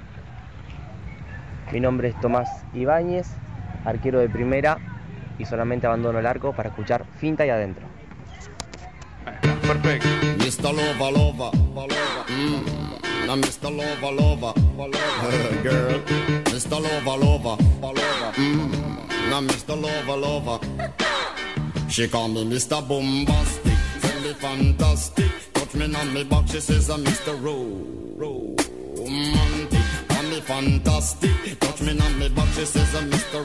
Mi 1.72 1.80
nombre 1.80 2.10
es 2.10 2.20
Tomás 2.22 2.66
Ibáñez, 2.74 3.28
arquero 3.84 4.20
de 4.20 4.30
primera 4.30 4.78
y 5.40 5.46
solamente 5.46 5.88
abandono 5.88 6.20
el 6.20 6.26
arco 6.26 6.54
para 6.54 6.70
escuchar 6.70 7.06
finta 7.20 7.46
y 7.46 7.50
adentro. 7.50 7.86
Perfecto. 9.62 10.17
Mr. 10.48 10.72
Lover, 10.74 11.12
lover, 11.12 11.52
Mm, 12.30 13.28
Now 13.28 13.36
Mr. 13.36 13.70
Lover, 13.70 14.12
lover, 14.16 14.54
lover. 14.78 15.62
girl. 15.62 16.00
Mr. 16.54 16.80
Lover, 16.82 17.18
lover, 17.26 17.58
lover. 17.82 18.32
Mm. 18.38 19.30
Now 19.30 19.42
Mr. 19.42 19.76
Lover, 19.76 20.16
lover. 20.16 20.60
She 21.90 22.08
call 22.08 22.30
me 22.30 22.46
Mr. 22.46 22.80
Bombastic, 22.88 23.74
tell 24.02 24.22
me 24.22 24.34
fantastic. 24.36 25.32
Touch 25.54 25.74
me 25.76 25.94
on 25.94 26.14
me 26.14 26.24
back, 26.24 26.48
she 26.48 26.62
says 26.62 26.90
I'm 26.90 27.04
Mr. 27.04 27.34
Ro- 27.44 28.56
Romantic. 28.96 29.82
Call 30.08 30.24
me 30.24 30.40
fantastic, 30.40 31.60
touch 31.60 31.82
me 31.82 32.00
on 32.00 32.20
me 32.20 32.30
back, 32.30 32.48
she 32.56 32.64
says 32.66 32.96
I'm 32.96 33.12
Mr. 33.12 33.44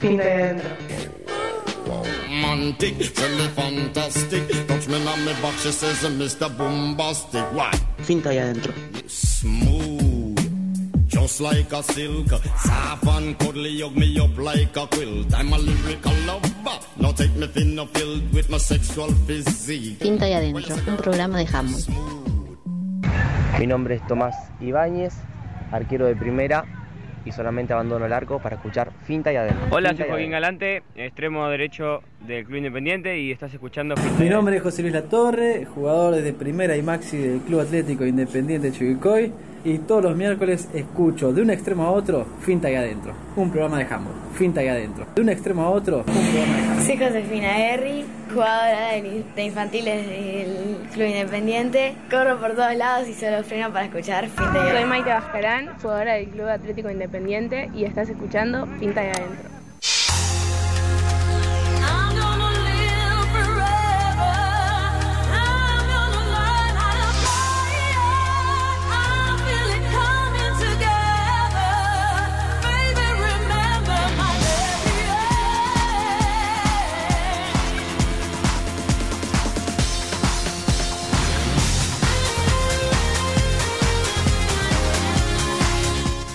Finta 0.00 0.24
y 0.24 0.30
adentro. 0.30 1.19
Romantic, 1.90 2.96
me 2.98 3.04
fantastic. 3.04 4.48
Touch 4.68 4.88
me 4.88 5.06
on 5.06 5.24
me 5.24 5.32
back, 5.42 5.54
she 5.58 5.70
says 5.72 6.02
Mr. 6.10 6.48
Bombastic. 6.56 7.44
Why? 7.52 7.72
Finta 7.98 8.32
y 8.32 8.38
adentro. 8.38 8.72
Smooth, 9.06 10.38
just 11.08 11.40
like 11.40 11.72
a 11.72 11.82
silk. 11.82 12.28
Soft 12.56 13.06
and 13.06 13.38
cuddly, 13.38 13.80
hug 13.80 13.96
me 13.96 14.18
up 14.20 14.36
like 14.38 14.76
a 14.76 14.86
quilt. 14.86 15.34
I'm 15.34 15.52
a 15.52 15.58
lyrical 15.58 16.12
lover. 16.26 16.78
Now 16.96 17.12
take 17.12 17.34
me 17.34 17.46
thin 17.48 17.78
or 17.78 17.86
filled 17.88 18.32
with 18.32 18.48
my 18.50 18.58
sexual 18.58 19.12
physique. 19.26 19.98
Pinta 19.98 20.28
y 20.28 20.32
adentro, 20.32 20.74
un 20.86 20.96
programa 20.96 21.38
de 21.38 21.46
Hammond. 21.46 21.86
Mi 23.58 23.66
nombre 23.66 23.96
es 23.96 24.06
Tomás 24.06 24.34
Ibáñez, 24.60 25.14
arquero 25.72 26.06
de 26.06 26.14
primera 26.16 26.64
y 27.24 27.32
solamente 27.32 27.72
abandono 27.72 28.06
el 28.06 28.12
arco 28.12 28.38
para 28.38 28.56
escuchar 28.56 28.90
Finta 29.04 29.32
y 29.32 29.36
adentro. 29.36 29.66
Hola, 29.70 29.94
soy 29.94 30.06
Joaquín. 30.08 30.30
Galante, 30.30 30.82
extremo 30.94 31.48
derecho 31.48 32.02
del 32.26 32.44
Club 32.44 32.58
Independiente 32.58 33.18
y 33.18 33.32
estás 33.32 33.52
escuchando 33.52 33.96
Finta 33.96 34.22
Mi 34.22 34.28
nombre 34.28 34.56
es 34.56 34.62
José 34.62 34.82
Luis 34.82 34.94
Latorre, 34.94 35.64
jugador 35.64 36.16
desde 36.16 36.32
Primera 36.32 36.76
y 36.76 36.82
Maxi 36.82 37.16
del 37.16 37.40
Club 37.40 37.60
Atlético 37.60 38.04
Independiente 38.04 38.72
Chivilcoy 38.72 39.32
y 39.64 39.78
todos 39.78 40.02
los 40.02 40.16
miércoles 40.16 40.68
escucho 40.72 41.32
de 41.32 41.42
un 41.42 41.50
extremo 41.50 41.84
a 41.84 41.90
otro 41.90 42.26
Finta 42.40 42.70
y 42.70 42.74
Adentro, 42.74 43.12
un 43.36 43.50
programa 43.50 43.78
de 43.78 43.84
handball. 43.84 44.14
Finta 44.34 44.62
y 44.62 44.68
Adentro. 44.68 45.06
De 45.14 45.20
un 45.20 45.28
extremo 45.28 45.62
a 45.62 45.70
otro, 45.70 45.98
un 45.98 46.04
programa 46.04 46.56
de 46.56 46.62
handball. 46.62 46.86
Soy 46.86 46.96
Josefina 46.96 47.58
Herri, 47.58 48.04
jugadora 48.32 48.92
de, 48.92 49.24
de 49.36 49.44
infantiles 49.44 50.06
del 50.06 50.76
Club 50.92 51.06
Independiente. 51.06 51.94
Corro 52.10 52.38
por 52.38 52.54
todos 52.54 52.74
lados 52.74 53.08
y 53.08 53.14
solo 53.14 53.42
freno 53.44 53.70
para 53.70 53.86
escuchar 53.86 54.28
Finta 54.28 54.44
y 54.44 54.52
Soy 54.52 54.60
Adentro. 54.60 54.86
Maite 54.88 55.10
Bascarán, 55.10 55.78
jugadora 55.80 56.14
del 56.14 56.28
Club 56.28 56.48
Atlético 56.48 56.90
Independiente 56.90 57.70
y 57.74 57.84
estás 57.84 58.08
escuchando 58.08 58.66
Pinta 58.78 59.04
y 59.04 59.08
Adentro. 59.08 59.59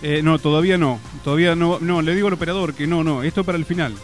Eh, 0.07 0.21
no, 0.21 0.37
todavía 0.37 0.77
no. 0.77 0.99
Todavía 1.23 1.55
no. 1.55 1.79
No, 1.79 2.03
le 2.03 2.13
digo 2.13 2.27
al 2.27 2.33
operador 2.33 2.75
que 2.75 2.85
no, 2.85 3.03
no. 3.03 3.23
Esto 3.23 3.43
para 3.43 3.57
el 3.57 3.65
final. 3.65 3.95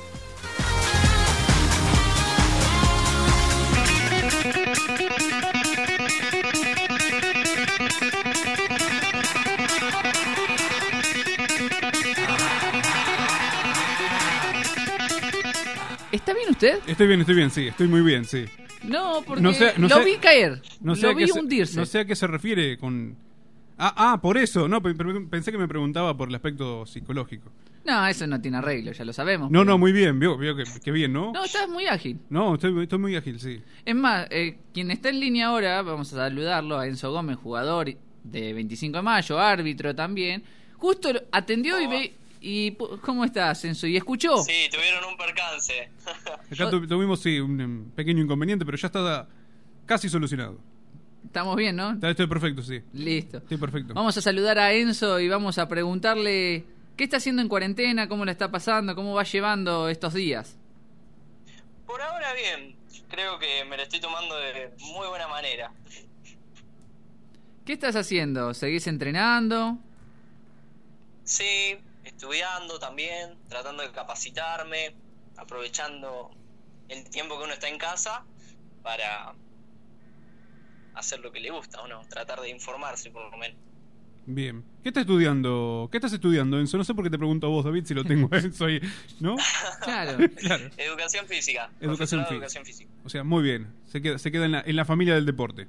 ¿Está 16.11 16.33
bien 16.33 16.49
usted? 16.49 16.79
Estoy 16.87 17.07
bien, 17.07 17.21
estoy 17.21 17.35
bien, 17.35 17.49
sí. 17.51 17.67
Estoy 17.67 17.87
muy 17.87 18.01
bien, 18.01 18.25
sí. 18.25 18.45
No, 18.83 19.21
porque 19.25 19.41
No 19.41 19.53
sé- 19.53 19.73
no 19.77 19.87
lo 19.87 19.95
sé- 19.97 20.03
vi 20.03 20.17
caer. 20.17 20.61
No 20.81 20.95
sé, 20.95 21.07
lo 21.07 21.15
vi 21.15 21.27
se, 21.27 21.39
hundirse. 21.39 21.77
no 21.77 21.85
sé 21.85 21.99
a 21.99 22.05
qué 22.05 22.15
se 22.15 22.27
refiere 22.27 22.77
con... 22.77 23.15
Ah, 23.83 23.93
ah, 24.13 24.21
por 24.21 24.37
eso. 24.37 24.67
No, 24.67 24.81
pe- 24.81 24.93
pe- 24.93 25.21
pensé 25.29 25.51
que 25.51 25.57
me 25.57 25.67
preguntaba 25.67 26.15
por 26.15 26.29
el 26.29 26.35
aspecto 26.35 26.85
psicológico. 26.85 27.51
No, 27.83 28.05
eso 28.05 28.27
no 28.27 28.39
tiene 28.39 28.57
arreglo, 28.57 28.91
ya 28.91 29.03
lo 29.03 29.11
sabemos. 29.11 29.49
No, 29.49 29.61
pero- 29.61 29.71
no, 29.71 29.77
muy 29.79 29.91
bien. 29.91 30.19
Vio, 30.19 30.37
vio 30.37 30.55
que, 30.55 30.63
que 30.83 30.91
bien, 30.91 31.11
¿no? 31.11 31.31
No, 31.31 31.43
estás 31.43 31.67
muy 31.67 31.87
ágil. 31.87 32.19
No, 32.29 32.53
estoy, 32.53 32.83
estoy 32.83 32.99
muy 32.99 33.15
ágil, 33.15 33.39
sí. 33.39 33.59
Es 33.83 33.95
más, 33.95 34.27
eh, 34.29 34.59
quien 34.71 34.91
está 34.91 35.09
en 35.09 35.19
línea 35.19 35.47
ahora, 35.47 35.81
vamos 35.81 36.13
a 36.13 36.17
saludarlo 36.17 36.77
a 36.77 36.85
Enzo 36.85 37.11
Gómez, 37.11 37.37
jugador 37.37 37.87
de 38.23 38.53
25 38.53 38.97
de 38.97 39.01
mayo, 39.01 39.39
árbitro 39.39 39.95
también. 39.95 40.43
Justo 40.77 41.09
atendió 41.31 41.81
y 41.81 41.87
ve. 41.87 42.13
Y, 42.39 42.71
¿Cómo 43.01 43.25
estás, 43.25 43.65
Enzo? 43.65 43.87
¿Y 43.87 43.97
escuchó? 43.97 44.37
Sí, 44.43 44.69
tuvieron 44.71 45.03
un 45.09 45.17
percance. 45.17 45.89
Acá 46.51 46.69
tu- 46.69 46.87
tuvimos, 46.87 47.19
sí, 47.19 47.39
un 47.39 47.59
em, 47.61 47.85
pequeño 47.91 48.21
inconveniente, 48.23 48.63
pero 48.65 48.77
ya 48.77 48.87
está 48.87 49.27
casi 49.87 50.07
solucionado. 50.07 50.59
Estamos 51.25 51.55
bien, 51.55 51.75
¿no? 51.75 51.97
Estoy 52.01 52.27
perfecto, 52.27 52.61
sí. 52.61 52.81
Listo. 52.93 53.37
Estoy 53.37 53.57
perfecto. 53.57 53.93
Vamos 53.93 54.17
a 54.17 54.21
saludar 54.21 54.59
a 54.59 54.73
Enzo 54.73 55.19
y 55.19 55.29
vamos 55.29 55.57
a 55.57 55.67
preguntarle 55.67 56.65
qué 56.97 57.03
está 57.05 57.17
haciendo 57.17 57.41
en 57.41 57.47
cuarentena, 57.47 58.07
cómo 58.07 58.25
la 58.25 58.31
está 58.31 58.51
pasando, 58.51 58.95
cómo 58.95 59.13
va 59.13 59.23
llevando 59.23 59.87
estos 59.87 60.13
días. 60.13 60.57
Por 61.85 62.01
ahora 62.01 62.33
bien, 62.33 62.75
creo 63.09 63.39
que 63.39 63.65
me 63.65 63.77
lo 63.77 63.83
estoy 63.83 63.99
tomando 63.99 64.35
de 64.35 64.73
muy 64.79 65.07
buena 65.07 65.27
manera. 65.27 65.71
¿Qué 67.65 67.73
estás 67.73 67.95
haciendo? 67.95 68.53
¿Seguís 68.53 68.87
entrenando? 68.87 69.77
Sí, 71.23 71.77
estudiando 72.03 72.79
también, 72.79 73.37
tratando 73.47 73.83
de 73.83 73.91
capacitarme, 73.91 74.95
aprovechando 75.37 76.31
el 76.89 77.09
tiempo 77.09 77.37
que 77.37 77.45
uno 77.45 77.53
está 77.53 77.69
en 77.69 77.77
casa 77.77 78.23
para 78.81 79.33
hacer 80.95 81.19
lo 81.19 81.31
que 81.31 81.39
le 81.39 81.49
gusta, 81.51 81.81
¿o 81.81 81.87
no? 81.87 82.01
Tratar 82.07 82.39
de 82.41 82.49
informarse 82.49 83.09
por 83.11 83.29
lo 83.31 83.37
menos. 83.37 83.57
Bien. 84.25 84.63
¿Qué 84.83 84.89
estás 84.89 85.01
estudiando? 85.01 85.89
¿Qué 85.91 85.97
estás 85.97 86.13
estudiando, 86.13 86.59
Enzo? 86.59 86.77
No 86.77 86.83
sé 86.83 86.93
por 86.93 87.03
qué 87.03 87.09
te 87.09 87.17
pregunto 87.17 87.47
a 87.47 87.49
vos, 87.49 87.65
David, 87.65 87.85
si 87.85 87.93
lo 87.95 88.03
tengo 88.03 88.29
a 88.31 88.37
Enzo 88.39 88.65
ahí, 88.65 88.79
¿no? 89.19 89.35
Claro. 89.81 90.17
claro. 90.35 90.69
Educación 90.77 91.25
física. 91.25 91.71
Educación 91.81 92.23
fí- 92.25 92.63
física. 92.65 92.91
O 93.03 93.09
sea, 93.09 93.23
muy 93.23 93.41
bien. 93.43 93.67
Se 93.87 94.01
queda, 94.01 94.17
se 94.19 94.31
queda 94.31 94.45
en, 94.45 94.51
la, 94.51 94.61
en 94.65 94.75
la 94.75 94.85
familia 94.85 95.15
del 95.15 95.25
deporte. 95.25 95.67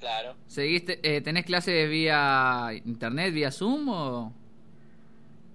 Claro. 0.00 0.36
¿Seguiste, 0.46 1.00
eh, 1.02 1.22
¿Tenés 1.22 1.46
clases 1.46 1.88
vía 1.88 2.68
internet, 2.84 3.32
vía 3.32 3.50
Zoom 3.50 3.88
o...? 3.88 4.32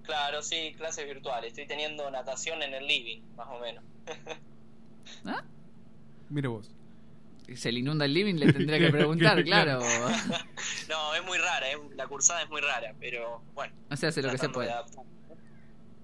Claro, 0.02 0.42
sí, 0.42 0.74
clases 0.76 1.06
virtuales. 1.06 1.50
Estoy 1.50 1.66
teniendo 1.68 2.10
natación 2.10 2.60
en 2.62 2.74
el 2.74 2.84
living, 2.86 3.20
más 3.36 3.46
o 3.48 3.60
menos. 3.60 3.84
Mira 6.28 6.48
vos. 6.48 6.74
Se 7.56 7.70
le 7.72 7.80
inunda 7.80 8.04
el 8.04 8.14
living, 8.14 8.34
le 8.34 8.52
tendría 8.52 8.78
que 8.78 8.90
preguntar, 8.90 9.42
claro. 9.44 9.80
no, 10.88 11.14
es 11.14 11.24
muy 11.24 11.38
rara, 11.38 11.68
es- 11.70 11.96
la 11.96 12.06
cursada 12.06 12.42
es 12.42 12.48
muy 12.50 12.60
rara, 12.60 12.94
pero 13.00 13.42
bueno. 13.54 13.74
No 13.90 13.96
se 13.96 14.06
hace 14.06 14.22
lo 14.22 14.30
que 14.30 14.38
se 14.38 14.48
puede. 14.48 14.70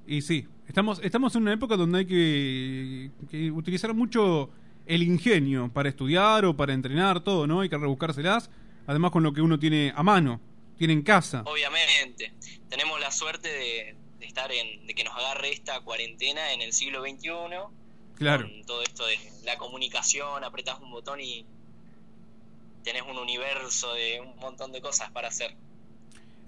Y 0.07 0.23
sí, 0.23 0.47
estamos, 0.67 1.01
estamos 1.03 1.35
en 1.37 1.43
una 1.43 1.53
época 1.53 1.77
donde 1.77 1.99
hay 1.99 2.07
que, 2.07 3.11
que 3.31 3.51
utilizar 3.51 3.93
mucho 3.95 4.51
el 4.87 5.03
ingenio 5.03 5.71
para 5.73 5.89
estudiar 5.91 6.47
o 6.47 6.57
para 6.57 6.73
entrenar, 6.73 7.21
todo, 7.23 7.47
¿no? 7.47 7.61
Hay 7.61 7.69
que 7.69 7.77
rebuscárselas. 7.77 8.51
Además 8.87 9.11
con 9.11 9.23
lo 9.23 9.35
que 9.35 9.43
uno 9.43 9.59
tiene 9.59 9.93
a 9.95 10.03
mano, 10.03 10.41
tiene 10.79 10.95
en 10.95 11.03
casa. 11.03 11.43
Obviamente, 11.45 12.33
tenemos 12.71 12.99
la 13.01 13.11
suerte 13.11 13.49
de, 13.49 13.97
de 14.19 14.27
estar 14.27 14.51
en, 14.51 14.87
de 14.87 14.95
que 14.95 15.05
nos 15.05 15.15
agarre 15.15 15.53
esta 15.53 15.79
cuarentena 15.83 16.55
en 16.55 16.63
el 16.63 16.73
siglo 16.73 17.03
XXI, 17.03 17.29
Claro. 18.19 18.49
con 18.49 18.67
todo 18.67 18.83
esto 18.83 19.07
de 19.07 19.17
la 19.45 19.57
comunicación, 19.57 20.43
apretás 20.43 20.81
un 20.81 20.91
botón 20.91 21.21
y 21.21 21.47
tenés 22.83 23.03
un 23.09 23.17
universo 23.17 23.95
de 23.95 24.21
un 24.21 24.37
montón 24.41 24.73
de 24.73 24.81
cosas 24.81 25.11
para 25.13 25.29
hacer. 25.29 25.55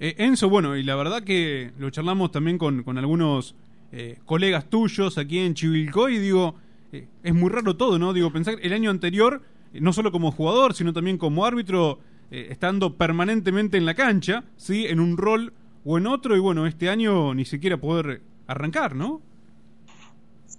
Eh, 0.00 0.14
Enzo, 0.18 0.48
bueno, 0.48 0.76
y 0.76 0.82
la 0.82 0.96
verdad 0.96 1.22
que 1.22 1.72
lo 1.78 1.90
charlamos 1.90 2.32
también 2.32 2.58
con, 2.58 2.82
con 2.82 2.98
algunos 2.98 3.54
eh, 3.92 4.18
colegas 4.24 4.68
tuyos 4.68 5.16
aquí 5.18 5.38
en 5.38 5.54
Chivilcoy 5.54 6.16
y 6.16 6.18
digo, 6.18 6.56
eh, 6.92 7.06
es 7.22 7.34
muy 7.34 7.50
raro 7.50 7.76
todo, 7.76 7.98
¿no? 7.98 8.12
Digo, 8.12 8.32
pensar 8.32 8.56
el 8.62 8.72
año 8.72 8.90
anterior, 8.90 9.42
no 9.72 9.92
solo 9.92 10.10
como 10.10 10.32
jugador, 10.32 10.74
sino 10.74 10.92
también 10.92 11.18
como 11.18 11.46
árbitro, 11.46 12.00
estando 12.30 12.96
permanentemente 12.96 13.76
en 13.76 13.84
la 13.84 13.94
cancha, 13.94 14.44
¿sí? 14.56 14.86
En 14.86 15.00
un 15.00 15.16
rol 15.16 15.52
o 15.84 15.98
en 15.98 16.06
otro, 16.06 16.36
y 16.36 16.38
bueno, 16.38 16.64
este 16.66 16.88
año 16.88 17.34
ni 17.34 17.44
siquiera 17.44 17.76
poder 17.76 18.22
arrancar, 18.46 18.94
¿no? 18.94 19.20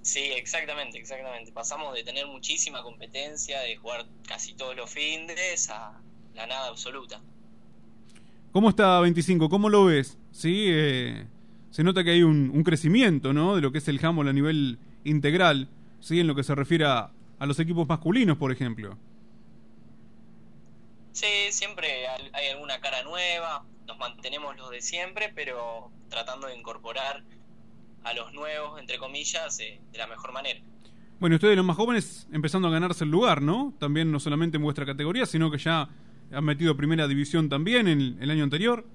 Sí, 0.01 0.19
exactamente, 0.19 0.97
exactamente. 0.97 1.51
Pasamos 1.51 1.93
de 1.93 2.03
tener 2.03 2.25
muchísima 2.27 2.81
competencia, 2.81 3.59
de 3.61 3.75
jugar 3.77 4.05
casi 4.27 4.53
todos 4.53 4.75
los 4.75 4.89
fines, 4.89 5.69
a 5.69 6.01
la 6.33 6.47
nada 6.47 6.69
absoluta. 6.69 7.21
¿Cómo 8.51 8.69
está 8.69 8.99
25? 8.99 9.49
¿Cómo 9.49 9.69
lo 9.69 9.85
ves? 9.85 10.17
Sí, 10.31 10.65
eh, 10.69 11.27
se 11.69 11.83
nota 11.83 12.03
que 12.03 12.11
hay 12.11 12.23
un, 12.23 12.49
un 12.53 12.63
crecimiento, 12.63 13.31
¿no? 13.33 13.55
De 13.55 13.61
lo 13.61 13.71
que 13.71 13.77
es 13.77 13.87
el 13.87 14.03
handball 14.03 14.27
a 14.27 14.33
nivel 14.33 14.79
integral, 15.03 15.69
¿sí? 15.99 16.19
En 16.19 16.27
lo 16.27 16.35
que 16.35 16.43
se 16.43 16.55
refiere 16.55 16.85
a, 16.85 17.11
a 17.39 17.45
los 17.45 17.59
equipos 17.59 17.87
masculinos, 17.87 18.37
por 18.37 18.51
ejemplo. 18.51 18.97
Sí, 21.11 21.27
siempre 21.51 22.07
hay 22.07 22.29
hay 22.33 22.47
alguna 22.49 22.79
cara 22.79 23.03
nueva, 23.03 23.65
nos 23.87 23.97
mantenemos 23.97 24.55
los 24.57 24.69
de 24.71 24.81
siempre, 24.81 25.31
pero 25.35 25.91
tratando 26.09 26.47
de 26.47 26.55
incorporar 26.57 27.23
a 28.03 28.13
los 28.13 28.33
nuevos, 28.33 28.79
entre 28.79 28.97
comillas, 28.97 29.59
eh, 29.59 29.79
de 29.91 29.97
la 29.97 30.07
mejor 30.07 30.31
manera. 30.31 30.59
Bueno, 31.19 31.35
ustedes 31.35 31.55
los 31.55 31.65
más 31.65 31.77
jóvenes 31.77 32.27
empezando 32.31 32.67
a 32.67 32.71
ganarse 32.71 33.03
el 33.03 33.11
lugar, 33.11 33.41
¿no? 33.41 33.75
También 33.79 34.11
no 34.11 34.19
solamente 34.19 34.57
en 34.57 34.63
vuestra 34.63 34.85
categoría, 34.85 35.25
sino 35.25 35.51
que 35.51 35.59
ya 35.59 35.87
han 36.31 36.43
metido 36.43 36.75
primera 36.75 37.07
división 37.07 37.47
también 37.47 37.87
en 37.87 38.17
el 38.19 38.31
año 38.31 38.43
anterior. 38.43 38.85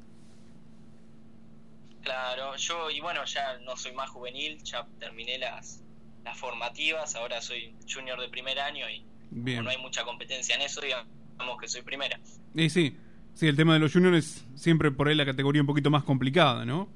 Claro, 2.02 2.56
yo, 2.56 2.90
y 2.90 3.00
bueno, 3.00 3.24
ya 3.24 3.58
no 3.64 3.76
soy 3.76 3.92
más 3.92 4.10
juvenil, 4.10 4.62
ya 4.62 4.86
terminé 4.98 5.38
las, 5.38 5.82
las 6.24 6.38
formativas, 6.38 7.14
ahora 7.14 7.40
soy 7.40 7.74
junior 7.92 8.20
de 8.20 8.28
primer 8.28 8.58
año 8.58 8.88
y 8.88 9.04
Bien. 9.30 9.58
como 9.58 9.64
no 9.64 9.70
hay 9.70 9.82
mucha 9.82 10.04
competencia 10.04 10.54
en 10.54 10.62
eso, 10.62 10.80
digamos 10.80 11.60
que 11.60 11.68
soy 11.68 11.82
primera. 11.82 12.18
Y 12.54 12.70
sí, 12.70 12.96
sí, 13.34 13.46
el 13.46 13.56
tema 13.56 13.74
de 13.74 13.80
los 13.80 13.92
juniors 13.92 14.18
es 14.18 14.46
siempre 14.54 14.90
por 14.90 15.08
ahí 15.08 15.14
la 15.14 15.26
categoría 15.26 15.62
un 15.62 15.66
poquito 15.66 15.90
más 15.90 16.04
complicada, 16.04 16.64
¿no? 16.64 16.88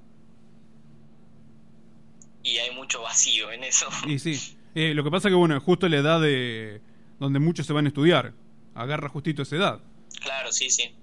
Y 2.42 2.56
hay 2.58 2.74
mucho 2.74 3.02
vacío 3.02 3.50
en 3.52 3.64
eso. 3.64 3.86
Y 4.06 4.18
sí. 4.18 4.56
Eh, 4.74 4.94
lo 4.94 5.04
que 5.04 5.10
pasa 5.10 5.28
que, 5.28 5.34
bueno, 5.34 5.56
es 5.56 5.62
justo 5.62 5.88
la 5.88 5.96
edad 5.96 6.20
de 6.20 6.80
donde 7.18 7.38
muchos 7.38 7.66
se 7.66 7.72
van 7.72 7.84
a 7.86 7.88
estudiar. 7.88 8.32
Agarra 8.74 9.08
justito 9.08 9.42
esa 9.42 9.56
edad. 9.56 9.80
Claro, 10.20 10.52
sí, 10.52 10.70
sí. 10.70 10.94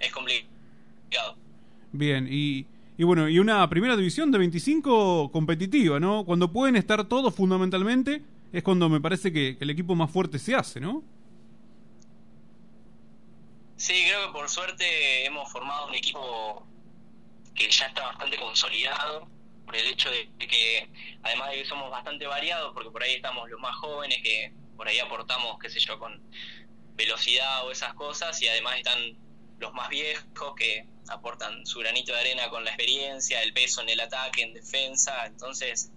Es 0.00 0.12
complicado. 0.12 1.36
Bien, 1.92 2.26
y, 2.30 2.66
y 2.98 3.04
bueno, 3.04 3.28
y 3.28 3.38
una 3.38 3.68
primera 3.68 3.96
división 3.96 4.32
de 4.32 4.38
25 4.38 5.30
competitiva, 5.30 6.00
¿no? 6.00 6.24
Cuando 6.24 6.52
pueden 6.52 6.76
estar 6.76 7.04
todos 7.04 7.34
fundamentalmente, 7.34 8.22
es 8.52 8.62
cuando 8.62 8.88
me 8.88 9.00
parece 9.00 9.32
que, 9.32 9.56
que 9.56 9.64
el 9.64 9.70
equipo 9.70 9.94
más 9.94 10.10
fuerte 10.10 10.38
se 10.38 10.54
hace, 10.54 10.80
¿no? 10.80 11.04
Sí, 13.76 13.94
creo 14.08 14.26
que 14.26 14.32
por 14.32 14.48
suerte 14.48 15.26
hemos 15.26 15.50
formado 15.52 15.88
un 15.88 15.94
equipo 15.94 16.66
que 17.54 17.70
ya 17.70 17.86
está 17.86 18.02
bastante 18.06 18.36
consolidado 18.38 19.28
por 19.64 19.76
el 19.76 19.86
hecho 19.86 20.10
de 20.10 20.28
que 20.38 20.88
además 21.22 21.50
de 21.50 21.58
que 21.58 21.64
somos 21.64 21.90
bastante 21.90 22.26
variados 22.26 22.72
porque 22.74 22.90
por 22.90 23.02
ahí 23.02 23.14
estamos 23.14 23.48
los 23.50 23.60
más 23.60 23.74
jóvenes 23.76 24.18
que 24.22 24.52
por 24.76 24.88
ahí 24.88 24.98
aportamos 24.98 25.58
qué 25.58 25.70
sé 25.70 25.80
yo 25.80 25.98
con 25.98 26.20
velocidad 26.96 27.66
o 27.66 27.72
esas 27.72 27.94
cosas 27.94 28.40
y 28.42 28.48
además 28.48 28.76
están 28.78 28.98
los 29.58 29.72
más 29.72 29.88
viejos 29.88 30.54
que 30.56 30.86
aportan 31.08 31.66
su 31.66 31.78
granito 31.80 32.12
de 32.12 32.20
arena 32.20 32.48
con 32.50 32.64
la 32.64 32.70
experiencia 32.70 33.42
el 33.42 33.52
peso 33.52 33.82
en 33.82 33.88
el 33.90 34.00
ataque 34.00 34.42
en 34.42 34.54
defensa 34.54 35.26
entonces 35.26 35.90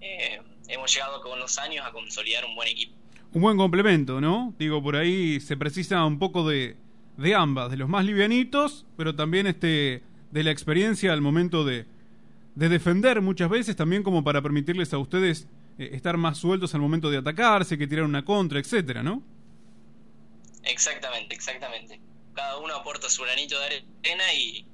eh, 0.00 0.40
hemos 0.68 0.94
llegado 0.94 1.20
con 1.20 1.38
los 1.38 1.58
años 1.58 1.86
a 1.86 1.92
consolidar 1.92 2.44
un 2.44 2.54
buen 2.54 2.68
equipo 2.68 2.94
Un 3.32 3.42
buen 3.42 3.56
complemento, 3.56 4.20
¿no? 4.20 4.54
Digo, 4.58 4.82
por 4.82 4.96
ahí 4.96 5.40
se 5.40 5.56
precisa 5.56 6.04
un 6.04 6.18
poco 6.18 6.48
de, 6.48 6.76
de 7.16 7.34
ambas, 7.34 7.70
de 7.70 7.76
los 7.76 7.88
más 7.88 8.04
livianitos, 8.04 8.86
pero 8.96 9.14
también 9.14 9.46
este 9.46 10.02
de 10.30 10.44
la 10.44 10.50
experiencia 10.50 11.12
al 11.12 11.20
momento 11.20 11.64
de, 11.64 11.84
de 12.54 12.68
defender 12.68 13.20
muchas 13.22 13.48
veces, 13.48 13.76
también 13.76 14.02
como 14.02 14.22
para 14.24 14.42
permitirles 14.42 14.92
a 14.92 14.98
ustedes 14.98 15.46
eh, 15.78 15.90
estar 15.92 16.16
más 16.16 16.38
sueltos 16.38 16.74
al 16.74 16.80
momento 16.80 17.10
de 17.10 17.18
atacarse, 17.18 17.78
que 17.78 17.86
tirar 17.86 18.04
una 18.04 18.24
contra, 18.24 18.58
etcétera, 18.58 19.02
¿no? 19.02 19.22
exactamente 20.62 21.34
exactamente 21.34 22.00
cada 22.34 22.58
uno 22.58 22.74
aporta 22.74 23.08
su 23.08 23.22
granito 23.22 23.58
de 23.58 23.66
arena 23.66 24.24
y 24.38 24.66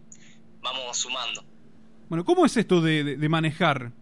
vamos 0.60 0.96
sumando 0.96 1.44
Bueno, 2.08 2.24
¿cómo 2.24 2.44
es 2.44 2.56
esto 2.56 2.80
de, 2.80 3.04
de- 3.04 3.16
de 3.16 3.28
manejar 3.28 3.92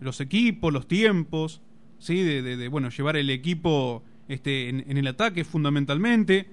los 0.00 0.20
equipos, 0.20 0.72
los 0.72 0.86
tiempos, 0.86 1.60
sí, 1.98 2.22
de, 2.22 2.42
de- 2.42 2.56
de, 2.56 2.68
bueno 2.68 2.90
llevar 2.90 3.16
el 3.16 3.30
equipo 3.30 4.02
este 4.28 4.68
en, 4.68 4.84
en 4.88 4.96
el 4.98 5.06
ataque 5.06 5.44
fundamentalmente? 5.44 6.50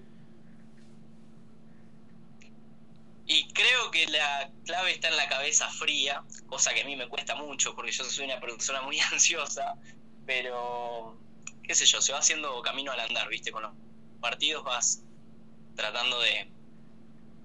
Y 3.31 3.45
creo 3.53 3.91
que 3.91 4.07
la 4.07 4.51
clave 4.65 4.91
está 4.91 5.07
en 5.07 5.15
la 5.15 5.29
cabeza 5.29 5.69
fría, 5.69 6.21
cosa 6.47 6.73
que 6.73 6.81
a 6.81 6.85
mí 6.85 6.97
me 6.97 7.07
cuesta 7.07 7.33
mucho 7.33 7.73
porque 7.73 7.93
yo 7.93 8.03
soy 8.03 8.25
una 8.25 8.41
persona 8.41 8.81
muy 8.81 8.99
ansiosa, 9.11 9.75
pero 10.25 11.17
qué 11.63 11.73
sé 11.73 11.85
yo, 11.85 12.01
se 12.01 12.11
va 12.11 12.19
haciendo 12.19 12.61
camino 12.61 12.91
al 12.91 12.99
andar, 12.99 13.29
¿viste? 13.29 13.53
Con 13.53 13.63
los 13.63 13.71
partidos 14.19 14.65
vas 14.65 15.01
tratando 15.77 16.19
de 16.19 16.49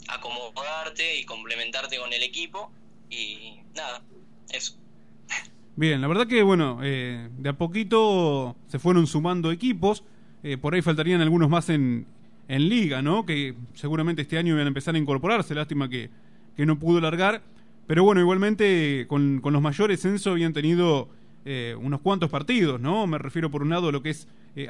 acomodarte 0.08 1.20
y 1.20 1.24
complementarte 1.24 1.98
con 1.98 2.12
el 2.12 2.24
equipo 2.24 2.72
y 3.08 3.60
nada, 3.76 4.02
eso. 4.50 4.76
Bien, 5.76 6.00
la 6.00 6.08
verdad 6.08 6.26
que 6.26 6.42
bueno, 6.42 6.80
eh, 6.82 7.28
de 7.30 7.48
a 7.48 7.52
poquito 7.52 8.56
se 8.66 8.80
fueron 8.80 9.06
sumando 9.06 9.52
equipos, 9.52 10.02
eh, 10.42 10.56
por 10.56 10.74
ahí 10.74 10.82
faltarían 10.82 11.20
algunos 11.20 11.48
más 11.48 11.68
en, 11.68 12.08
en 12.48 12.68
liga, 12.68 13.02
¿no? 13.02 13.26
Que 13.26 13.54
seguramente 13.74 14.22
este 14.22 14.38
año 14.38 14.54
iban 14.54 14.66
a 14.66 14.68
empezar 14.68 14.94
a 14.94 14.98
incorporarse, 14.98 15.54
lástima 15.54 15.88
que, 15.88 16.10
que 16.56 16.66
no 16.66 16.78
pudo 16.78 17.00
largar, 17.00 17.42
pero 17.86 18.04
bueno, 18.04 18.20
igualmente 18.20 19.06
con, 19.08 19.40
con 19.40 19.52
los 19.52 19.62
mayores 19.62 20.00
Censo 20.00 20.32
habían 20.32 20.52
tenido 20.52 21.08
eh, 21.44 21.76
unos 21.80 22.00
cuantos 22.00 22.30
partidos, 22.30 22.80
¿no? 22.80 23.06
Me 23.06 23.18
refiero 23.18 23.50
por 23.50 23.62
un 23.62 23.70
lado 23.70 23.88
a 23.88 23.92
lo 23.92 24.02
que 24.02 24.10
es 24.10 24.28
eh, 24.56 24.68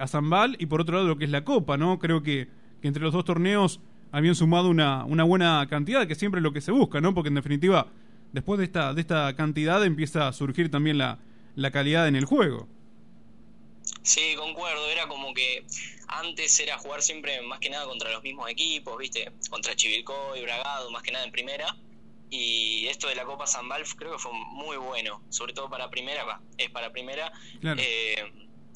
y 0.59 0.67
por 0.67 0.81
otro 0.81 0.97
lado 0.97 1.07
a 1.07 1.09
lo 1.11 1.19
que 1.19 1.25
es 1.25 1.31
la 1.31 1.45
Copa, 1.45 1.77
¿no? 1.77 1.99
Creo 1.99 2.23
que, 2.23 2.49
que 2.81 2.89
entre 2.89 3.03
los 3.03 3.13
dos 3.13 3.25
torneos 3.25 3.81
habían 4.13 4.35
sumado 4.35 4.69
una, 4.69 5.05
una 5.05 5.25
buena 5.25 5.67
cantidad, 5.69 6.07
que 6.07 6.15
siempre 6.15 6.41
es 6.41 6.43
lo 6.43 6.53
que 6.53 6.61
se 6.61 6.73
busca, 6.73 7.01
¿no? 7.01 7.15
Porque 7.15 7.29
en 7.29 7.35
definitiva, 7.35 7.89
después 8.33 8.59
de 8.59 8.65
esta, 8.65 8.95
de 8.95 9.01
esta 9.01 9.35
cantidad 9.37 9.85
empieza 9.85 10.29
a 10.29 10.33
surgir 10.33 10.71
también 10.71 10.99
la, 10.99 11.19
la 11.55 11.71
calidad 11.71 12.09
en 12.09 12.17
el 12.17 12.25
juego. 12.25 12.69
Sí, 14.03 14.35
concuerdo, 14.37 14.89
era 14.91 15.09
como 15.09 15.33
que 15.35 15.65
antes 16.09 16.59
era 16.61 16.79
jugar 16.79 17.03
siempre 17.03 17.41
más 17.43 17.59
que 17.59 17.71
nada 17.71 17.87
contra 17.87 18.11
los 18.11 18.23
mismos 18.23 18.49
equipos, 18.51 18.97
¿viste? 18.99 19.33
Contra 19.51 19.75
Chivilcoy, 19.75 20.43
Bragado, 20.43 20.91
más 20.91 21.03
que 21.03 21.13
nada 21.13 21.25
en 21.25 21.33
primera. 21.33 21.77
Y 22.31 22.87
esto 22.89 23.09
de 23.09 23.15
la 23.15 23.25
Copa 23.25 23.47
Zambal 23.47 23.85
creo 23.97 24.13
que 24.13 24.19
fue 24.19 24.33
muy 24.33 24.77
bueno, 24.77 25.23
sobre 25.29 25.53
todo 25.53 25.71
para 25.71 25.91
primera, 25.91 26.25
va, 26.25 26.41
es 26.59 26.71
para 26.71 26.91
primera. 26.91 27.33
Claro. 27.61 27.81
Eh, 27.81 28.33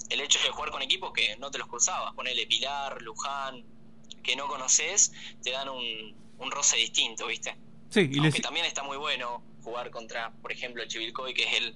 el 0.08 0.20
hecho 0.20 0.40
de 0.42 0.50
jugar 0.50 0.70
con 0.70 0.82
equipos 0.82 1.12
que 1.12 1.36
no 1.36 1.50
te 1.50 1.58
los 1.58 1.68
cruzabas, 1.68 2.14
ponele 2.14 2.46
Pilar, 2.46 3.00
Luján, 3.02 3.64
que 4.22 4.36
no 4.36 4.46
conoces, 4.46 5.12
te 5.42 5.50
dan 5.50 5.68
un, 5.68 6.14
un 6.38 6.50
roce 6.50 6.76
distinto, 6.76 7.26
¿viste? 7.26 7.56
Sí, 7.90 8.00
y 8.00 8.18
Aunque 8.18 8.20
les, 8.20 8.42
también 8.42 8.66
está 8.66 8.82
muy 8.82 8.96
bueno 8.96 9.42
jugar 9.62 9.90
contra, 9.90 10.32
por 10.42 10.52
ejemplo, 10.52 10.84
Chivilcoy, 10.86 11.34
que 11.34 11.44
es 11.44 11.54
el 11.54 11.74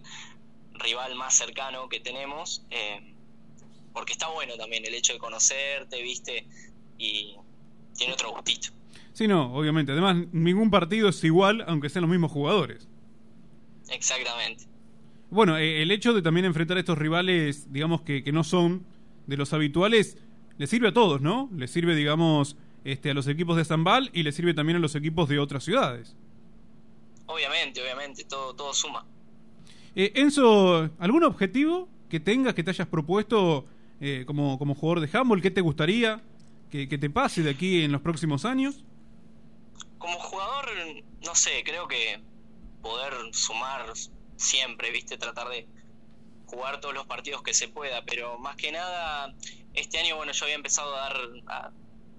rival 0.75 1.15
más 1.15 1.35
cercano 1.35 1.89
que 1.89 2.01
tenemos, 2.01 2.65
eh, 2.71 3.14
porque 3.95 4.13
está 4.13 4.29
bueno 4.29 4.57
también 4.59 4.85
el 4.85 4.93
hecho 4.93 5.15
de 5.15 5.19
conocerte, 5.19 6.03
¿viste? 6.03 6.47
Y 6.99 7.37
tiene 7.97 8.13
otro 8.13 8.33
gustito. 8.33 8.69
sí, 9.15 9.27
no, 9.27 9.55
obviamente. 9.55 9.93
Además, 9.93 10.17
ningún 10.33 10.71
partido 10.71 11.09
es 11.09 11.25
igual, 11.25 11.65
aunque 11.67 11.89
sean 11.89 12.03
los 12.03 12.11
mismos 12.11 12.33
jugadores. 12.33 12.89
Exactamente. 13.89 14.65
Bueno, 15.31 15.57
eh, 15.57 15.81
el 15.81 15.91
hecho 15.91 16.13
de 16.13 16.23
también 16.23 16.45
enfrentar 16.45 16.77
a 16.77 16.81
estos 16.81 16.99
rivales, 16.99 17.73
digamos 17.73 18.03
que, 18.03 18.23
que 18.23 18.33
no 18.33 18.45
son 18.45 18.85
de 19.27 19.37
los 19.37 19.53
habituales, 19.53 20.19
le 20.59 20.67
sirve 20.67 20.89
a 20.89 20.93
todos, 20.93 21.21
¿no? 21.21 21.49
Le 21.57 21.69
sirve, 21.69 21.95
digamos, 21.95 22.57
este, 22.85 23.11
a 23.11 23.15
los 23.15 23.29
equipos 23.29 23.57
de 23.57 23.65
Zambal 23.65 24.11
y 24.13 24.25
le 24.25 24.33
sirve 24.33 24.55
también 24.55 24.77
a 24.77 24.81
los 24.81 24.95
equipos 24.97 25.29
de 25.29 25.39
otras 25.39 25.65
ciudades. 25.65 26.17
Obviamente, 27.27 27.81
obviamente, 27.81 28.25
todo, 28.25 28.55
todo 28.55 28.75
suma. 28.75 29.07
Eh, 29.95 30.13
Enzo, 30.17 30.91
¿algún 30.99 31.23
objetivo 31.23 31.89
que 32.09 32.21
tengas, 32.21 32.55
que 32.55 32.63
te 32.63 32.71
hayas 32.71 32.89
propuesto 32.89 33.67
eh, 34.01 34.25
como, 34.27 34.59
como 34.59 34.75
jugador 34.75 35.07
de 35.07 35.19
handball? 35.19 35.43
¿Qué 35.43 35.51
te 35.51 35.61
gustaría 35.61 36.23
que, 36.71 36.87
te 36.87 37.11
pase 37.11 37.43
de 37.43 37.51
aquí 37.51 37.83
en 37.83 37.93
los 37.93 38.01
próximos 38.01 38.45
años? 38.45 38.85
Como 39.99 40.19
jugador, 40.19 40.67
no 41.25 41.35
sé, 41.35 41.63
creo 41.65 41.87
que 41.87 42.21
poder 42.83 43.15
sumar 43.33 43.93
siempre, 44.37 44.91
¿viste? 44.91 45.17
Tratar 45.17 45.49
de 45.49 45.69
jugar 46.47 46.81
todos 46.81 46.95
los 46.95 47.07
partidos 47.07 47.43
que 47.43 47.55
se 47.55 47.69
pueda, 47.69 48.05
pero 48.05 48.39
más 48.39 48.57
que 48.57 48.73
nada, 48.73 49.35
este 49.73 49.99
año, 49.99 50.17
bueno, 50.17 50.33
yo 50.33 50.45
había 50.45 50.57
empezado 50.57 50.95
a, 50.97 51.01
dar, 51.01 51.17
a 51.47 51.73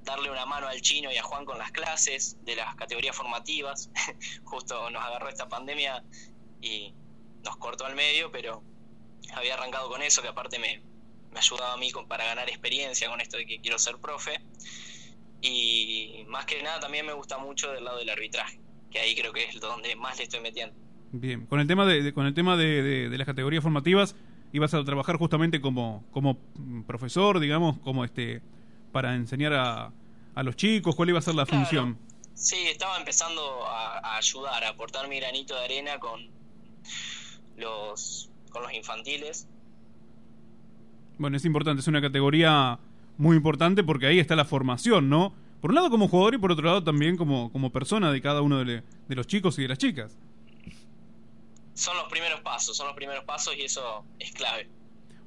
darle 0.04 0.32
una 0.32 0.46
mano 0.46 0.68
al 0.68 0.82
chino 0.82 1.12
y 1.12 1.18
a 1.18 1.24
Juan 1.24 1.46
con 1.46 1.58
las 1.58 1.72
clases 1.72 2.38
de 2.46 2.56
las 2.56 2.76
categorías 2.76 3.16
formativas. 3.16 3.90
Justo 4.46 4.90
nos 4.90 5.04
agarró 5.04 5.28
esta 5.28 5.50
pandemia 5.50 6.04
y 6.62 6.94
nos 7.44 7.58
cortó 7.58 7.86
al 7.86 7.96
medio, 7.96 8.32
pero 8.32 8.64
había 9.34 9.56
arrancado 9.56 9.90
con 9.90 10.02
eso, 10.02 10.22
que 10.22 10.30
aparte 10.30 10.60
me, 10.60 10.82
me 11.36 11.40
ayudaba 11.42 11.74
a 11.74 11.78
mí 11.78 11.92
con- 11.92 12.08
para 12.08 12.26
ganar 12.26 12.50
experiencia 12.50 13.08
con 13.10 13.22
esto 13.22 13.38
de 13.38 13.46
que 13.46 13.60
quiero 13.60 13.78
ser 13.78 13.98
profe. 13.98 14.40
Y 15.42 16.24
más 16.28 16.46
que 16.46 16.64
nada 16.64 16.80
también 16.80 17.06
me 17.06 17.14
gusta 17.14 17.38
mucho 17.38 17.72
del 17.72 17.84
lado 17.84 17.98
del 18.00 18.10
arbitraje, 18.10 18.60
que 18.90 19.00
ahí 19.00 19.14
creo 19.16 19.32
que 19.34 19.44
es 19.44 19.60
donde 19.60 19.96
más 19.96 20.18
le 20.18 20.24
estoy 20.24 20.40
metiendo. 20.40 20.76
Bien, 21.12 21.46
con 21.46 21.60
el 21.60 21.68
tema 21.68 21.86
de, 21.86 22.02
de- 22.02 22.14
con 22.14 22.26
el 22.26 22.34
tema 22.34 22.58
de, 22.58 22.82
de- 22.82 23.10
de 23.10 23.18
las 23.18 23.28
categorías 23.28 23.62
formativas, 23.62 24.16
ibas 24.54 24.74
a 24.74 24.84
trabajar 24.84 25.18
justamente 25.18 25.62
como, 25.62 26.04
como 26.12 26.38
profesor, 26.88 27.40
digamos, 27.40 27.78
como 27.80 28.04
este 28.06 28.42
para 28.92 29.14
enseñar 29.16 29.54
a, 29.54 29.92
a 30.36 30.44
los 30.44 30.56
chicos, 30.56 30.96
cuál 30.96 31.10
iba 31.10 31.20
a 31.20 31.22
ser 31.22 31.36
la 31.36 31.46
función. 31.46 32.00
Sí, 32.34 32.56
estaba 32.68 32.98
empezando 32.98 33.66
a, 33.68 34.00
a 34.00 34.18
ayudar, 34.18 34.64
a 34.64 34.70
aportar 34.70 35.08
mi 35.10 35.20
granito 35.20 35.54
de 35.56 35.64
arena 35.66 36.00
con 36.00 36.22
los, 37.58 38.30
con 38.50 38.64
los 38.64 38.74
infantiles. 38.74 39.48
Bueno, 41.18 41.38
es 41.38 41.46
importante, 41.46 41.82
es 41.82 41.88
una 41.88 42.02
categoría 42.02 42.80
muy 43.18 43.38
importante 43.38 43.84
porque 43.84 44.08
ahí 44.08 44.20
está 44.20 44.36
la 44.36 44.46
formación, 44.46 45.10
¿no? 45.10 45.34
por 45.62 45.72
un 45.72 45.76
lado 45.76 45.90
como 45.90 46.08
jugador 46.08 46.36
y 46.36 46.38
por 46.38 46.52
otro 46.52 46.66
lado 46.66 46.84
también 46.84 47.18
como, 47.18 47.52
como 47.52 47.72
persona 47.72 48.12
de 48.12 48.22
cada 48.22 48.42
uno 48.42 48.60
de, 48.60 48.66
le- 48.66 48.84
de 49.08 49.16
los 49.16 49.26
chicos 49.26 49.58
y 49.58 49.64
de 49.64 49.70
las 49.70 49.80
chicas. 49.80 50.16
Son 51.74 51.98
los 51.98 52.06
primeros 52.06 52.42
pasos, 52.42 52.78
son 52.78 52.86
los 52.88 52.96
primeros 52.96 53.24
pasos 53.24 53.56
y 53.58 53.64
eso 53.64 54.04
es 54.20 54.32
clave. 54.32 54.68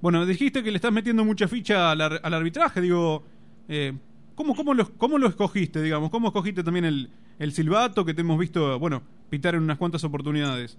Bueno, 0.00 0.24
dijiste 0.26 0.62
que 0.62 0.70
le 0.70 0.76
estás 0.76 0.92
metiendo 0.92 1.24
mucha 1.24 1.48
ficha 1.48 1.90
al, 1.90 2.00
ar- 2.00 2.20
al 2.22 2.34
arbitraje, 2.34 2.80
digo, 2.80 3.24
eh, 3.68 3.94
¿cómo, 4.36 4.54
cómo, 4.54 4.74
lo, 4.74 4.92
¿cómo 4.96 5.18
lo 5.18 5.26
escogiste, 5.26 5.82
digamos? 5.82 6.10
¿Cómo 6.10 6.28
escogiste 6.28 6.62
también 6.62 6.84
el, 6.84 7.10
el 7.40 7.52
silbato 7.52 8.04
que 8.04 8.14
te 8.14 8.20
hemos 8.20 8.38
visto, 8.38 8.78
bueno, 8.78 9.02
pitar 9.30 9.56
en 9.56 9.62
unas 9.64 9.76
cuantas 9.78 10.04
oportunidades? 10.04 10.78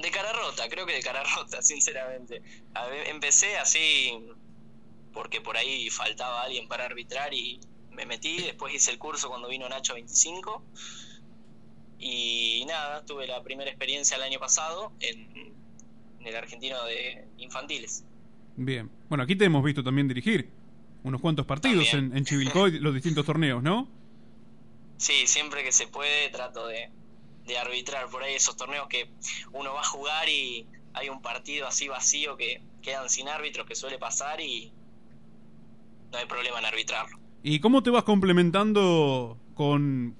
De 0.00 0.10
rota, 0.54 0.68
creo 0.68 0.86
que 0.86 0.94
de 0.94 1.02
cara 1.02 1.22
rota, 1.36 1.62
sinceramente. 1.62 2.42
A 2.74 2.86
ver, 2.86 3.08
empecé 3.08 3.56
así 3.56 4.12
porque 5.12 5.40
por 5.40 5.56
ahí 5.56 5.90
faltaba 5.90 6.42
alguien 6.42 6.68
para 6.68 6.84
arbitrar 6.84 7.32
y 7.34 7.60
me 7.92 8.06
metí. 8.06 8.38
Después 8.38 8.74
hice 8.74 8.90
el 8.90 8.98
curso 8.98 9.28
cuando 9.28 9.48
vino 9.48 9.68
Nacho 9.68 9.94
25. 9.94 10.62
Y 11.98 12.64
nada, 12.66 13.04
tuve 13.04 13.26
la 13.26 13.42
primera 13.42 13.70
experiencia 13.70 14.16
el 14.16 14.22
año 14.24 14.38
pasado 14.38 14.92
en, 15.00 15.54
en 16.20 16.26
el 16.26 16.36
argentino 16.36 16.84
de 16.84 17.26
infantiles. 17.38 18.04
Bien. 18.56 18.90
Bueno, 19.08 19.24
aquí 19.24 19.36
te 19.36 19.44
hemos 19.44 19.64
visto 19.64 19.82
también 19.82 20.08
dirigir 20.08 20.50
unos 21.02 21.20
cuantos 21.20 21.46
partidos 21.46 21.92
en, 21.94 22.16
en 22.16 22.24
Chivilcoy, 22.24 22.78
los 22.80 22.94
distintos 22.94 23.24
torneos, 23.26 23.62
¿no? 23.62 23.88
Sí, 24.96 25.26
siempre 25.26 25.62
que 25.62 25.72
se 25.72 25.86
puede 25.86 26.28
trato 26.30 26.66
de, 26.66 26.90
de 27.46 27.58
arbitrar 27.58 28.08
por 28.08 28.22
ahí 28.22 28.34
esos 28.34 28.56
torneos 28.56 28.88
que 28.88 29.08
uno 29.52 29.74
va 29.74 29.80
a 29.80 29.84
jugar 29.84 30.28
y 30.28 30.66
hay 30.94 31.08
un 31.08 31.20
partido 31.20 31.66
así 31.66 31.88
vacío 31.88 32.36
que 32.36 32.62
quedan 32.82 33.08
sin 33.08 33.28
árbitros 33.28 33.66
que 33.66 33.74
suele 33.74 33.98
pasar 33.98 34.40
y 34.40 34.72
no 36.12 36.18
hay 36.18 36.26
problema 36.26 36.58
en 36.58 36.64
arbitrarlo. 36.66 37.18
¿Y 37.42 37.60
cómo 37.60 37.82
te 37.82 37.90
vas 37.90 38.04
complementando 38.04 39.36
con, 39.54 40.14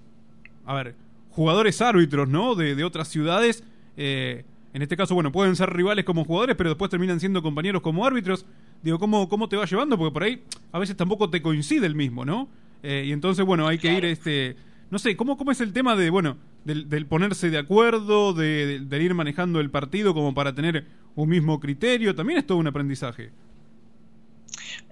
a 0.66 0.74
ver, 0.74 0.94
jugadores 1.30 1.80
árbitros, 1.80 2.28
¿no? 2.28 2.54
De, 2.54 2.74
de 2.74 2.84
otras 2.84 3.08
ciudades. 3.08 3.64
eh, 3.96 4.44
en 4.74 4.82
este 4.82 4.96
caso, 4.96 5.14
bueno, 5.14 5.30
pueden 5.30 5.54
ser 5.54 5.70
rivales 5.72 6.04
como 6.04 6.24
jugadores, 6.24 6.56
pero 6.56 6.70
después 6.70 6.90
terminan 6.90 7.20
siendo 7.20 7.44
compañeros 7.44 7.80
como 7.80 8.04
árbitros. 8.04 8.44
Digo, 8.82 8.98
¿cómo, 8.98 9.28
cómo 9.28 9.48
te 9.48 9.54
vas 9.54 9.70
llevando? 9.70 9.96
Porque 9.96 10.12
por 10.12 10.24
ahí 10.24 10.42
a 10.72 10.80
veces 10.80 10.96
tampoco 10.96 11.30
te 11.30 11.40
coincide 11.40 11.86
el 11.86 11.94
mismo, 11.94 12.24
¿no? 12.24 12.48
Eh, 12.82 13.04
y 13.06 13.12
entonces, 13.12 13.46
bueno, 13.46 13.68
hay 13.68 13.78
que 13.78 13.92
ir, 13.92 14.04
este, 14.04 14.56
no 14.94 15.00
sé, 15.00 15.16
¿cómo, 15.16 15.36
cómo 15.36 15.50
es 15.52 15.60
el 15.60 15.72
tema 15.74 15.96
de, 15.96 16.08
bueno, 16.10 16.38
del, 16.64 16.88
del 16.88 17.06
ponerse 17.06 17.50
de 17.50 17.58
acuerdo, 17.58 18.32
de, 18.32 18.66
de- 18.66 18.80
del 18.80 19.02
ir 19.02 19.14
manejando 19.14 19.60
el 19.60 19.70
partido 19.70 20.14
como 20.14 20.34
para 20.34 20.54
tener 20.54 20.86
un 21.16 21.28
mismo 21.28 21.60
criterio? 21.60 22.14
También 22.14 22.38
es 22.38 22.46
todo 22.46 22.58
un 22.58 22.68
aprendizaje. 22.68 23.32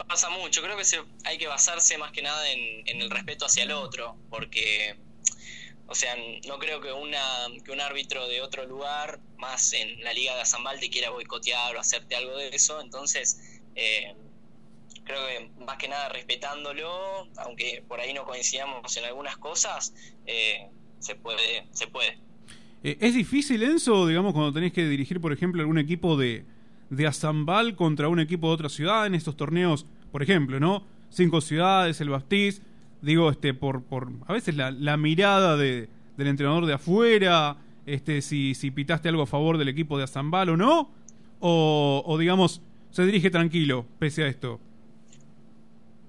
Pasa 0.09 0.31
mucho, 0.31 0.63
creo 0.63 0.77
que 0.77 0.85
hay 1.25 1.39
que 1.39 1.47
basarse 1.47 1.97
más 1.99 2.13
que 2.13 2.23
nada 2.23 2.51
en, 2.51 2.87
en 2.87 3.01
el 3.03 3.11
respeto 3.11 3.47
hacia 3.47 3.65
el 3.65 3.73
otro, 3.73 4.17
porque, 4.31 4.97
o 5.87 5.95
sea, 5.95 6.15
no 6.49 6.59
creo 6.59 6.81
que, 6.81 6.93
una, 6.93 7.21
que 7.65 7.73
un 7.73 7.81
árbitro 7.81 8.29
de 8.29 8.43
otro 8.43 8.67
lugar, 8.67 9.21
más 9.39 9.73
en 9.75 10.03
la 10.05 10.13
Liga 10.13 10.35
de 10.35 10.43
Azambal, 10.43 10.81
te 10.81 10.91
quiera 10.91 11.11
boicotear 11.11 11.77
o 11.77 11.81
hacerte 11.81 12.17
algo 12.17 12.37
de 12.37 12.51
eso, 12.51 12.81
entonces 12.81 13.61
eh, 13.75 14.15
creo 15.13 15.27
que 15.27 15.65
más 15.65 15.77
que 15.77 15.89
nada 15.89 16.09
respetándolo, 16.09 17.29
aunque 17.37 17.85
por 17.87 18.01
ahí 18.01 18.15
no 18.15 18.25
coincidamos 18.25 18.97
en 18.97 19.05
algunas 19.05 19.37
cosas, 19.37 19.95
eh, 20.27 20.69
se 20.99 21.15
puede, 21.15 21.67
se 21.73 21.87
puede. 21.87 22.19
Eh, 22.83 22.97
¿Es 23.01 23.15
difícil, 23.15 23.63
Enzo, 23.63 24.07
digamos, 24.07 24.33
cuando 24.33 24.53
tenés 24.53 24.73
que 24.73 24.87
dirigir, 24.87 25.21
por 25.21 25.33
ejemplo, 25.33 25.61
algún 25.61 25.79
equipo 25.79 26.17
de, 26.17 26.45
de 26.91 27.07
Azambal 27.07 27.77
contra 27.77 28.09
un 28.09 28.21
equipo 28.21 28.49
de 28.49 28.55
otra 28.55 28.69
ciudad 28.69 29.07
en 29.07 29.15
estos 29.15 29.37
torneos, 29.37 29.87
por 30.11 30.23
ejemplo, 30.23 30.59
¿no? 30.59 30.85
Cinco 31.11 31.41
ciudades, 31.41 32.01
el 32.01 32.09
Bastiz, 32.09 32.63
digo, 33.03 33.31
este, 33.31 33.55
por, 33.55 33.83
por 33.83 34.09
a 34.27 34.33
veces 34.33 34.57
la, 34.57 34.71
la 34.71 34.97
mirada 34.97 35.57
de, 35.57 35.89
del 36.17 36.27
entrenador 36.27 36.67
de 36.67 36.75
afuera, 36.75 37.57
este, 37.85 38.23
si, 38.23 38.55
si 38.55 38.71
pitaste 38.71 39.09
algo 39.09 39.23
a 39.23 39.27
favor 39.27 39.59
del 39.59 39.69
equipo 39.69 39.99
de 39.99 40.05
Azambal 40.05 40.49
o 40.49 40.57
no, 40.57 40.91
o, 41.41 42.03
o 42.07 42.19
digamos, 42.19 42.63
se 42.91 43.05
dirige 43.05 43.31
tranquilo, 43.31 43.87
pese 43.99 44.25
a 44.25 44.29
esto. 44.29 44.61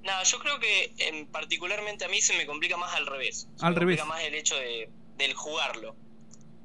Nada, 0.03 0.23
yo 0.23 0.39
creo 0.39 0.59
que 0.59 0.93
en, 0.97 1.27
particularmente 1.27 2.05
a 2.05 2.09
mí 2.09 2.19
se 2.21 2.37
me 2.37 2.45
complica 2.45 2.77
más 2.77 2.93
al 2.95 3.05
revés. 3.07 3.47
Se 3.55 3.65
Al 3.65 3.73
me 3.73 3.79
revés. 3.79 3.99
complica 3.99 4.05
más 4.17 4.23
el 4.27 4.35
hecho 4.35 4.55
de, 4.55 4.89
del 5.17 5.33
jugarlo 5.33 5.95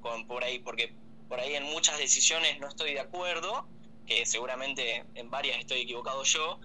con, 0.00 0.26
por 0.26 0.42
ahí, 0.44 0.58
porque 0.58 0.92
por 1.28 1.38
ahí 1.40 1.54
en 1.54 1.64
muchas 1.64 1.98
decisiones 1.98 2.58
no 2.60 2.68
estoy 2.68 2.94
de 2.94 3.00
acuerdo, 3.00 3.68
que 4.06 4.24
seguramente 4.26 5.04
en 5.14 5.30
varias 5.30 5.58
estoy 5.58 5.82
equivocado 5.82 6.24
yo, 6.24 6.58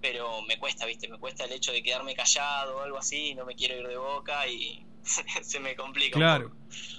pero 0.00 0.42
me 0.42 0.58
cuesta, 0.58 0.86
¿viste? 0.86 1.08
Me 1.08 1.18
cuesta 1.18 1.44
el 1.44 1.52
hecho 1.52 1.72
de 1.72 1.82
quedarme 1.82 2.14
callado 2.14 2.76
o 2.76 2.80
algo 2.82 2.98
así, 2.98 3.34
no 3.34 3.44
me 3.46 3.54
quiero 3.54 3.78
ir 3.80 3.88
de 3.88 3.96
boca 3.96 4.46
y 4.46 4.84
se 5.42 5.60
me 5.60 5.74
complica. 5.74 6.16
un 6.18 6.20
Claro. 6.22 6.52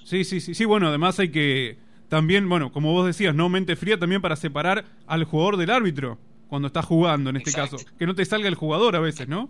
Sí, 0.03 0.23
sí, 0.25 0.41
sí, 0.41 0.55
sí, 0.55 0.65
bueno, 0.65 0.87
además 0.87 1.19
hay 1.19 1.31
que 1.31 1.77
también, 2.09 2.49
bueno, 2.49 2.71
como 2.73 2.91
vos 2.91 3.05
decías, 3.05 3.33
no 3.35 3.47
mente 3.47 3.75
fría 3.75 3.97
también 3.97 4.21
para 4.21 4.35
separar 4.35 4.85
al 5.07 5.23
jugador 5.23 5.55
del 5.57 5.69
árbitro 5.69 6.17
cuando 6.51 6.67
está 6.67 6.81
jugando 6.81 7.29
en 7.29 7.37
este 7.37 7.49
Exacto. 7.51 7.77
caso, 7.77 7.89
que 7.97 8.05
no 8.05 8.13
te 8.13 8.25
salga 8.25 8.49
el 8.49 8.55
jugador 8.55 8.97
a 8.97 8.99
veces, 8.99 9.25
¿no? 9.29 9.49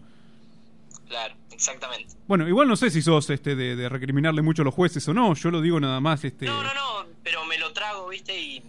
Claro, 1.08 1.34
exactamente. 1.52 2.14
Bueno, 2.28 2.48
igual 2.48 2.68
no 2.68 2.76
sé 2.76 2.92
si 2.92 3.02
sos 3.02 3.28
este 3.32 3.56
de, 3.56 3.76
de 3.76 3.90
recriminarle 3.90 4.44
mucho 4.44 4.62
a 4.62 4.66
los 4.66 4.74
jueces 4.76 5.08
o 5.08 5.14
no, 5.16 5.34
yo 5.34 5.50
lo 5.50 5.62
digo 5.62 5.80
nada 5.80 6.00
más 6.00 6.24
este 6.24 6.46
No, 6.46 6.62
no, 6.62 6.74
no, 6.74 7.08
pero 7.24 7.44
me 7.46 7.58
lo 7.58 7.74
trago, 7.74 8.08
¿viste? 8.10 8.40
Y 8.40 8.62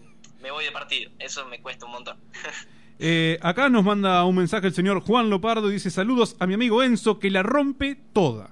me 0.42 0.50
voy 0.50 0.64
de 0.64 0.72
partido. 0.72 1.10
Eso 1.18 1.44
me 1.46 1.60
cuesta 1.60 1.84
un 1.86 1.92
montón. 1.92 2.16
Eh, 3.04 3.36
acá 3.42 3.68
nos 3.68 3.82
manda 3.84 4.22
un 4.24 4.36
mensaje 4.36 4.68
el 4.68 4.74
señor 4.74 5.00
Juan 5.00 5.28
Lopardo 5.28 5.68
y 5.68 5.72
dice 5.72 5.90
saludos 5.90 6.36
a 6.38 6.46
mi 6.46 6.54
amigo 6.54 6.84
Enzo 6.84 7.18
que 7.18 7.30
la 7.30 7.42
rompe 7.42 7.98
toda. 8.12 8.50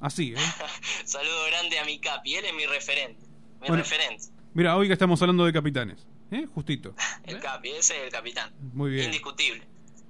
Así, 0.00 0.32
¿eh? 0.32 0.36
Saludo 1.04 1.44
grande 1.50 1.78
a 1.78 1.84
mi 1.84 1.98
capi, 1.98 2.36
él 2.36 2.46
es 2.46 2.54
mi 2.54 2.64
referente. 2.64 3.20
Mi 3.60 3.68
Bueno. 3.68 3.76
referente. 3.82 4.24
Mira, 4.54 4.76
hoy 4.78 4.86
que 4.86 4.94
estamos 4.94 5.20
hablando 5.20 5.44
de 5.44 5.52
capitanes, 5.52 6.06
¿eh? 6.30 6.46
Justito. 6.54 6.94
El 7.24 7.40
capi, 7.40 7.70
ese 7.70 7.96
es 7.96 8.02
el 8.04 8.10
capitán. 8.10 8.50
Muy 8.72 8.90
bien. 8.92 9.06
Indiscutible. 9.06 9.62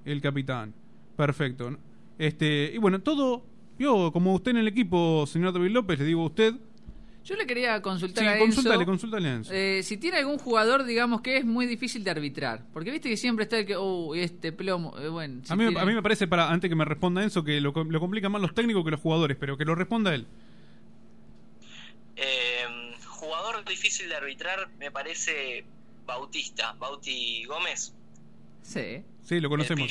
El 0.04 0.20
capitán. 0.20 0.74
Perfecto. 1.16 1.76
Este, 2.18 2.70
y 2.74 2.78
bueno, 2.78 3.00
todo. 3.00 3.44
Yo, 3.78 4.10
como 4.12 4.34
usted 4.34 4.52
en 4.52 4.56
el 4.58 4.68
equipo, 4.68 5.26
señor 5.26 5.52
David 5.52 5.70
López, 5.70 5.98
le 5.98 6.04
digo 6.06 6.22
a 6.22 6.26
usted. 6.26 6.54
Yo 7.24 7.34
le 7.34 7.44
quería 7.46 7.82
consultar 7.82 8.22
Sí, 8.22 8.28
a 8.28 8.34
Enzo. 8.34 8.44
consúltale, 8.44 8.86
consúltale 8.86 9.28
a 9.28 9.34
Enzo. 9.34 9.52
eh, 9.52 9.82
si 9.82 9.96
tiene 9.96 10.18
algún 10.18 10.38
jugador, 10.38 10.84
digamos, 10.84 11.20
que 11.22 11.38
es 11.38 11.44
muy 11.44 11.66
difícil 11.66 12.04
de 12.04 12.10
arbitrar. 12.12 12.62
Porque 12.72 12.90
viste 12.92 13.08
que 13.08 13.16
siempre 13.16 13.42
está 13.42 13.58
el 13.58 13.66
que, 13.66 13.74
oh, 13.76 14.14
este 14.14 14.52
plomo. 14.52 14.96
eh, 14.98 15.08
bueno, 15.08 15.40
si 15.44 15.52
a, 15.52 15.56
mí, 15.56 15.64
me- 15.64 15.70
tiene- 15.70 15.80
a 15.82 15.84
mí 15.86 15.94
me 15.94 16.02
parece, 16.02 16.28
para 16.28 16.50
antes 16.52 16.68
que 16.70 16.76
me 16.76 16.84
responda 16.84 17.22
Enzo, 17.24 17.42
que 17.42 17.60
lo, 17.60 17.72
lo 17.72 18.00
complican 18.00 18.30
más 18.30 18.40
los 18.40 18.54
técnicos 18.54 18.84
que 18.84 18.92
los 18.92 19.00
jugadores, 19.00 19.36
pero 19.40 19.58
que 19.58 19.64
lo 19.64 19.74
responda 19.74 20.14
él. 20.14 20.26
Eh, 22.16 22.64
jugador 23.06 23.64
difícil 23.64 24.08
de 24.08 24.14
arbitrar 24.16 24.68
me 24.78 24.90
parece 24.90 25.64
Bautista, 26.06 26.72
Bauti 26.78 27.44
Gómez. 27.44 27.92
Sí. 28.62 29.02
Sí, 29.24 29.40
lo 29.40 29.48
conocemos. 29.48 29.90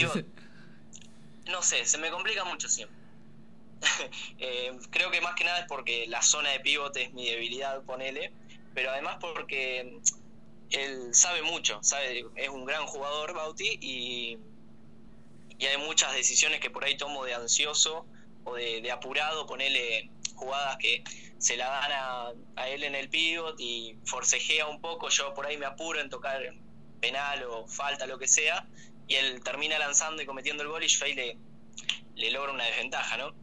No 1.48 1.62
sé, 1.62 1.86
se 1.86 1.98
me 1.98 2.10
complica 2.10 2.44
mucho 2.46 2.70
siempre. 2.70 2.98
Eh, 4.40 4.72
creo 4.90 5.12
que 5.12 5.22
más 5.22 5.36
que 5.36 5.44
nada 5.44 5.60
es 5.60 5.66
porque 5.68 6.06
la 6.08 6.22
zona 6.22 6.50
de 6.50 6.60
pivote 6.60 7.04
es 7.04 7.14
mi 7.14 7.30
debilidad, 7.30 7.84
ponele, 7.84 8.32
pero 8.74 8.92
además 8.92 9.18
porque 9.20 10.00
él 10.72 11.14
sabe 11.14 11.42
mucho, 11.42 11.82
sabe, 11.84 12.26
es 12.36 12.50
un 12.50 12.66
gran 12.66 12.86
jugador 12.86 13.34
Bauti 13.34 13.78
y, 13.82 14.38
y 15.58 15.66
hay 15.66 15.78
muchas 15.78 16.14
decisiones 16.14 16.60
que 16.60 16.70
por 16.70 16.84
ahí 16.84 16.98
tomo 16.98 17.24
de 17.26 17.34
ansioso 17.34 18.06
o 18.44 18.56
de, 18.56 18.82
de 18.82 18.92
apurado, 18.92 19.46
ponele 19.46 20.10
jugadas 20.36 20.78
que 20.78 21.04
se 21.46 21.58
la 21.58 21.68
dan 21.70 21.92
a, 21.92 22.28
a 22.56 22.70
él 22.70 22.84
en 22.84 22.96
el 22.96 23.08
pivot 23.08 23.56
y 23.60 23.96
forcejea 24.06 24.66
un 24.68 24.82
poco, 24.82 25.10
yo 25.10 25.32
por 25.36 25.46
ahí 25.46 25.58
me 25.58 25.68
apuro 25.68 26.00
en 26.02 26.10
tocar 26.10 26.42
penal 27.00 27.44
o 27.44 27.68
falta, 27.68 28.08
lo 28.08 28.18
que 28.18 28.28
sea, 28.28 28.68
y 29.08 29.14
él 29.14 29.44
termina 29.44 29.78
lanzando 29.78 30.24
y 30.24 30.26
cometiendo 30.26 30.64
el 30.64 30.70
gol 30.70 30.84
y 30.84 30.88
yo 30.88 31.06
ahí 31.06 31.14
le, 31.14 31.38
le 32.16 32.32
logra 32.32 32.52
una 32.52 32.64
desventaja, 32.64 33.18
¿no? 33.18 33.36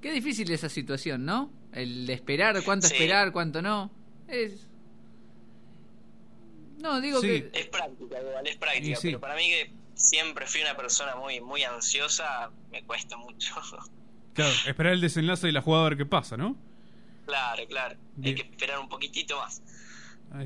Qué 0.00 0.12
difícil 0.12 0.48
esa 0.52 0.68
situación, 0.68 1.24
¿no? 1.24 1.50
El 1.72 2.06
de 2.06 2.12
esperar, 2.12 2.62
cuánto 2.62 2.86
Sí. 2.86 2.92
esperar, 2.94 3.32
cuánto 3.32 3.60
no. 3.60 3.90
Es. 4.28 4.68
No, 6.78 7.00
digo 7.00 7.20
Sí. 7.20 7.26
que. 7.26 7.50
Es 7.60 7.66
práctica, 7.66 8.20
igual, 8.20 8.46
es 8.46 8.56
práctica, 8.56 8.96
sí. 9.00 9.08
pero 9.08 9.20
para 9.20 9.34
mí 9.34 9.48
que 9.48 9.72
siempre 9.94 10.46
fui 10.46 10.60
una 10.60 10.76
persona 10.76 11.16
muy, 11.16 11.40
muy 11.40 11.64
ansiosa, 11.64 12.50
me 12.70 12.84
cuesta 12.84 13.16
mucho. 13.16 13.54
Claro, 14.34 14.52
esperar 14.66 14.92
el 14.92 15.00
desenlace 15.00 15.46
de 15.46 15.52
la 15.52 15.62
jugada 15.62 15.86
a 15.86 15.88
ver 15.90 15.96
qué 15.98 16.06
pasa, 16.06 16.36
¿no? 16.36 16.56
Claro, 17.26 17.62
claro, 17.68 17.96
Bien. 18.16 18.36
hay 18.36 18.42
que 18.42 18.50
esperar 18.50 18.78
un 18.78 18.88
poquitito 18.88 19.36
más. 19.38 19.62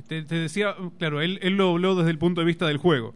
Te, 0.07 0.23
te 0.23 0.35
decía, 0.35 0.77
claro, 0.99 1.23
él, 1.23 1.39
él 1.43 1.57
lo 1.57 1.71
habló 1.71 1.95
desde 1.95 2.11
el 2.11 2.19
punto 2.19 2.41
de 2.43 2.47
vista 2.47 2.67
del 2.67 2.77
juego. 2.77 3.15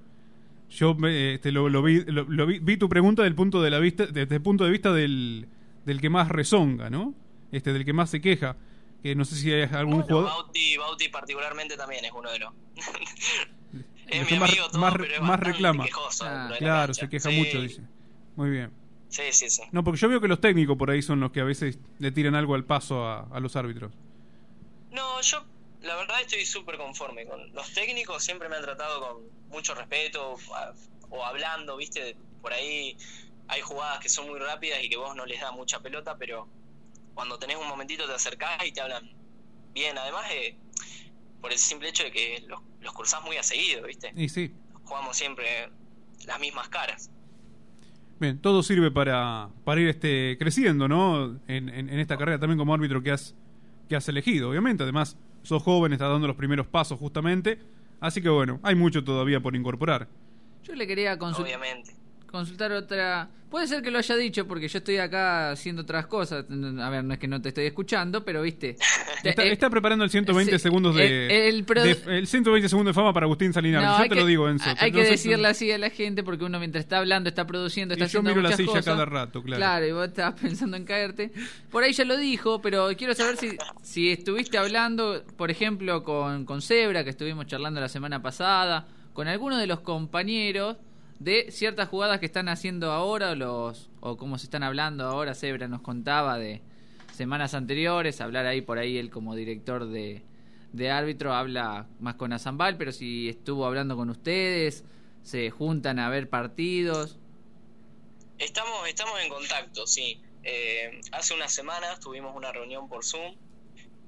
Yo 0.71 0.95
me, 0.95 1.35
este, 1.35 1.53
lo, 1.53 1.69
lo 1.69 1.83
vi, 1.83 2.03
lo, 2.07 2.25
lo 2.25 2.47
vi, 2.47 2.61
vi 2.61 2.79
tu 2.79 2.89
pregunta 2.89 3.23
del 3.25 3.35
punto 3.35 3.61
de 3.61 3.69
la 3.71 3.79
vista, 3.79 4.07
desde 4.07 4.37
el 4.37 4.41
punto 4.43 4.65
de 4.65 4.71
vista 4.71 4.91
del, 4.93 5.49
del 5.85 6.01
que 6.01 6.09
más 6.09 6.29
rezonga, 6.29 6.89
¿no? 6.89 7.13
Este, 7.51 7.75
del 7.75 7.85
que 7.85 7.93
más 7.93 8.09
se 8.09 8.21
queja. 8.23 8.57
Que 9.03 9.15
no 9.15 9.25
sé 9.27 9.35
si 9.37 9.53
hay 9.53 9.63
algún 9.63 9.97
Bueno, 10.01 10.07
jugador. 10.07 10.31
Bauti, 10.31 10.77
Bauti 10.79 11.09
particularmente 11.09 11.77
también 11.77 12.05
es 12.07 12.13
uno 12.13 12.31
de 12.31 12.39
los... 12.39 12.53
es 14.09 14.31
mi 14.31 14.39
más, 14.39 14.49
amigo 14.51 14.69
todo, 14.71 14.81
más, 14.81 14.93
pero 14.93 15.15
es 15.15 15.21
más 15.21 15.41
reclama. 15.41 15.85
quejoso 15.85 16.25
la 16.25 16.55
claro, 16.59 16.95
se 16.95 17.09
queja 17.09 17.29
Sí. 17.31 17.37
mucho, 17.37 17.61
dice. 17.61 17.83
Muy 18.37 18.49
bien. 18.51 18.71
Sí, 19.13 19.25
sí, 19.31 19.51
sí. 19.51 19.63
No, 19.73 19.85
porque 19.85 20.01
yo 20.01 20.09
veo 20.09 20.21
que 20.23 20.29
los 20.29 20.41
técnicos 20.41 20.77
por 20.79 20.91
ahí 20.91 21.03
son 21.03 21.21
los 21.21 21.33
que 21.33 21.41
a 21.41 21.45
veces 21.45 21.79
le 21.99 22.11
tiran 22.13 22.35
algo 22.35 22.55
al 22.55 22.65
paso 22.65 23.05
a, 23.07 23.29
a 23.31 23.41
los 23.41 23.57
árbitros. 23.57 23.93
No, 24.91 25.21
yo 25.21 25.45
la 25.83 25.97
verdad 25.97 26.17
estoy 26.23 26.47
súper 26.47 26.79
conforme 26.79 27.27
con 27.27 27.53
los 27.53 27.73
técnicos, 27.75 28.25
siempre 28.25 28.49
me 28.49 28.57
han 28.57 28.63
tratado 28.63 29.01
con 29.01 29.23
mucho 29.51 29.75
respeto 29.75 30.37
a- 30.57 30.73
o 31.11 31.25
hablando, 31.27 31.77
viste, 31.77 32.17
por 32.41 32.55
ahí 32.55 32.97
hay 33.49 33.61
jugadas 33.61 34.01
que 34.01 34.09
son 34.09 34.29
muy 34.31 34.39
rápidas 34.39 34.83
y 34.83 34.89
que 34.89 34.97
vos 34.97 35.15
no 35.15 35.27
les 35.27 35.41
da 35.43 35.53
mucha 35.53 35.81
pelota, 35.81 36.17
pero 36.17 36.49
cuando 37.13 37.39
tenés 37.39 37.59
un 37.59 37.69
momentito 37.69 38.07
te 38.07 38.15
acercás 38.15 38.65
y 38.67 38.73
te 38.73 38.81
hablan 38.81 39.05
bien, 39.75 39.99
además 39.99 40.25
eh, 40.33 40.57
por 41.43 41.53
el 41.53 41.59
simple 41.59 41.91
hecho 41.91 42.05
de 42.05 42.13
que 42.13 42.43
los, 42.47 42.61
los 42.81 42.95
cursás 42.95 43.23
muy 43.25 43.37
a 43.37 43.43
seguido, 43.43 43.83
viste, 43.87 44.11
Y 44.17 44.31
sí, 44.31 44.55
jugamos 44.85 45.15
siempre 45.19 45.69
las 46.25 46.41
mismas 46.41 46.71
caras. 46.71 47.11
Bien, 48.23 48.39
todo 48.39 48.63
sirve 48.63 48.91
para, 48.91 49.49
para 49.65 49.81
ir 49.81 49.89
este, 49.89 50.37
creciendo, 50.39 50.89
¿no? 50.89 51.37
En, 51.49 51.69
en- 51.69 51.89
en 51.91 51.99
esta 51.99 52.17
carrera 52.17 52.39
también 52.39 52.59
como 52.59 52.73
árbitro 52.73 53.03
que 53.03 53.11
has, 53.13 53.35
que 53.89 53.97
has 53.97 54.09
elegido, 54.09 54.49
obviamente. 54.51 54.83
Además, 54.83 55.19
sos 55.43 55.63
joven, 55.63 55.93
estás 55.93 56.11
dando 56.11 56.27
los 56.27 56.37
primeros 56.37 56.67
pasos 56.67 56.99
justamente. 56.99 57.59
Así 58.01 58.21
que 58.23 58.29
bueno, 58.31 58.59
hay 58.63 58.75
mucho 58.75 59.05
todavía 59.05 59.41
por 59.41 59.55
incorporar. 59.55 60.09
Yo 60.65 60.75
le 60.75 60.87
quería 60.87 61.19
consul- 61.19 61.45
Obviamente. 61.45 61.95
Consultar 62.33 62.73
otra. 62.73 63.29
Puede 63.51 63.67
ser 63.67 63.83
que 63.83 63.91
lo 63.91 63.99
haya 63.99 64.17
dicho 64.17 64.49
porque 64.49 64.67
yo 64.67 64.79
estoy 64.79 64.97
acá 64.97 65.51
haciendo 65.51 65.83
otras 65.83 66.07
cosas. 66.07 66.47
A 66.49 66.89
ver, 66.91 67.05
no 67.05 67.13
es 67.13 67.21
que 67.21 67.29
no 67.29 67.41
te 67.43 67.51
estoy 67.51 67.67
escuchando, 67.67 68.25
pero 68.25 68.41
viste. 68.43 68.77
Está, 69.23 69.45
Eh, 69.45 69.53
está 69.53 69.71
preparando 69.71 70.03
el 70.03 70.11
120 70.11 70.51
sí, 70.53 70.59
segundos 70.59 70.97
de, 70.97 71.27
el- 71.27 71.55
el 71.55 71.67
produ- 71.67 71.95
de- 72.05 72.19
el 72.19 72.27
120 72.27 72.69
segundos 72.69 72.93
de 72.93 73.01
fama 73.01 73.13
para 73.13 73.27
Agustín 73.27 73.53
Salinas. 73.53 73.85
No, 73.85 73.99
yo 73.99 74.03
te 74.05 74.09
que- 74.09 74.15
lo 74.21 74.27
digo, 74.27 74.49
Enzo. 74.49 74.69
Hay 74.81 74.91
que 74.91 75.05
decirle 75.05 75.47
así 75.47 75.71
a 75.71 75.79
la 75.79 75.91
gente 75.91 76.25
porque 76.25 76.45
uno 76.45 76.59
mientras 76.59 76.83
está 76.83 76.99
hablando, 76.99 77.29
está 77.29 77.47
produciendo, 77.47 77.95
está 77.95 78.07
Y 78.07 78.09
yo 78.09 78.19
haciendo 78.19 78.31
miro 78.31 78.43
la 78.43 78.49
muchas 78.49 78.57
silla 78.57 78.69
cosas. 78.71 78.85
cada 78.85 79.05
rato, 79.05 79.41
claro. 79.45 79.61
Claro, 79.61 79.87
y 79.87 79.93
vos 79.93 80.09
estabas 80.09 80.41
pensando 80.41 80.77
en 80.77 80.85
caerte. 80.85 81.31
Por 81.71 81.85
ahí 81.85 81.93
ya 81.93 82.05
lo 82.05 82.17
dijo, 82.17 82.61
pero 82.61 82.89
quiero 82.97 83.15
saber 83.15 83.37
si, 83.37 83.57
si 83.83 84.11
estuviste 84.11 84.59
hablando, 84.59 85.23
por 85.37 85.53
ejemplo, 85.53 86.03
con, 86.03 86.45
con 86.45 86.61
Zebra, 86.61 87.05
que 87.05 87.11
estuvimos 87.11 87.47
charlando 87.47 87.81
la 87.81 87.89
semana 87.89 88.21
pasada, 88.23 88.89
con 89.13 89.29
alguno 89.29 89.57
de 89.57 89.69
los 89.69 89.81
compañeros 89.81 90.79
de 91.23 91.53
ciertas 91.53 91.89
jugadas 91.89 92.19
que 92.19 92.27
están 92.27 92.49
haciendo 92.49 92.91
ahora 92.91 93.37
los 93.37 93.91
o 94.01 94.17
cómo 94.17 94.39
se 94.39 94.47
están 94.47 94.63
hablando 94.63 95.05
ahora. 95.05 95.35
Zebra 95.35 95.69
nos 95.69 95.81
contaba 95.81 96.37
de 96.39 96.63
semanas 97.15 97.55
anteriores, 97.55 98.21
hablar 98.21 98.47
ahí 98.47 98.61
por 98.61 98.79
ahí 98.79 98.99
él 98.99 99.11
como 99.11 99.37
director 99.37 99.87
de, 99.87 100.23
de 100.73 100.91
árbitro 100.91 101.33
habla 101.33 101.87
más 102.01 102.17
con 102.17 102.33
Azambal, 102.33 102.77
pero 102.77 102.91
si 102.91 103.29
estuvo 103.29 103.67
hablando 103.67 103.97
con 103.97 104.11
ustedes, 104.11 104.85
se 105.23 105.51
juntan 105.51 106.01
a 106.01 106.09
ver 106.09 106.29
partidos. 106.29 107.19
Estamos, 108.39 108.89
estamos 108.89 109.21
en 109.21 109.29
contacto, 109.29 109.87
sí. 109.87 110.21
Eh, 110.43 111.01
hace 111.13 111.35
unas 111.35 111.53
semanas 111.53 112.01
tuvimos 112.01 112.35
una 112.35 112.51
reunión 112.51 112.89
por 112.89 113.05
Zoom, 113.05 113.37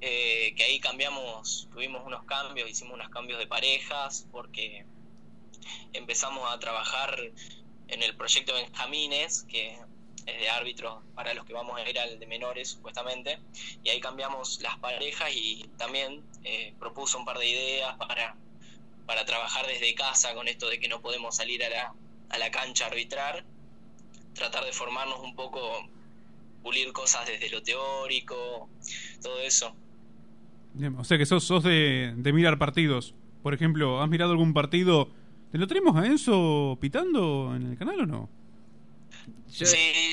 eh, 0.01 0.53
que 0.57 0.65
ahí 0.65 0.81
cambiamos, 0.81 1.69
tuvimos 1.73 2.05
unos 2.05 2.25
cambios, 2.25 2.69
hicimos 2.69 2.95
unos 2.95 3.09
cambios 3.11 3.39
de 3.39 3.47
parejas, 3.47 4.27
porque 4.33 4.85
empezamos 5.93 6.51
a 6.53 6.59
trabajar 6.59 7.19
en 7.89 8.03
el 8.03 8.17
proyecto 8.17 8.55
Benjamines, 8.55 9.45
que 9.45 9.79
es 10.27 10.41
de 10.41 10.49
árbitros 10.49 11.03
para 11.15 11.35
los 11.35 11.45
que 11.45 11.53
vamos 11.53 11.79
a 11.79 11.89
ir 11.89 11.99
al 11.99 12.19
de 12.19 12.27
menores, 12.27 12.71
supuestamente, 12.71 13.39
y 13.83 13.91
ahí 13.91 14.01
cambiamos 14.01 14.61
las 14.63 14.79
parejas 14.79 15.31
y 15.35 15.69
también 15.77 16.23
eh, 16.45 16.75
propuso 16.79 17.19
un 17.19 17.25
par 17.25 17.39
de 17.39 17.49
ideas 17.49 17.95
para, 17.97 18.37
para 19.07 19.25
trabajar 19.25 19.67
desde 19.67 19.95
casa 19.95 20.35
con 20.35 20.49
esto 20.49 20.69
de 20.69 20.81
que 20.81 20.89
no 20.89 21.03
podemos 21.03 21.37
salir 21.37 21.63
a 21.65 21.69
la, 21.69 21.95
a 22.31 22.39
la 22.39 22.51
cancha 22.51 22.85
a 22.85 22.89
arbitrar 22.89 23.45
tratar 24.35 24.65
de 24.65 24.73
formarnos 24.73 25.21
un 25.21 25.35
poco, 25.35 25.61
pulir 26.63 26.93
cosas 26.93 27.27
desde 27.27 27.49
lo 27.51 27.63
teórico, 27.63 28.69
todo 29.23 29.41
eso. 29.41 29.75
O 30.99 31.05
sea 31.05 31.19
que 31.19 31.27
sos, 31.27 31.45
sos 31.45 31.63
de, 31.63 32.13
de 32.17 32.33
mirar 32.33 32.59
partidos. 32.59 33.15
Por 33.43 33.55
ejemplo, 33.55 34.03
¿has 34.03 34.09
mirado 34.09 34.33
algún 34.33 34.53
partido? 34.53 35.09
¿Te 35.55 35.59
lo 35.59 35.69
tenemos 35.69 35.95
a 35.95 36.05
Enzo 36.05 36.77
pitando 36.81 37.55
en 37.55 37.67
el 37.71 37.79
canal 37.79 38.01
o 38.01 38.07
no? 38.07 38.29
Sí, 39.47 39.65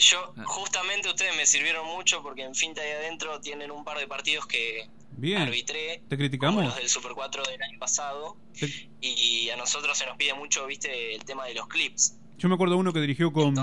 yo 0.01 0.35
justamente 0.45 1.09
ustedes 1.09 1.35
me 1.35 1.47
sirvieron 1.47 1.83
mucho 1.87 2.21
porque 2.21 2.43
en 2.43 2.53
Finta 2.53 2.87
y 2.87 2.91
Adentro 2.91 3.41
tienen 3.41 3.71
un 3.71 3.83
par 3.83 3.97
de 3.97 4.05
partidos 4.05 4.45
que 4.45 4.87
Bien. 5.17 5.41
arbitré, 5.41 6.03
¿Te 6.07 6.15
como 6.15 6.17
criticamos? 6.19 6.63
los 6.65 6.75
del 6.75 6.87
Super 6.87 7.13
4 7.15 7.41
del 7.49 7.59
año 7.59 7.79
pasado, 7.79 8.37
Te- 8.59 8.87
y 9.01 9.49
a 9.49 9.57
nosotros 9.57 9.97
se 9.97 10.05
nos 10.05 10.15
pide 10.15 10.35
mucho, 10.35 10.67
viste, 10.67 11.15
el 11.15 11.25
tema 11.25 11.45
de 11.47 11.55
los 11.55 11.67
clips. 11.67 12.19
Yo 12.37 12.47
me 12.47 12.53
acuerdo 12.53 12.77
uno 12.77 12.93
que 12.93 13.01
dirigió 13.01 13.33
con... 13.33 13.55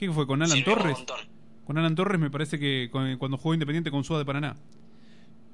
¿Qué 0.00 0.10
fue? 0.10 0.26
¿Con 0.26 0.42
Alan 0.42 0.64
Torres? 0.64 0.98
Con 1.64 1.78
Alan 1.78 1.94
Torres 1.94 2.18
me 2.20 2.28
parece 2.28 2.58
que 2.58 2.88
con- 2.90 3.18
cuando 3.18 3.36
jugó 3.38 3.54
Independiente 3.54 3.92
con 3.92 4.02
Suá 4.02 4.18
de 4.18 4.24
Paraná. 4.24 4.56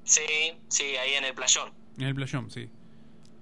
Sí, 0.04 0.22
sí, 0.68 0.84
ahí 0.96 1.12
en 1.18 1.24
el 1.24 1.34
playón. 1.34 1.70
En 1.98 2.04
el 2.06 2.14
playón, 2.14 2.50
sí. 2.50 2.70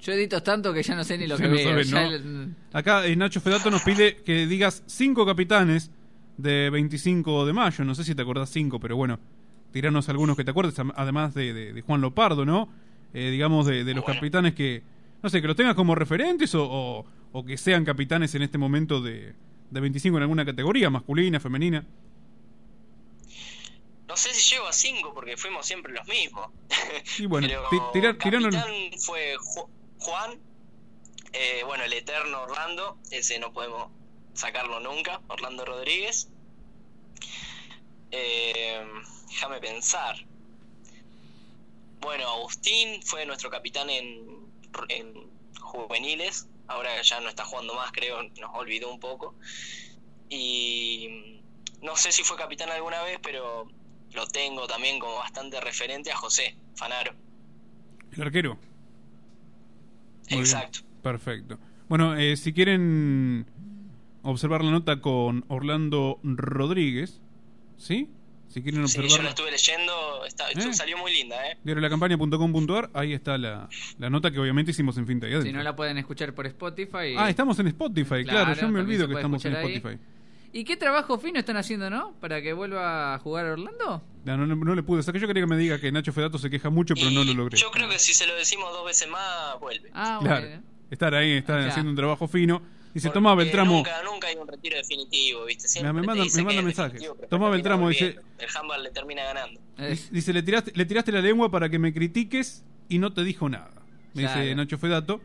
Yo 0.07 0.12
edito 0.12 0.41
tanto 0.41 0.73
que 0.73 0.85
ya 0.85 0.95
no 0.95 1.03
sé 1.03 1.19
ni 1.19 1.27
lo 1.27 1.37
Ya 1.37 1.43
que 1.43 1.49
no 1.49 1.55
veo. 1.57 1.69
sabes, 1.69 1.91
ya 1.91 2.09
¿no? 2.09 2.15
el- 2.15 2.55
Acá 2.73 3.05
eh, 3.07 3.16
Nacho 3.16 3.41
Fedato 3.41 3.73
nos 3.73 3.83
pide 3.83 4.16
que 4.23 4.47
digas 4.47 4.85
cinco 4.87 5.27
capitanes 5.27 5.91
de 6.37 6.70
25 6.70 7.45
de 7.45 7.53
mayo. 7.53 7.85
No 7.85 7.93
sé 7.97 8.05
si 8.05 8.15
te 8.15 8.23
acordás 8.23 8.51
cinco, 8.51 8.78
pero 8.78 8.95
bueno, 8.97 9.19
tiranos 9.73 10.09
algunos 10.09 10.37
que 10.37 10.45
te 10.45 10.53
acuerdes, 10.53 10.77
además 10.95 11.35
de, 11.35 11.53
de- 11.53 11.73
de 11.73 11.81
Juan 11.83 12.01
Lopardo, 12.03 12.45
¿no? 12.45 12.69
Eh, 13.15 13.31
digamos, 13.31 13.66
de, 13.66 13.83
de 13.83 13.95
los 13.95 14.05
capitanes 14.05 14.55
que, 14.55 14.83
no 15.24 15.28
sé, 15.28 15.41
que 15.41 15.49
los 15.49 15.57
tengas 15.57 15.74
como 15.74 15.97
referentes 15.97 16.55
o, 16.55 16.62
o- 16.65 17.05
o 17.33 17.45
que 17.45 17.57
sean 17.59 17.85
capitanes 17.85 18.33
en 18.37 18.43
este 18.43 18.59
momento 18.59 19.01
de, 19.01 19.35
de 19.73 19.81
25 19.81 20.19
en 20.19 20.23
alguna 20.23 20.45
categoría, 20.45 20.89
masculina, 20.89 21.41
femenina. 21.41 21.85
No 24.09 24.16
sé 24.16 24.33
si 24.33 24.55
llego 24.55 24.66
a 24.69 24.73
5 24.73 25.12
porque 25.15 25.37
fuimos 25.37 25.66
siempre 25.66 25.93
los 25.93 26.07
mismos. 26.07 26.47
Y 27.19 27.27
bueno, 27.27 27.49
Pero 27.51 27.62
fue 28.99 29.35
Ju- 29.39 29.69
Juan, 29.98 30.39
eh, 31.32 31.62
bueno, 31.64 31.85
el 31.85 31.93
eterno 31.93 32.43
Orlando, 32.43 32.98
ese 33.10 33.39
no 33.39 33.52
podemos 33.52 33.90
sacarlo 34.35 34.81
nunca, 34.81 35.20
Orlando 35.28 35.64
Rodríguez. 35.64 36.28
Eh, 38.10 38.85
déjame 39.28 39.60
pensar. 39.60 40.16
Bueno, 42.01 42.28
Agustín 42.28 43.02
fue 43.02 43.27
nuestro 43.27 43.51
capitán 43.51 43.90
en, 43.90 44.47
en 44.89 45.31
juveniles, 45.60 46.47
ahora 46.68 47.02
ya 47.02 47.20
no 47.20 47.28
está 47.28 47.44
jugando 47.44 47.74
más, 47.74 47.90
creo, 47.93 48.23
nos 48.23 48.55
olvidó 48.55 48.90
un 48.93 49.01
poco. 49.01 49.35
Y 50.28 51.40
no 51.82 51.97
sé 51.97 52.12
si 52.12 52.23
fue 52.23 52.36
capitán 52.36 52.70
alguna 52.70 53.02
vez, 53.02 53.18
pero 53.23 53.68
lo 54.12 54.27
tengo 54.27 54.66
también 54.66 54.98
como 54.98 55.16
bastante 55.16 55.60
referente 55.60 56.10
a 56.10 56.16
José 56.16 56.56
Fanaro. 56.77 57.14
El 58.12 58.23
arquero. 58.23 58.59
Muy 60.31 60.43
bien. 60.43 60.57
Exacto. 60.57 60.81
Perfecto. 61.03 61.59
Bueno, 61.89 62.16
eh, 62.16 62.36
si 62.36 62.53
quieren 62.53 63.47
observar 64.23 64.65
la 64.65 64.70
nota 64.73 65.01
con 65.01 65.44
Orlando 65.48 66.19
Rodríguez, 66.24 67.20
¿sí? 67.77 68.11
Si 68.48 68.62
quieren 68.62 68.86
Sí, 68.89 68.97
yo 68.97 69.03
observar 69.03 69.24
la 69.24 69.31
estuve 69.31 69.51
leyendo, 69.51 70.24
está, 70.24 70.51
¿Eh? 70.51 70.73
salió 70.73 70.97
muy 70.98 71.12
linda, 71.12 71.36
¿eh? 71.51 71.59
diariolacampaña.com.ar, 71.65 72.90
ahí 72.94 73.12
está 73.12 73.36
la, 73.39 73.69
la 73.98 74.11
nota 74.11 74.31
que 74.31 74.39
obviamente 74.39 74.70
hicimos 74.70 74.97
en 74.98 75.07
Finta 75.07 75.27
Si 75.43 75.53
no 75.53 75.62
la 75.62 75.74
pueden 75.77 75.98
escuchar 75.98 76.32
por 76.35 76.47
Spotify. 76.47 77.15
Ah, 77.16 77.28
estamos 77.28 77.59
en 77.59 77.69
Spotify, 77.69 78.24
claro, 78.24 78.55
yo 78.55 78.69
me 78.69 78.81
olvido 78.81 79.09
que 79.09 79.15
estamos 79.15 79.44
en 79.44 79.57
ahí. 79.57 79.74
Spotify. 79.74 80.01
¿Y 80.53 80.65
qué 80.65 80.77
trabajo 80.77 81.19
fino 81.19 81.39
están 81.39 81.57
haciendo, 81.57 81.90
no? 81.90 82.15
Para 82.20 82.40
que 82.40 82.53
vuelva 82.53 83.15
a 83.15 83.19
jugar 83.19 83.47
Orlando. 83.47 84.03
No, 84.27 84.47
no, 84.47 84.57
no 84.57 84.74
le 84.74 84.82
pude 84.82 85.03
sacar, 85.03 85.20
yo 85.20 85.27
quería 85.28 85.43
que 85.43 85.47
me 85.47 85.57
diga 85.57 85.78
que 85.81 85.93
Nacho 85.93 86.12
Fedato 86.12 86.39
se 86.39 86.51
queja 86.51 86.69
mucho, 86.70 86.94
pero 86.94 87.11
no 87.11 87.23
lo 87.24 87.32
logré. 87.35 87.57
Yo 87.59 87.70
creo 87.70 87.89
que 87.89 87.98
si 87.98 88.12
se 88.15 88.27
lo 88.27 88.35
decimos 88.35 88.73
dos 88.73 88.85
veces 88.86 89.09
más, 89.09 89.61
vuelve. 89.61 89.90
Ah, 89.94 90.19
Claro, 90.23 90.47
estar 90.90 91.15
ahí, 91.15 91.32
está 91.32 91.55
Claro. 91.55 91.69
haciendo 91.70 91.90
un 91.90 91.97
trabajo 91.97 92.27
fino. 92.28 92.61
Dice, 92.93 93.11
toma 93.11 93.31
Porque 93.32 93.44
Beltramo, 93.44 93.74
Nunca, 93.77 94.03
nunca 94.05 94.27
hay 94.28 94.36
un 94.36 94.48
retiro 94.48 94.77
definitivo, 94.78 95.44
¿viste? 95.44 95.69
Siempre 95.69 95.93
me 95.93 96.01
manda, 96.03 96.24
me 96.24 96.43
manda 96.43 96.90
que 96.90 96.98
pero 96.98 97.28
Toma 97.28 97.51
Beltramo, 97.51 97.89
dice. 97.90 98.16
El 98.39 98.47
handball 98.57 98.82
le 98.82 98.90
termina 98.90 99.23
ganando. 99.23 99.61
Dice, 100.11 100.32
le 100.32 100.43
tiraste, 100.43 100.73
le 100.74 100.85
tiraste 100.86 101.12
la 101.12 101.20
lengua 101.20 101.51
para 101.51 101.69
que 101.69 101.78
me 101.78 101.93
critiques 101.93 102.65
y 102.89 102.98
no 102.98 103.12
te 103.12 103.23
dijo 103.23 103.48
nada. 103.51 103.70
Me 104.15 104.23
dice. 104.23 104.55
Nacho 104.55 104.78
Fedato. 104.78 105.20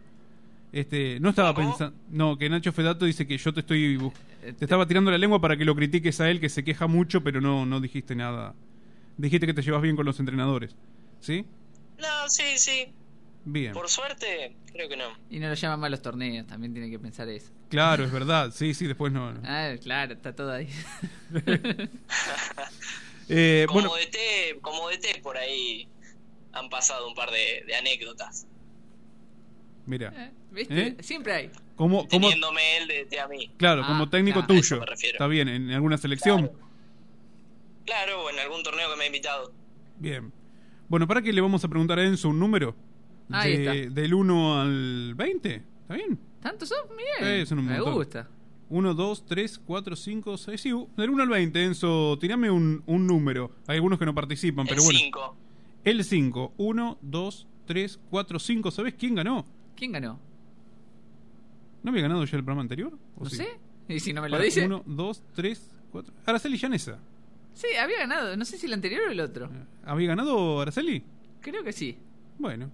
Este, 0.73 1.19
no 1.21 1.29
estaba 1.29 1.53
pensando. 1.55 1.95
No, 2.09 2.37
que 2.37 2.49
Nacho 2.49 2.71
Fedato 2.71 3.05
dice 3.05 3.25
que 3.25 3.37
yo 3.37 3.53
te 3.53 3.61
estoy. 3.61 3.97
bu- 3.97 4.13
Te 4.41 4.65
estaba 4.65 4.85
tirando 4.87 5.09
la 5.11 5.17
lengua 5.17 5.39
para 5.39 5.55
que 5.55 5.63
lo 5.65 5.75
critiques 5.75 6.19
a 6.19 6.29
él, 6.29 6.39
que 6.39 6.49
se 6.49 6.63
queja 6.63 6.87
mucho, 6.87 7.21
pero 7.23 7.39
no, 7.41 7.65
no 7.65 7.79
dijiste 7.79 8.15
nada. 8.15 8.53
Dijiste 9.21 9.45
que 9.45 9.53
te 9.53 9.61
llevas 9.61 9.81
bien 9.83 9.95
con 9.95 10.05
los 10.05 10.19
entrenadores. 10.19 10.75
¿Sí? 11.19 11.45
No, 11.99 12.27
sí, 12.29 12.57
sí. 12.57 12.87
Bien. 13.45 13.71
Por 13.73 13.87
suerte, 13.87 14.55
creo 14.71 14.89
que 14.89 14.97
no. 14.97 15.09
Y 15.29 15.39
no 15.39 15.47
lo 15.47 15.53
llaman 15.53 15.79
mal 15.79 15.91
los 15.91 16.01
torneos, 16.01 16.47
también 16.47 16.73
tienen 16.73 16.89
que 16.91 16.97
pensar 16.99 17.29
eso. 17.29 17.51
Claro, 17.69 18.03
es 18.03 18.11
verdad. 18.11 18.51
Sí, 18.51 18.73
sí, 18.73 18.87
después 18.87 19.13
no. 19.13 19.31
no. 19.33 19.41
Ah, 19.45 19.75
claro, 19.81 20.13
está 20.13 20.33
todo 20.35 20.51
ahí. 20.51 20.67
Eh, 23.33 23.65
como 23.67 23.87
bueno, 23.87 23.95
DT, 23.95 24.59
como 24.61 24.89
DT 24.89 25.21
por 25.21 25.37
ahí 25.37 25.87
han 26.51 26.67
pasado 26.69 27.07
un 27.07 27.15
par 27.15 27.29
de, 27.31 27.63
de 27.65 27.75
anécdotas. 27.75 28.45
Mira. 29.85 30.11
Eh, 30.15 30.31
¿Viste? 30.51 30.87
¿Eh? 30.87 30.95
Siempre 30.99 31.33
hay. 31.33 31.51
Como, 31.77 31.99
como, 31.99 32.09
Teniéndome 32.09 32.77
él 32.77 32.87
de, 32.89 33.05
de 33.05 33.19
a 33.21 33.27
mí. 33.29 33.49
claro, 33.57 33.83
Ah, 33.85 33.87
como 33.87 34.09
técnico 34.09 34.39
claro, 34.39 34.53
a 34.53 34.57
eso 34.57 34.69
tuyo. 34.75 34.79
me 34.81 34.85
refiero. 34.87 35.15
Está 35.15 35.27
bien, 35.27 35.47
en 35.47 35.71
alguna 35.71 35.97
selección. 35.97 36.47
Claro, 36.47 36.59
o 38.17 38.29
en 38.29 38.39
algún 38.39 38.63
torneo 38.63 38.89
que 38.91 38.97
me 38.97 39.03
ha 39.03 39.07
invitado. 39.07 39.51
Bien. 39.99 40.31
Bueno, 40.87 41.07
¿para 41.07 41.21
qué 41.21 41.31
le 41.33 41.41
vamos 41.41 41.63
a 41.63 41.67
preguntar 41.67 41.99
a 41.99 42.03
Enzo 42.05 42.29
un 42.29 42.39
número? 42.39 42.75
Ahí 43.29 43.57
De- 43.57 43.81
está. 43.83 44.01
Del 44.01 44.13
1 44.13 44.61
al 44.61 45.15
20. 45.15 45.55
¿Está 45.55 45.93
bien? 45.95 46.19
¿Tantos 46.41 46.69
son? 46.69 46.79
Bien. 46.95 47.41
Eh, 47.41 47.45
son 47.45 47.59
un 47.59 47.65
Me 47.65 47.75
montón. 47.77 47.93
gusta. 47.95 48.29
1, 48.69 48.93
2, 48.93 49.25
3, 49.25 49.59
4, 49.65 49.95
5, 49.95 50.37
6. 50.37 50.61
Sí, 50.61 50.71
del 50.97 51.09
1 51.09 51.23
al 51.23 51.29
20, 51.29 51.63
Enzo, 51.63 52.17
tirame 52.19 52.49
un, 52.51 52.83
un 52.85 53.05
número. 53.07 53.51
Hay 53.67 53.75
algunos 53.75 53.99
que 53.99 54.05
no 54.05 54.15
participan, 54.15 54.65
pero 54.65 54.79
el 54.81 54.85
bueno. 54.85 54.99
5. 54.99 55.35
El 55.83 56.03
5. 56.03 56.53
1, 56.57 56.97
2, 57.01 57.47
3, 57.65 57.99
4, 58.09 58.39
5. 58.39 58.71
¿Sabes 58.71 58.93
quién 58.95 59.15
ganó? 59.15 59.45
¿Quién 59.75 59.91
ganó? 59.91 60.19
¿No 61.83 61.91
había 61.91 62.03
ganado 62.03 62.23
ya 62.25 62.37
el 62.37 62.43
programa 62.43 62.61
anterior? 62.61 62.97
¿O 63.17 63.23
No 63.23 63.29
sí? 63.29 63.37
sé. 63.37 63.47
Y 63.89 63.99
si 63.99 64.13
no 64.13 64.21
me 64.21 64.29
lo 64.29 64.33
Para, 64.33 64.43
dice. 64.45 64.65
1, 64.65 64.83
2, 64.85 65.23
3, 65.35 65.71
4. 65.91 66.13
Araceli 66.25 66.57
Llanesa. 66.57 66.99
Sí, 67.53 67.67
había 67.79 67.99
ganado. 67.99 68.35
No 68.37 68.45
sé 68.45 68.57
si 68.57 68.65
el 68.65 68.73
anterior 68.73 69.01
o 69.07 69.11
el 69.11 69.19
otro. 69.19 69.49
¿Había 69.83 70.09
ganado 70.09 70.61
Araceli? 70.61 71.03
Creo 71.41 71.63
que 71.63 71.73
sí. 71.73 71.97
Bueno, 72.37 72.71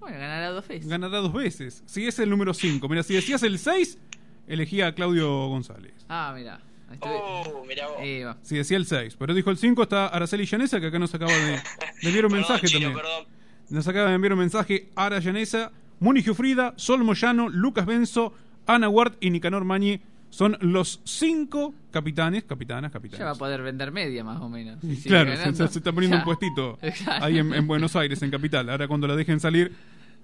Bueno, 0.00 0.18
ganará 0.18 0.50
dos 0.50 0.66
veces. 0.68 0.88
ganará 0.88 1.18
dos 1.18 1.32
veces. 1.32 1.82
Si 1.86 2.06
es 2.06 2.18
el 2.18 2.30
número 2.30 2.52
5. 2.54 2.88
Mira, 2.88 3.02
si 3.02 3.14
decías 3.14 3.42
el 3.42 3.58
6, 3.58 3.98
elegía 4.46 4.88
a 4.88 4.94
Claudio 4.94 5.48
González. 5.48 5.94
Ah, 6.08 6.32
mira. 6.36 6.60
Oh, 7.00 7.64
mirá 7.66 7.86
vos. 7.88 7.96
Eh, 8.00 8.24
va. 8.24 8.38
Si 8.42 8.56
decía 8.56 8.76
el 8.76 8.86
6. 8.86 9.16
Pero 9.18 9.34
dijo 9.34 9.50
el 9.50 9.58
5, 9.58 9.82
está 9.82 10.06
Araceli 10.08 10.46
Llanesa, 10.46 10.80
que 10.80 10.86
acá 10.86 10.98
nos 10.98 11.14
acaba 11.14 11.32
de, 11.32 11.50
de 11.52 11.60
enviar 12.02 12.24
un 12.26 12.30
Perdón, 12.32 12.32
mensaje 12.32 12.66
Chino, 12.66 12.80
también. 12.90 13.02
perdón. 13.04 13.26
Nos 13.70 13.86
acaba 13.88 14.08
de 14.08 14.14
enviar 14.14 14.32
un 14.32 14.38
mensaje 14.38 14.88
Ara 14.96 15.18
Llanesa, 15.20 15.70
Muni 16.00 16.22
Giufrida, 16.22 16.72
Sol 16.76 17.04
Moyano, 17.04 17.48
Lucas 17.50 17.84
Benzo, 17.84 18.32
Ana 18.66 18.88
Ward 18.88 19.14
y 19.20 19.30
Nicanor 19.30 19.64
Mañi. 19.64 20.00
Son 20.30 20.56
los 20.60 21.00
cinco 21.04 21.74
capitanes, 21.90 22.44
capitanas, 22.44 22.92
capitanes. 22.92 23.18
Ya 23.20 23.24
va 23.24 23.30
a 23.32 23.34
poder 23.34 23.62
vender 23.62 23.90
media 23.92 24.22
más 24.22 24.40
o 24.40 24.48
menos. 24.48 24.78
si 24.82 25.08
Claro, 25.08 25.30
se, 25.32 25.36
ganando. 25.36 25.66
se- 25.66 25.72
se 25.72 25.78
está 25.78 25.92
poniendo 25.92 26.16
Ya. 26.16 26.20
un 26.22 26.24
puestito 26.26 26.78
ahí 27.22 27.38
en, 27.38 27.54
en 27.54 27.66
Buenos 27.66 27.96
Aires, 27.96 28.22
en 28.22 28.30
Capital. 28.30 28.68
Ahora 28.68 28.86
cuando 28.88 29.06
la 29.06 29.16
dejen 29.16 29.40
salir 29.40 29.72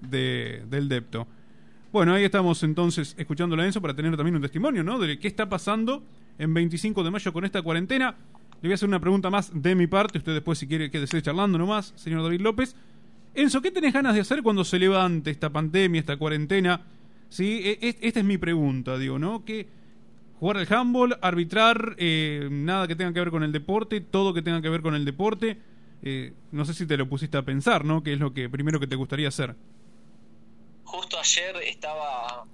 de- 0.01 0.63
del 0.69 0.89
depto. 0.89 1.27
Bueno, 1.93 2.13
ahí 2.15 2.25
estamos 2.25 2.63
entonces 2.65 3.15
escuchando 3.17 3.55
a 3.57 3.65
Enzo 3.65 3.81
para 3.81 3.95
tener 3.95 4.17
también 4.17 4.35
un 4.37 4.43
testimonio, 4.43 4.83
¿no? 4.83 4.99
De 4.99 5.19
qué 5.19 5.29
está 5.29 5.49
pasando 5.49 6.03
en 6.39 6.53
25 6.53 7.03
de 7.05 7.11
mayo 7.11 7.33
con 7.33 7.45
esta 7.45 7.63
cuarentena. 7.63 8.15
Le 8.61 8.69
voy 8.69 8.73
a 8.73 8.75
hacer 8.75 8.89
una 8.89 8.99
pregunta 9.01 9.31
más 9.31 9.51
de 9.55 9.75
mi 9.75 9.87
parte. 9.87 10.19
Usted 10.19 10.35
después, 10.35 10.59
si 10.59 10.67
quiere, 10.67 10.91
quédese 10.91 11.23
charlando 11.23 11.57
nomás, 11.57 11.93
señor 11.97 12.23
David 12.23 12.41
López. 12.41 12.75
Enzo, 13.35 13.63
¿qué 13.63 13.71
tenés 13.71 13.93
ganas 13.95 14.15
de 14.15 14.21
hacer 14.21 14.43
cuando 14.43 14.65
se 14.65 14.79
levante 14.79 15.31
esta 15.31 15.51
pandemia, 15.51 16.01
esta 16.01 16.17
cuarentena? 16.17 16.81
Sí, 17.29 17.61
E- 17.65 17.79
e- 17.81 17.99
esta 18.01 18.21
es 18.21 18.27
mi 18.27 18.39
pregunta, 18.39 18.99
digo, 18.99 19.19
¿no? 19.19 19.45
Que 19.45 19.67
jugar 20.41 20.59
al 20.59 20.73
handball, 20.73 21.19
arbitrar, 21.23 21.97
eh, 21.99 22.49
nada 22.51 22.87
que 22.87 22.97
tenga 22.97 23.13
que 23.13 23.21
ver 23.21 23.31
con 23.31 23.43
el 23.43 23.53
deporte, 23.53 24.01
todo 24.01 24.35
que 24.35 24.43
tenga 24.43 24.61
que 24.63 24.69
ver 24.69 24.83
con 24.83 24.95
el 24.95 25.05
deporte. 25.05 25.59
Eh, 26.03 26.35
no 26.53 26.65
sé 26.65 26.75
si 26.75 26.87
te 26.87 26.97
lo 26.97 27.09
pusiste 27.09 27.39
a 27.39 27.43
pensar, 27.43 27.85
¿no? 27.85 28.03
¿Qué 28.03 28.13
es 28.13 28.19
lo 28.19 28.35
que 28.35 28.49
primero 28.49 28.79
que 28.79 28.87
te 28.87 28.97
gustaría 28.97 29.29
hacer? 29.29 29.57
Justo 30.85 31.19
ayer 31.19 31.57
estaba 31.65 32.45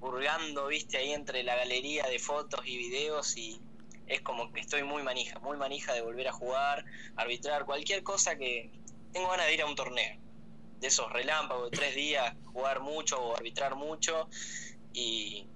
hurgando, 0.00 0.66
viste, 0.68 0.98
ahí 0.98 1.12
entre 1.12 1.42
la 1.42 1.56
galería 1.56 2.06
de 2.08 2.18
fotos 2.18 2.60
y 2.66 2.76
videos 2.76 3.36
y 3.36 3.60
es 4.06 4.20
como 4.22 4.52
que 4.52 4.60
estoy 4.60 4.82
muy 4.82 5.02
manija, 5.02 5.38
muy 5.38 5.56
manija 5.56 5.92
de 5.94 6.02
volver 6.02 6.28
a 6.28 6.32
jugar, 6.32 6.84
arbitrar, 7.16 7.64
cualquier 7.64 8.02
cosa 8.02 8.36
que 8.36 8.70
tengo 9.12 9.28
ganas 9.30 9.46
de 9.46 9.54
ir 9.54 9.62
a 9.62 9.66
un 9.66 9.76
torneo. 9.76 10.18
De 10.80 10.88
esos 10.88 11.12
relámpagos 11.12 11.70
de 11.70 11.76
tres 11.76 11.94
días, 11.94 12.34
jugar 12.52 12.80
mucho 12.80 13.18
o 13.22 13.36
arbitrar 13.36 13.76
mucho 13.76 14.28
y 14.92 15.46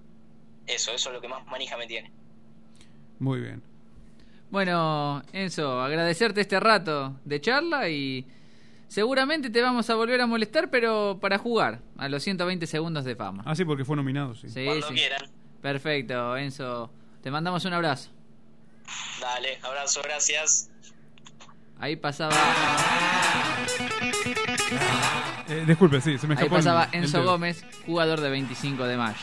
eso, 0.66 0.92
eso 0.92 1.08
es 1.10 1.14
lo 1.14 1.20
que 1.20 1.28
más 1.28 1.46
manija 1.46 1.76
me 1.76 1.86
tiene. 1.86 2.10
Muy 3.18 3.40
bien. 3.40 3.62
Bueno, 4.50 5.22
Enzo, 5.32 5.80
agradecerte 5.80 6.40
este 6.40 6.60
rato 6.60 7.16
de 7.24 7.40
charla 7.40 7.88
y 7.88 8.26
seguramente 8.88 9.50
te 9.50 9.60
vamos 9.62 9.88
a 9.90 9.94
volver 9.96 10.20
a 10.20 10.26
molestar, 10.26 10.70
pero 10.70 11.18
para 11.20 11.38
jugar 11.38 11.80
a 11.98 12.08
los 12.08 12.22
120 12.22 12.66
segundos 12.66 13.04
de 13.04 13.16
fama. 13.16 13.42
Ah, 13.46 13.54
sí, 13.54 13.64
porque 13.64 13.84
fue 13.84 13.96
nominado, 13.96 14.34
sí. 14.34 14.48
Sí, 14.48 14.64
Cuando 14.64 14.88
sí. 14.88 14.94
quieran. 14.94 15.28
Perfecto, 15.60 16.36
Enzo. 16.36 16.90
Te 17.22 17.30
mandamos 17.30 17.64
un 17.64 17.72
abrazo. 17.72 18.10
Dale, 19.20 19.58
abrazo, 19.62 20.02
gracias. 20.02 20.70
Ahí 21.80 21.96
pasaba, 21.96 22.36
Eh, 25.48 25.64
disculpe, 25.66 26.00
sí, 26.00 26.16
se 26.18 26.26
me 26.26 26.34
ahí 26.34 26.38
escapó 26.38 26.56
el- 26.56 26.60
pasaba 26.64 26.88
el 26.92 27.04
Enzo. 27.04 27.22
Gómez, 27.24 27.64
jugador 27.86 28.20
de 28.20 28.30
25 28.30 28.84
de 28.86 28.96
mayo. 28.96 29.16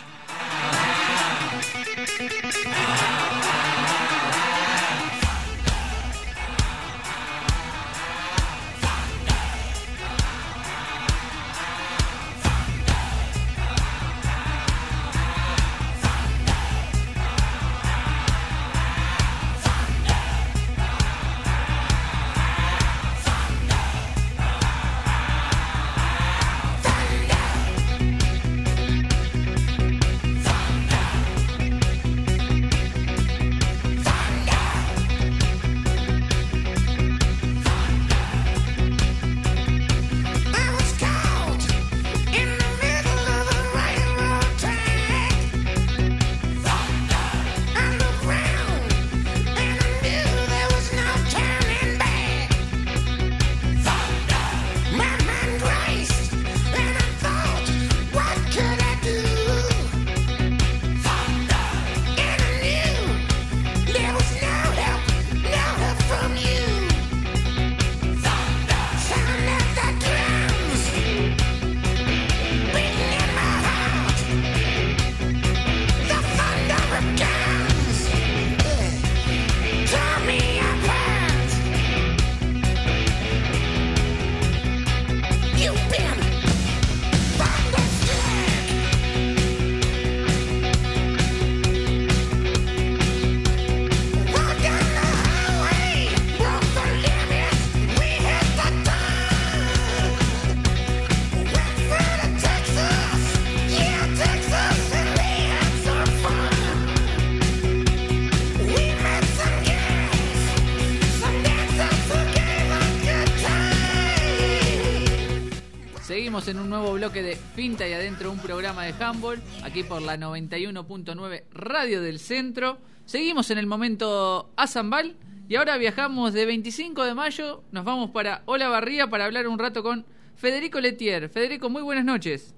Bloque 117.02 117.23
de 117.23 117.36
Finta 117.36 117.88
y 117.88 117.94
Adentro, 117.94 118.32
un 118.32 118.38
programa 118.38 118.84
de 118.84 118.94
handball, 119.03 119.41
aquí 119.64 119.82
por 119.82 120.03
la 120.03 120.18
91.9 120.18 121.45
Radio 121.52 121.99
del 121.99 122.19
Centro. 122.19 122.78
Seguimos 123.06 123.49
en 123.49 123.57
el 123.57 123.65
momento 123.65 124.52
Azambal 124.56 125.15
y 125.49 125.56
ahora 125.56 125.78
viajamos 125.78 126.32
de 126.34 126.45
25 126.45 127.03
de 127.03 127.15
mayo, 127.15 127.64
nos 127.72 127.86
vamos 127.86 128.11
para 128.11 128.44
Ola 128.45 128.68
Barría 128.69 129.07
para 129.07 129.26
hablar 129.26 129.48
un 129.48 129.57
rato 129.57 129.82
con 129.82 130.06
Federico 130.36 130.80
Letier. 130.80 131.28
Federico, 131.30 131.72
muy 131.72 131.82
buenas 131.82 132.06
noches. 132.06 132.53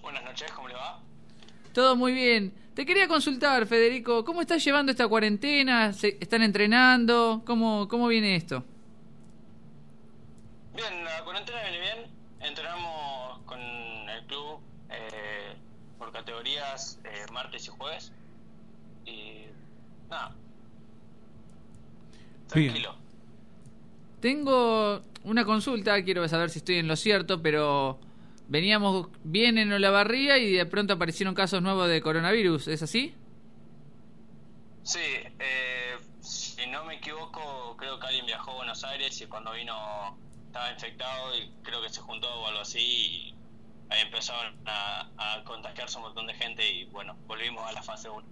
Buenas 0.00 0.24
noches, 0.24 0.50
¿cómo 0.52 0.68
le 0.68 0.74
va? 0.74 0.98
Todo 1.74 1.96
muy 1.96 2.14
bien. 2.14 2.54
Te 2.72 2.86
quería 2.86 3.08
consultar, 3.08 3.66
Federico, 3.66 4.24
¿cómo 4.24 4.40
estás 4.40 4.64
llevando 4.64 4.90
esta 4.90 5.06
cuarentena? 5.06 5.92
¿Se- 5.92 6.16
¿Están 6.18 6.40
entrenando? 6.40 7.42
¿Cómo, 7.44 7.88
cómo 7.88 8.08
viene 8.08 8.36
esto? 8.36 8.64
Bien, 10.74 11.04
la 11.04 11.22
cuarentena 11.24 11.58
viene 11.60 11.78
bien. 11.80 12.15
Entrenamos 12.46 13.40
con 13.46 13.60
el 13.60 14.26
club 14.26 14.60
categorías 16.16 16.98
eh, 17.04 17.30
martes 17.32 17.66
y 17.66 17.70
jueves. 17.70 18.12
Y 19.04 19.46
nada, 20.08 20.34
Bien. 22.54 22.68
tranquilo. 22.72 22.96
Tengo 24.20 25.02
una 25.24 25.44
consulta, 25.44 26.02
quiero 26.02 26.26
saber 26.28 26.50
si 26.50 26.58
estoy 26.58 26.76
en 26.76 26.88
lo 26.88 26.96
cierto, 26.96 27.42
pero 27.42 28.00
veníamos 28.48 29.08
bien 29.24 29.58
en 29.58 29.72
Olavarría 29.72 30.38
y 30.38 30.52
de 30.52 30.66
pronto 30.66 30.94
aparecieron 30.94 31.34
casos 31.34 31.62
nuevos 31.62 31.88
de 31.88 32.00
coronavirus, 32.00 32.68
¿es 32.68 32.82
así? 32.82 33.14
Sí, 34.82 35.00
eh, 35.00 35.96
si 36.20 36.66
no 36.68 36.84
me 36.84 36.94
equivoco, 36.94 37.76
creo 37.76 37.98
que 38.00 38.06
alguien 38.06 38.26
viajó 38.26 38.52
a 38.52 38.54
Buenos 38.54 38.82
Aires 38.84 39.20
y 39.20 39.26
cuando 39.26 39.52
vino 39.52 40.16
estaba 40.56 40.72
infectado 40.72 41.36
y 41.36 41.50
creo 41.62 41.82
que 41.82 41.90
se 41.90 42.00
juntó 42.00 42.28
o 42.28 42.46
algo 42.46 42.60
así 42.60 42.78
y 42.80 43.34
ahí 43.90 44.00
empezaron 44.00 44.56
a, 44.64 45.08
a 45.18 45.44
contagiarse 45.44 45.98
un 45.98 46.04
montón 46.04 46.26
de 46.26 46.34
gente 46.34 46.68
y 46.68 46.84
bueno, 46.86 47.14
volvimos 47.26 47.62
a 47.68 47.72
la 47.72 47.82
fase 47.82 48.08
1. 48.08 48.24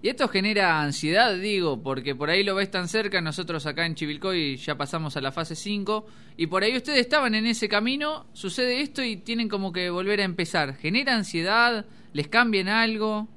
Y 0.00 0.08
esto 0.08 0.26
genera 0.28 0.80
ansiedad, 0.80 1.36
digo, 1.36 1.80
porque 1.80 2.14
por 2.16 2.30
ahí 2.30 2.42
lo 2.42 2.56
ves 2.56 2.70
tan 2.70 2.88
cerca, 2.88 3.20
nosotros 3.20 3.66
acá 3.66 3.86
en 3.86 3.94
Chivilcoy 3.94 4.56
ya 4.56 4.76
pasamos 4.76 5.16
a 5.16 5.20
la 5.20 5.30
fase 5.30 5.54
5, 5.54 6.06
y 6.38 6.48
por 6.48 6.64
ahí 6.64 6.76
ustedes 6.76 6.98
estaban 6.98 7.36
en 7.36 7.46
ese 7.46 7.68
camino, 7.68 8.26
sucede 8.32 8.80
esto 8.80 9.04
y 9.04 9.18
tienen 9.18 9.48
como 9.48 9.72
que 9.72 9.90
volver 9.90 10.20
a 10.20 10.24
empezar. 10.24 10.74
¿Genera 10.76 11.14
ansiedad? 11.14 11.84
¿Les 12.14 12.26
cambian 12.26 12.68
algo? 12.68 13.28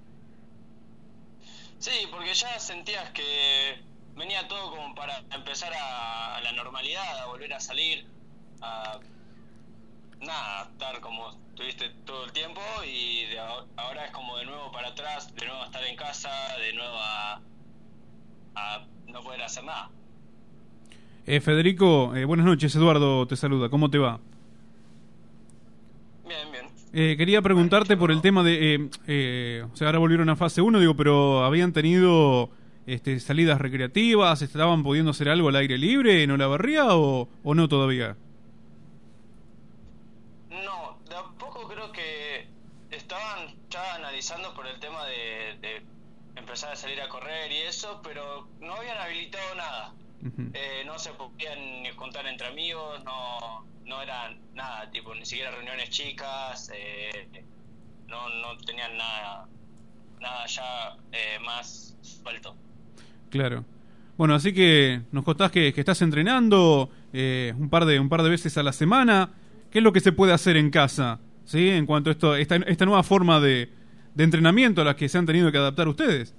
Sí, 1.78 2.08
porque 2.10 2.34
ya 2.34 2.58
sentías 2.58 3.12
que 3.12 3.78
venía 4.16 4.48
todo 4.48 4.72
como 4.72 4.96
para 4.96 5.20
empezar 5.34 5.72
a, 5.74 6.38
a 6.38 6.42
la 6.42 6.52
normalidad, 6.54 7.20
a 7.20 7.28
volver 7.28 7.54
a 7.54 7.60
salir, 7.60 8.06
a 8.62 9.00
nada, 10.22 10.62
a 10.62 10.64
estar 10.72 11.00
como 11.02 11.30
estuviste 11.50 11.90
todo 12.06 12.26
el 12.26 12.32
tiempo 12.32 12.62
y 12.86 13.26
de 13.32 13.40
aho- 13.40 13.66
ahora 13.78 14.06
es 14.06 14.12
como 14.12 14.38
de 14.38 14.46
nuevo 14.46 14.72
para 14.72 14.90
atrás, 14.90 15.34
de 15.36 15.46
nuevo 15.46 15.62
a 15.62 15.66
estar 15.66 15.84
en 15.84 15.96
casa, 15.96 16.30
de 16.60 16.74
nuevo 16.74 16.96
a, 16.98 17.42
a 18.56 18.86
no 19.08 19.22
poder 19.22 19.42
hacer 19.44 19.64
nada. 19.64 19.90
Eh, 21.28 21.42
Federico, 21.42 22.16
eh, 22.16 22.24
buenas 22.26 22.46
noches, 22.46 22.76
Eduardo 22.76 23.26
te 23.28 23.36
saluda, 23.36 23.70
¿cómo 23.70 23.90
te 23.90 23.98
va? 23.98 24.20
Bien, 26.28 26.52
bien. 26.52 26.66
Eh, 26.94 27.16
quería 27.18 27.42
preguntarte 27.42 27.98
por 27.98 28.12
el 28.12 28.22
tema 28.22 28.42
de... 28.44 28.76
eh, 28.76 28.90
eh, 29.08 29.66
o 29.72 29.76
sea, 29.76 29.88
ahora 29.88 30.00
volvieron 30.00 30.30
a 30.30 30.36
fase 30.36 30.62
1, 30.62 30.80
digo, 30.80 30.96
pero 30.96 31.44
¿habían 31.44 31.74
tenido 31.74 32.50
este, 32.86 33.20
salidas 33.20 33.60
recreativas? 33.60 34.42
¿Estaban 34.42 34.84
pudiendo 34.84 35.12
hacer 35.12 35.30
algo 35.30 35.50
al 35.50 35.56
aire 35.56 35.78
libre 35.78 36.24
en 36.24 36.32
Olavarría 36.32 36.96
o, 36.96 37.28
o 37.44 37.56
no 37.56 37.68
todavía? 37.68 38.16
No, 40.50 40.98
de 41.10 41.16
a 41.16 41.24
poco 41.38 41.68
creo 41.68 41.92
que 41.92 42.48
estaban 42.92 43.56
ya 43.70 43.96
analizando 43.96 44.54
por 44.54 44.68
el 44.68 44.80
tema 44.80 45.06
de, 45.06 45.58
de 45.62 45.82
empezar 46.36 46.74
a 46.74 46.76
salir 46.76 47.02
a 47.02 47.10
correr 47.10 47.52
y 47.52 47.58
eso, 47.58 48.02
pero 48.04 48.48
no 48.60 48.76
habían 48.76 48.98
habilitado 48.98 49.56
nada. 49.56 49.94
Eh, 50.54 50.84
no 50.88 50.98
se 50.98 51.12
podían 51.12 51.84
ni 51.84 51.90
juntar 51.92 52.26
entre 52.26 52.48
amigos, 52.48 53.04
no, 53.04 53.64
no 53.86 54.02
eran 54.02 54.40
nada, 54.56 54.90
tipo, 54.90 55.14
ni 55.14 55.24
siquiera 55.24 55.52
reuniones 55.52 55.92
chicas, 55.92 56.72
eh, 56.74 57.44
no, 58.08 58.28
no 58.30 58.58
tenían 58.58 58.98
nada, 58.98 59.48
nada 60.20 60.46
ya 60.48 60.98
eh, 61.12 61.38
más 61.46 61.96
suelto. 62.02 62.56
Claro. 63.36 63.66
Bueno, 64.18 64.34
así 64.34 64.54
que 64.54 65.02
nos 65.12 65.26
contás 65.26 65.52
que, 65.52 65.74
estás 65.76 66.02
entrenando 66.02 66.90
eh, 67.12 67.54
un, 67.58 67.70
par 67.70 67.84
de, 67.84 68.00
un 68.00 68.08
par 68.08 68.24
de 68.24 68.30
veces 68.30 68.58
a 68.58 68.64
la 68.64 68.72
semana. 68.72 69.34
¿Qué 69.70 69.80
es 69.80 69.84
lo 69.84 69.92
que 69.92 70.00
se 70.00 70.14
puede 70.14 70.32
hacer 70.32 70.56
en 70.56 70.70
casa? 70.70 71.20
¿Sí? 71.44 71.70
En 71.70 71.86
cuanto 71.86 72.10
a 72.10 72.14
esto, 72.14 72.36
esta, 72.38 72.56
esta 72.56 72.86
nueva 72.86 73.04
forma 73.04 73.42
de, 73.42 73.70
de 74.14 74.24
entrenamiento 74.24 74.82
a 74.82 74.86
la 74.86 74.96
que 74.96 75.10
se 75.10 75.18
han 75.18 75.26
tenido 75.26 75.52
que 75.52 75.58
adaptar 75.58 75.90
ustedes. 75.90 76.34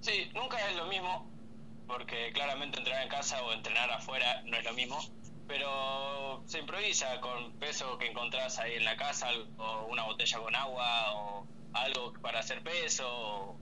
Sí, 0.00 0.30
nunca 0.34 0.56
es 0.70 0.74
lo 0.76 0.86
mismo, 0.86 1.30
porque 1.86 2.32
claramente 2.32 2.78
entrenar 2.78 3.02
en 3.02 3.10
casa 3.10 3.42
o 3.42 3.52
entrenar 3.52 3.90
afuera 3.90 4.42
no 4.46 4.56
es 4.56 4.64
lo 4.64 4.72
mismo, 4.72 4.98
pero 5.46 6.42
se 6.46 6.60
improvisa 6.60 7.20
con 7.20 7.52
peso 7.58 7.98
que 7.98 8.06
encontrás 8.06 8.58
ahí 8.58 8.72
en 8.76 8.86
la 8.86 8.96
casa, 8.96 9.26
o 9.58 9.86
una 9.90 10.04
botella 10.04 10.38
con 10.38 10.56
agua, 10.56 11.14
o 11.14 11.46
algo 11.74 12.14
para 12.22 12.38
hacer 12.38 12.62
peso, 12.62 13.04
o, 13.06 13.56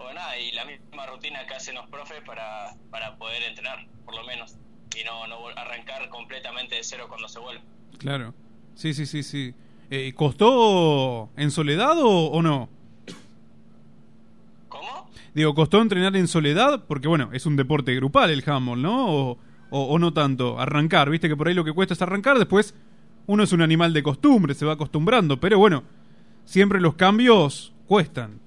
o 0.00 0.12
nada, 0.12 0.38
y 0.38 0.52
la 0.52 0.64
misma 0.64 1.06
rutina 1.06 1.46
que 1.46 1.54
hacen 1.54 1.74
los 1.74 1.86
profes 1.88 2.20
para, 2.26 2.74
para 2.90 3.16
poder 3.16 3.42
entrenar, 3.44 3.86
por 4.04 4.14
lo 4.14 4.24
menos, 4.24 4.56
y 5.00 5.04
no, 5.04 5.26
no 5.26 5.48
arrancar 5.56 6.08
completamente 6.08 6.74
de 6.76 6.84
cero 6.84 7.06
cuando 7.08 7.28
se 7.28 7.38
vuelve. 7.38 7.62
Claro. 7.98 8.34
Sí, 8.74 8.94
sí, 8.94 9.06
sí, 9.06 9.22
sí. 9.22 9.54
Eh, 9.90 10.12
¿Costó 10.14 11.30
en 11.36 11.50
soledad 11.50 11.98
o, 11.98 12.26
o 12.30 12.42
no? 12.42 12.68
¿Cómo? 14.68 15.10
Digo, 15.34 15.54
¿costó 15.54 15.80
entrenar 15.82 16.16
en 16.16 16.28
soledad? 16.28 16.84
Porque 16.86 17.08
bueno, 17.08 17.30
es 17.32 17.46
un 17.46 17.56
deporte 17.56 17.94
grupal 17.94 18.30
el 18.30 18.42
handball, 18.48 18.80
¿no? 18.80 19.06
O, 19.08 19.38
o- 19.70 19.84
o 19.84 19.98
no 19.98 20.12
tanto. 20.12 20.58
Arrancar, 20.60 21.10
viste 21.10 21.28
que 21.28 21.36
por 21.36 21.48
ahí 21.48 21.54
lo 21.54 21.64
que 21.64 21.72
cuesta 21.72 21.94
es 21.94 22.02
arrancar, 22.02 22.38
después 22.38 22.74
uno 23.26 23.42
es 23.42 23.52
un 23.52 23.62
animal 23.62 23.92
de 23.92 24.02
costumbre, 24.02 24.54
se 24.54 24.64
va 24.66 24.72
acostumbrando, 24.72 25.38
pero 25.38 25.58
bueno, 25.58 25.84
siempre 26.44 26.80
los 26.80 26.94
cambios 26.94 27.72
cuestan. 27.86 28.40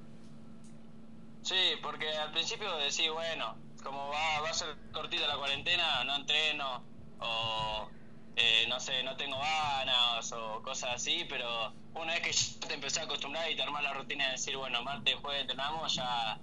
Sí, 1.43 1.55
porque 1.81 2.09
al 2.17 2.31
principio 2.31 2.73
decís, 2.77 3.11
bueno, 3.11 3.57
como 3.83 4.07
va, 4.07 4.41
va 4.41 4.49
a 4.49 4.53
ser 4.53 4.77
cortita 4.93 5.27
la 5.27 5.35
cuarentena, 5.35 6.03
no 6.05 6.15
entreno, 6.15 6.81
o 7.19 7.89
eh, 8.37 8.65
no 8.69 8.79
sé, 8.79 9.03
no 9.03 9.15
tengo 9.17 9.37
ganas, 9.37 10.31
o 10.31 10.61
cosas 10.63 10.91
así, 10.95 11.25
pero 11.29 11.73
una 11.95 12.13
vez 12.13 12.21
que 12.21 12.31
ya 12.31 12.67
te 12.67 12.73
empezás 12.75 12.99
a 12.99 13.05
acostumbrar 13.05 13.51
y 13.51 13.55
te 13.57 13.61
armás 13.61 13.83
la 13.83 13.93
rutina 13.93 14.25
de 14.25 14.31
decir, 14.31 14.55
bueno, 14.55 14.81
martes, 14.83 15.15
jueves 15.15 15.41
entrenamos, 15.41 15.93
ya, 15.93 16.39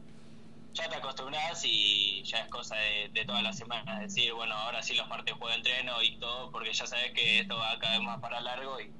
ya 0.74 0.88
te 0.90 0.96
acostumbras 0.96 1.64
y 1.64 2.22
ya 2.24 2.40
es 2.40 2.48
cosa 2.50 2.76
de, 2.76 3.08
de 3.14 3.24
todas 3.24 3.42
las 3.42 3.56
semanas, 3.56 4.00
decir, 4.00 4.34
bueno, 4.34 4.54
ahora 4.54 4.82
sí 4.82 4.94
los 4.94 5.08
martes, 5.08 5.34
jueves 5.34 5.56
entreno 5.56 6.02
y 6.02 6.18
todo, 6.18 6.52
porque 6.52 6.74
ya 6.74 6.86
sabes 6.86 7.12
que 7.14 7.40
esto 7.40 7.56
va 7.56 7.78
cada 7.78 7.96
vez 7.96 8.06
más 8.06 8.20
para 8.20 8.38
largo 8.42 8.78
y, 8.78 8.92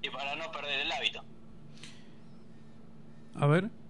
y 0.00 0.08
para 0.08 0.36
no 0.36 0.50
perder 0.50 0.80
el 0.80 0.90
hábito. 0.90 1.22
A 3.34 3.46
ver. 3.46 3.83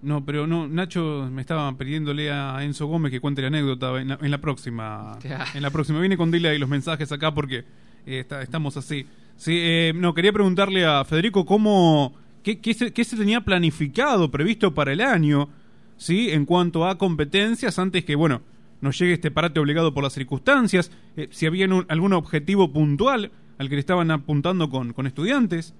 No, 0.00 0.24
pero 0.24 0.46
no, 0.46 0.68
Nacho 0.68 1.28
me 1.32 1.40
estaba 1.40 1.76
pidiéndole 1.76 2.30
a 2.30 2.62
Enzo 2.62 2.86
Gómez 2.86 3.10
que 3.10 3.20
cuente 3.20 3.42
la 3.42 3.48
anécdota 3.48 4.00
en 4.00 4.08
la, 4.08 4.18
en 4.22 4.30
la 4.30 4.38
próxima. 4.38 5.18
En 5.54 5.62
la 5.62 5.70
próxima. 5.70 5.98
Viene 6.00 6.16
con 6.16 6.30
delay 6.30 6.58
los 6.58 6.68
mensajes 6.68 7.10
acá 7.10 7.34
porque 7.34 7.58
eh, 8.06 8.20
está- 8.20 8.42
estamos 8.42 8.76
así. 8.76 9.06
Sí, 9.36 9.54
eh, 9.56 9.92
no, 9.94 10.14
quería 10.14 10.32
preguntarle 10.32 10.84
a 10.86 11.04
Federico 11.04 11.44
cómo. 11.44 12.14
¿Qué, 12.44 12.60
qué 12.60 12.74
se, 12.74 12.92
qué 12.92 13.04
se 13.04 13.16
tenía 13.16 13.40
planificado, 13.40 14.30
previsto 14.30 14.72
para 14.72 14.92
el 14.92 15.00
año? 15.00 15.48
¿Sí? 15.96 16.30
En 16.30 16.44
cuanto 16.46 16.86
a 16.86 16.96
competencias, 16.96 17.78
antes 17.80 18.04
que, 18.04 18.14
bueno, 18.14 18.40
nos 18.80 18.96
llegue 18.98 19.14
este 19.14 19.32
parate 19.32 19.58
obligado 19.58 19.92
por 19.92 20.04
las 20.04 20.12
circunstancias. 20.12 20.92
eh, 21.16 21.26
si 21.32 21.46
había 21.46 21.66
un- 21.66 21.86
algún 21.88 22.12
objetivo 22.12 22.72
puntual 22.72 23.32
al 23.58 23.68
que 23.68 23.74
le 23.74 23.80
estaban 23.80 24.12
apuntando 24.12 24.70
con, 24.70 24.92
con 24.92 25.08
estudiantes. 25.08 25.74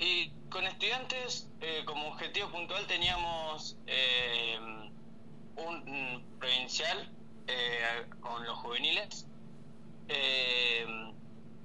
Y 0.00 0.30
con 0.48 0.64
estudiantes, 0.64 1.48
como 1.84 2.08
objetivo 2.08 2.48
puntual 2.50 2.86
teníamos 2.86 3.76
eh, 3.86 4.58
un 5.56 6.36
provincial 6.38 7.12
eh, 7.46 8.06
con 8.20 8.44
los 8.44 8.56
juveniles. 8.58 9.26
Eh, 10.08 10.86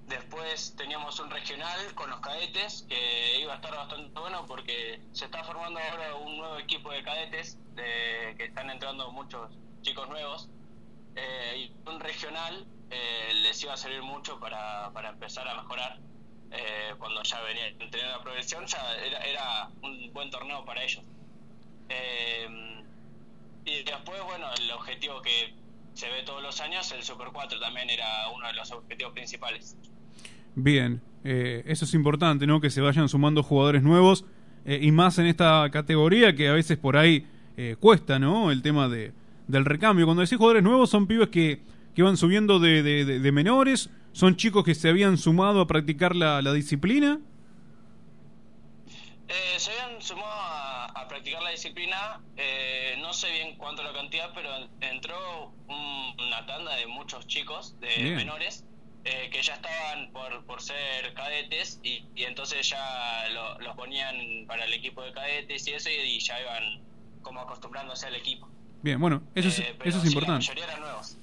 después 0.08 0.76
teníamos 0.78 1.20
un 1.20 1.32
regional 1.32 1.80
con 1.96 2.10
los 2.10 2.20
cadetes 2.20 2.86
que 2.88 3.40
iba 3.40 3.54
a 3.54 3.56
estar 3.56 3.76
bastante 3.76 4.20
bueno 4.20 4.46
porque 4.46 5.02
se 5.12 5.26
está 5.26 5.44
formando 5.44 5.80
ahora 5.80 6.16
un 6.16 6.38
nuevo 6.38 6.58
equipo 6.60 6.92
de 6.92 7.04
cadetes 7.04 7.58
de- 7.76 8.36
que 8.38 8.46
están 8.46 8.70
entrando 8.70 9.12
muchos 9.12 9.58
chicos 9.82 10.08
nuevos. 10.10 10.50
Y 11.56 11.72
un 11.90 12.00
regional 12.02 12.68
les 13.42 13.64
iba 13.64 13.74
a 13.74 13.78
servir 13.78 14.02
mucho 14.02 14.38
para, 14.40 14.92
para 14.94 15.10
empezar 15.10 15.48
a 15.48 15.56
mejorar 15.56 15.98
eh, 16.56 16.94
cuando 16.98 17.22
ya 17.24 17.42
venía 17.42 17.64
teniendo 17.78 18.18
la 18.18 18.22
progresión, 18.24 18.64
era, 19.30 19.70
un 19.82 20.12
buen 20.14 20.30
torneo 20.30 20.64
para 20.66 20.84
ellos. 20.84 21.04
Eh, 21.90 22.48
y 23.66 23.84
después, 23.84 24.22
bueno, 24.28 24.48
el 24.60 24.72
objetivo 24.72 25.22
que 25.22 25.54
se 25.94 26.08
ve 26.10 26.24
todos 26.24 26.42
los 26.44 26.60
años, 26.62 26.92
el 26.92 27.04
Super 27.04 27.28
4 27.34 27.60
también 27.60 27.90
era 27.90 28.30
uno 28.36 28.48
de 28.48 28.54
los 28.54 28.72
objetivos 28.72 29.14
principales. 29.14 29.76
Bien, 30.56 31.02
eh, 31.24 31.64
eso 31.66 31.86
es 31.86 31.94
importante, 31.94 32.48
¿no? 32.48 32.62
Que 32.62 32.70
se 32.70 32.82
vayan 32.82 33.10
sumando 33.10 33.44
jugadores 33.44 33.82
nuevos 33.84 34.26
eh, 34.66 34.80
y 34.82 34.92
más 34.92 35.18
en 35.20 35.26
esta 35.28 35.70
categoría 35.72 36.36
que 36.36 36.48
a 36.48 36.54
veces 36.54 36.78
por 36.78 36.98
ahí 36.98 37.28
cuesta, 37.80 38.20
¿no? 38.20 38.52
El 38.52 38.62
tema 38.62 38.90
de, 38.90 39.14
del 39.48 39.64
recambio. 39.64 40.06
Cuando 40.06 40.22
decís 40.22 40.38
jugadores 40.38 40.62
nuevos 40.62 40.90
son 40.90 41.08
pibes 41.08 41.30
que, 41.30 41.62
que 41.96 42.04
van 42.04 42.18
subiendo 42.18 42.60
de- 42.60 42.84
de- 42.84 43.06
de 43.20 43.32
menores, 43.32 43.90
son 44.16 44.38
chicos 44.38 44.64
que 44.64 44.74
se 44.76 44.88
habían 44.88 45.18
sumado 45.18 45.60
a 45.60 45.68
practicar 45.68 46.16
la, 46.16 46.42
la 46.42 46.54
disciplina. 46.54 47.20
Eh, 49.28 49.60
se 49.60 49.72
habían 49.72 50.02
sumado 50.02 50.32
a, 50.32 50.86
a 50.86 51.08
practicar 51.10 51.42
la 51.44 51.50
disciplina, 51.50 52.22
eh, 52.38 52.96
no 53.02 53.12
sé 53.12 53.30
bien 53.32 53.58
cuánto 53.58 53.84
la 53.84 53.92
cantidad, 53.92 54.32
pero 54.34 54.50
entró 54.80 55.52
un- 55.68 56.16
una 56.26 56.46
tanda 56.46 56.76
de 56.78 56.88
muchos 56.88 57.28
chicos, 57.28 57.76
de 57.82 57.88
Bien. 58.04 58.16
menores, 58.16 58.64
eh, 59.04 59.30
que 59.34 59.42
ya 59.42 59.56
estaban 59.56 60.12
por, 60.14 60.46
por 60.46 60.62
ser 60.62 61.14
cadetes 61.14 61.82
y, 61.84 62.06
y 62.16 62.24
entonces 62.24 62.70
ya 62.70 63.28
lo- 63.34 63.60
los 63.60 63.76
ponían 63.76 64.16
para 64.48 64.64
el 64.64 64.74
equipo 64.74 65.02
de 65.04 65.12
cadetes 65.12 65.68
y 65.68 65.72
eso 65.74 65.90
y, 65.90 65.94
y 65.94 66.20
ya 66.22 66.40
iban 66.40 66.64
como 67.22 67.42
acostumbrándose 67.42 68.08
al 68.08 68.16
equipo. 68.16 68.48
Bien, 68.82 68.98
bueno, 68.98 69.24
eso 69.36 69.50
es, 69.50 69.60
Eh, 69.60 69.76
eso 69.84 69.98
es 69.98 70.04
sí, 70.04 70.08
importante. 70.10 70.46
La 70.46 70.54
mayoría 70.54 70.64
eran 70.66 70.80
nuevos. 70.80 71.18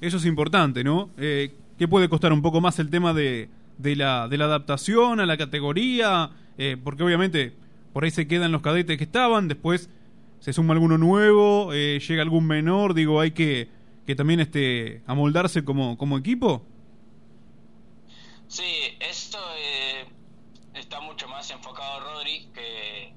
Eso 0.00 0.16
es 0.16 0.24
importante, 0.24 0.82
¿no? 0.82 1.10
Eh, 1.16 1.54
¿Qué 1.78 1.88
puede 1.88 2.08
costar 2.08 2.32
un 2.32 2.42
poco 2.42 2.60
más 2.60 2.78
el 2.78 2.90
tema 2.90 3.12
de, 3.12 3.48
de, 3.78 3.96
la, 3.96 4.28
de 4.28 4.38
la 4.38 4.44
adaptación 4.46 5.20
a 5.20 5.26
la 5.26 5.36
categoría? 5.36 6.30
Eh, 6.58 6.76
porque 6.82 7.02
obviamente 7.02 7.52
por 7.92 8.04
ahí 8.04 8.10
se 8.10 8.26
quedan 8.28 8.52
los 8.52 8.62
cadetes 8.62 8.96
que 8.98 9.04
estaban, 9.04 9.48
después 9.48 9.90
se 10.40 10.52
suma 10.52 10.74
alguno 10.74 10.98
nuevo, 10.98 11.72
eh, 11.72 12.00
llega 12.06 12.22
algún 12.22 12.46
menor, 12.46 12.94
digo, 12.94 13.20
hay 13.20 13.30
que, 13.32 13.68
que 14.06 14.14
también 14.14 14.40
este, 14.40 15.02
amoldarse 15.06 15.64
como, 15.64 15.96
como 15.98 16.18
equipo. 16.18 16.64
Sí, 18.46 18.96
esto 19.00 19.38
eh, 19.58 20.06
está 20.74 21.00
mucho 21.00 21.28
más 21.28 21.50
enfocado 21.50 22.00
Rodri, 22.00 22.50
que, 22.54 23.14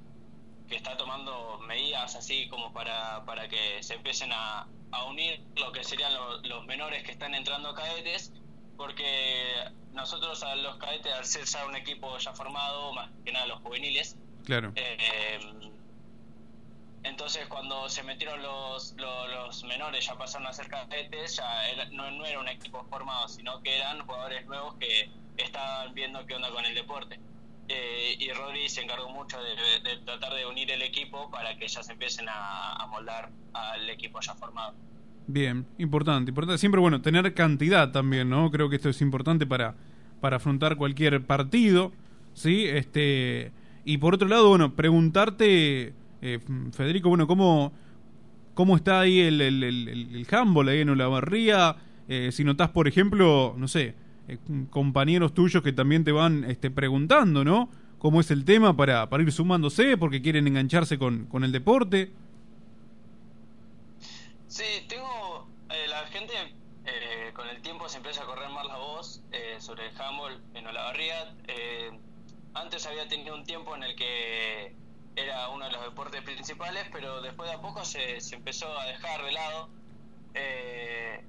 que 0.67 0.75
está 0.75 0.97
tomando 0.97 1.59
medidas 1.67 2.15
así 2.15 2.47
como 2.49 2.73
para, 2.73 3.25
para 3.25 3.47
que 3.49 3.81
se 3.81 3.95
empiecen 3.95 4.31
a, 4.34 4.67
a 4.91 5.05
unir 5.05 5.41
lo 5.55 5.71
que 5.71 5.84
serían 5.84 6.13
lo- 6.13 6.41
los 6.43 6.65
menores 6.65 7.03
que 7.03 7.11
están 7.11 7.35
entrando 7.35 7.69
a 7.69 7.75
cadetes, 7.75 8.34
porque 8.77 9.55
nosotros 9.93 10.41
a 10.43 10.55
los 10.55 10.77
cadetes, 10.77 11.11
al 11.13 11.25
ser 11.25 11.45
ya 11.45 11.65
un 11.65 11.75
equipo 11.75 12.17
ya 12.19 12.31
formado, 12.33 12.93
más 12.93 13.09
que 13.25 13.31
nada 13.31 13.47
los 13.47 13.59
juveniles, 13.61 14.15
Claro. 14.45 14.71
eh, 14.75 15.39
entonces 17.03 17.47
cuando 17.47 17.87
se 17.89 18.03
metieron 18.03 18.41
los, 18.41 18.93
los, 18.97 19.29
los 19.29 19.63
menores, 19.63 20.05
ya 20.05 20.15
pasaron 20.17 20.47
a 20.47 20.53
ser 20.53 20.67
cadetes, 20.67 21.37
ya 21.37 21.67
era- 21.69 21.89
no, 21.91 22.11
no 22.11 22.25
era 22.25 22.39
un 22.39 22.47
equipo 22.49 22.85
formado, 22.89 23.27
sino 23.27 23.61
que 23.61 23.77
eran 23.77 24.05
jugadores 24.05 24.45
nuevos 24.45 24.75
que 24.75 25.09
estaban 25.37 25.93
viendo 25.93 26.25
qué 26.25 26.35
onda 26.35 26.49
con 26.51 26.65
el 26.65 26.75
deporte. 26.75 27.19
Eh, 27.69 28.15
y 28.19 28.31
Rodri 28.31 28.69
se 28.69 28.81
encargó 28.81 29.09
mucho 29.09 29.41
de, 29.41 29.55
de 29.81 29.97
tratar 30.05 30.33
de 30.33 30.45
unir 30.45 30.71
el 30.71 30.81
equipo 30.81 31.29
para 31.31 31.57
que 31.57 31.67
ya 31.67 31.83
se 31.83 31.93
empiecen 31.93 32.27
a, 32.29 32.73
a 32.73 32.87
moldar 32.87 33.29
al 33.53 33.89
equipo 33.89 34.19
ya 34.21 34.33
formado. 34.35 34.73
Bien, 35.27 35.65
importante, 35.77 36.31
importante. 36.31 36.57
Siempre, 36.57 36.79
bueno, 36.79 37.01
tener 37.01 37.33
cantidad 37.33 37.91
también, 37.91 38.29
¿no? 38.29 38.49
Creo 38.49 38.69
que 38.69 38.77
esto 38.77 38.89
es 38.89 39.01
importante 39.01 39.45
para, 39.45 39.75
para 40.21 40.37
afrontar 40.37 40.77
cualquier 40.77 41.25
partido, 41.25 41.91
¿sí? 42.33 42.65
Este, 42.65 43.51
y 43.83 43.97
por 43.97 44.13
otro 44.15 44.27
lado, 44.29 44.47
bueno, 44.49 44.73
preguntarte, 44.75 45.93
eh, 46.21 46.39
Federico, 46.71 47.09
bueno, 47.09 47.27
¿cómo, 47.27 47.73
cómo 48.55 48.75
está 48.77 49.01
ahí 49.01 49.19
el, 49.21 49.41
el, 49.41 49.63
el, 49.63 49.89
el- 49.89 50.27
handball 50.31 50.69
ahí 50.69 50.81
en 50.81 50.89
Olavarría? 50.91 51.77
Eh, 52.09 52.31
si 52.33 52.43
notás, 52.45 52.69
por 52.71 52.87
ejemplo, 52.87 53.55
no 53.57 53.67
sé, 53.67 53.95
eh, 54.29 54.39
compañeros 54.69 55.33
tuyos 55.33 55.63
que 55.63 55.73
también 55.73 56.03
te 56.05 56.11
van 56.13 56.45
este, 56.45 56.71
preguntando, 56.71 57.43
¿no? 57.45 57.69
¿Cómo 57.99 58.21
es 58.21 58.31
el 58.31 58.45
tema 58.45 58.77
para, 58.77 59.09
para 59.09 59.23
ir 59.23 59.31
sumándose 59.31 59.97
porque 59.97 60.21
quieren 60.21 60.47
engancharse 60.47 60.97
con, 60.99 61.25
con 61.27 61.43
el 61.43 61.51
deporte? 61.51 62.13
Sí, 64.47 64.63
tengo. 64.87 65.06
Eh, 66.85 67.31
con 67.33 67.47
el 67.49 67.61
tiempo 67.61 67.89
se 67.89 67.97
empieza 67.97 68.23
a 68.23 68.25
correr 68.25 68.49
más 68.49 68.65
la 68.65 68.77
voz 68.77 69.21
eh, 69.31 69.57
sobre 69.59 69.87
el 69.87 70.01
handball 70.01 70.41
en 70.53 70.67
Olavarría. 70.67 71.35
Eh, 71.47 71.91
antes 72.53 72.85
había 72.85 73.07
tenido 73.07 73.35
un 73.35 73.43
tiempo 73.43 73.75
en 73.75 73.83
el 73.83 73.95
que 73.95 74.75
era 75.15 75.49
uno 75.49 75.65
de 75.65 75.71
los 75.71 75.83
deportes 75.83 76.21
principales, 76.21 76.87
pero 76.91 77.21
después 77.21 77.49
de 77.49 77.55
a 77.55 77.61
poco 77.61 77.83
se, 77.83 78.21
se 78.21 78.35
empezó 78.35 78.77
a 78.77 78.85
dejar 78.85 79.23
de 79.23 79.31
lado. 79.31 79.69
Eh, 80.33 81.23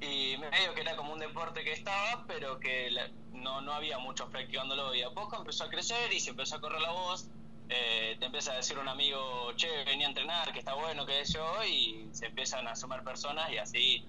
y 0.00 0.36
medio 0.36 0.74
que 0.74 0.82
era 0.82 0.96
como 0.96 1.12
un 1.12 1.18
deporte 1.20 1.64
que 1.64 1.72
estaba, 1.72 2.24
pero 2.26 2.58
que 2.60 2.90
no, 3.32 3.60
no 3.60 3.72
había 3.72 3.98
muchos 3.98 4.28
practicándolo. 4.30 4.94
Y 4.94 5.02
a 5.02 5.10
poco 5.10 5.36
empezó 5.36 5.64
a 5.64 5.68
crecer 5.70 6.12
y 6.12 6.20
se 6.20 6.30
empezó 6.30 6.56
a 6.56 6.60
correr 6.60 6.80
la 6.80 6.92
voz. 6.92 7.28
Eh, 7.68 8.16
te 8.18 8.26
empieza 8.26 8.52
a 8.52 8.56
decir 8.56 8.78
un 8.78 8.88
amigo, 8.88 9.52
che, 9.56 9.68
venía 9.84 10.06
a 10.06 10.10
entrenar, 10.10 10.52
que 10.52 10.60
está 10.60 10.74
bueno, 10.74 11.04
que 11.04 11.20
es 11.20 11.32
yo, 11.32 11.64
y 11.64 12.08
se 12.12 12.26
empiezan 12.26 12.66
a 12.68 12.76
sumar 12.76 13.02
personas 13.02 13.50
y 13.50 13.58
así 13.58 14.04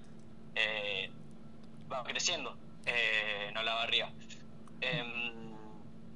eh, 0.55 1.09
va 1.91 2.03
creciendo 2.03 2.55
eh, 2.85 3.47
en 3.49 3.57
Olavarría. 3.57 4.11
Em, 4.81 5.53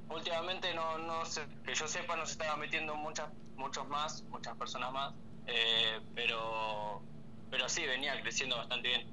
últimamente, 0.08 0.72
no, 0.74 0.98
no 0.98 1.24
sé, 1.24 1.42
que 1.64 1.74
yo 1.74 1.88
sepa, 1.88 2.16
no 2.16 2.26
se 2.26 2.32
estaban 2.32 2.60
metiendo 2.60 2.94
muchas, 2.94 3.28
muchos 3.56 3.88
más, 3.88 4.22
muchas 4.30 4.56
personas 4.56 4.92
más, 4.92 5.12
eh, 5.46 5.98
pero, 6.14 7.02
pero 7.50 7.68
sí, 7.68 7.82
venía 7.86 8.20
creciendo 8.20 8.56
bastante 8.56 8.88
bien. 8.88 9.06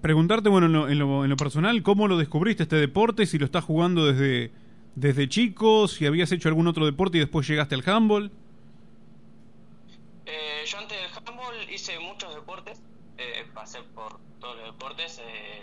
Preguntarte, 0.00 0.48
bueno, 0.48 0.66
en 0.66 0.72
lo, 0.72 0.88
en 0.88 0.98
lo, 0.98 1.24
en 1.24 1.30
lo 1.30 1.36
personal, 1.36 1.82
¿cómo 1.82 2.08
lo 2.08 2.16
descubriste 2.16 2.62
este 2.62 2.76
deporte? 2.76 3.26
Si 3.26 3.38
lo 3.38 3.44
estás 3.44 3.64
jugando 3.64 4.06
desde, 4.06 4.52
desde 4.94 5.28
chico, 5.28 5.88
si 5.88 6.06
habías 6.06 6.30
hecho 6.32 6.48
algún 6.48 6.66
otro 6.66 6.86
deporte 6.86 7.18
y 7.18 7.20
después 7.20 7.46
llegaste 7.48 7.74
al 7.74 7.82
handball. 7.88 8.30
Eh, 10.26 10.64
yo 10.66 10.78
antes 10.78 10.96
del 10.98 11.10
handball 11.28 11.70
hice 11.70 11.98
muchos 11.98 12.34
deportes, 12.34 12.80
eh, 13.18 13.44
pasé 13.52 13.82
por 13.94 14.18
todos 14.40 14.56
los 14.56 14.66
deportes, 14.66 15.20
eh, 15.24 15.62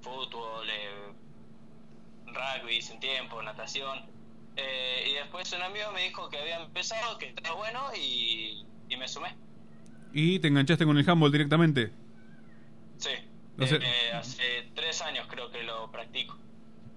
fútbol, 0.00 0.68
eh, 0.68 1.12
rugby 2.26 2.80
un 2.92 3.00
tiempo, 3.00 3.42
natación, 3.42 4.12
y 4.56 5.14
después 5.14 5.52
un 5.52 5.62
amigo 5.62 5.90
me 5.92 6.02
dijo 6.02 6.28
que 6.28 6.38
había 6.38 6.62
empezado, 6.62 7.18
que 7.18 7.26
estaba 7.26 7.56
bueno 7.56 7.80
y, 7.96 8.64
y 8.88 8.96
me 8.96 9.08
sumé. 9.08 9.34
¿Y 10.12 10.38
te 10.38 10.48
enganchaste 10.48 10.84
con 10.84 10.96
el 10.96 11.08
handball 11.08 11.32
directamente? 11.32 11.92
Sí, 12.98 13.10
hace 14.12 14.70
tres 14.74 15.02
años 15.02 15.26
creo 15.28 15.50
que 15.50 15.62
lo 15.64 15.90
practico. 15.90 16.36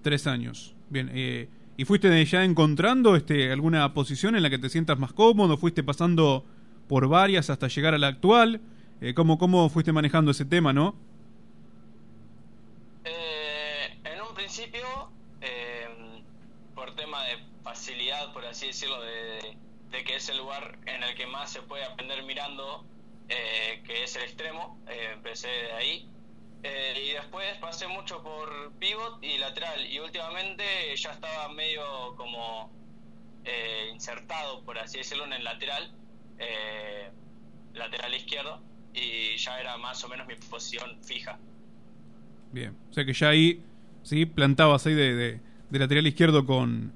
Tres 0.02 0.26
años. 0.26 0.74
Bien. 0.88 1.10
eh, 1.12 1.48
¿Y 1.78 1.84
fuiste 1.84 2.24
ya 2.24 2.42
encontrando 2.42 3.14
este, 3.14 3.52
alguna 3.52 3.94
posición 3.94 4.34
en 4.34 4.42
la 4.42 4.50
que 4.50 4.58
te 4.58 4.68
sientas 4.68 4.98
más 4.98 5.12
cómodo? 5.12 5.56
¿Fuiste 5.56 5.84
pasando 5.84 6.44
por 6.88 7.06
varias 7.06 7.50
hasta 7.50 7.68
llegar 7.68 7.94
a 7.94 7.98
la 7.98 8.08
actual? 8.08 8.60
Eh, 9.00 9.14
¿cómo, 9.14 9.38
¿Cómo 9.38 9.68
fuiste 9.68 9.92
manejando 9.92 10.32
ese 10.32 10.44
tema, 10.44 10.72
no? 10.72 10.96
Eh, 13.04 13.96
en 14.02 14.20
un 14.20 14.34
principio, 14.34 14.84
eh, 15.40 15.86
por 16.74 16.96
tema 16.96 17.22
de 17.22 17.38
facilidad, 17.62 18.32
por 18.32 18.44
así 18.44 18.66
decirlo, 18.66 19.00
de, 19.00 19.56
de 19.92 20.02
que 20.02 20.16
es 20.16 20.28
el 20.30 20.38
lugar 20.38 20.80
en 20.86 21.04
el 21.04 21.14
que 21.14 21.28
más 21.28 21.52
se 21.52 21.62
puede 21.62 21.84
aprender 21.84 22.24
mirando, 22.24 22.84
eh, 23.28 23.84
que 23.86 24.02
es 24.02 24.16
el 24.16 24.22
extremo, 24.22 24.80
eh, 24.88 25.10
empecé 25.14 25.46
de 25.46 25.72
ahí. 25.74 26.08
Eh, 26.62 27.08
y 27.08 27.12
después 27.12 27.46
pasé 27.60 27.86
mucho 27.86 28.22
por 28.22 28.72
pivot 28.78 29.22
y 29.22 29.38
lateral. 29.38 29.86
Y 29.90 29.98
últimamente 30.00 30.62
ya 30.96 31.12
estaba 31.12 31.52
medio 31.52 31.82
como 32.16 32.70
eh, 33.44 33.90
insertado, 33.92 34.62
por 34.64 34.78
así 34.78 34.98
decirlo, 34.98 35.24
en 35.24 35.34
el 35.34 35.44
lateral, 35.44 35.92
eh, 36.38 37.10
lateral 37.74 38.14
izquierdo. 38.14 38.60
Y 38.94 39.36
ya 39.36 39.60
era 39.60 39.76
más 39.76 40.02
o 40.02 40.08
menos 40.08 40.26
mi 40.26 40.34
posición 40.34 40.98
fija. 41.04 41.38
Bien. 42.52 42.74
O 42.90 42.92
sea 42.94 43.04
que 43.04 43.12
ya 43.12 43.28
ahí, 43.28 43.62
sí, 44.02 44.26
plantabas 44.26 44.86
ahí 44.86 44.94
de, 44.94 45.14
de- 45.14 45.40
lateral 45.78 46.06
izquierdo 46.06 46.44
con, 46.46 46.92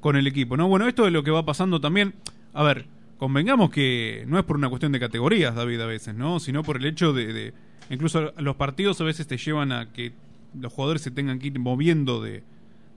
con 0.00 0.16
el 0.16 0.26
equipo, 0.26 0.56
¿no? 0.56 0.68
Bueno, 0.68 0.86
esto 0.88 1.06
es 1.06 1.12
lo 1.12 1.22
que 1.22 1.30
va 1.30 1.44
pasando 1.46 1.80
también. 1.80 2.14
A 2.52 2.62
ver, 2.64 2.86
convengamos 3.16 3.70
que 3.70 4.24
no 4.26 4.38
es 4.38 4.44
por 4.44 4.56
una 4.56 4.68
cuestión 4.68 4.92
de 4.92 5.00
categorías, 5.00 5.54
David, 5.54 5.80
a 5.80 5.86
veces, 5.86 6.14
¿no? 6.14 6.40
Sino 6.40 6.62
por 6.62 6.76
el 6.76 6.84
hecho 6.84 7.12
de- 7.14 7.54
incluso 7.90 8.32
los 8.38 8.56
partidos 8.56 9.00
a 9.00 9.04
veces 9.04 9.26
te 9.26 9.36
llevan 9.36 9.72
a 9.72 9.92
que 9.92 10.12
los 10.58 10.72
jugadores 10.72 11.02
se 11.02 11.10
tengan 11.10 11.38
que 11.38 11.48
ir 11.48 11.58
moviendo 11.58 12.22
de, 12.22 12.42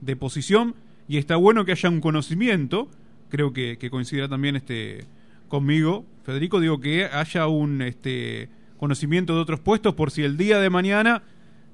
de 0.00 0.16
posición 0.16 0.74
y 1.08 1.18
está 1.18 1.36
bueno 1.36 1.64
que 1.64 1.72
haya 1.72 1.88
un 1.88 2.00
conocimiento, 2.00 2.88
creo 3.28 3.52
que, 3.52 3.78
que 3.78 3.90
coincidirá 3.90 4.28
también 4.28 4.56
este 4.56 5.06
conmigo, 5.48 6.04
Federico, 6.24 6.60
digo 6.60 6.80
que 6.80 7.06
haya 7.06 7.46
un 7.48 7.82
este 7.82 8.48
conocimiento 8.78 9.34
de 9.34 9.40
otros 9.40 9.60
puestos 9.60 9.94
por 9.94 10.10
si 10.10 10.22
el 10.22 10.36
día 10.36 10.58
de 10.58 10.70
mañana 10.70 11.22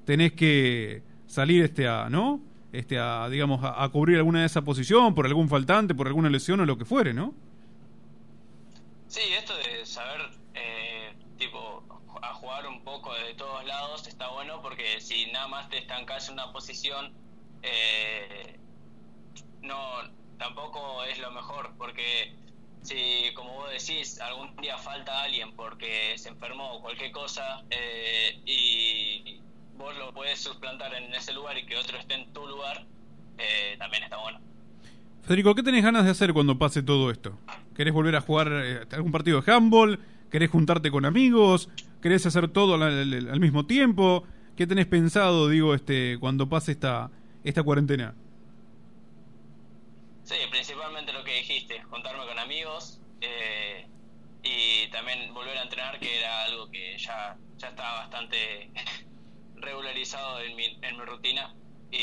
tenés 0.03 0.33
que 0.33 1.03
salir 1.27 1.63
este 1.63 1.87
a, 1.87 2.09
¿no? 2.09 2.41
Este 2.73 2.99
a, 2.99 3.29
digamos, 3.29 3.61
a, 3.63 3.87
cubrir 3.89 4.17
alguna 4.17 4.41
de 4.41 4.47
esa 4.47 4.63
posición 4.63 5.15
por 5.15 5.25
algún 5.25 5.47
faltante, 5.47 5.95
por 5.95 6.07
alguna 6.07 6.29
lesión 6.29 6.59
o 6.59 6.65
lo 6.65 6.77
que 6.77 6.85
fuere, 6.85 7.13
¿no? 7.13 7.33
Sí, 9.07 9.21
esto 9.37 9.53
de 9.55 9.85
saber, 9.85 10.21
eh, 10.53 11.13
tipo, 11.37 11.83
a 12.21 12.33
jugar 12.33 12.67
un 12.67 12.81
poco 12.81 12.96
de 13.13 13.33
todos 13.33 13.65
lados 13.65 14.07
está 14.07 14.29
bueno 14.29 14.61
porque 14.61 14.99
si 14.99 15.31
nada 15.31 15.47
más 15.47 15.69
te 15.69 15.77
estancas 15.77 16.27
en 16.27 16.33
una 16.33 16.51
posición, 16.51 17.11
eh, 17.61 18.59
no, 19.61 19.77
tampoco 20.37 21.03
es 21.03 21.19
lo 21.19 21.31
mejor 21.31 21.73
porque 21.77 22.33
si, 22.81 23.33
como 23.33 23.53
vos 23.53 23.69
decís, 23.71 24.19
algún 24.21 24.55
día 24.57 24.77
falta 24.77 25.23
alguien 25.23 25.53
porque 25.55 26.17
se 26.17 26.29
enfermó 26.29 26.73
o 26.73 26.81
cualquier 26.81 27.11
cosa 27.11 27.63
eh, 27.69 28.39
y 28.45 29.39
vos 29.77 29.95
lo 29.97 30.13
puedes 30.13 30.39
suplantar 30.39 30.93
en 30.93 31.13
ese 31.13 31.33
lugar 31.33 31.57
y 31.57 31.65
que 31.65 31.75
otro 31.77 31.97
esté 31.97 32.15
en 32.15 32.33
tu 32.33 32.47
lugar, 32.47 32.85
eh, 33.37 33.75
también 33.77 34.03
está 34.03 34.17
bueno. 34.17 34.39
Federico, 35.23 35.53
¿qué 35.55 35.63
tenés 35.63 35.83
ganas 35.83 36.05
de 36.05 36.11
hacer 36.11 36.33
cuando 36.33 36.57
pase 36.57 36.81
todo 36.81 37.11
esto? 37.11 37.37
¿Querés 37.75 37.93
volver 37.93 38.15
a 38.15 38.21
jugar 38.21 38.87
algún 38.91 39.11
partido 39.11 39.41
de 39.41 39.51
handball? 39.51 39.99
¿Querés 40.29 40.49
juntarte 40.51 40.91
con 40.91 41.05
amigos? 41.05 41.69
¿Querés 42.01 42.25
hacer 42.25 42.49
todo 42.49 42.75
al, 42.75 42.83
al- 42.83 43.29
al 43.29 43.39
mismo 43.39 43.65
tiempo? 43.67 44.25
¿Qué 44.55 44.67
tenés 44.67 44.87
pensado, 44.87 45.49
digo, 45.49 45.73
este, 45.75 46.17
cuando 46.19 46.49
pase 46.49 46.73
esta, 46.73 47.11
esta 47.43 47.63
cuarentena? 47.63 48.17
Sí, 50.23 50.35
principalmente 50.51 51.13
lo 51.13 51.23
que 51.23 51.35
dijiste, 51.35 51.81
juntarme 51.83 52.25
con 52.27 52.37
amigos 52.39 53.01
eh, 53.21 53.89
y 54.43 54.89
también 54.91 55.33
volver 55.33 55.57
a 55.57 55.63
entrenar, 55.63 55.99
que 55.99 56.17
era 56.19 56.43
algo 56.45 56.69
que 56.69 56.97
ya, 56.99 57.39
ya 57.57 57.69
estaba 57.69 57.99
bastante 58.01 58.71
regularizado 59.55 60.41
en 60.41 60.55
mi, 60.55 60.65
en 60.81 60.97
mi 60.97 61.05
rutina 61.05 61.49
y, 61.91 61.97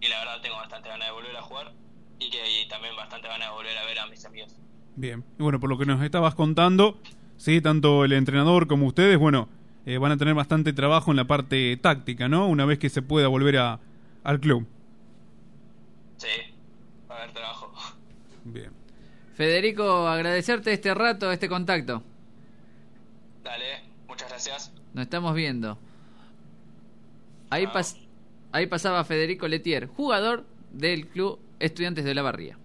y 0.00 0.08
la 0.08 0.18
verdad 0.20 0.40
tengo 0.42 0.56
bastante 0.56 0.88
ganas 0.90 1.08
de 1.08 1.14
volver 1.14 1.36
a 1.36 1.42
jugar 1.42 1.74
y, 2.18 2.30
que- 2.30 2.62
y 2.62 2.68
también 2.68 2.96
bastante 2.96 3.28
ganas 3.28 3.48
de 3.48 3.54
volver 3.54 3.78
a 3.78 3.86
ver 3.86 3.98
a 4.00 4.06
mis 4.08 4.24
amigos. 4.26 4.60
Bien. 4.94 5.26
Y 5.38 5.42
bueno, 5.42 5.60
por 5.60 5.70
lo 5.70 5.78
que 5.78 5.86
nos 5.86 6.02
estabas 6.02 6.34
contando, 6.34 7.00
sí, 7.38 7.60
tanto 7.62 8.04
el 8.04 8.12
entrenador 8.12 8.66
como 8.66 8.86
ustedes, 8.86 9.16
bueno, 9.18 9.48
eh, 9.86 9.96
van 9.96 10.12
a 10.12 10.16
tener 10.18 10.34
bastante 10.34 10.74
trabajo 10.74 11.10
en 11.10 11.16
la 11.16 11.24
parte 11.26 11.74
táctica, 11.78 12.28
¿no? 12.28 12.46
Una 12.46 12.66
vez 12.66 12.78
que 12.78 12.90
se 12.90 13.00
pueda 13.00 13.28
volver 13.28 13.56
a, 13.56 13.80
al 14.22 14.38
club. 14.40 14.66
Sí, 16.18 16.26
va 17.10 17.14
a 17.14 17.22
haber 17.22 17.32
trabajo. 17.32 17.72
Bien. 18.44 18.70
Federico, 19.34 20.06
agradecerte 20.08 20.72
este 20.72 20.92
rato, 20.92 21.32
este 21.32 21.48
contacto. 21.48 22.02
Dale, 23.44 23.82
muchas 24.08 24.28
gracias. 24.28 24.72
Nos 24.92 25.04
estamos 25.04 25.34
viendo. 25.34 25.78
Ahí, 27.50 27.66
pas- 27.66 27.96
ahí 28.52 28.66
pasaba 28.66 29.04
Federico 29.04 29.48
Letier, 29.48 29.86
jugador 29.86 30.44
del 30.72 31.06
club 31.06 31.38
Estudiantes 31.60 32.04
de 32.04 32.14
la 32.14 32.22
Barría. 32.22 32.58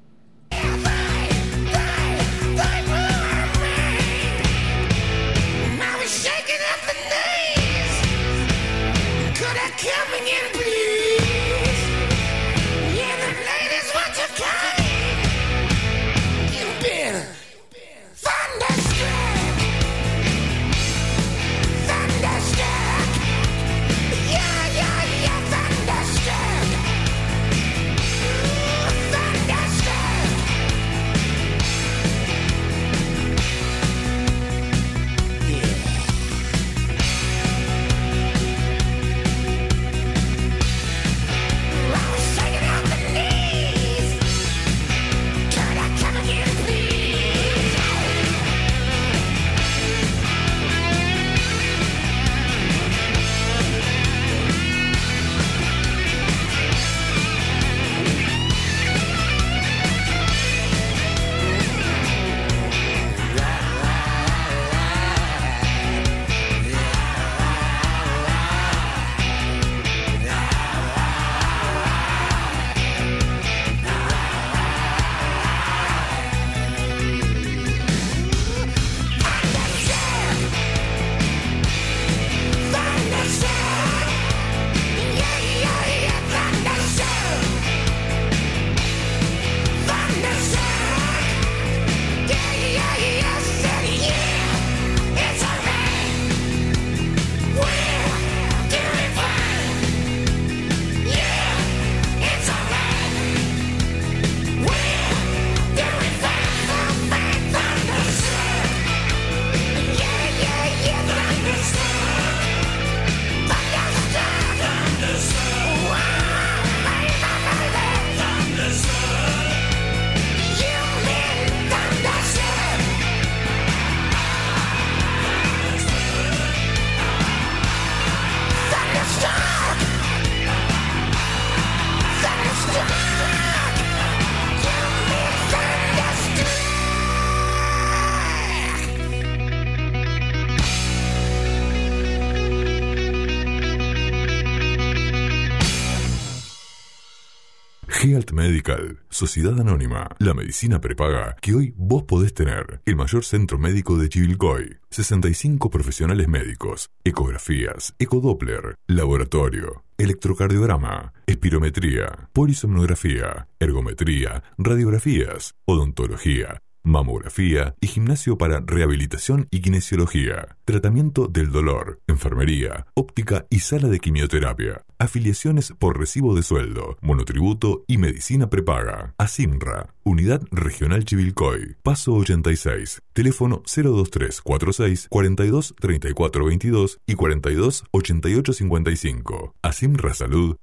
Sociedad 149.09 149.59
Anónima, 149.59 150.07
la 150.19 150.33
medicina 150.33 150.79
prepaga 150.79 151.35
que 151.41 151.53
hoy 151.53 151.73
vos 151.75 152.03
podés 152.03 152.33
tener. 152.33 152.81
El 152.85 152.95
mayor 152.95 153.25
centro 153.25 153.57
médico 153.57 153.97
de 153.97 154.07
Chivilcoy. 154.07 154.77
65 154.89 155.69
profesionales 155.69 156.27
médicos, 156.27 156.89
ecografías, 157.03 157.93
ecodoppler, 157.99 158.75
laboratorio, 158.87 159.83
electrocardiograma, 159.97 161.13
espirometría, 161.25 162.29
polisomnografía, 162.31 163.47
ergometría, 163.59 164.43
radiografías, 164.57 165.55
odontología, 165.65 166.61
mamografía 166.83 167.75
y 167.79 167.87
gimnasio 167.87 168.37
para 168.37 168.61
rehabilitación 168.65 169.47
y 169.51 169.61
kinesiología, 169.61 170.57
tratamiento 170.65 171.27
del 171.27 171.51
dolor, 171.51 171.99
enfermería, 172.07 172.87
óptica 172.93 173.45
y 173.49 173.59
sala 173.59 173.87
de 173.87 173.99
quimioterapia, 173.99 174.83
afiliaciones 174.99 175.73
por 175.77 175.99
recibo 175.99 176.35
de 176.35 176.43
sueldo, 176.43 176.97
monotributo 177.01 177.83
y 177.87 177.97
medicina 177.97 178.49
prepaga. 178.49 179.13
Asimra, 179.17 179.93
Unidad 180.03 180.41
Regional 180.51 181.05
Chivilcoy, 181.05 181.77
Paso 181.81 182.13
86, 182.13 183.01
teléfono 183.13 183.63
02346 183.65 185.07
42 185.09 185.75
34 185.79 186.45
22 186.45 186.99
y 187.05 187.15
42 187.15 187.83
88 187.91 188.53
55. 188.53 189.55
Asimrasalud 189.61 190.57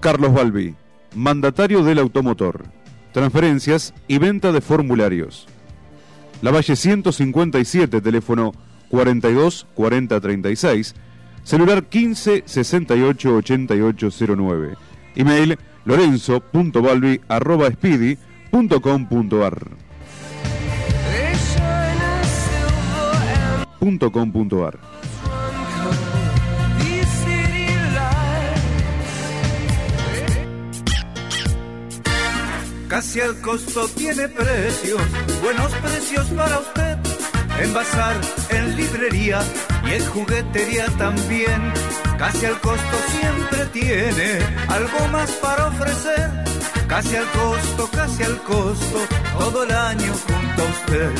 Carlos 0.00 0.32
Balbi, 0.32 0.74
mandatario 1.14 1.82
del 1.82 1.98
automotor, 1.98 2.64
transferencias 3.12 3.94
y 4.06 4.18
venta 4.18 4.52
de 4.52 4.60
formularios. 4.60 5.46
La 6.40 6.52
Valle 6.52 6.76
157, 6.76 8.00
teléfono 8.00 8.52
42 8.90 9.66
40 9.74 10.20
36, 10.20 10.94
celular 11.42 11.84
15 11.84 12.44
68 12.46 13.36
88 13.36 14.08
09, 14.36 14.74
email 15.16 15.58
lorenzo.balbi 15.84 17.20
arroba 17.28 17.70
Casi 32.88 33.20
al 33.20 33.38
costo 33.42 33.86
tiene 33.88 34.28
precios, 34.28 35.00
buenos 35.42 35.70
precios 35.74 36.26
para 36.28 36.58
usted. 36.58 36.96
En 37.60 37.74
bazar, 37.74 38.16
en 38.48 38.76
librería 38.76 39.40
y 39.84 39.92
en 39.92 40.06
juguetería 40.06 40.86
también. 40.96 41.72
Casi 42.18 42.46
al 42.46 42.58
costo 42.60 42.96
siempre 43.10 43.66
tiene 43.66 44.38
algo 44.68 45.06
más 45.12 45.30
para 45.32 45.66
ofrecer. 45.66 46.30
Casi 46.86 47.16
al 47.16 47.26
costo, 47.30 47.90
casi 47.92 48.22
al 48.22 48.42
costo, 48.42 48.98
todo 49.38 49.64
el 49.64 49.72
año 49.72 50.12
junto 50.26 50.62
a 50.62 50.70
usted. 50.70 51.12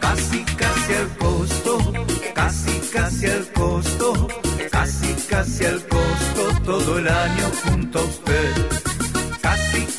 casi 0.00 0.44
casi 0.56 0.94
al 0.94 1.16
costo, 1.18 1.92
casi 2.32 2.80
casi 2.92 3.26
al 3.26 3.52
costo, 3.52 4.28
casi 4.70 5.14
casi 5.28 5.64
al 5.64 5.82
costo 5.88 6.62
todo 6.64 6.98
el 6.98 7.08
año 7.08 7.50
junto 7.64 7.98
a 7.98 8.02
usted. 8.02 8.75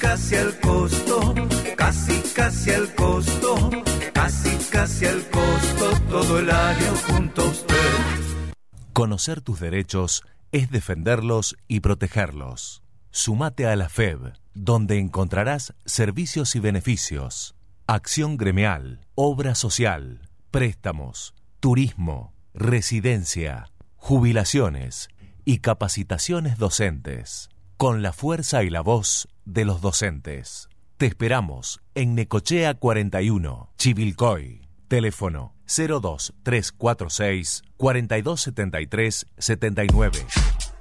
Casi 0.10 0.36
al 0.38 0.58
costo, 0.62 1.36
casi 1.76 2.22
casi 2.34 2.72
al 2.72 2.96
costo, 2.96 3.70
casi 4.14 4.58
casi 4.72 5.06
al 5.06 5.22
costo 5.30 6.00
todo 6.10 6.40
el 6.40 6.50
año 6.50 6.94
junto 7.08 7.42
a 7.42 7.46
usted. 7.46 8.56
Conocer 8.94 9.42
tus 9.42 9.60
derechos 9.60 10.24
es 10.54 10.72
defenderlos 10.72 11.58
y 11.68 11.82
protegerlos. 11.82 12.82
Sumate 13.12 13.68
a 13.68 13.76
la 13.76 13.90
FEB, 13.90 14.32
donde 14.54 14.98
encontrarás 14.98 15.74
servicios 15.86 16.56
y 16.56 16.62
beneficios, 16.62 17.56
acción 17.86 18.38
gremial, 18.38 19.02
obra 19.14 19.56
social, 19.56 20.22
préstamos, 20.52 21.34
turismo, 21.60 22.34
residencia, 22.54 23.72
jubilaciones 23.98 25.10
y 25.44 25.58
capacitaciones 25.58 26.58
docentes, 26.58 27.50
con 27.78 28.02
la 28.02 28.12
fuerza 28.12 28.64
y 28.64 28.72
la 28.72 28.82
voz 28.82 29.28
de 29.46 29.64
los 29.64 29.82
docentes. 29.82 30.68
Te 30.98 31.06
esperamos 31.06 31.80
en 31.94 32.16
Necochea 32.16 32.74
41, 32.74 33.70
Chivilcoy. 33.78 34.68
Teléfono 34.88 35.54
02346 35.68 37.64
4273 37.78 39.28
79. 39.38 40.26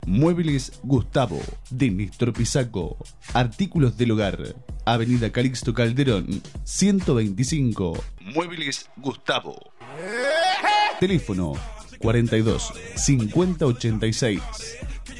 Muebles 0.06 0.80
Gustavo, 0.82 1.40
de 1.68 1.90
Néstor 1.90 2.32
Pisaco. 2.32 2.96
Artículos 3.34 3.98
del 3.98 4.12
hogar. 4.12 4.38
Avenida 4.86 5.30
Calixto 5.30 5.74
Calderón, 5.74 6.40
125. 6.64 8.02
Muebles 8.34 8.88
Gustavo. 8.96 9.58
Teléfono 10.98 11.52
42 11.98 12.72
50 12.94 13.66
86. 13.66 14.40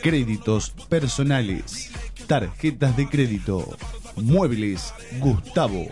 Créditos 0.07 0.71
personales. 0.89 1.91
Tarjetas 2.29 2.97
de 2.97 3.09
crédito. 3.09 3.77
Muebles 4.15 4.95
Gustavo. 5.19 5.85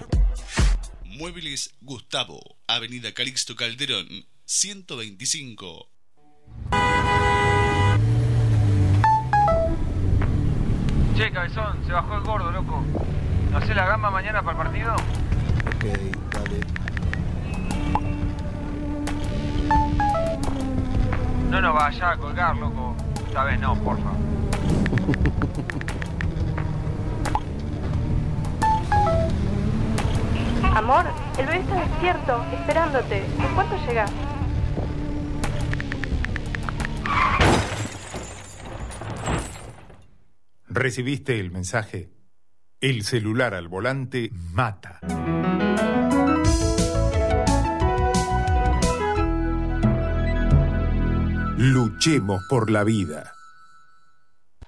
Muebles 1.04 1.74
Gustavo, 1.80 2.38
Avenida 2.68 3.10
Calixto 3.12 3.56
Calderón, 3.56 4.06
125. 4.44 5.88
Che, 11.16 11.32
cabezón, 11.32 11.84
se 11.84 11.92
bajó 11.92 12.14
el 12.14 12.22
gordo, 12.22 12.52
loco. 12.52 12.84
¿No 13.50 13.58
hace 13.58 13.74
la 13.74 13.84
gamba 13.84 14.12
mañana 14.12 14.44
para 14.44 14.52
el 14.52 14.64
partido? 14.64 14.94
Ok, 14.94 15.84
dale. 16.30 16.60
No 21.50 21.60
nos 21.60 21.74
vaya 21.74 22.12
a 22.12 22.16
colgar, 22.16 22.56
loco. 22.56 23.03
Esta 23.34 23.46
vez 23.46 23.58
no, 23.58 23.74
porfa. 23.82 24.10
Amor, 30.72 31.06
el 31.36 31.46
bebé 31.46 31.58
está 31.58 31.80
despierto, 31.80 32.44
esperándote. 32.52 33.24
¿En 33.26 33.54
cuánto 33.56 33.76
llegas? 33.88 34.12
¿Recibiste 40.68 41.40
el 41.40 41.50
mensaje? 41.50 42.10
El 42.80 43.02
celular 43.02 43.54
al 43.54 43.66
volante 43.66 44.30
mata. 44.52 45.00
Luchemos 51.64 52.42
por 52.46 52.70
la 52.70 52.84
vida. 52.84 53.32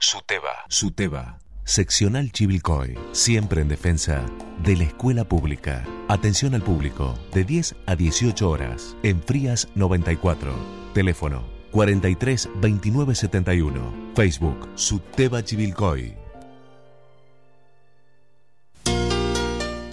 Suteba. 0.00 0.64
Suteba. 0.70 1.38
Seccional 1.62 2.32
Chivilcoy. 2.32 2.98
Siempre 3.12 3.60
en 3.60 3.68
defensa 3.68 4.24
de 4.64 4.76
la 4.76 4.84
escuela 4.84 5.24
pública. 5.24 5.84
Atención 6.08 6.54
al 6.54 6.62
público. 6.62 7.14
De 7.34 7.44
10 7.44 7.76
a 7.84 7.96
18 7.96 8.48
horas. 8.48 8.96
En 9.02 9.22
Frías 9.22 9.68
94. 9.74 10.54
Teléfono 10.94 11.44
43 11.72 12.48
29 12.62 13.14
71. 13.14 14.12
Facebook 14.14 14.66
Suteba 14.74 15.44
Chivilcoy. 15.44 16.25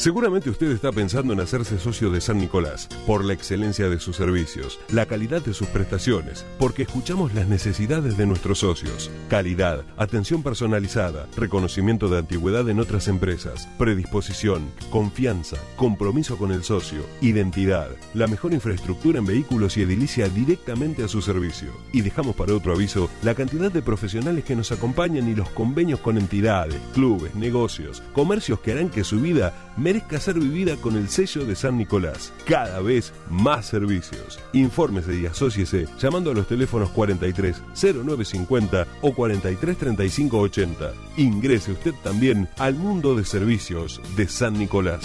Seguramente 0.03 0.49
usted 0.49 0.69
está 0.69 0.91
pensando 0.91 1.31
en 1.31 1.39
hacerse 1.39 1.79
socio 1.79 2.09
de 2.09 2.19
San 2.19 2.37
Nicolás 2.37 2.89
por 3.07 3.23
la 3.23 3.31
excelencia 3.31 3.87
de 3.87 4.01
sus 4.01 4.17
servicios, 4.17 4.77
la 4.89 5.05
calidad 5.05 5.41
de 5.41 5.53
sus 5.53 5.69
prestaciones, 5.69 6.45
porque 6.59 6.83
escuchamos 6.83 7.33
las 7.33 7.47
necesidades 7.47 8.17
de 8.17 8.25
nuestros 8.25 8.59
socios. 8.59 9.09
Calidad, 9.29 9.85
atención 9.95 10.43
personalizada, 10.43 11.29
reconocimiento 11.37 12.09
de 12.09 12.17
antigüedad 12.17 12.67
en 12.67 12.81
otras 12.81 13.07
empresas, 13.07 13.69
predisposición, 13.77 14.69
confianza, 14.89 15.55
compromiso 15.77 16.37
con 16.37 16.51
el 16.51 16.65
socio, 16.65 17.05
identidad, 17.21 17.87
la 18.13 18.27
mejor 18.27 18.51
infraestructura 18.51 19.19
en 19.19 19.25
vehículos 19.25 19.77
y 19.77 19.83
edilicia 19.83 20.27
directamente 20.27 21.05
a 21.05 21.07
su 21.07 21.21
servicio. 21.21 21.71
Y 21.93 22.01
dejamos 22.01 22.35
para 22.35 22.53
otro 22.53 22.73
aviso 22.73 23.09
la 23.21 23.35
cantidad 23.35 23.71
de 23.71 23.81
profesionales 23.81 24.43
que 24.43 24.57
nos 24.57 24.73
acompañan 24.73 25.29
y 25.29 25.33
los 25.33 25.47
convenios 25.51 26.01
con 26.01 26.17
entidades, 26.17 26.81
clubes, 26.93 27.35
negocios, 27.35 28.03
comercios 28.11 28.59
que 28.59 28.73
harán 28.73 28.89
que 28.89 29.05
su 29.05 29.21
vida 29.21 29.53
merezca 29.93 30.19
ser 30.19 30.39
vivida 30.39 30.75
con 30.77 30.97
el 30.97 31.07
sello 31.07 31.45
de 31.45 31.55
San 31.55 31.77
Nicolás. 31.77 32.33
Cada 32.45 32.81
vez 32.81 33.13
más 33.29 33.67
servicios. 33.67 34.39
Infórmese 34.51 35.15
y 35.15 35.27
asóciese 35.27 35.85
llamando 35.99 36.31
a 36.31 36.33
los 36.33 36.47
teléfonos 36.47 36.89
43 36.89 37.61
0950 37.75 38.87
o 39.01 39.13
43 39.13 39.77
35 39.77 40.39
80. 40.39 40.93
Ingrese 41.17 41.73
usted 41.73 41.93
también 42.03 42.49
al 42.57 42.73
mundo 42.73 43.15
de 43.15 43.23
servicios 43.23 44.01
de 44.15 44.27
San 44.27 44.57
Nicolás. 44.57 45.03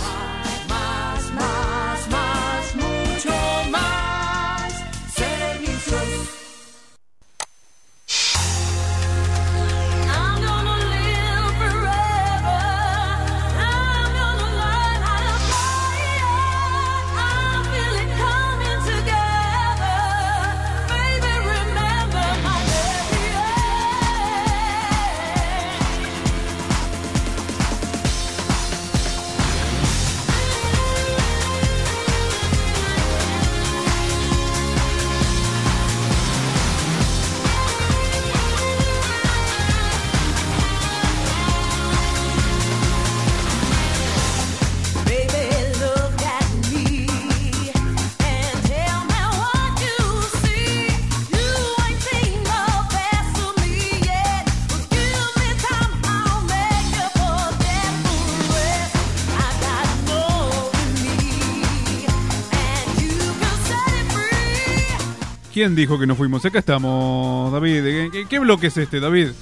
¿Quién 65.69 65.77
dijo 65.77 65.99
que 65.99 66.07
nos 66.07 66.17
fuimos? 66.17 66.43
Acá 66.47 66.61
estamos, 66.61 67.53
David. 67.53 68.11
¿Qué, 68.27 68.39
bloque 68.39 68.69
es 68.69 68.77
este, 68.79 69.01
David? 69.01 69.33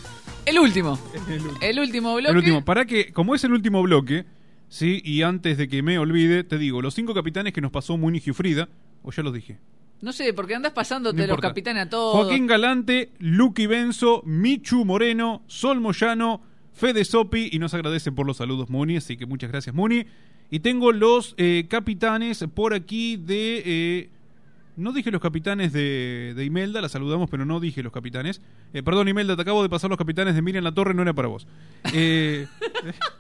El 0.45 0.59
último. 0.59 0.99
El 1.61 1.79
último 1.79 2.17
bloque. 2.17 2.31
El 2.33 2.37
último. 2.37 2.65
Para 2.65 2.85
que, 2.85 3.13
como 3.13 3.37
es 3.37 3.45
el 3.45 3.53
último 3.53 3.81
bloque, 3.81 4.25
sí, 4.69 5.01
y 5.05 5.23
antes 5.23 5.57
de 5.57 5.69
que 5.69 5.85
me 5.85 6.01
olvide, 6.01 6.43
te 6.43 6.59
digo, 6.59 6.83
los 6.83 6.95
cinco 6.95 7.15
capitanes 7.15 7.53
que 7.53 7.61
nos 7.61 7.71
pasó 7.71 7.97
Muni 7.97 8.19
Frida, 8.19 8.69
o 9.05 9.13
ya 9.13 9.23
los 9.23 9.33
dije. 9.35 9.61
No 10.01 10.13
sé, 10.13 10.33
porque 10.33 10.57
andás 10.57 10.73
pasándote 10.73 11.21
No 11.21 11.29
los 11.29 11.41
capitanes 11.41 11.87
a 11.87 11.91
todos. 11.91 12.17
Joaquín 12.17 12.49
Galante, 12.49 13.13
Lucky 13.21 13.69
Benzo, 13.69 14.23
Michu 14.27 14.85
Moreno, 14.85 15.45
Sol 15.47 15.81
Moyano, 15.81 16.41
Fede 16.73 17.05
Sopi, 17.05 17.51
y 17.53 17.61
nos 17.61 17.73
agradecen 17.73 18.17
por 18.17 18.27
los 18.27 18.39
saludos, 18.39 18.69
Muni, 18.69 18.97
así 18.97 19.17
que 19.17 19.27
muchas 19.27 19.53
gracias, 19.53 19.77
Muni. 19.77 20.07
Y 20.51 20.59
tengo 20.59 20.91
los 20.91 21.37
eh, 21.39 21.67
capitanes 21.69 22.45
por 22.53 22.75
aquí 22.75 23.17
de... 23.17 23.63
eh, 23.65 24.11
no 24.77 24.93
dije 24.93 25.11
los 25.11 25.21
capitanes 25.21 25.73
de, 25.73 26.35
de 26.37 26.45
Imelda, 26.45 26.81
la 26.81 26.89
saludamos, 26.89 27.31
pero 27.31 27.45
no 27.45 27.61
dije 27.61 27.83
los 27.83 27.93
capitanes. 27.93 28.43
Eh, 28.73 28.83
perdón, 28.83 29.09
Imelda, 29.09 29.37
te 29.37 29.43
acabo 29.43 29.63
de 29.63 29.69
pasar 29.69 29.91
los 29.91 29.99
capitanes 29.99 30.35
de 30.35 30.43
Miriam 30.43 30.65
La 30.65 30.73
Torre, 30.73 30.95
no 30.95 31.03
era 31.03 31.15
para 31.15 31.29
vos. 31.29 31.47
Eh, 31.93 32.47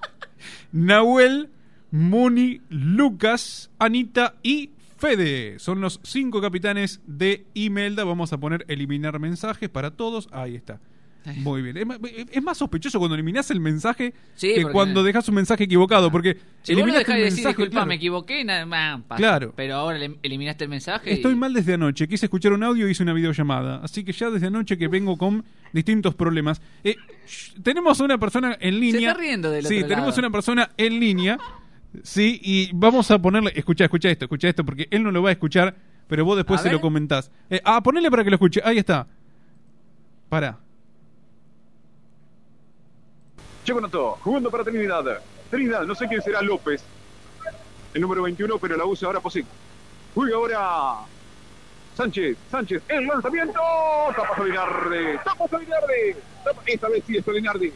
Nahuel, 0.72 1.50
Muni, 1.90 2.60
Lucas, 2.68 3.70
Anita 3.78 4.34
y 4.42 4.70
Fede. 4.96 5.58
Son 5.58 5.80
los 5.80 6.00
cinco 6.02 6.40
capitanes 6.40 7.00
de 7.06 7.46
Imelda. 7.54 8.04
Vamos 8.04 8.32
a 8.32 8.38
poner 8.38 8.64
eliminar 8.68 9.18
mensajes 9.18 9.68
para 9.68 9.92
todos. 9.92 10.28
Ahí 10.32 10.54
está. 10.54 10.80
Muy 11.38 11.62
bien. 11.62 11.76
Es 12.30 12.42
más 12.42 12.58
sospechoso 12.58 12.98
cuando 12.98 13.14
eliminás 13.14 13.50
el 13.50 13.60
mensaje 13.60 14.14
Sí, 14.34 14.54
que 14.54 14.60
porque- 14.62 14.72
cuando 14.72 15.02
dejas 15.02 15.28
un 15.28 15.34
mensaje 15.34 15.64
equivocado. 15.64 16.10
Porque 16.10 16.38
Si 16.62 16.74
vos 16.74 16.86
no 16.86 16.92
de 16.92 16.98
decir, 17.00 17.14
mensaje, 17.16 17.48
disculpa, 17.48 17.70
claro. 17.70 17.86
me 17.86 17.94
equivoqué, 17.96 18.44
nada 18.44 18.66
más. 18.66 19.00
Claro. 19.16 19.52
Pero 19.56 19.74
ahora 19.74 19.98
eliminaste 20.22 20.64
el 20.64 20.70
mensaje. 20.70 21.10
y- 21.10 21.14
Estoy 21.14 21.34
mal 21.34 21.52
desde 21.52 21.74
anoche. 21.74 22.06
Quise 22.08 22.26
escuchar 22.26 22.52
un 22.52 22.62
audio 22.62 22.86
y 22.86 22.92
hice 22.92 23.02
una 23.02 23.12
videollamada. 23.12 23.80
Así 23.82 24.04
que 24.04 24.12
ya 24.12 24.30
desde 24.30 24.46
anoche 24.46 24.78
que 24.78 24.88
vengo 24.88 25.16
con 25.18 25.44
distintos 25.72 26.14
problemas. 26.14 26.60
Eh, 26.84 26.96
shh, 27.26 27.60
tenemos 27.62 28.00
a 28.00 28.04
una 28.04 28.18
persona 28.18 28.56
en 28.60 28.78
línea. 28.80 29.10
está 29.10 29.20
riendo 29.20 29.50
del 29.50 29.66
Sí, 29.66 29.76
otro 29.78 29.88
tenemos 29.88 30.10
lado. 30.10 30.20
una 30.20 30.30
persona 30.30 30.70
en 30.76 31.00
línea. 31.00 31.38
Sí, 32.02 32.38
y 32.42 32.70
vamos 32.74 33.10
a 33.10 33.18
ponerle. 33.20 33.52
Escucha, 33.54 33.84
escucha 33.84 34.10
esto, 34.10 34.26
escucha 34.26 34.48
esto, 34.48 34.64
porque 34.64 34.86
él 34.90 35.02
no 35.02 35.10
lo 35.10 35.22
va 35.22 35.30
a 35.30 35.32
escuchar, 35.32 35.74
pero 36.08 36.24
vos 36.24 36.36
después 36.36 36.60
A 36.60 36.62
se 36.62 36.68
ver. 36.68 36.74
lo 36.74 36.80
comentás. 36.80 37.30
Eh, 37.48 37.60
ah, 37.64 37.82
ponele 37.82 38.10
para 38.10 38.22
que 38.22 38.30
lo 38.30 38.36
escuche. 38.36 38.60
Ahí 38.64 38.78
está. 38.78 39.06
Para. 40.28 40.58
Checo 43.66 43.80
Nato, 43.80 44.12
jugando 44.22 44.48
para 44.48 44.62
Trinidad. 44.62 45.20
Trinidad, 45.50 45.82
no 45.82 45.94
sé 45.96 46.06
quién 46.06 46.22
será 46.22 46.40
López. 46.40 46.84
El 47.94 48.00
número 48.00 48.22
21, 48.22 48.58
pero 48.58 48.76
la 48.76 48.84
usa 48.84 49.06
ahora 49.08 49.18
Posic. 49.18 49.44
Juega 50.14 50.36
ahora 50.36 50.98
Sánchez. 51.96 52.36
Sánchez, 52.48 52.80
el 52.86 53.08
lanzamiento. 53.08 53.58
Tapa 54.14 54.36
Solinardi. 54.36 55.18
Tapa 55.24 55.48
Solinardi. 55.48 56.14
Tapa- 56.44 56.62
Esta 56.64 56.88
vez 56.88 57.02
sí 57.08 57.16
es 57.16 57.24
Solinardi. 57.24 57.72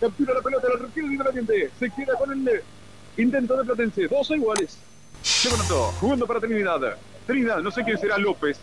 Captura 0.00 0.34
la 0.34 0.42
pelota, 0.42 0.68
la 0.68 0.74
el 0.94 1.12
Independiente. 1.12 1.70
Se 1.76 1.90
queda 1.90 2.14
con 2.16 2.30
el 2.48 2.62
intento 3.16 3.56
de 3.56 3.64
Platense. 3.64 4.06
Dos 4.06 4.30
iguales. 4.30 4.78
Checo 5.24 5.56
jugando 6.00 6.24
para 6.24 6.38
Trinidad. 6.38 6.96
Trinidad, 7.26 7.58
no 7.62 7.72
sé 7.72 7.82
quién 7.82 7.98
será 7.98 8.16
López. 8.16 8.60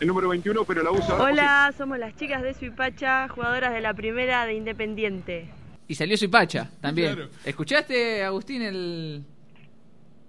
El 0.00 0.08
número 0.08 0.28
21, 0.28 0.64
pero 0.66 0.82
la 0.82 0.90
usa 0.90 1.14
ahora 1.16 1.24
Hola, 1.24 1.74
somos 1.78 1.98
las 1.98 2.14
chicas 2.16 2.42
de 2.42 2.52
Suipacha, 2.52 3.26
jugadoras 3.28 3.72
de 3.72 3.80
la 3.80 3.94
primera 3.94 4.44
de 4.44 4.52
Independiente. 4.52 5.48
Y 5.88 5.94
salió 5.94 6.16
Suipacha 6.16 6.70
también. 6.80 7.14
Claro. 7.14 7.30
¿Escuchaste, 7.44 8.22
Agustín, 8.24 8.62
el. 8.62 9.24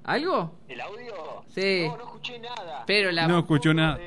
¿Algo? 0.04 0.56
¿El 0.68 0.82
audio? 0.82 1.46
Sí. 1.50 1.86
No, 1.88 1.98
no 1.98 2.04
escuché 2.04 2.40
nada. 2.40 2.84
Pero 2.86 3.12
la. 3.12 3.28
No 3.28 3.40
escuchó 3.40 3.74
nada. 3.74 3.98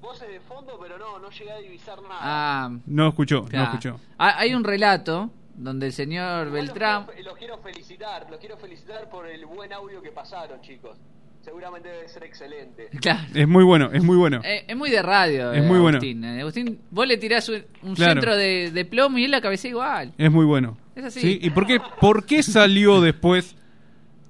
Voces 0.00 0.28
de 0.28 0.40
fondo, 0.40 0.78
pero 0.80 0.98
no, 0.98 1.18
no 1.18 1.30
llegué 1.30 1.50
a 1.52 1.58
divisar 1.58 2.02
nada. 2.02 2.18
Ah, 2.20 2.70
No 2.86 3.08
escuchó, 3.08 3.40
no 3.42 3.46
claro. 3.46 3.64
escuchó. 3.70 4.00
Ah, 4.18 4.34
Hay 4.38 4.54
un 4.54 4.62
relato 4.64 5.30
donde 5.54 5.86
el 5.86 5.92
señor 5.94 6.50
Beltrán. 6.50 7.06
Los 7.06 7.14
quiero, 7.14 7.30
los 7.30 7.38
quiero 7.38 7.58
felicitar, 7.58 8.26
los 8.30 8.38
quiero 8.40 8.56
felicitar 8.58 9.08
por 9.08 9.26
el 9.26 9.46
buen 9.46 9.72
audio 9.72 10.02
que 10.02 10.10
pasaron, 10.10 10.60
chicos. 10.60 10.98
Seguramente 11.44 11.88
debe 11.88 12.08
ser 12.08 12.24
excelente. 12.24 12.88
Claro. 13.00 13.20
Es 13.34 13.46
muy 13.46 13.64
bueno, 13.64 13.90
es 13.92 14.02
muy 14.02 14.16
bueno. 14.16 14.40
Eh, 14.44 14.64
es 14.66 14.76
muy 14.76 14.90
de 14.90 15.02
radio. 15.02 15.52
Es 15.52 15.62
eh, 15.62 15.66
muy 15.66 15.78
bueno. 15.78 15.98
Agustín. 15.98 16.24
Eh, 16.24 16.40
Agustín, 16.40 16.78
vos 16.90 17.06
le 17.06 17.18
tirás 17.18 17.48
un, 17.50 17.62
un 17.82 17.94
Claro. 17.94 18.12
centro 18.14 18.36
de, 18.36 18.70
de 18.70 18.84
plomo 18.86 19.18
y 19.18 19.24
él 19.24 19.30
la 19.30 19.40
cabecea 19.42 19.70
igual. 19.70 20.14
Es 20.16 20.30
muy 20.32 20.46
bueno. 20.46 20.78
Es 20.96 21.04
así. 21.04 21.20
¿Sí? 21.20 21.38
¿Y 21.42 21.50
por 21.50 21.66
qué, 21.66 21.80
por 22.00 22.24
qué 22.24 22.42
salió 22.42 23.00
después? 23.02 23.56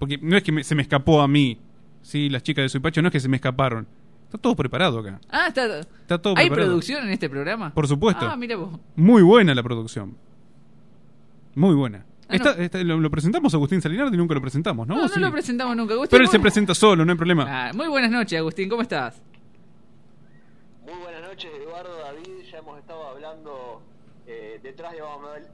Porque 0.00 0.18
no 0.20 0.36
es 0.36 0.42
que 0.42 0.50
me- 0.52 0.64
se 0.64 0.74
me 0.74 0.82
escapó 0.82 1.20
a 1.20 1.28
mí. 1.28 1.58
Sí, 2.02 2.28
las 2.28 2.42
chicas 2.42 2.64
de 2.64 2.68
Suipacho 2.68 3.00
no 3.00 3.08
es 3.08 3.12
que 3.12 3.20
se 3.20 3.28
me 3.28 3.36
escaparon. 3.36 3.86
Está 4.24 4.38
todo 4.38 4.56
preparado 4.56 4.98
acá. 4.98 5.20
Ah, 5.30 5.46
está. 5.48 5.78
Está 5.80 6.18
todo 6.20 6.34
¿Hay 6.36 6.46
preparado. 6.46 6.68
producción 6.70 7.04
en 7.04 7.10
este 7.10 7.30
programa? 7.30 7.72
Por 7.72 7.86
supuesto. 7.86 8.26
Ah, 8.28 8.36
mira 8.36 8.56
vos. 8.56 8.80
Muy 8.96 9.22
buena 9.22 9.54
la 9.54 9.62
producción. 9.62 10.16
Muy 11.54 11.74
buena. 11.76 12.04
Ah, 12.28 12.36
Está- 12.36 12.52
está- 12.62 12.82
lo, 12.82 12.98
lo 12.98 13.10
presentamos 13.10 13.52
a 13.52 13.56
Agustín 13.58 13.80
Salinardi 13.82 14.14
y 14.14 14.18
nunca 14.18 14.34
lo 14.34 14.40
presentamos, 14.40 14.86
¿no? 14.88 14.94
No, 14.96 15.02
no 15.02 15.08
Sí. 15.08 15.20
lo 15.20 15.30
presentamos 15.30 15.76
nunca. 15.76 15.94
Agustín, 15.94 16.10
Pero 16.10 16.24
él 16.24 16.30
se 16.30 16.40
presenta 16.40 16.74
solo, 16.74 17.04
no 17.04 17.12
hay 17.12 17.18
problema. 17.18 17.44
Ah, 17.48 17.72
muy 17.74 17.86
buenas 17.88 18.10
noches, 18.10 18.38
Agustín. 18.38 18.68
¿Cómo 18.68 18.82
estás? 18.82 19.20
Muy 20.84 20.94
buenas 21.02 21.22
noches, 21.22 21.50
Eduardo, 21.62 21.96
David. 21.98 22.42
Ya 22.50 22.58
hemos 22.58 22.78
estado 22.78 23.06
hablando 23.08 23.82
eh, 24.26 24.58
detrás 24.62 24.92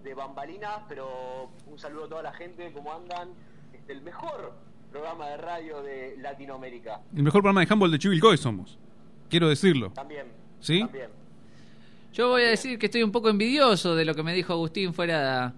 de 0.05 0.14
bambalinas, 0.14 0.78
pero 0.88 1.51
un 1.66 1.78
saludo 1.78 2.05
a 2.05 2.09
toda 2.09 2.22
la 2.22 2.32
gente. 2.32 2.70
¿Cómo 2.72 2.92
andan? 2.94 3.30
Este, 3.72 3.92
el 3.92 4.02
mejor 4.02 4.52
programa 4.92 5.28
de 5.28 5.36
radio 5.38 5.82
de 5.82 6.16
Latinoamérica. 6.18 7.01
El 7.16 7.22
mejor 7.22 7.42
programa 7.42 7.60
de 7.64 7.72
handball 7.72 7.90
de 7.90 7.98
Chivilcoy 7.98 8.36
somos. 8.36 8.78
Quiero 9.28 9.48
decirlo. 9.48 9.90
También. 9.90 10.26
¿Sí? 10.60 10.80
También. 10.80 11.09
Yo 12.12 12.28
voy 12.28 12.42
a 12.42 12.48
decir 12.48 12.76
que 12.78 12.86
estoy 12.86 13.04
un 13.04 13.12
poco 13.12 13.28
envidioso 13.30 13.94
de 13.94 14.04
lo 14.04 14.16
que 14.16 14.24
me 14.24 14.34
dijo 14.34 14.52
Agustín 14.52 14.92
fuera, 14.92 15.54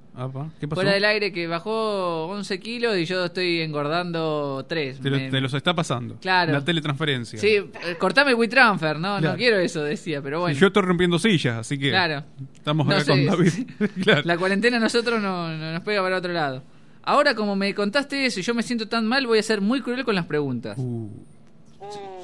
¿Qué 0.60 0.68
pasó? 0.68 0.74
fuera 0.82 0.92
del 0.92 1.04
aire, 1.06 1.32
que 1.32 1.46
bajó 1.46 2.26
11 2.26 2.60
kilos 2.60 2.98
y 2.98 3.06
yo 3.06 3.24
estoy 3.24 3.62
engordando 3.62 4.64
3. 4.68 5.00
Te, 5.00 5.08
lo- 5.10 5.30
te 5.30 5.40
los 5.40 5.54
está 5.54 5.72
pasando. 5.74 6.16
Claro. 6.20 6.52
La 6.52 6.62
teletransferencia. 6.62 7.38
Sí, 7.38 7.54
eh, 7.56 7.70
cortame 7.98 8.32
el 8.32 8.36
WeTransfer, 8.36 8.96
¿no? 8.96 9.16
Claro. 9.16 9.30
No 9.32 9.36
quiero 9.36 9.56
eso, 9.58 9.82
decía, 9.82 10.20
pero 10.20 10.40
bueno. 10.40 10.54
Y 10.54 10.60
Yo 10.60 10.66
estoy 10.66 10.82
rompiendo 10.82 11.18
sillas, 11.18 11.56
así 11.56 11.78
que. 11.78 11.88
Claro. 11.88 12.22
Estamos 12.54 12.86
No 12.86 12.92
acá 12.96 13.04
sé. 13.04 13.10
con 13.12 13.24
David. 13.24 13.52
claro. 14.04 14.22
La 14.26 14.36
cuarentena 14.36 14.76
a 14.76 14.80
nosotros 14.80 15.22
no, 15.22 15.48
no 15.56 15.72
nos 15.72 15.80
pega 15.82 16.02
para 16.02 16.18
otro 16.18 16.32
lado. 16.34 16.62
Ahora, 17.02 17.34
como 17.34 17.56
me 17.56 17.74
contaste 17.74 18.26
eso 18.26 18.40
y 18.40 18.42
yo 18.42 18.54
me 18.54 18.62
siento 18.62 18.86
tan 18.88 19.06
mal, 19.06 19.26
voy 19.26 19.38
a 19.38 19.42
ser 19.42 19.62
muy 19.62 19.80
cruel 19.80 20.04
con 20.04 20.14
las 20.14 20.26
preguntas. 20.26 20.76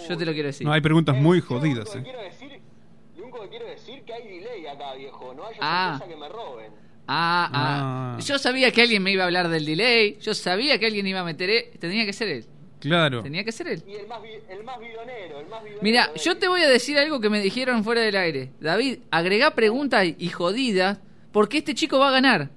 Yo 0.09 0.17
te 0.17 0.27
lo 0.27 0.33
quiero 0.33 0.49
decir. 0.49 0.67
Uh. 0.67 0.69
No, 0.69 0.75
hay 0.75 0.81
preguntas 0.83 1.17
muy 1.17 1.41
jodidas. 1.41 1.97
eh. 1.97 2.01
Quiero 2.05 2.21
decir, 2.23 2.51
lo 3.17 3.25
único 3.25 3.41
que 4.09 4.15
hay 4.15 4.39
delay 4.41 4.67
acá, 4.67 4.95
viejo. 4.95 5.35
No 5.35 5.45
haya 5.47 5.59
Ah. 5.61 5.97
sorpresa 5.99 6.15
que 6.15 6.21
me 6.21 6.29
roben. 6.29 6.73
Ah, 7.07 7.49
ah, 7.53 8.17
Ah. 8.17 8.21
Yo 8.21 8.39
sabía 8.39 8.71
que 8.73 8.83
alguien 8.83 9.03
me 9.03 9.13
iba 9.13 9.23
a 9.23 9.27
hablar 9.27 9.49
del 9.49 9.65
delay. 9.65 10.19
Yo 10.21 10.35
sabía 10.35 10.79
que 10.79 10.87
alguien 10.87 11.07
iba 11.07 11.21
a 11.21 11.25
meter. 11.25 11.49
e- 11.51 11.71
Tenía 11.79 12.05
que 12.07 12.13
ser 12.13 12.29
él. 12.29 12.47
Claro. 12.81 13.23
Tenía 13.23 13.45
que 13.45 13.53
ser 13.53 13.67
él. 13.69 13.83
Y 13.89 13.95
el 13.95 14.07
más, 14.07 14.23
vi- 14.23 14.29
el 14.51 14.63
más 14.65 14.79
bidonero, 14.79 15.41
el 15.41 15.47
más 15.49 15.63
bidonero. 15.63 15.83
Mira, 15.83 16.11
yo 16.15 16.37
te 16.39 16.49
voy 16.49 16.63
a 16.63 16.69
decir 16.69 16.97
algo 16.99 17.21
que 17.21 17.29
me 17.31 17.41
dijeron 17.41 17.83
fuera 17.85 18.01
del 18.03 18.17
aire. 18.17 18.51
David, 18.61 18.99
agregá 19.11 19.55
preguntas 19.55 20.07
y 20.19 20.29
jodidas 20.29 20.99
porque 21.33 21.59
este 21.59 21.75
chico 21.75 21.99
va 21.99 22.09
a 22.09 22.13
ganar. 22.13 22.51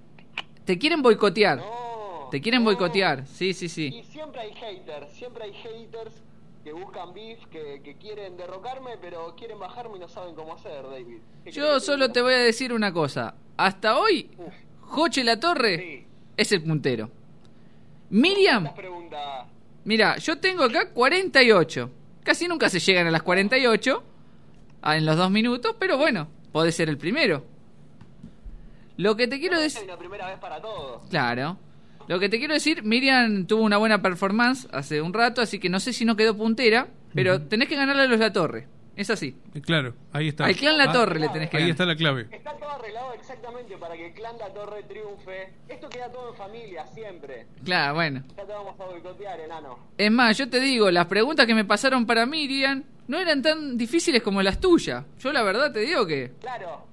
Te 0.65 0.77
quieren 0.77 1.01
boicotear. 1.01 1.63
Te 2.29 2.39
quieren 2.39 2.63
boicotear. 2.63 3.25
Sí, 3.27 3.53
sí, 3.53 3.65
Y 3.65 3.69
sí. 3.69 4.03
siempre 4.11 4.41
hay 4.41 4.53
haters, 4.53 5.11
siempre 5.13 5.43
hay 5.45 5.53
haters 5.53 6.13
que 6.63 6.73
buscan 6.73 7.13
beef, 7.13 7.45
que, 7.47 7.81
que 7.83 7.95
quieren 7.95 8.37
derrocarme, 8.37 8.97
pero 8.99 9.35
quieren 9.35 9.59
bajarme 9.59 9.97
y 9.97 9.99
no 9.99 10.07
saben 10.07 10.35
cómo 10.35 10.53
hacer, 10.53 10.83
David. 10.83 11.17
¿Qué 11.43 11.51
Yo 11.51 11.79
solo 11.79 12.11
te 12.11 12.21
voy 12.21 12.33
a 12.33 12.39
decir 12.39 12.73
una 12.73 12.93
cosa. 12.93 13.35
Hasta 13.57 13.97
hoy, 13.97 14.29
Joche 14.81 15.23
La 15.23 15.39
Torre 15.39 16.05
es 16.37 16.51
el 16.51 16.63
puntero. 16.63 17.09
Miriam, 18.09 18.69
mira, 19.85 20.17
yo 20.17 20.37
tengo 20.39 20.63
acá 20.63 20.89
48. 20.89 21.91
Casi 22.23 22.47
nunca 22.47 22.69
se 22.69 22.79
llegan 22.79 23.07
a 23.07 23.11
las 23.11 23.23
48 23.23 24.03
ah, 24.81 24.97
en 24.97 25.05
los 25.05 25.17
dos 25.17 25.31
minutos, 25.31 25.75
pero 25.79 25.97
bueno, 25.97 26.27
puede 26.51 26.71
ser 26.71 26.89
el 26.89 26.97
primero. 26.97 27.45
Lo 28.97 29.15
que 29.15 29.27
te 29.27 29.39
quiero 29.39 29.59
decir... 29.59 29.79
Es 29.79 29.87
una 29.87 29.97
primera 29.97 30.27
vez 30.27 30.37
para 30.39 30.61
todos. 30.61 31.07
Claro. 31.09 31.57
Lo 32.11 32.19
que 32.19 32.27
te 32.27 32.39
quiero 32.39 32.53
decir, 32.53 32.83
Miriam 32.83 33.45
tuvo 33.47 33.61
una 33.63 33.77
buena 33.77 34.01
performance 34.01 34.67
hace 34.73 35.01
un 35.01 35.13
rato, 35.13 35.39
así 35.39 35.59
que 35.59 35.69
no 35.69 35.79
sé 35.79 35.93
si 35.93 36.03
no 36.03 36.17
quedó 36.17 36.35
puntera, 36.35 36.89
pero 37.15 37.41
tenés 37.43 37.69
que 37.69 37.77
ganarle 37.77 38.01
a 38.01 38.07
los 38.07 38.19
La 38.19 38.33
Torre. 38.33 38.67
Es 38.97 39.09
así. 39.09 39.33
Eh, 39.55 39.61
Claro, 39.61 39.95
ahí 40.11 40.27
está. 40.27 40.43
Al 40.43 40.55
clan 40.57 40.77
La 40.77 40.89
Ah, 40.89 40.91
Torre 40.91 41.21
le 41.21 41.29
tenés 41.29 41.49
que 41.49 41.55
Ahí 41.55 41.63
ganar. 41.63 41.71
está 41.71 41.85
la 41.85 41.95
clave. 41.95 42.27
Está 42.29 42.51
todo 42.57 42.69
arreglado 42.69 43.13
exactamente 43.13 43.77
para 43.77 43.95
que 43.95 44.07
el 44.07 44.13
clan 44.13 44.37
La 44.37 44.49
Torre 44.53 44.83
triunfe. 44.83 45.53
Esto 45.69 45.87
queda 45.87 46.11
todo 46.11 46.31
en 46.31 46.35
familia, 46.35 46.85
siempre. 46.87 47.45
Claro, 47.63 47.93
bueno. 47.93 48.23
Ya 48.35 48.45
te 48.45 48.51
vamos 48.51 48.77
a 48.77 48.83
boicotear, 48.87 49.39
enano. 49.39 49.79
Es 49.97 50.11
más, 50.11 50.37
yo 50.37 50.49
te 50.49 50.59
digo, 50.59 50.91
las 50.91 51.05
preguntas 51.05 51.45
que 51.47 51.55
me 51.55 51.63
pasaron 51.63 52.05
para 52.05 52.25
Miriam 52.25 52.83
no 53.07 53.19
eran 53.19 53.41
tan 53.41 53.77
difíciles 53.77 54.21
como 54.21 54.41
las 54.43 54.59
tuyas. 54.59 55.05
Yo 55.17 55.31
la 55.31 55.43
verdad 55.43 55.71
te 55.71 55.79
digo 55.79 56.05
que... 56.05 56.33
Claro. 56.41 56.87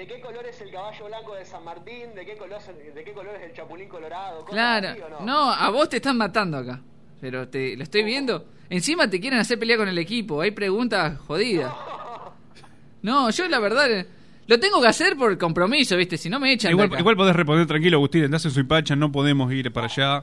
¿De 0.00 0.06
qué 0.06 0.18
color 0.18 0.46
es 0.46 0.58
el 0.62 0.70
caballo 0.70 1.04
blanco 1.08 1.34
de 1.34 1.44
San 1.44 1.62
Martín? 1.62 2.14
¿De 2.14 2.24
qué 2.24 2.34
color 2.38 2.56
es, 2.58 2.94
de 2.94 3.04
qué 3.04 3.12
color 3.12 3.34
es 3.36 3.42
el 3.42 3.52
chapulín 3.52 3.86
colorado? 3.86 4.40
¿Cosas 4.46 4.54
Claro. 4.54 4.88
así 4.88 5.00
no? 5.10 5.26
No, 5.26 5.50
a 5.52 5.68
vos 5.68 5.90
te 5.90 5.96
están 5.96 6.16
matando 6.16 6.56
acá. 6.56 6.80
Pero 7.20 7.46
te 7.50 7.76
lo 7.76 7.82
estoy 7.82 8.02
viendo. 8.04 8.46
Encima 8.70 9.10
te 9.10 9.20
quieren 9.20 9.38
hacer 9.40 9.58
pelear 9.58 9.78
con 9.78 9.88
el 9.88 9.98
equipo. 9.98 10.40
Hay 10.40 10.52
preguntas 10.52 11.18
jodidas. 11.18 11.70
No, 13.02 13.28
yo 13.30 13.46
la 13.48 13.58
verdad 13.58 13.90
eh, 13.90 14.06
lo 14.46 14.58
tengo 14.60 14.80
que 14.80 14.86
hacer 14.86 15.16
por 15.16 15.36
compromiso, 15.38 15.96
¿viste? 15.96 16.16
Si 16.18 16.28
no 16.30 16.38
me 16.40 16.52
echan 16.52 16.68
de 16.70 16.72
Igual, 16.72 16.86
acá. 16.88 16.98
igual 17.00 17.16
podés 17.16 17.36
responder 17.36 17.66
tranquilo, 17.66 17.96
Agustín. 17.98 18.24
Andás 18.24 18.44
en 18.46 18.50
Suipacha, 18.50 18.94
no 18.96 19.10
podemos 19.12 19.52
ir 19.52 19.70
para 19.72 19.86
allá. 19.86 20.22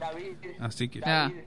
Así 0.60 0.88
que. 0.88 1.00
Ah. 1.04 1.28
David, 1.30 1.42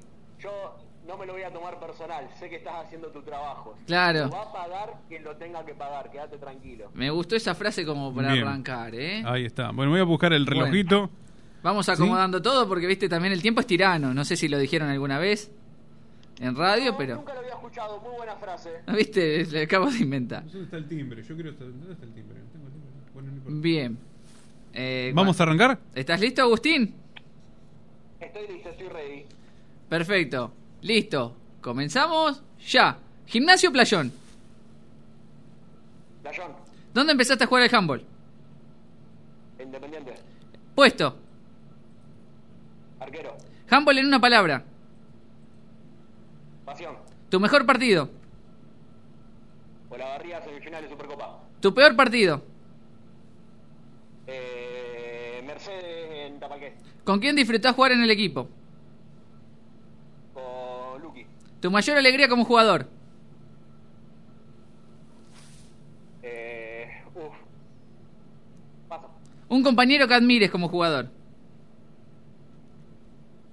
no 1.12 1.18
me 1.18 1.26
lo 1.26 1.34
voy 1.34 1.44
a 1.44 1.52
tomar 1.52 1.78
personal. 1.78 2.26
Sé 2.40 2.50
que 2.50 2.56
estás 2.56 2.86
haciendo 2.86 3.10
tu 3.10 3.22
trabajo. 3.22 3.76
Claro. 3.86 4.26
Lo 4.28 4.30
va 4.32 4.44
a 4.44 4.54
pagar 4.54 4.94
quien 5.10 5.24
lo 5.26 5.36
tenga 5.36 5.66
que 5.66 5.74
pagar. 5.74 6.10
Quédate 6.10 6.38
tranquilo. 6.38 6.90
Me 6.94 7.10
gustó 7.10 7.36
esa 7.36 7.54
frase 7.54 7.86
como 7.86 8.16
para 8.16 8.32
Bien. 8.32 8.48
arrancar, 8.48 8.96
¿eh? 8.96 9.22
Ahí 9.26 9.44
está. 9.46 9.72
Bueno, 9.72 9.92
voy 9.92 10.00
a 10.00 10.04
buscar 10.06 10.32
el 10.32 10.46
Bueno. 10.46 10.62
relojito. 10.62 11.10
Vamos 11.64 11.86
¿Sí? 11.86 11.92
acomodando 11.92 12.42
todo 12.42 12.66
porque, 12.66 12.88
viste, 12.88 13.10
también 13.10 13.34
el 13.34 13.42
tiempo 13.42 13.60
es 13.60 13.68
tirano. 13.68 14.14
No 14.14 14.24
sé 14.24 14.38
si 14.38 14.48
lo 14.48 14.58
dijeron 14.58 14.88
alguna 14.90 15.20
vez 15.20 15.52
en 16.40 16.56
radio, 16.56 16.96
pero... 16.98 17.16
Nunca 17.18 17.34
lo 17.34 17.40
había 17.40 17.52
escuchado. 17.56 18.00
Muy 18.00 18.16
buena 18.16 18.36
frase. 18.38 18.70
¿Viste? 18.96 19.46
Le 19.48 19.64
acabo 19.64 19.88
de 19.92 19.98
inventar. 19.98 20.44
¿Dónde 20.46 20.64
está 20.64 20.78
el 20.78 20.88
timbre? 20.88 21.24
Yo 21.24 21.36
quiero. 21.36 21.52
¿Dónde 21.52 21.92
está 21.92 22.06
el 22.06 22.14
timbre? 22.14 22.38
Tengo 22.54 22.68
el 22.68 22.72
timbre. 22.74 22.90
Bueno, 23.14 23.32
no. 23.50 23.62
Bien. 23.62 23.98
Eh, 24.74 25.12
¿Vamos 25.14 25.38
a 25.42 25.44
arrancar? 25.44 25.78
¿Estás 25.94 26.22
listo, 26.22 26.42
Agustín? 26.42 26.96
Estoy 28.22 28.48
listo, 28.48 28.70
estoy 28.70 28.88
ready. 28.88 29.26
Perfecto. 29.90 30.54
Listo. 30.82 31.36
Comenzamos 31.62 32.42
ya. 32.68 32.98
Gimnasio 33.28 33.70
o 33.70 33.74
Playón. 33.74 34.12
Playón, 36.24 36.52
¿Dónde 36.94 37.12
empezaste 37.14 37.44
a 37.44 37.48
jugar 37.48 37.64
al 37.64 37.74
handball? 37.76 38.04
Independiente, 39.62 40.14
Puesto. 40.76 41.16
arquero, 43.00 43.38
Handball 43.70 44.00
en 44.00 44.08
una 44.08 44.20
palabra. 44.20 44.64
pasión, 46.66 46.96
Tu 47.30 47.40
mejor 47.40 47.66
partido. 47.66 48.10
Olavarría, 49.90 50.42
semifinal 50.44 50.82
de 50.84 50.90
Supercopa. 50.90 51.40
Tu 51.62 51.74
peor 51.74 51.96
partido. 51.96 52.42
Eh, 54.28 55.44
Mercedes 55.46 55.86
en 56.32 56.40
Tapalqué, 56.40 56.74
¿Con 57.04 57.20
quién 57.20 57.36
disfrutás 57.36 57.76
jugar 57.76 57.92
en 57.94 58.02
el 58.04 58.10
equipo? 58.12 58.48
con 60.34 61.02
Lucky. 61.02 61.26
Tu 61.62 61.70
mayor 61.70 61.98
alegría 61.98 62.28
como 62.28 62.44
jugador. 62.46 62.88
Eh, 66.24 66.88
uf, 67.16 67.34
paso, 68.88 69.10
Un 69.50 69.64
compañero 69.64 70.08
que 70.08 70.14
admires 70.16 70.50
como 70.52 70.68
jugador. 70.70 71.10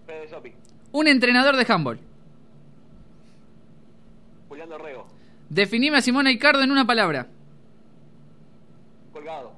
Fede 0.06 0.28
Sopi, 0.28 0.52
Un 0.92 1.06
entrenador 1.08 1.56
de 1.56 1.66
handball. 1.72 2.00
Julián 4.48 4.68
Dorrego, 4.70 5.06
Definime 5.50 5.98
a 5.98 6.02
Simona 6.02 6.30
Icardo 6.30 6.62
en 6.62 6.70
una 6.70 6.86
palabra. 6.86 7.26
Colgado, 9.12 9.52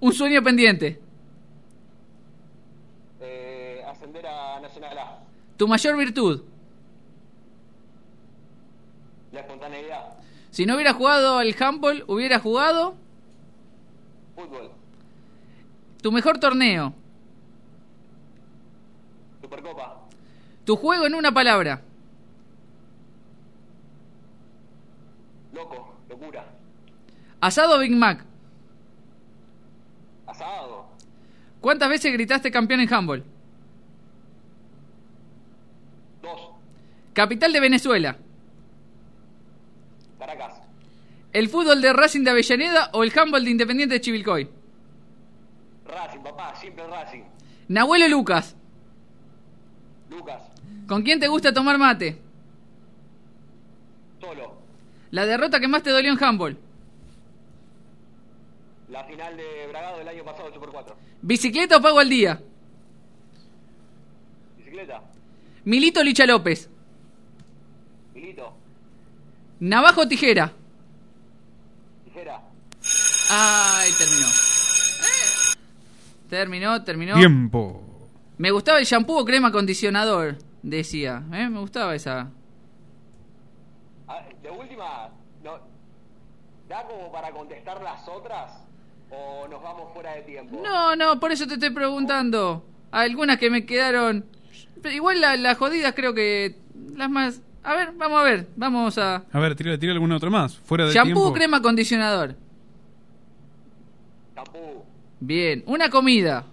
Un 0.00 0.12
sueño 0.12 0.42
pendiente. 0.42 1.00
eh, 3.20 3.82
ascender 3.88 4.24
a 4.26 4.60
Nacional 4.60 4.98
A, 4.98 5.18
Tu 5.56 5.66
mayor 5.66 5.96
virtud. 5.96 6.42
La 9.32 9.40
espontaneidad, 9.40 10.14
Si 10.50 10.64
no 10.66 10.74
hubiera 10.74 10.92
jugado 10.94 11.38
al 11.38 11.54
handball, 11.58 12.04
hubiera 12.08 12.38
jugado 12.38 12.94
fútbol, 14.34 14.70
tu 16.02 16.10
mejor 16.12 16.38
torneo. 16.38 16.94
Supercopa, 19.40 20.02
Tu 20.64 20.76
juego 20.76 21.06
en 21.06 21.14
una 21.14 21.32
palabra. 21.32 21.82
loco, 25.52 25.94
locura, 26.08 26.44
Asado 27.40 27.78
Big 27.78 27.94
Mac. 27.96 28.24
asado, 30.26 30.86
¿Cuántas 31.60 31.88
veces 31.88 32.12
gritaste 32.12 32.50
campeón 32.50 32.80
en 32.80 32.92
handball? 32.94 33.24
dos, 36.22 36.50
Capital 37.12 37.52
de 37.52 37.60
Venezuela. 37.60 38.16
¿El 41.32 41.48
fútbol 41.48 41.80
de 41.80 41.92
Racing 41.92 42.24
de 42.24 42.30
Avellaneda 42.30 42.90
o 42.92 43.02
el 43.04 43.12
handball 43.16 43.44
de 43.44 43.50
Independiente 43.50 43.94
de 43.94 44.00
Chivilcoy? 44.00 44.48
Racing, 45.86 46.20
papá, 46.20 46.54
siempre 46.56 46.86
Racing, 46.86 47.22
Nahuel 47.68 48.02
o 48.04 48.08
Lucas. 48.08 48.56
Lucas, 50.10 50.42
¿Con 50.86 51.02
quién 51.02 51.20
te 51.20 51.28
gusta 51.28 51.52
tomar 51.52 51.76
mate? 51.78 52.18
solo, 54.20 54.54
La 55.10 55.26
derrota 55.26 55.60
que 55.60 55.68
más 55.68 55.82
te 55.82 55.90
dolió 55.90 56.12
en 56.12 56.22
handball. 56.22 56.58
la 58.90 59.04
final 59.04 59.36
de 59.36 59.66
Bragado 59.68 59.98
del 59.98 60.08
año 60.08 60.24
pasado, 60.24 60.52
Super 60.52 60.70
4, 60.70 60.96
¿Bicicleta 61.22 61.76
o 61.76 61.82
pago 61.82 61.98
al 61.98 62.08
día? 62.08 62.40
bicicleta, 64.56 65.02
Milito 65.64 66.00
o 66.00 66.04
Licha 66.04 66.24
López. 66.26 66.70
Navajo 69.60 70.02
o 70.02 70.08
tijera. 70.08 70.52
tijera, 72.04 72.40
Ay, 73.30 73.90
terminó. 73.98 74.26
Eh. 74.28 75.56
Terminó, 76.30 76.84
terminó. 76.84 77.14
Tiempo. 77.16 77.82
Me 78.38 78.50
gustaba 78.50 78.78
el 78.78 78.84
shampoo 78.84 79.18
o 79.18 79.24
crema 79.24 79.48
acondicionador, 79.48 80.36
decía. 80.62 81.22
¿eh? 81.32 81.48
Me 81.48 81.58
gustaba 81.60 81.94
esa. 81.94 82.30
Ah, 84.06 84.22
de 84.42 84.50
última, 84.50 85.10
no, 85.42 85.58
¿da 86.68 86.82
como 86.86 87.10
para 87.12 87.30
contestar 87.32 87.82
las 87.82 88.06
otras 88.08 88.52
o 89.10 89.48
nos 89.48 89.62
vamos 89.62 89.92
fuera 89.92 90.12
de 90.14 90.22
tiempo? 90.22 90.60
No, 90.62 90.94
no, 90.96 91.18
por 91.18 91.32
eso 91.32 91.46
te 91.46 91.54
estoy 91.54 91.70
preguntando. 91.70 92.64
Algunas 92.92 93.38
que 93.38 93.50
me 93.50 93.66
quedaron. 93.66 94.24
Pero 94.82 94.94
igual 94.94 95.20
la- 95.20 95.36
las 95.36 95.58
jodidas 95.58 95.92
creo 95.94 96.14
que 96.14 96.56
las 96.94 97.10
más. 97.10 97.40
A 97.68 97.74
ver, 97.74 97.92
vamos 97.96 98.18
a 98.18 98.22
ver. 98.22 98.46
Vamos 98.56 98.96
a. 98.96 99.24
A 99.30 99.38
ver, 99.40 99.54
tira, 99.54 99.78
tira 99.78 99.92
alguna 99.92 100.16
otra 100.16 100.30
más. 100.30 100.56
Fuera 100.56 100.86
de 100.86 100.92
Shampoo 100.94 101.04
tiempo. 101.12 101.28
o 101.28 101.32
crema 101.34 101.56
acondicionador. 101.58 102.34
Champú, 104.34 104.84
Bien. 105.20 105.62
Una 105.66 105.90
comida. 105.90 106.46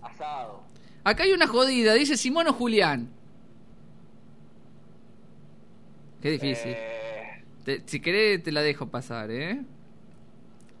asado, 0.00 0.62
Acá 1.04 1.24
hay 1.24 1.32
una 1.32 1.46
jodida. 1.46 1.92
Dice 1.92 2.16
Simón 2.16 2.46
o 2.48 2.54
Julián. 2.54 3.10
Qué 6.22 6.30
difícil. 6.30 6.72
Eh. 6.74 7.44
Te- 7.66 7.82
si 7.84 8.00
querés, 8.00 8.42
te 8.42 8.50
la 8.50 8.62
dejo 8.62 8.86
pasar, 8.88 9.30
¿eh? 9.30 9.60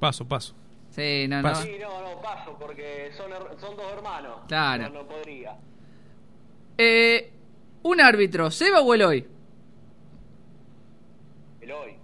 Paso, 0.00 0.26
paso. 0.26 0.54
Sí, 0.90 1.26
no, 1.28 1.36
no. 1.36 1.42
Paso. 1.42 1.64
Sí, 1.64 1.72
no, 1.78 2.00
no, 2.00 2.22
paso, 2.22 2.56
porque 2.58 3.10
son 3.14 3.76
dos 3.76 3.92
hermanos. 3.92 4.38
Claro. 4.48 4.84
No, 4.88 5.02
no 5.02 5.06
podría. 5.06 5.54
Eh, 6.78 7.30
un 7.82 8.00
árbitro, 8.00 8.50
¿Seba 8.50 8.80
o 8.80 8.94
Eloy? 8.94 9.26
Eloy, 11.60 11.94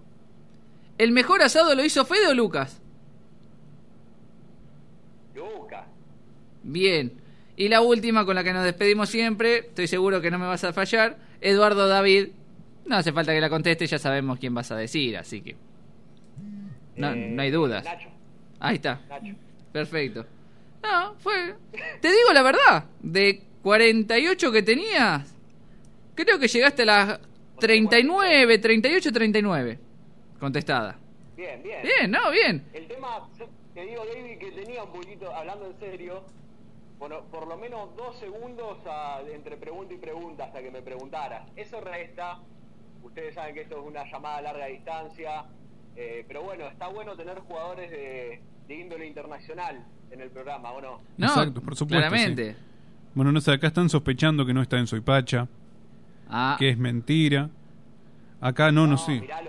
¿El 0.99 1.13
mejor 1.13 1.43
asado 1.43 1.75
lo 1.75 1.85
hizo 1.85 2.05
Fede 2.05 2.29
o 2.29 2.35
Lucas? 2.35 2.81
Luca, 5.35 5.87
Bien. 6.63 7.13
Y 7.57 7.69
la 7.69 7.81
última 7.81 8.25
con 8.25 8.35
la 8.35 8.43
que 8.43 8.53
nos 8.53 8.65
despedimos 8.65 9.09
siempre, 9.09 9.59
estoy 9.59 9.87
seguro 9.87 10.21
que 10.21 10.31
no 10.31 10.39
me 10.39 10.47
vas 10.47 10.65
a 10.65 10.73
fallar, 10.73 11.19
Eduardo 11.41 11.87
David. 11.87 12.29
No 12.87 12.97
hace 12.97 13.13
falta 13.13 13.33
que 13.33 13.41
la 13.41 13.49
conteste, 13.49 13.87
ya 13.87 13.99
sabemos 13.99 14.39
quién 14.39 14.55
vas 14.55 14.71
a 14.73 14.77
decir, 14.77 15.17
así 15.17 15.41
que... 15.41 15.57
No, 16.97 17.13
Eh, 17.13 17.31
no 17.31 17.43
hay 17.43 17.51
dudas. 17.51 17.85
Nacho, 17.85 18.09
Ahí 18.61 18.77
está. 18.77 19.01
Nacho. 19.09 19.35
Perfecto. 19.73 20.27
No, 20.83 21.15
fue... 21.19 21.55
Te 22.01 22.09
digo 22.09 22.33
la 22.33 22.43
verdad, 22.43 22.85
de 23.01 23.43
48 23.63 24.53
que 24.53 24.63
tenías, 24.63 25.34
creo 26.15 26.39
que 26.39 26.49
llegaste 26.49 26.83
a 26.83 26.87
las 26.87 27.21
39, 27.61 28.59
38, 28.59 29.13
39. 29.13 29.79
Contestada. 30.39 30.97
Bien, 31.37 31.63
bien. 31.63 31.83
Bien, 31.83 32.11
no, 32.11 32.31
bien. 32.31 32.65
El 32.73 32.87
tema, 32.87 33.29
te 33.75 33.83
digo, 33.85 34.03
David, 34.07 34.39
que 34.39 34.51
tenía 34.53 34.83
un 34.85 34.93
poquito, 34.93 35.35
hablando 35.35 35.67
en 35.67 35.79
serio, 35.81 36.23
por, 36.99 37.25
por 37.25 37.47
lo 37.49 37.57
menos 37.57 37.95
dos 37.97 38.19
segundos 38.19 38.79
a- 38.87 39.21
entre 39.33 39.57
pregunta 39.57 39.95
y 39.95 39.99
pregunta 39.99 40.45
hasta 40.45 40.63
que 40.63 40.71
me 40.71 40.83
preguntaras. 40.83 41.49
Eso 41.57 41.81
resta, 41.81 42.39
ustedes 43.03 43.35
saben 43.35 43.55
que 43.55 43.63
esto 43.63 43.81
es 43.81 43.87
una 43.87 44.05
llamada 44.11 44.39
a 44.39 44.43
larga 44.43 44.67
distancia, 44.67 45.45
eh, 45.97 46.25
pero 46.29 46.43
bueno, 46.43 46.67
está 46.69 46.89
bueno 46.89 47.17
tener 47.17 47.39
jugadores 47.41 47.91
de, 47.91 48.41
de 48.69 48.75
índole 48.75 49.07
internacional 49.07 49.85
en 50.11 50.21
el 50.21 50.31
programa, 50.31 50.71
¿o 50.73 50.81
no? 50.81 51.01
No, 51.17 51.27
Exacto, 51.27 51.61
por 51.61 51.75
supuesto. 51.77 52.09
claramente. 52.09 52.53
sí. 52.53 52.59
Bueno, 53.15 53.33
no 53.33 53.41
sé, 53.41 53.53
acá 53.53 53.69
están 53.69 53.89
sospechando 53.89 54.45
que 54.45 54.53
no 54.55 54.61
está 54.63 54.79
en 54.79 54.87
Soipacha, 54.87 55.47
Ah, 56.37 56.57
que 56.59 56.71
es 56.71 56.79
mentira. 56.79 57.49
Acá 58.41 58.73
no, 58.73 58.87
no, 58.89 58.97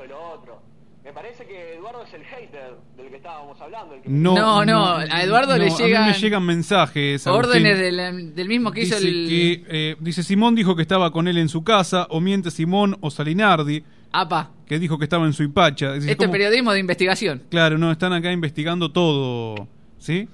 lo 0.08 0.32
otro. 0.34 0.62
Me 1.04 1.12
parece 1.12 1.46
que 1.46 1.76
Eduardo 1.76 2.04
es 2.04 2.14
el 2.14 2.24
hater 2.24 2.76
del 2.96 3.10
que 3.10 3.16
estábamos 3.18 3.60
hablando. 3.60 3.96
El 3.96 4.02
que 4.02 4.10
No, 4.10 4.36
No, 4.36 4.66
no, 4.66 4.96
a 4.98 5.24
Eduardo 5.24 5.58
le 5.58 5.70
no, 5.70 5.78
llegan 5.78 6.04
A 6.04 6.06
mí 6.08 6.12
me 6.14 6.20
llegan 6.20 6.44
mensajes. 6.46 7.26
Órdenes 7.28 7.80
del, 7.80 8.36
del 8.36 8.48
mismo 8.48 8.72
que 8.72 8.82
hizo 8.82 8.96
dice 9.00 9.08
el... 9.10 9.28
que, 9.28 9.66
eh, 9.70 9.96
dice 10.00 10.22
Simón 10.24 10.54
dijo 10.56 10.76
que 10.76 10.84
estaba 10.84 11.12
con 11.12 11.28
él 11.28 11.38
en 11.40 11.50
su 11.50 11.64
casa, 11.64 12.06
o 12.10 12.22
miente 12.22 12.52
Simón 12.52 12.98
o 13.02 13.10
Salinardi, 13.10 13.84
APA. 14.12 14.52
que 14.68 14.78
dijo 14.80 14.98
que 15.00 15.06
estaba 15.06 15.26
en 15.26 15.34
Suipacha. 15.34 15.94
Dice, 15.94 16.12
Esto 16.12 16.24
es 16.24 16.28
¿cómo? 16.28 16.32
periodismo 16.34 16.72
de 16.72 16.80
investigación. 16.80 17.44
Claro, 17.50 17.78
no, 17.80 17.92
están 17.92 18.14
acá 18.14 18.32
investigando 18.32 18.92
todo. 18.92 19.68
¿Sí? 19.98 20.30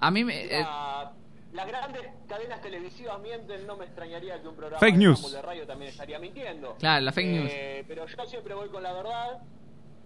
A 0.00 0.10
mí 0.10 0.24
me... 0.24 0.44
eh, 0.46 0.60
La- 0.62 1.12
las 1.52 1.66
grandes 1.68 2.02
cadenas 2.30 2.62
televisivas 2.62 3.20
mienten, 3.20 3.66
no 3.66 3.76
me 3.76 3.84
extrañaría 3.84 4.40
que 4.40 4.48
un 4.48 4.54
programa 4.54 4.78
Fake 4.80 4.94
de 4.94 4.98
news. 5.04 5.32
De 5.32 5.42
radio 5.42 5.66
también 5.66 5.90
estaría 5.90 6.18
mintiendo. 6.18 6.76
Claro, 6.78 7.04
la 7.04 7.12
fake 7.12 7.26
news. 7.28 7.50
Eh, 7.52 7.84
Pero 7.88 8.06
yo 8.06 8.26
siempre 8.26 8.54
voy 8.54 8.68
con 8.68 8.82
la 8.82 8.92
verdad 8.92 9.42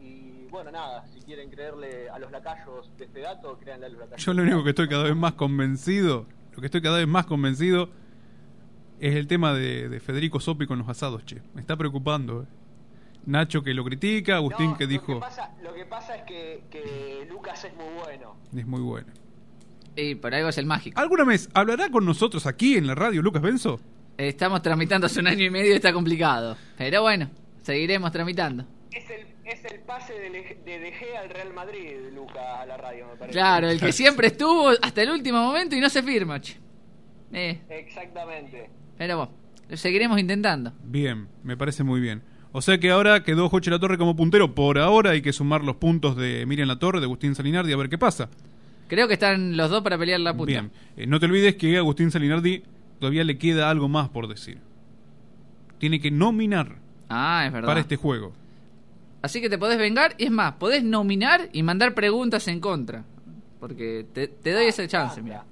y 0.01 0.47
bueno, 0.51 0.71
nada, 0.71 1.07
si 1.13 1.21
quieren 1.21 1.51
creerle 1.51 2.09
a 2.09 2.19
los 2.19 2.31
lacayos 2.33 2.91
de 2.97 3.05
este 3.05 3.21
dato, 3.21 3.59
créanle 3.59 3.87
a 3.87 3.89
los 3.91 3.99
lacayos. 4.01 4.25
Yo 4.25 4.33
lo 4.33 4.43
único 4.43 4.65
que 4.65 4.71
estoy 4.71 4.89
cada 4.89 5.05
vez 5.05 5.15
más 5.17 5.35
convencido, 5.35 6.27
lo 6.55 6.61
que 6.61 6.67
estoy 6.67 6.81
cada 6.83 6.99
vez 6.99 7.07
más 7.09 7.27
convencido 7.27 7.91
es 9.01 9.15
el 9.17 9.27
tema 9.27 9.53
de, 9.53 9.89
de 9.89 10.01
Federico 10.01 10.41
Sopi 10.41 10.67
con 10.67 10.79
los 10.79 10.89
asados, 10.89 11.25
che. 11.27 11.43
Me 11.55 11.61
está 11.61 11.77
preocupando. 11.77 12.43
eh. 12.43 12.47
Nacho 13.27 13.63
que 13.63 13.73
lo 13.75 13.85
critica, 13.85 14.37
Agustín 14.37 14.71
No, 14.73 14.77
que 14.77 14.85
Lo 14.85 14.91
dijo 14.91 15.15
que 15.15 15.21
pasa, 15.21 15.55
lo 15.63 15.73
que 15.75 15.85
pasa 15.87 16.15
es 16.17 16.23
que, 16.25 16.65
que 16.71 17.27
Lucas 17.29 17.65
es 17.65 17.75
muy 17.75 17.93
bueno. 18.03 18.37
es 18.55 18.67
muy 18.67 18.81
bueno. 18.83 19.09
Y 19.97 20.15
por 20.17 20.35
algo 20.35 20.49
es 20.49 20.59
el 20.59 20.67
mágico. 20.67 21.01
¿Alguna 21.01 21.25
vez 21.25 21.49
hablará 21.55 21.89
con 21.91 22.05
nosotros 22.05 22.47
aquí 22.47 22.77
en 22.77 22.87
la 22.87 22.95
radio 22.95 23.23
Lucas 23.23 23.43
Benzo? 23.43 23.81
Estamos 24.19 24.63
tramitando 24.63 25.07
hace 25.07 25.21
un 25.21 25.27
año 25.29 25.45
y 25.45 25.51
medio 25.51 25.73
y 25.73 25.77
está 25.77 25.93
complicado. 25.93 26.57
Pero 26.79 27.03
bueno, 27.03 27.31
seguiremos 27.63 28.11
tramitando. 28.13 28.65
Es 28.93 29.09
el, 29.11 29.27
es 29.45 29.65
el 29.65 29.81
pase 29.81 30.13
de, 30.15 30.31
Le- 30.31 30.59
de 30.65 30.79
De 30.79 30.93
Gea 30.93 31.21
al 31.21 31.31
Real 31.31 31.53
Madrid, 31.55 31.91
Luca, 32.15 32.61
a 32.61 32.67
la 32.67 32.77
radio, 32.77 33.07
me 33.11 33.17
parece. 33.17 33.33
Claro, 33.37 33.69
el 33.69 33.81
que 33.81 33.93
siempre 33.93 34.29
estuvo 34.29 34.71
hasta 34.83 35.03
el 35.03 35.11
último 35.11 35.43
momento 35.43 35.75
y 35.77 35.81
no 35.81 35.89
se 35.89 36.03
firma. 36.03 36.41
che. 36.41 36.57
Eh, 37.33 37.61
Exactamente. 37.71 38.71
pero 38.97 39.17
bueno, 39.17 39.33
lo 39.69 39.77
seguiremos 39.77 40.19
intentando. 40.21 40.73
Bien, 40.85 41.27
me 41.43 41.57
parece 41.57 41.83
muy 41.83 42.01
bien. 42.01 42.23
O 42.53 42.63
sea 42.63 42.79
que 42.79 42.91
ahora 42.93 43.25
quedó 43.25 43.49
Joche 43.49 43.71
La 43.73 43.81
Torre 43.81 43.99
como 43.99 44.15
puntero. 44.15 44.55
Por 44.55 44.79
ahora 44.79 45.11
hay 45.11 45.23
que 45.23 45.33
sumar 45.33 45.65
los 45.65 45.77
puntos 45.77 46.17
de 46.17 46.47
Miriam 46.47 46.69
La 46.69 46.79
Torre, 46.79 47.01
de 47.01 47.07
Agustín 47.07 47.35
Salinardi, 47.35 47.73
a 47.73 47.77
ver 47.77 47.89
qué 47.89 47.99
pasa. 47.99 48.29
Creo 48.89 49.09
que 49.09 49.15
están 49.15 49.57
los 49.57 49.71
dos 49.71 49.83
para 49.83 49.97
pelear 49.99 50.21
la 50.21 50.33
punta. 50.35 50.51
Bien, 50.51 50.71
Eh, 50.97 51.07
no 51.07 51.19
te 51.19 51.27
olvides 51.27 51.57
que 51.57 51.77
Agustín 51.79 52.11
Salinardi 52.11 52.63
todavía 53.01 53.25
le 53.25 53.39
queda 53.39 53.71
algo 53.71 53.89
más 53.89 54.09
por 54.09 54.29
decir. 54.29 54.59
Tiene 55.79 56.01
que 56.01 56.11
nominar 56.11 56.77
Ah, 57.09 57.45
es 57.47 57.53
verdad. 57.53 57.69
para 57.69 57.81
este 57.81 57.97
juego. 57.97 58.33
Así 59.23 59.41
que 59.41 59.49
te 59.49 59.57
podés 59.59 59.79
vengar 59.79 60.15
y 60.19 60.25
es 60.25 60.31
más, 60.31 60.55
podés 60.55 60.85
nominar 60.85 61.49
y 61.53 61.63
mandar 61.63 61.95
preguntas 61.95 62.47
en 62.49 62.61
contra. 62.61 63.05
Porque 63.59 64.05
te, 64.13 64.29
te 64.29 64.53
doy 64.53 64.67
esa 64.67 64.87
chance, 64.87 65.23
mira. 65.23 65.45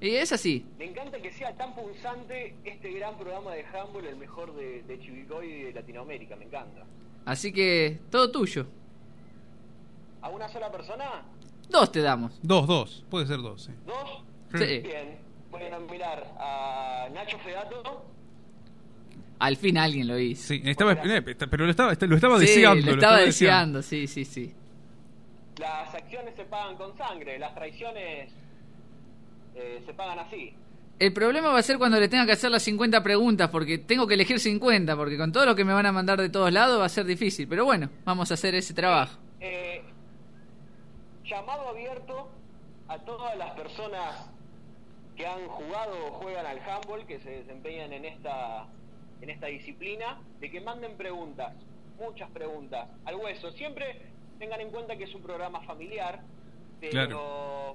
Y 0.00 0.10
es 0.10 0.30
así. 0.32 0.64
Me 0.78 0.84
encanta 0.84 1.18
que 1.20 1.32
sea 1.32 1.52
tan 1.56 1.74
punzante 1.74 2.54
este 2.64 2.92
gran 2.92 3.16
programa 3.16 3.52
de 3.54 3.64
handball, 3.64 4.04
el 4.06 4.16
mejor 4.16 4.54
de, 4.54 4.82
de 4.82 5.00
Chivilcoy 5.00 5.46
y 5.46 5.62
de 5.64 5.72
Latinoamérica, 5.72 6.36
me 6.36 6.44
encanta. 6.44 6.84
Así 7.24 7.50
que 7.52 7.98
todo 8.10 8.30
tuyo. 8.30 8.66
¿A 10.22 10.28
una 10.28 10.48
sola 10.48 10.70
persona? 10.70 11.22
Dos 11.68 11.92
te 11.92 12.00
damos. 12.00 12.38
Dos, 12.42 12.66
dos. 12.66 13.04
Puede 13.10 13.26
ser 13.26 13.38
dos, 13.38 13.62
sí. 13.64 13.72
¿Dos? 13.86 14.24
Sí. 14.60 14.78
Bien. 14.80 15.18
Voy 15.50 15.62
a 15.62 15.70
nominar 15.70 16.34
a 16.38 17.08
Nacho 17.12 17.38
Fedato. 17.38 18.04
Al 19.38 19.56
fin 19.56 19.78
alguien 19.78 20.08
lo 20.08 20.18
hizo. 20.18 20.48
Sí, 20.48 20.60
estaba, 20.64 20.92
eh, 20.94 21.22
pero 21.22 21.64
lo 21.64 21.70
estaba, 21.70 21.92
lo 22.00 22.14
estaba 22.16 22.38
Sí, 22.40 22.46
deseando. 22.46 22.80
lo 22.86 22.86
lo 22.86 22.92
estaba 22.94 23.18
deseando. 23.20 23.78
deseando, 23.78 23.82
sí, 23.82 24.06
sí, 24.06 24.24
sí. 24.24 24.54
Las 25.60 25.94
acciones 25.94 26.34
se 26.36 26.44
pagan 26.44 26.76
con 26.76 26.96
sangre, 26.96 27.38
las 27.38 27.54
traiciones 27.54 28.32
eh, 29.54 29.82
se 29.86 29.92
pagan 29.94 30.18
así. 30.20 30.54
El 30.98 31.12
problema 31.12 31.50
va 31.50 31.58
a 31.60 31.62
ser 31.62 31.78
cuando 31.78 32.00
le 32.00 32.08
tenga 32.08 32.26
que 32.26 32.32
hacer 32.32 32.50
las 32.50 32.62
50 32.64 33.02
preguntas, 33.04 33.48
porque 33.50 33.78
tengo 33.78 34.06
que 34.08 34.14
elegir 34.14 34.40
50, 34.40 34.96
porque 34.96 35.16
con 35.16 35.30
todo 35.30 35.46
lo 35.46 35.54
que 35.54 35.64
me 35.64 35.72
van 35.72 35.86
a 35.86 35.92
mandar 35.92 36.20
de 36.20 36.28
todos 36.30 36.52
lados 36.52 36.80
va 36.80 36.86
a 36.86 36.88
ser 36.88 37.04
difícil. 37.06 37.46
Pero 37.46 37.64
bueno, 37.64 37.88
vamos 38.04 38.30
a 38.32 38.34
hacer 38.34 38.56
ese 38.56 38.74
trabajo. 38.74 39.16
Eh, 39.40 39.82
llamado 41.28 41.68
abierto 41.68 42.28
a 42.88 42.98
todas 43.00 43.36
las 43.36 43.50
personas 43.52 44.30
que 45.16 45.26
han 45.26 45.46
jugado 45.48 45.92
o 46.06 46.10
juegan 46.12 46.46
al 46.46 46.58
handball, 46.60 47.04
que 47.06 47.18
se 47.20 47.30
desempeñan 47.30 47.92
en 47.92 48.04
esta, 48.04 48.66
en 49.20 49.30
esta 49.30 49.46
disciplina, 49.46 50.18
de 50.40 50.50
que 50.50 50.60
manden 50.60 50.96
preguntas, 50.96 51.52
muchas 51.98 52.30
preguntas, 52.30 52.88
al 53.04 53.16
hueso. 53.16 53.50
Siempre 53.52 54.00
tengan 54.38 54.60
en 54.60 54.70
cuenta 54.70 54.96
que 54.96 55.04
es 55.04 55.14
un 55.14 55.22
programa 55.22 55.60
familiar, 55.62 56.20
pero 56.80 56.92
Claro. 56.92 57.74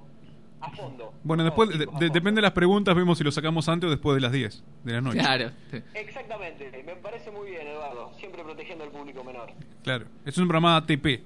a 0.62 0.70
fondo. 0.70 1.12
Bueno, 1.22 1.44
después, 1.44 1.68
de- 1.78 1.84
de- 1.86 2.08
depende 2.08 2.38
de 2.38 2.42
las 2.42 2.52
preguntas, 2.52 2.94
vemos 2.96 3.18
si 3.18 3.24
lo 3.24 3.30
sacamos 3.30 3.68
antes 3.68 3.88
o 3.88 3.90
después 3.90 4.14
de 4.14 4.22
las 4.22 4.32
10 4.32 4.64
de 4.82 4.92
la 4.94 5.00
noche. 5.02 5.18
Claro. 5.18 5.50
Exactamente, 5.92 6.82
me 6.86 6.96
parece 6.96 7.30
muy 7.30 7.50
bien, 7.50 7.66
Eduardo, 7.66 8.10
siempre 8.18 8.42
protegiendo 8.42 8.84
al 8.84 8.90
público 8.90 9.22
menor. 9.22 9.50
Claro. 9.82 10.06
Es 10.24 10.38
un 10.38 10.48
programa 10.48 10.76
ATP. 10.78 11.22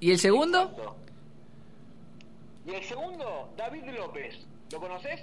¿Y 0.00 0.10
el 0.10 0.18
segundo? 0.18 0.96
Y 2.66 2.74
el 2.74 2.82
segundo, 2.84 3.52
David 3.56 3.82
López, 3.96 4.38
¿lo 4.72 4.80
conoces? 4.80 5.20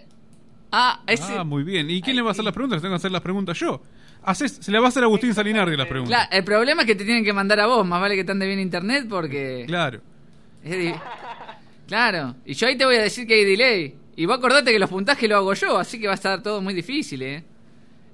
Ah, 0.71 1.01
ese. 1.07 1.37
Ah, 1.37 1.43
muy 1.43 1.63
bien. 1.63 1.89
¿Y 1.89 2.01
quién 2.01 2.15
le 2.15 2.21
va 2.21 2.29
a 2.29 2.31
hacer 2.31 2.43
las 2.43 2.53
preguntas? 2.53 2.81
Tengo 2.81 2.93
que 2.93 2.97
hacer 2.97 3.11
las 3.11 3.21
preguntas 3.21 3.57
yo. 3.57 3.81
Haces, 4.23 4.57
se 4.59 4.71
le 4.71 4.79
va 4.79 4.85
a 4.85 4.89
hacer 4.89 5.03
a 5.03 5.05
Agustín 5.05 5.33
Salinardi 5.33 5.77
las 5.77 5.87
preguntas. 5.87 6.09
Claro, 6.27 6.29
el 6.37 6.43
problema 6.43 6.81
es 6.81 6.87
que 6.87 6.95
te 6.95 7.05
tienen 7.05 7.23
que 7.23 7.31
mandar 7.31 7.59
a 7.59 7.67
vos, 7.67 7.85
más 7.87 8.01
vale 8.01 8.15
que 8.15 8.23
te 8.25 8.31
ande 8.31 8.45
bien 8.45 8.59
internet 8.59 9.05
porque... 9.09 9.63
Claro. 9.67 10.01
es 10.63 10.95
Claro, 11.87 12.35
y 12.45 12.53
yo 12.53 12.67
ahí 12.67 12.77
te 12.77 12.83
voy 12.85 12.97
a 12.97 13.01
decir 13.03 13.25
que 13.25 13.35
hay 13.35 13.45
delay. 13.45 13.95
Y 14.17 14.25
vos 14.25 14.37
acordate 14.39 14.71
que 14.73 14.79
los 14.79 14.89
puntajes 14.89 15.29
lo 15.29 15.37
hago 15.37 15.53
yo, 15.53 15.77
así 15.77 15.99
que 15.99 16.07
va 16.07 16.13
a 16.13 16.15
estar 16.15 16.43
todo 16.43 16.59
muy 16.61 16.73
difícil, 16.73 17.21
¿eh? 17.21 17.43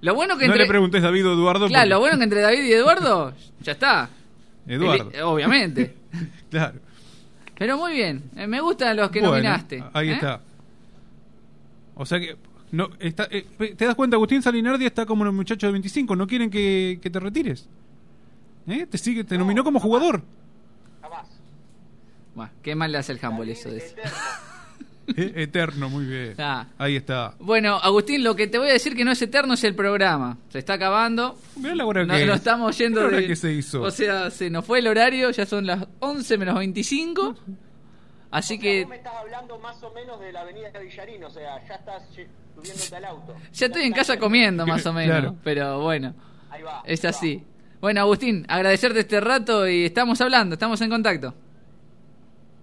Lo 0.02 0.14
bueno 0.14 0.38
que 0.38 0.46
No 0.46 0.52
entre... 0.54 0.66
le 0.66 0.70
preguntes 0.70 1.02
David 1.02 1.28
o 1.28 1.34
Eduardo. 1.34 1.68
Claro, 1.68 1.82
porque- 1.82 1.90
lo 1.90 2.00
bueno 2.00 2.18
que 2.18 2.24
entre 2.26 2.42
David 2.42 2.64
y 2.66 2.74
Eduardo, 2.74 3.34
ya 3.62 3.72
está. 3.72 4.10
Eduardo. 4.68 5.10
Obviamente. 5.32 6.03
Claro. 6.50 6.80
Pero 7.58 7.78
muy 7.78 7.94
bien, 7.94 8.24
eh, 8.36 8.48
me 8.48 8.62
gustan 8.62 8.98
los 8.98 9.10
que 9.10 9.20
Bueno, 9.20 9.36
nominaste. 9.36 9.84
Ahí 9.94 10.10
¿eh? 10.10 10.14
está. 10.14 10.42
O 11.96 12.06
sea 12.06 12.20
que. 12.20 12.36
No, 12.72 12.90
está, 13.00 13.28
eh, 13.30 13.46
¿Te 13.78 13.86
das 13.86 13.96
cuenta? 13.96 14.16
Agustín 14.16 14.42
Salinardi 14.42 14.86
está 14.86 15.06
como 15.06 15.24
los 15.24 15.34
muchachos 15.34 15.68
de 15.68 15.74
25. 15.74 16.16
No 16.16 16.26
quieren 16.26 16.50
que, 16.50 17.00
que 17.02 17.10
te 17.10 17.20
retires. 17.20 17.68
¿Eh? 18.68 18.88
Te 18.88 18.98
sigue, 18.98 19.24
te 19.24 19.38
nominó 19.38 19.64
como 19.64 19.80
jugador. 19.80 20.24
Bueno, 22.36 22.52
qué 22.64 22.74
mal 22.74 22.92
le 22.92 22.98
hace 22.98 23.12
el 23.12 23.20
handball 23.22 23.50
eso 23.50 23.70
de 23.70 23.78
eso. 23.78 23.96
Eh, 25.18 25.34
Eterno, 25.36 25.90
muy 25.90 26.06
bien. 26.06 26.36
Ah. 26.38 26.66
Ahí 26.78 26.96
está. 26.96 27.34
Bueno, 27.40 27.76
Agustín, 27.76 28.24
lo 28.24 28.36
que 28.36 28.48
te 28.48 28.58
voy 28.58 28.70
a 28.70 28.74
decir 28.74 28.96
que 28.96 29.04
no 29.04 29.12
es 29.12 29.22
eterno 29.22 29.54
es 29.56 29.64
el 29.66 29.76
programa. 29.76 30.38
Se 30.50 30.60
está 30.60 30.74
acabando. 30.74 31.38
Mirá 31.58 31.76
la 31.76 31.86
hora 31.86 32.06
No, 32.06 32.14
que 32.16 32.26
lo 32.26 32.34
es. 32.34 32.40
estamos 32.40 32.78
yendo 32.78 33.02
Mirá 33.02 33.04
la 33.04 33.08
hora 33.18 33.22
de- 33.22 33.28
que 33.28 33.36
se 33.36 33.52
hizo. 33.52 33.82
O 33.82 33.92
sea, 33.92 34.32
se 34.32 34.50
nos 34.50 34.64
fue 34.66 34.80
el 34.80 34.88
horario, 34.88 35.30
ya 35.32 35.46
son 35.46 35.66
las 35.66 35.86
11 36.00 36.38
menos 36.38 36.56
25. 36.58 37.36
Así 38.32 38.58
que 38.58 38.82
Vos 38.82 38.90
me 38.90 38.96
estás 38.96 39.14
hablando 39.16 39.60
más 39.60 39.84
o 39.84 39.92
menos 39.94 40.20
de 40.20 40.32
la 40.32 40.42
avenida 40.42 40.70
Villarín, 40.80 41.24
o 41.24 41.30
sea, 41.30 41.62
ya 41.68 41.76
estás 41.76 42.04
subiéndote 42.56 42.96
al 42.96 43.06
auto. 43.06 43.36
ya 43.54 43.66
estoy 43.68 43.84
en 43.84 43.94
casa 43.94 44.18
comiendo 44.18 44.66
más 44.66 44.86
o 44.86 44.94
menos, 44.94 45.20
Claro. 45.20 45.36
pero 45.44 45.82
bueno, 45.82 46.16
Ahí 46.50 46.64
va. 46.64 46.82
es 46.86 47.04
así. 47.06 47.44
Bueno, 47.80 48.00
Agustín, 48.02 48.46
agradecerte 48.48 49.02
este 49.02 49.20
rato 49.20 49.68
y 49.68 49.84
estamos 49.86 50.20
hablando, 50.22 50.54
estamos 50.54 50.80
en 50.82 50.90
contacto. 50.90 51.34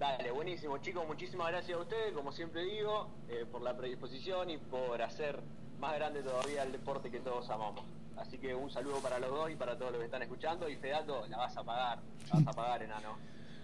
Dale, 0.01 0.31
buenísimo, 0.71 0.79
chicos. 0.79 1.09
Muchísimas 1.09 1.49
gracias 1.49 1.77
a 1.79 1.81
ustedes, 1.83 2.13
como 2.15 2.33
siempre 2.33 2.65
digo, 2.65 3.09
eh, 3.29 3.45
por 3.51 3.63
la 3.63 3.77
predisposición 3.77 4.51
y 4.51 4.59
por 4.59 5.01
hacer 5.03 5.41
más 5.81 5.95
grande 5.95 6.23
todavía 6.23 6.63
el 6.63 6.73
deporte 6.73 7.11
que 7.11 7.19
todos 7.21 7.49
amamos. 7.51 7.83
Así 8.17 8.39
que 8.39 8.55
un 8.55 8.71
saludo 8.71 9.01
para 9.03 9.19
los 9.19 9.31
dos 9.31 9.51
y 9.51 9.57
para 9.57 9.77
todos 9.77 9.93
los 9.93 10.01
que 10.01 10.05
están 10.07 10.23
escuchando. 10.23 10.69
Y 10.69 10.77
Fedato, 10.77 11.27
la 11.29 11.39
vas 11.39 11.57
a 11.57 11.65
pagar, 11.65 11.99
la 12.29 12.39
vas 12.39 12.47
a 12.47 12.53
pagar, 12.53 12.83
enano. 12.83 13.17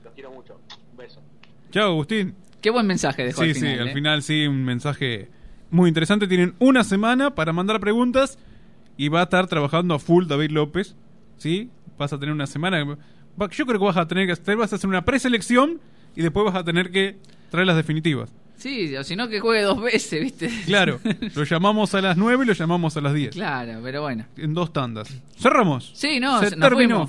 Los 0.02 0.14
quiero 0.14 0.30
mucho. 0.32 0.58
Un 0.90 0.96
beso. 0.96 1.20
Chao, 1.70 1.90
Agustín. 1.90 2.34
Qué 2.60 2.70
buen 2.70 2.86
mensaje 2.86 3.24
dejó 3.24 3.42
Sí, 3.42 3.50
al 3.50 3.54
final. 3.54 3.74
sí, 3.74 3.80
al 3.80 3.88
¿eh? 3.88 3.92
final 3.94 4.22
sí, 4.22 4.46
un 4.46 4.64
mensaje 4.64 5.28
muy 5.70 5.88
interesante. 5.88 6.26
Tienen 6.26 6.54
una 6.58 6.84
semana 6.84 7.34
para 7.34 7.52
mandar 7.52 7.80
preguntas 7.80 8.38
y 8.96 9.08
va 9.08 9.20
a 9.20 9.24
estar 9.24 9.46
trabajando 9.46 9.94
a 9.94 9.98
full 9.98 10.26
David 10.26 10.50
López. 10.50 10.96
¿Sí? 11.36 11.70
Vas 11.98 12.12
a 12.14 12.18
tener 12.18 12.32
una 12.34 12.46
semana. 12.46 12.82
Yo 12.82 13.66
creo 13.66 13.78
que 13.78 13.84
vas 13.84 13.96
a 13.98 14.08
tener 14.08 14.26
que 14.26 14.32
hacer, 14.32 14.56
vas 14.56 14.72
a 14.72 14.76
hacer 14.76 14.88
una 14.88 15.04
preselección 15.04 15.80
y 16.16 16.22
después 16.22 16.44
vas 16.46 16.56
a 16.56 16.64
tener 16.64 16.90
que 16.90 17.16
traer 17.50 17.66
las 17.66 17.76
definitivas. 17.76 18.32
Sí, 18.56 18.96
o 18.96 19.04
si 19.04 19.16
no 19.16 19.28
que 19.28 19.38
juegue 19.38 19.62
dos 19.62 19.80
veces, 19.80 20.22
¿viste? 20.22 20.50
Claro, 20.64 20.98
lo 21.34 21.44
llamamos 21.44 21.94
a 21.94 22.00
las 22.00 22.16
9 22.16 22.44
y 22.44 22.46
lo 22.48 22.52
llamamos 22.54 22.96
a 22.96 23.00
las 23.02 23.14
10. 23.14 23.34
Claro, 23.34 23.80
pero 23.82 24.02
bueno. 24.02 24.24
En 24.36 24.54
dos 24.54 24.72
tandas. 24.72 25.08
Cerramos. 25.38 25.92
Sí, 25.94 26.18
no, 26.18 26.40
Se 26.40 26.56
nos 26.56 26.68
terminó 26.68 27.06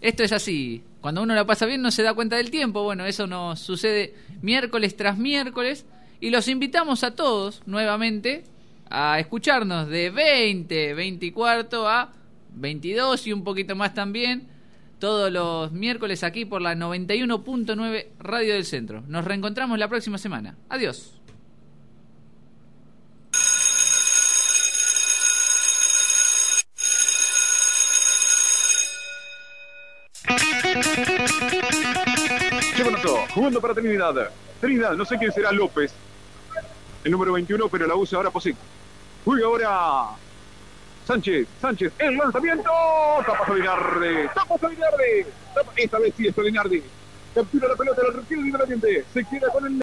esto 0.00 0.22
es 0.22 0.32
así. 0.32 0.82
Cuando 1.00 1.22
uno 1.22 1.34
la 1.34 1.46
pasa 1.46 1.66
bien 1.66 1.82
no 1.82 1.90
se 1.90 2.02
da 2.02 2.14
cuenta 2.14 2.36
del 2.36 2.50
tiempo. 2.50 2.82
Bueno, 2.82 3.04
eso 3.04 3.26
nos 3.26 3.60
sucede 3.60 4.14
miércoles 4.42 4.96
tras 4.96 5.18
miércoles. 5.18 5.86
Y 6.20 6.30
los 6.30 6.48
invitamos 6.48 7.04
a 7.04 7.14
todos 7.14 7.62
nuevamente 7.66 8.44
a 8.88 9.18
escucharnos 9.18 9.88
de 9.88 10.10
20, 10.10 10.94
24 10.94 11.88
a 11.88 12.12
22 12.54 13.26
y 13.26 13.32
un 13.32 13.44
poquito 13.44 13.76
más 13.76 13.94
también. 13.94 14.48
Todos 15.00 15.32
los 15.32 15.72
miércoles 15.72 16.22
aquí 16.22 16.44
por 16.44 16.60
la 16.60 16.74
91.9 16.74 18.06
Radio 18.18 18.52
del 18.52 18.66
Centro. 18.66 19.02
Nos 19.08 19.24
reencontramos 19.24 19.78
la 19.78 19.88
próxima 19.88 20.18
semana. 20.18 20.56
Adiós. 20.68 21.18
Che, 32.76 32.84
todo. 33.02 33.26
Jugando 33.34 33.60
para 33.62 33.72
Trinidad. 33.72 34.30
Trinidad, 34.60 34.92
no 34.92 35.06
sé 35.06 35.16
quién 35.16 35.32
será 35.32 35.50
López. 35.50 35.94
El 37.04 37.12
número 37.12 37.32
21, 37.32 37.68
pero 37.70 37.86
la 37.86 37.96
usa 37.96 38.18
ahora 38.18 38.30
Posic. 38.30 38.54
Juega 39.24 39.46
ahora 39.46 40.10
Sánchez. 41.10 41.48
Sánchez, 41.60 41.92
el 41.98 42.16
lanzamiento. 42.16 42.70
Tapa 43.26 43.44
Solinardi. 43.44 44.28
Tapa 44.32 44.58
Solinardi. 44.58 45.26
Esta 45.74 45.98
vez 45.98 46.14
sí 46.16 46.28
es 46.28 46.34
Solinardi. 46.36 46.80
Captura 47.34 47.66
la 47.66 47.74
pelota, 47.74 48.02
la 48.04 48.12
retiene 48.12 48.44
de 48.44 48.48
Independiente. 48.48 49.04
Se 49.12 49.24
queda 49.24 49.48
con 49.48 49.66
el 49.66 49.72